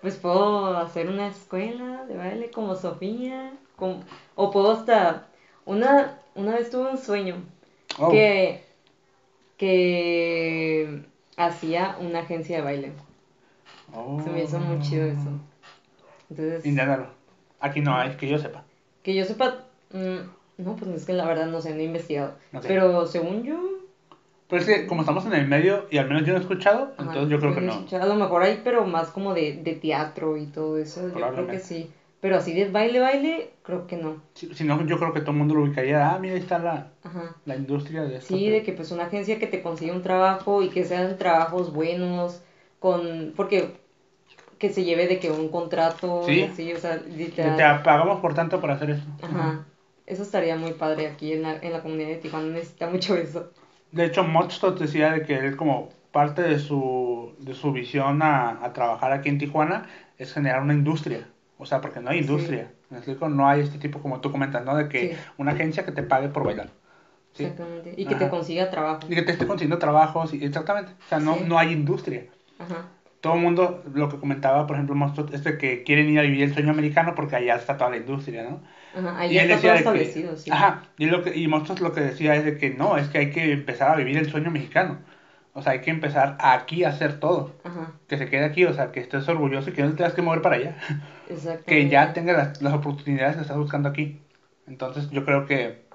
Pues 0.00 0.16
puedo 0.16 0.76
hacer 0.76 1.08
una 1.08 1.28
escuela 1.28 2.04
de 2.04 2.14
baile 2.18 2.50
como 2.50 2.74
Sofía. 2.74 3.54
como- 3.76 4.04
O 4.34 4.50
puedo 4.50 4.72
hasta... 4.72 5.28
Una, 5.64 6.18
una 6.34 6.56
vez 6.56 6.68
tuve 6.68 6.90
un 6.90 6.98
sueño 6.98 7.36
Oh, 7.98 8.10
que, 8.10 8.62
que 9.56 11.02
hacía 11.36 11.96
una 12.00 12.20
agencia 12.20 12.56
de 12.58 12.62
baile. 12.62 12.92
oh. 13.94 14.20
Se 14.22 14.28
me 14.30 14.42
hizo 14.44 14.58
muy 14.58 14.78
chido 14.80 15.06
eso. 15.06 15.30
Entonces, 16.28 16.66
Inténtalo. 16.66 17.06
Aquí 17.60 17.80
no 17.80 17.96
hay, 17.96 18.14
que 18.16 18.28
yo 18.28 18.36
sepa. 18.38 18.62
que 19.02 19.14
yo 19.14 19.24
sepa... 19.24 19.64
mm, 19.92 20.18
no, 20.58 20.76
pues 20.76 20.90
es 20.90 21.06
que 21.06 21.14
la 21.14 21.24
verdad 21.24 21.46
no 21.46 21.60
sé, 21.62 21.70
no 21.70 21.80
he 21.80 21.84
investigado. 21.84 22.34
No 22.52 22.60
sé. 22.60 22.68
Pero 22.68 23.06
según 23.06 23.42
yo... 23.44 23.58
Pero 24.48 24.60
es 24.60 24.66
que 24.68 24.86
como 24.86 25.00
estamos 25.02 25.24
en 25.26 25.32
el 25.32 25.46
medio 25.48 25.86
y 25.90 25.98
al 25.98 26.06
menos 26.06 26.24
yo 26.24 26.32
no 26.32 26.38
he 26.38 26.42
escuchado, 26.42 26.92
Ajá, 26.96 27.02
entonces 27.08 27.28
yo 27.30 27.38
creo 27.40 27.54
que 27.54 27.60
no 27.60 27.66
he 27.66 27.66
no. 27.66 27.72
escuchado. 27.80 28.02
A 28.02 28.06
lo 28.06 28.14
mejor 28.14 28.42
hay, 28.42 28.60
pero 28.62 28.84
más 28.86 29.08
como 29.08 29.32
de, 29.34 29.54
de 29.62 29.74
teatro 29.74 30.36
y 30.36 30.46
todo 30.46 30.76
eso. 30.78 31.08
Yo 31.08 31.32
creo 31.32 31.46
que 31.46 31.58
sí. 31.58 31.90
Pero 32.20 32.36
así 32.36 32.54
de 32.54 32.68
baile, 32.70 33.00
baile, 33.00 33.50
creo 33.62 33.86
que 33.86 33.96
no. 33.96 34.16
Si, 34.34 34.54
si 34.54 34.64
no, 34.64 34.84
yo 34.86 34.98
creo 34.98 35.12
que 35.12 35.20
todo 35.20 35.32
el 35.32 35.36
mundo 35.38 35.54
lo 35.54 35.62
ubicaría. 35.64 36.10
Ah, 36.14 36.18
mira, 36.18 36.34
ahí 36.34 36.40
está 36.40 36.58
la, 36.58 36.88
Ajá. 37.02 37.36
la 37.44 37.56
industria 37.56 38.02
de 38.04 38.16
esto. 38.16 38.34
Sí, 38.34 38.48
de 38.48 38.62
que 38.62 38.72
pues 38.72 38.92
una 38.92 39.04
agencia 39.04 39.38
que 39.38 39.46
te 39.46 39.60
consiga 39.60 39.92
un 39.94 40.02
trabajo 40.02 40.62
y 40.62 40.70
que 40.70 40.84
sean 40.84 41.18
trabajos 41.18 41.72
buenos, 41.74 42.40
con 42.78 43.32
porque 43.36 43.72
que 44.58 44.70
se 44.70 44.84
lleve 44.84 45.06
de 45.06 45.18
que 45.18 45.30
un 45.30 45.48
contrato, 45.48 46.22
Sí. 46.24 46.42
así, 46.42 46.72
o 46.72 46.78
sea, 46.78 46.96
literal. 46.96 47.56
te 47.56 47.84
pagamos 47.84 48.20
por 48.20 48.32
tanto 48.34 48.58
para 48.60 48.74
hacer 48.74 48.90
eso. 48.90 49.02
Ajá. 49.22 49.64
Eso 50.06 50.22
estaría 50.22 50.56
muy 50.56 50.72
padre 50.72 51.06
aquí 51.06 51.32
en 51.32 51.42
la, 51.42 51.56
en 51.56 51.72
la 51.72 51.82
comunidad 51.82 52.08
de 52.08 52.16
Tijuana, 52.16 52.48
necesita 52.52 52.86
mucho 52.88 53.16
eso. 53.16 53.50
De 53.94 54.04
hecho, 54.04 54.24
Motstot 54.24 54.78
decía 54.78 55.12
de 55.12 55.22
que 55.22 55.36
él 55.38 55.56
como 55.56 55.90
parte 56.10 56.42
de 56.42 56.58
su, 56.58 57.34
de 57.38 57.54
su 57.54 57.72
visión 57.72 58.22
a, 58.22 58.64
a 58.64 58.72
trabajar 58.72 59.12
aquí 59.12 59.28
en 59.28 59.38
Tijuana 59.38 59.86
es 60.18 60.32
generar 60.32 60.62
una 60.62 60.74
industria. 60.74 61.28
O 61.58 61.66
sea, 61.66 61.80
porque 61.80 62.00
no 62.00 62.10
hay 62.10 62.18
Sí. 62.18 62.24
industria. 62.28 62.72
¿Me 62.90 62.98
explico? 62.98 63.28
No 63.28 63.48
hay 63.48 63.60
este 63.60 63.78
tipo 63.78 64.00
como 64.00 64.20
tú 64.20 64.32
comentas, 64.32 64.64
¿no? 64.64 64.76
De 64.76 64.88
que 64.88 65.14
Sí. 65.14 65.20
una 65.38 65.52
agencia 65.52 65.84
que 65.84 65.92
te 65.92 66.02
pague 66.02 66.28
por 66.28 66.44
bailar. 66.44 66.70
¿sí? 67.34 67.44
Exactamente. 67.44 67.94
Y 67.96 68.06
que 68.06 68.14
te 68.16 68.28
consiga 68.28 68.70
trabajo. 68.70 69.00
Y 69.08 69.14
que 69.14 69.22
te 69.22 69.32
esté 69.32 69.46
consiguiendo 69.46 69.78
trabajos. 69.78 70.34
y- 70.34 70.44
exactamente. 70.44 70.92
O 70.92 71.08
sea, 71.08 71.18
no, 71.20 71.34
Sí. 71.34 71.44
no 71.46 71.58
hay 71.58 71.72
industria. 71.72 72.26
Ajá. 72.58 72.86
Todo 73.24 73.36
el 73.36 73.40
mundo, 73.40 73.82
lo 73.94 74.10
que 74.10 74.18
comentaba, 74.18 74.66
por 74.66 74.76
ejemplo, 74.76 74.94
Motstot, 74.94 75.32
es 75.32 75.42
de 75.44 75.56
que 75.56 75.82
quieren 75.82 76.10
ir 76.10 76.18
a 76.18 76.22
vivir 76.22 76.42
el 76.42 76.52
sueño 76.52 76.72
americano 76.72 77.14
porque 77.14 77.36
allá 77.36 77.56
está 77.56 77.78
toda 77.78 77.88
la 77.88 77.96
industria, 77.96 78.42
¿no? 78.42 78.60
Ajá. 78.94 79.18
Ahí 79.18 79.32
Y 79.32 79.38
él 79.38 79.50
está 79.50 79.62
todo 79.62 79.72
decía 79.72 79.74
establecido, 79.76 80.30
que, 80.32 80.36
sí. 80.36 80.50
Ajá, 80.50 80.82
y, 80.98 81.06
lo 81.06 81.22
que, 81.22 81.34
y 81.34 81.48
Monstruos 81.48 81.80
lo 81.80 81.94
que 81.94 82.02
decía 82.02 82.34
es 82.34 82.44
de 82.44 82.58
que 82.58 82.68
no, 82.68 82.98
es 82.98 83.08
que 83.08 83.16
hay 83.16 83.30
que 83.30 83.50
empezar 83.52 83.90
a 83.90 83.96
vivir 83.96 84.18
el 84.18 84.30
sueño 84.30 84.50
mexicano. 84.50 84.98
O 85.54 85.62
sea, 85.62 85.72
hay 85.72 85.80
que 85.80 85.90
empezar 85.90 86.36
aquí 86.38 86.84
a 86.84 86.90
hacer 86.90 87.18
todo. 87.18 87.54
Ajá. 87.64 87.92
Que 88.08 88.18
se 88.18 88.28
quede 88.28 88.44
aquí, 88.44 88.66
o 88.66 88.74
sea, 88.74 88.92
que 88.92 89.00
estés 89.00 89.26
orgulloso 89.26 89.70
y 89.70 89.72
que 89.72 89.80
no 89.80 89.92
te 89.92 89.96
tengas 89.96 90.12
que 90.12 90.20
mover 90.20 90.42
para 90.42 90.56
allá. 90.56 90.76
Exactamente. 91.30 91.64
Que 91.64 91.88
ya 91.88 92.12
tengas 92.12 92.36
las, 92.36 92.60
las 92.60 92.74
oportunidades 92.74 93.36
que 93.36 93.42
estás 93.42 93.56
buscando 93.56 93.88
aquí. 93.88 94.20
Entonces, 94.66 95.08
yo 95.08 95.24
creo 95.24 95.46
que 95.46 95.86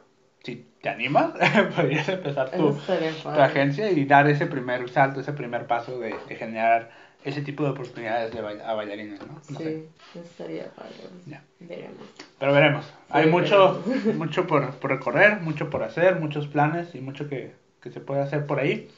si 0.43 0.68
te 0.81 0.89
animas, 0.89 1.34
podrías 1.76 2.10
empezar 2.10 2.49
tu, 2.49 2.73
tu 2.73 3.30
agencia 3.30 3.91
y 3.91 4.06
dar 4.06 4.27
ese 4.27 4.47
primer 4.47 4.89
salto, 4.89 5.19
ese 5.19 5.34
primer 5.34 5.68
paso 5.68 5.99
de, 5.99 6.15
de 6.27 6.35
generar 6.35 6.89
ese 7.24 7.41
tipo 7.41 7.64
de 7.64 7.72
oportunidades 7.72 8.34
de 8.34 8.41
bail- 8.41 8.62
a 8.62 8.74
bailarines, 8.74 9.20
¿no? 9.26 9.34
No 9.50 9.60
sé. 9.60 9.88
Sí, 10.14 10.20
eso 10.20 10.26
estaría 10.30 10.70
padre. 10.72 10.94
Ya. 11.26 11.44
Veremos. 11.60 11.98
Pero 12.40 12.54
veremos. 12.54 12.86
Hay 13.10 13.28
mucho, 13.28 13.84
veremos. 13.86 14.16
mucho 14.16 14.48
por, 14.48 14.72
por 14.76 14.91
recorrer, 14.91 15.41
mucho 15.41 15.70
por 15.70 15.84
hacer, 15.84 16.16
muchos 16.20 16.48
planes 16.48 16.96
y 16.96 17.02
mucho 17.02 17.28
que, 17.28 17.54
que 17.82 17.91
se 17.91 18.00
puede 18.00 18.22
hacer 18.22 18.46
por 18.46 18.60
ahí. 18.60 18.90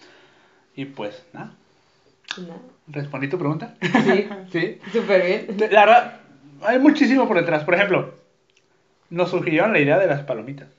Y 0.76 0.86
pues, 0.86 1.24
nada. 1.34 1.54
Nada. 2.38 2.62
¿Respondí 2.88 3.28
tu 3.28 3.38
pregunta? 3.38 3.76
Sí, 3.82 4.30
sí. 4.52 4.80
súper 4.94 5.26
bien. 5.26 5.58
La 5.72 5.86
verdad, 5.86 6.20
hay 6.62 6.80
muchísimo 6.80 7.28
por 7.28 7.38
detrás. 7.38 7.64
Por 7.64 7.74
ejemplo, 7.74 8.14
nos 9.10 9.30
sugirieron 9.32 9.74
la 9.74 9.80
idea 9.80 9.98
de 9.98 10.08
las 10.08 10.22
palomitas. 10.24 10.70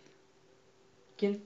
¿Quién? 1.18 1.42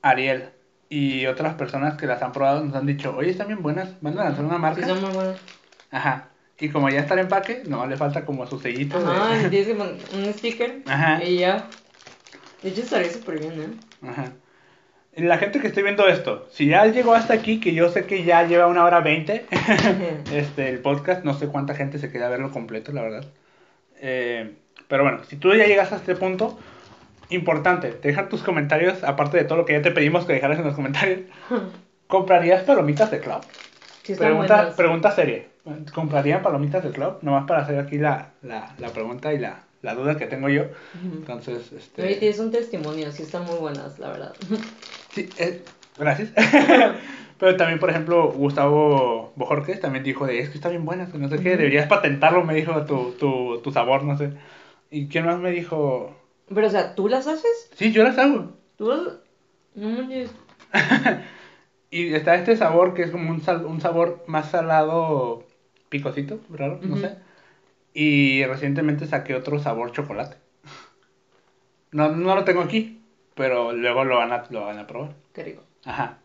Ariel 0.00 0.50
y 0.94 1.26
otras 1.26 1.54
personas 1.54 1.96
que 1.96 2.06
las 2.06 2.20
han 2.22 2.32
probado 2.32 2.62
nos 2.64 2.74
han 2.74 2.84
dicho, 2.86 3.16
oye, 3.16 3.30
están 3.30 3.46
bien 3.46 3.62
buenas, 3.62 4.00
van 4.02 4.18
a 4.18 4.24
lanzar 4.24 4.44
una 4.44 4.58
marca. 4.58 4.82
Sí, 4.82 4.88
son 4.88 5.00
muy 5.00 5.10
buenos. 5.12 5.38
Ajá. 5.90 6.28
Y 6.60 6.68
como 6.68 6.88
ya 6.90 7.00
está 7.00 7.14
el 7.14 7.20
empaque, 7.20 7.62
no 7.66 7.86
le 7.86 7.96
falta 7.96 8.24
como 8.26 8.46
su 8.46 8.58
sellito. 8.60 8.98
de- 9.02 9.10
Ajá, 9.10 9.46
y 9.46 9.48
tienes 9.50 9.68
que 9.68 9.74
poner 9.74 9.94
un 10.14 10.32
sticker. 10.34 10.82
Ajá. 10.86 11.24
Y 11.24 11.38
ya. 11.38 11.66
De 12.62 12.68
hecho, 12.68 12.82
estaría 12.82 13.10
súper 13.10 13.38
bien, 13.40 13.52
¿eh? 13.52 14.06
Ajá. 14.06 14.32
La 15.16 15.38
gente 15.38 15.60
que 15.60 15.66
esté 15.68 15.82
viendo 15.82 16.06
esto, 16.08 16.46
si 16.52 16.66
ya 16.66 16.86
llegó 16.86 17.14
hasta 17.14 17.34
aquí, 17.34 17.58
que 17.60 17.74
yo 17.74 17.88
sé 17.90 18.04
que 18.06 18.24
ya 18.24 18.44
lleva 18.44 18.66
una 18.66 18.84
hora 18.84 19.00
veinte, 19.00 19.46
este, 20.32 20.68
el 20.68 20.78
podcast, 20.80 21.24
no 21.24 21.34
sé 21.34 21.48
cuánta 21.48 21.74
gente 21.74 21.98
se 21.98 22.10
queda 22.10 22.26
a 22.26 22.30
verlo 22.30 22.50
completo, 22.50 22.92
la 22.92 23.02
verdad. 23.02 23.24
Eh, 24.00 24.56
pero 24.88 25.02
bueno, 25.04 25.24
si 25.24 25.36
tú 25.36 25.54
ya 25.54 25.66
llegas 25.66 25.92
a 25.92 25.96
este 25.96 26.14
punto, 26.16 26.58
importante, 27.34 27.92
dejar 28.02 28.28
tus 28.28 28.42
comentarios, 28.42 29.02
aparte 29.04 29.36
de 29.36 29.44
todo 29.44 29.58
lo 29.58 29.64
que 29.64 29.74
ya 29.74 29.82
te 29.82 29.90
pedimos 29.90 30.24
que 30.24 30.34
dejaras 30.34 30.58
en 30.58 30.64
los 30.64 30.74
comentarios. 30.74 31.20
¿Comprarías 32.06 32.62
palomitas 32.64 33.10
de 33.10 33.20
club? 33.20 33.40
Sí, 34.02 34.14
Pregunta, 34.14 34.74
pregunta 34.76 35.10
seria. 35.12 35.44
¿Comprarían 35.94 36.42
palomitas 36.42 36.82
de 36.82 36.90
club? 36.90 37.18
Nomás 37.22 37.46
para 37.46 37.62
hacer 37.62 37.78
aquí 37.78 37.98
la, 37.98 38.30
la, 38.42 38.74
la 38.78 38.88
pregunta 38.88 39.32
y 39.32 39.38
la, 39.38 39.64
la 39.82 39.94
duda 39.94 40.16
que 40.16 40.26
tengo 40.26 40.48
yo. 40.48 40.64
Entonces, 41.02 41.72
este... 41.72 42.02
Oye, 42.02 42.14
tienes 42.16 42.38
un 42.38 42.50
testimonio, 42.50 43.12
sí 43.12 43.22
están 43.22 43.44
muy 43.44 43.56
buenas, 43.56 43.98
la 43.98 44.10
verdad. 44.10 44.34
Sí, 45.12 45.28
eh, 45.38 45.62
gracias. 45.98 46.30
Pero 47.38 47.56
también, 47.56 47.80
por 47.80 47.90
ejemplo, 47.90 48.30
Gustavo 48.30 49.32
Bojorquez 49.34 49.80
también 49.80 50.04
dijo 50.04 50.26
de, 50.26 50.38
es 50.38 50.48
que 50.50 50.54
está 50.56 50.68
bien 50.68 50.84
buena, 50.84 51.08
no 51.12 51.28
sé 51.28 51.38
qué, 51.38 51.56
deberías 51.56 51.88
patentarlo, 51.88 52.44
me 52.44 52.54
dijo 52.54 52.84
tu, 52.86 53.12
tu, 53.18 53.60
tu 53.62 53.72
sabor, 53.72 54.04
no 54.04 54.16
sé. 54.16 54.30
¿Y 54.90 55.08
quién 55.08 55.26
más 55.26 55.38
me 55.38 55.50
dijo? 55.50 56.14
Pero, 56.48 56.66
o 56.66 56.70
sea, 56.70 56.94
¿tú 56.94 57.08
las 57.08 57.26
haces? 57.26 57.70
Sí, 57.76 57.92
yo 57.92 58.02
las 58.04 58.18
hago. 58.18 58.52
¿Tú 58.76 58.88
las...? 58.88 59.00
No. 59.74 60.08
Y 61.90 62.14
está 62.14 62.36
este 62.36 62.56
sabor 62.56 62.94
que 62.94 63.02
es 63.02 63.10
como 63.10 63.30
un, 63.30 63.42
sal- 63.42 63.66
un 63.66 63.82
sabor 63.82 64.24
más 64.26 64.50
salado, 64.50 65.44
picosito, 65.90 66.40
raro, 66.48 66.78
no 66.80 66.96
sé. 66.96 67.18
Y 67.92 68.42
recientemente 68.46 69.06
saqué 69.06 69.34
otro 69.34 69.58
sabor 69.58 69.92
chocolate. 69.92 70.38
No, 71.90 72.08
no 72.08 72.34
lo 72.34 72.44
tengo 72.44 72.62
aquí, 72.62 73.02
pero 73.34 73.72
luego 73.72 74.04
lo 74.04 74.16
van 74.16 74.32
a, 74.32 74.44
lo 74.48 74.62
van 74.64 74.78
a 74.78 74.86
probar. 74.86 75.12
Qué 75.34 75.44
rico. 75.44 75.62
Ajá. 75.84 76.16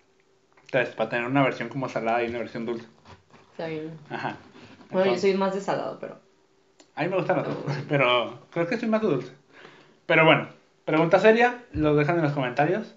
Entonces, 0.64 0.96
para 0.96 1.10
tener 1.10 1.26
una 1.26 1.44
versión 1.44 1.68
como 1.68 1.90
salada 1.90 2.24
y 2.24 2.30
una 2.30 2.40
versión 2.40 2.66
dulce. 2.66 2.88
Está 3.52 3.68
bien. 3.68 3.92
Ajá. 4.10 4.38
Bueno, 4.90 5.12
yo 5.12 5.18
soy 5.20 5.34
más 5.34 5.54
de 5.54 5.60
salado, 5.60 5.98
pero... 6.00 6.18
A 6.96 7.04
mí 7.04 7.10
me 7.10 7.18
gustan 7.18 7.38
las 7.38 7.46
dos, 7.48 7.58
pero 7.90 8.40
creo 8.52 8.68
que 8.68 8.78
soy 8.78 8.88
más 8.88 9.02
de 9.02 9.08
dulce. 9.10 9.34
Pero 10.08 10.26
bueno, 10.26 10.48
pregunta 10.86 11.20
seria, 11.20 11.60
lo 11.74 11.96
dejan 11.96 12.16
en 12.16 12.24
los 12.24 12.32
comentarios. 12.32 12.96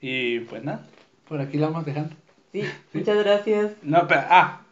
Y 0.00 0.40
pues 0.40 0.64
nada, 0.64 0.84
por 1.28 1.40
aquí 1.40 1.58
lo 1.58 1.70
vamos 1.70 1.86
dejando. 1.86 2.16
Sí, 2.52 2.64
muchas 2.94 3.22
gracias. 3.22 3.72
No, 3.82 4.08
pero, 4.08 4.22
ah, 4.30 4.62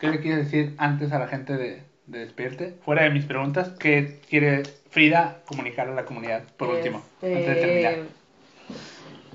¿qué 0.00 0.08
le 0.08 0.20
quieres 0.20 0.46
decir 0.46 0.74
antes 0.78 1.12
a 1.12 1.20
la 1.20 1.28
gente 1.28 1.56
de, 1.56 1.84
de 2.06 2.18
despedirte? 2.18 2.74
Fuera 2.84 3.04
de 3.04 3.10
mis 3.10 3.24
preguntas, 3.24 3.72
¿qué 3.78 4.18
quiere 4.28 4.64
Frida 4.90 5.42
comunicar 5.46 5.88
a 5.88 5.94
la 5.94 6.04
comunidad 6.04 6.42
por 6.56 6.70
último? 6.70 7.04
Este, 7.22 7.36
Antes 7.36 7.54
de 7.54 7.60
terminar. 7.60 7.94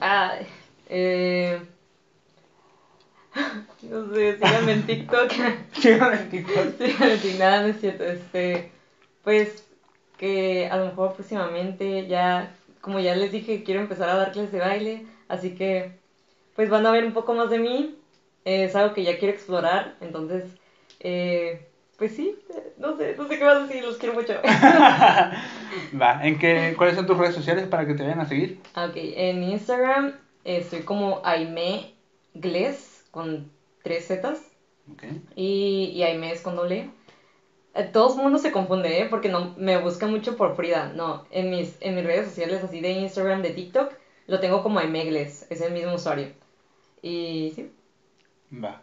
Ay, 0.02 0.48
eh... 0.90 1.62
No 3.84 4.14
sé, 4.14 4.38
síganme 4.40 4.72
en 4.74 4.84
TikTok. 4.84 5.32
Síganme 5.80 6.16
en 6.22 6.30
TikTok. 6.30 6.78
síganme 6.78 7.14
en 7.14 7.20
TikTok, 7.22 7.40
nada, 7.40 7.62
no 7.62 7.68
es 7.68 7.80
cierto. 7.80 8.04
Este, 8.04 8.72
pues, 9.24 9.66
que 10.18 10.68
a 10.72 10.78
lo 10.78 10.86
mejor 10.86 11.14
próximamente 11.14 12.08
ya, 12.08 12.52
como 12.82 13.00
ya 13.00 13.16
les 13.16 13.32
dije, 13.32 13.64
quiero 13.64 13.82
empezar 13.82 14.10
a 14.10 14.16
dar 14.16 14.32
clases 14.32 14.52
de 14.52 14.60
baile, 14.60 15.06
así 15.28 15.56
que 15.56 15.92
pues 16.56 16.70
van 16.70 16.86
a 16.86 16.92
ver 16.92 17.04
un 17.06 17.14
poco 17.14 17.34
más 17.34 17.50
de 17.50 17.60
mí, 17.60 17.96
eh, 18.46 18.64
es 18.66 18.76
algo 18.76 18.94
que 18.94 19.04
ya 19.04 19.18
quiero 19.18 19.34
explorar, 19.34 19.96
entonces, 20.00 20.46
eh, 21.02 21.66
pues 21.98 22.16
sí, 22.16 22.36
no 22.78 22.96
sé, 22.96 23.16
no 23.18 23.28
sé 23.28 23.38
qué 23.38 23.44
más 23.44 23.68
decir, 23.68 23.84
los 23.84 23.98
quiero 23.98 24.16
mucho. 24.16 24.34
Va, 26.02 26.26
¿en 26.26 26.38
qué, 26.40 26.74
¿cuáles 26.78 26.96
son 26.96 27.06
tus 27.08 27.18
redes 27.18 27.36
sociales 27.36 27.68
para 27.68 27.86
que 27.86 27.94
te 27.94 28.04
vayan 28.04 28.20
a 28.22 28.28
seguir? 28.28 28.60
Ok, 28.76 28.94
en 28.96 29.44
Instagram 29.44 30.14
eh, 30.44 30.58
estoy 30.58 30.82
como 30.82 31.22
Aime 31.24 31.94
Gles 32.34 33.04
con 33.12 33.50
tres 33.84 34.08
Zetas 34.08 34.42
Ok. 34.92 35.04
y, 35.36 35.92
y 35.94 36.04
Aime 36.04 36.32
es 36.32 36.42
con 36.42 36.56
doble. 36.56 36.90
Todo 37.91 38.15
el 38.15 38.22
mundo 38.23 38.38
se 38.39 38.52
confunde, 38.52 39.02
¿eh? 39.02 39.07
Porque 39.10 39.30
no, 39.30 39.53
me 39.57 39.77
busca 39.77 40.07
mucho 40.07 40.38
por 40.38 40.56
Frida. 40.56 40.93
No, 40.95 41.26
en 41.31 41.49
mis, 41.49 41.77
en 41.81 41.95
mis 41.95 42.06
redes 42.06 42.27
sociales, 42.30 42.64
así 42.64 42.80
de 42.80 42.91
Instagram, 42.91 43.41
de 43.41 43.49
TikTok, 43.49 43.93
lo 44.27 44.39
tengo 44.39 44.64
como 44.64 44.80
Aime 44.80 45.06
Gles, 45.06 45.45
es 45.49 45.61
el 45.61 45.73
mismo 45.73 45.93
usuario. 45.93 46.30
Y 47.02 47.52
sí, 47.56 47.72
Va. 48.64 48.81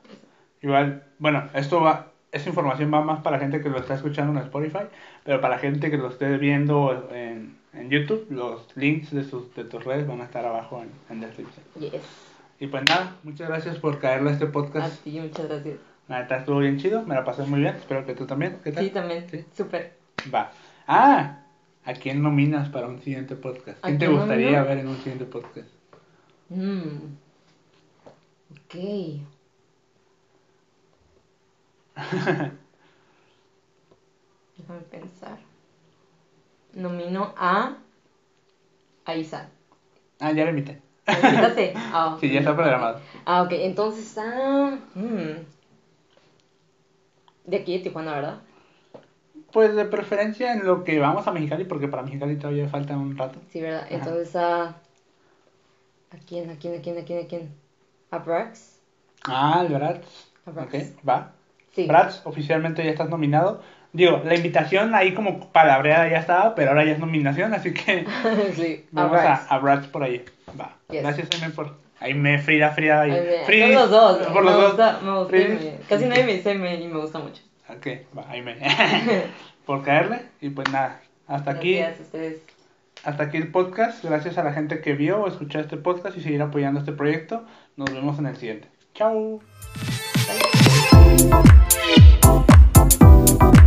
Igual, 0.61 1.05
bueno, 1.19 1.49
esto 1.55 1.81
va, 1.81 2.13
esta 2.31 2.49
información 2.49 2.93
va 2.93 3.01
más 3.01 3.23
para 3.23 3.37
la 3.37 3.43
gente 3.43 3.61
que 3.63 3.69
lo 3.71 3.79
está 3.79 3.95
escuchando 3.95 4.39
en 4.39 4.45
Spotify, 4.47 4.85
pero 5.25 5.41
para 5.41 5.55
la 5.57 5.61
gente 5.61 5.91
que 5.91 5.97
lo 5.97 6.09
esté 6.09 6.37
viendo 6.37 7.09
en, 7.13 7.57
en 7.73 7.91
YouTube, 7.91 8.27
los 8.31 8.77
links 8.77 9.11
de, 9.13 9.25
sus, 9.25 9.55
de 9.55 9.65
tus 9.65 9.83
redes 9.85 10.07
van 10.07 10.21
a 10.21 10.25
estar 10.25 10.45
abajo 10.45 10.83
en, 10.83 10.91
en 11.09 11.21
descripción. 11.21 11.65
yes. 11.79 12.03
Y 12.61 12.69
pues 12.69 12.85
nada, 12.85 13.17
muchas 13.25 13.49
gracias 13.49 13.79
por 13.79 13.99
caerle 13.99 14.31
a 14.31 14.33
este 14.35 14.45
A 14.45 14.53
podcast. 14.53 15.03
ti, 15.03 15.19
muchas 15.19 15.49
gracias. 15.49 15.92
La 16.09 16.21
neta 16.21 16.37
estuvo 16.39 16.59
bien 16.59 16.79
chido, 16.79 17.03
me 17.07 17.15
la 17.15 17.25
pasé 17.25 17.43
muy 17.45 17.61
bien, 17.61 17.77
espero 17.77 18.05
que 18.05 18.15
tú 18.15 18.27
también. 18.27 18.59
¿Qué 18.63 18.73
tal? 18.73 18.85
Sí, 18.85 18.91
también, 18.91 19.29
Sí. 19.31 19.45
súper. 19.57 19.95
Va. 20.35 20.53
Ah, 20.87 21.39
¿a 21.85 21.93
quién 21.95 22.23
nominas 22.23 22.69
para 22.69 22.87
un 22.89 23.01
siguiente 23.01 23.35
podcast? 23.37 23.79
¿A 23.85 23.89
¿Quién 23.89 23.99
te 23.99 24.09
gustaría 24.09 24.47
nomino? 24.59 24.65
ver 24.67 24.79
en 24.79 24.89
un 24.89 24.97
siguiente 24.99 25.25
podcast? 25.27 25.69
Mm. 26.49 27.15
Ok. 28.53 28.75
Déjame 34.59 34.81
pensar. 34.91 35.39
Nomino 36.75 37.33
a. 37.37 37.77
a 39.05 39.15
Isa. 39.15 39.49
Ah, 40.21 40.33
ya 40.33 40.45
lo 40.45 40.51
invité. 40.51 40.81
Ah, 41.75 42.17
Sí, 42.21 42.31
ya 42.31 42.41
está 42.41 42.55
programado. 42.55 43.01
Ah, 43.27 43.43
ok. 43.43 43.53
Entonces 43.53 44.07
está. 44.07 44.79
mm, 44.95 45.45
De 47.45 47.57
aquí 47.57 47.77
de 47.77 47.85
Tijuana, 47.85 48.15
¿verdad? 48.15 48.39
Pues 49.53 49.75
de 49.75 49.85
preferencia 49.85 50.53
en 50.53 50.65
lo 50.65 50.85
que 50.85 50.99
vamos 50.99 51.27
a 51.27 51.33
Mexicali, 51.33 51.65
porque 51.65 51.89
para 51.89 52.03
Mexicali 52.03 52.37
todavía 52.37 52.69
falta 52.69 52.97
un 52.97 53.17
rato. 53.17 53.39
Sí, 53.51 53.61
¿verdad? 53.61 53.85
Ajá. 53.85 53.95
Entonces 53.95 54.37
a. 54.37 54.65
¿A 54.69 56.17
quién? 56.27 56.51
¿A 56.51 56.57
quién? 56.57 56.79
¿A 56.79 56.83
quién? 56.83 56.99
¿A 56.99 57.03
quién? 57.05 57.25
¿A 57.25 57.29
quién? 57.29 57.55
¿A 58.11 58.19
Brax? 58.19 58.79
Ah, 59.25 59.65
el 59.67 59.75
Bratz. 59.75 60.31
A 60.47 60.51
Brax. 60.51 60.75
Ok, 60.75 61.09
va. 61.09 61.33
Sí. 61.75 61.87
Bratz, 61.87 62.21
oficialmente 62.25 62.85
ya 62.85 62.91
estás 62.91 63.09
nominado. 63.09 63.63
Digo, 63.93 64.23
la 64.25 64.35
invitación 64.35 64.95
ahí 64.95 65.13
como 65.15 65.51
palabreada 65.53 66.09
ya 66.09 66.19
estaba, 66.19 66.55
pero 66.55 66.71
ahora 66.71 66.85
ya 66.85 66.93
es 66.93 66.99
nominación, 66.99 67.53
así 67.53 67.75
que 67.75 68.07
sí, 68.55 68.87
a 68.95 69.03
vamos 69.03 69.19
a, 69.19 69.23
Brax. 69.23 69.53
a 69.53 69.59
Bratz 69.59 69.87
por 69.89 70.03
ahí. 70.03 70.25
Va. 70.59 70.77
Yes. 70.91 71.03
Gracias, 71.03 71.29
Aime, 71.35 71.55
por... 71.55 71.82
Ay, 72.03 72.15
me, 72.15 72.39
Frida, 72.39 72.71
Frida. 72.71 73.07
Y... 73.07 73.11
Ay, 73.13 73.27
Frida. 73.47 73.67
Por 73.67 73.75
los 73.75 73.91
dos. 73.91 74.27
Por 74.27 74.45
los 74.45 74.59
me. 74.59 74.67
Gusta, 74.67 75.01
me 75.03 75.19
gusta 75.19 75.37
Casi 75.89 76.07
nadie 76.07 76.25
me 76.25 76.35
dice 76.35 76.55
me 76.55 76.75
y 76.75 76.89
me 76.89 76.99
gusta 76.99 77.21
mucho. 77.21 77.43
Ok, 77.69 77.87
va, 78.17 78.29
ahí 78.29 78.43
me. 78.43 78.57
por 79.67 79.85
caerle. 79.85 80.23
Y 80.41 80.51
pues 80.51 80.69
nada, 80.71 81.01
hasta 81.29 81.53
aquí. 81.53 81.77
Gracias 81.77 82.01
a 82.01 82.03
ustedes. 82.03 82.43
Hasta 83.05 83.23
aquí 83.25 83.37
el 83.37 83.53
podcast. 83.53 84.05
Gracias 84.05 84.37
a 84.37 84.43
la 84.43 84.53
gente 84.53 84.81
que 84.81 84.95
vio 84.95 85.23
o 85.23 85.29
escuchó 85.29 85.61
este 85.61 85.77
podcast 85.77 86.17
y 86.17 86.23
seguir 86.23 86.43
apoyando 86.43 86.81
este 86.81 86.93
proyecto. 86.93 87.45
Nos 87.77 87.93
vemos 87.93 88.19
en 88.19 88.27
el 88.27 88.37
siguiente. 88.37 88.69
Chao. 88.95 89.41
Bye. 93.39 93.62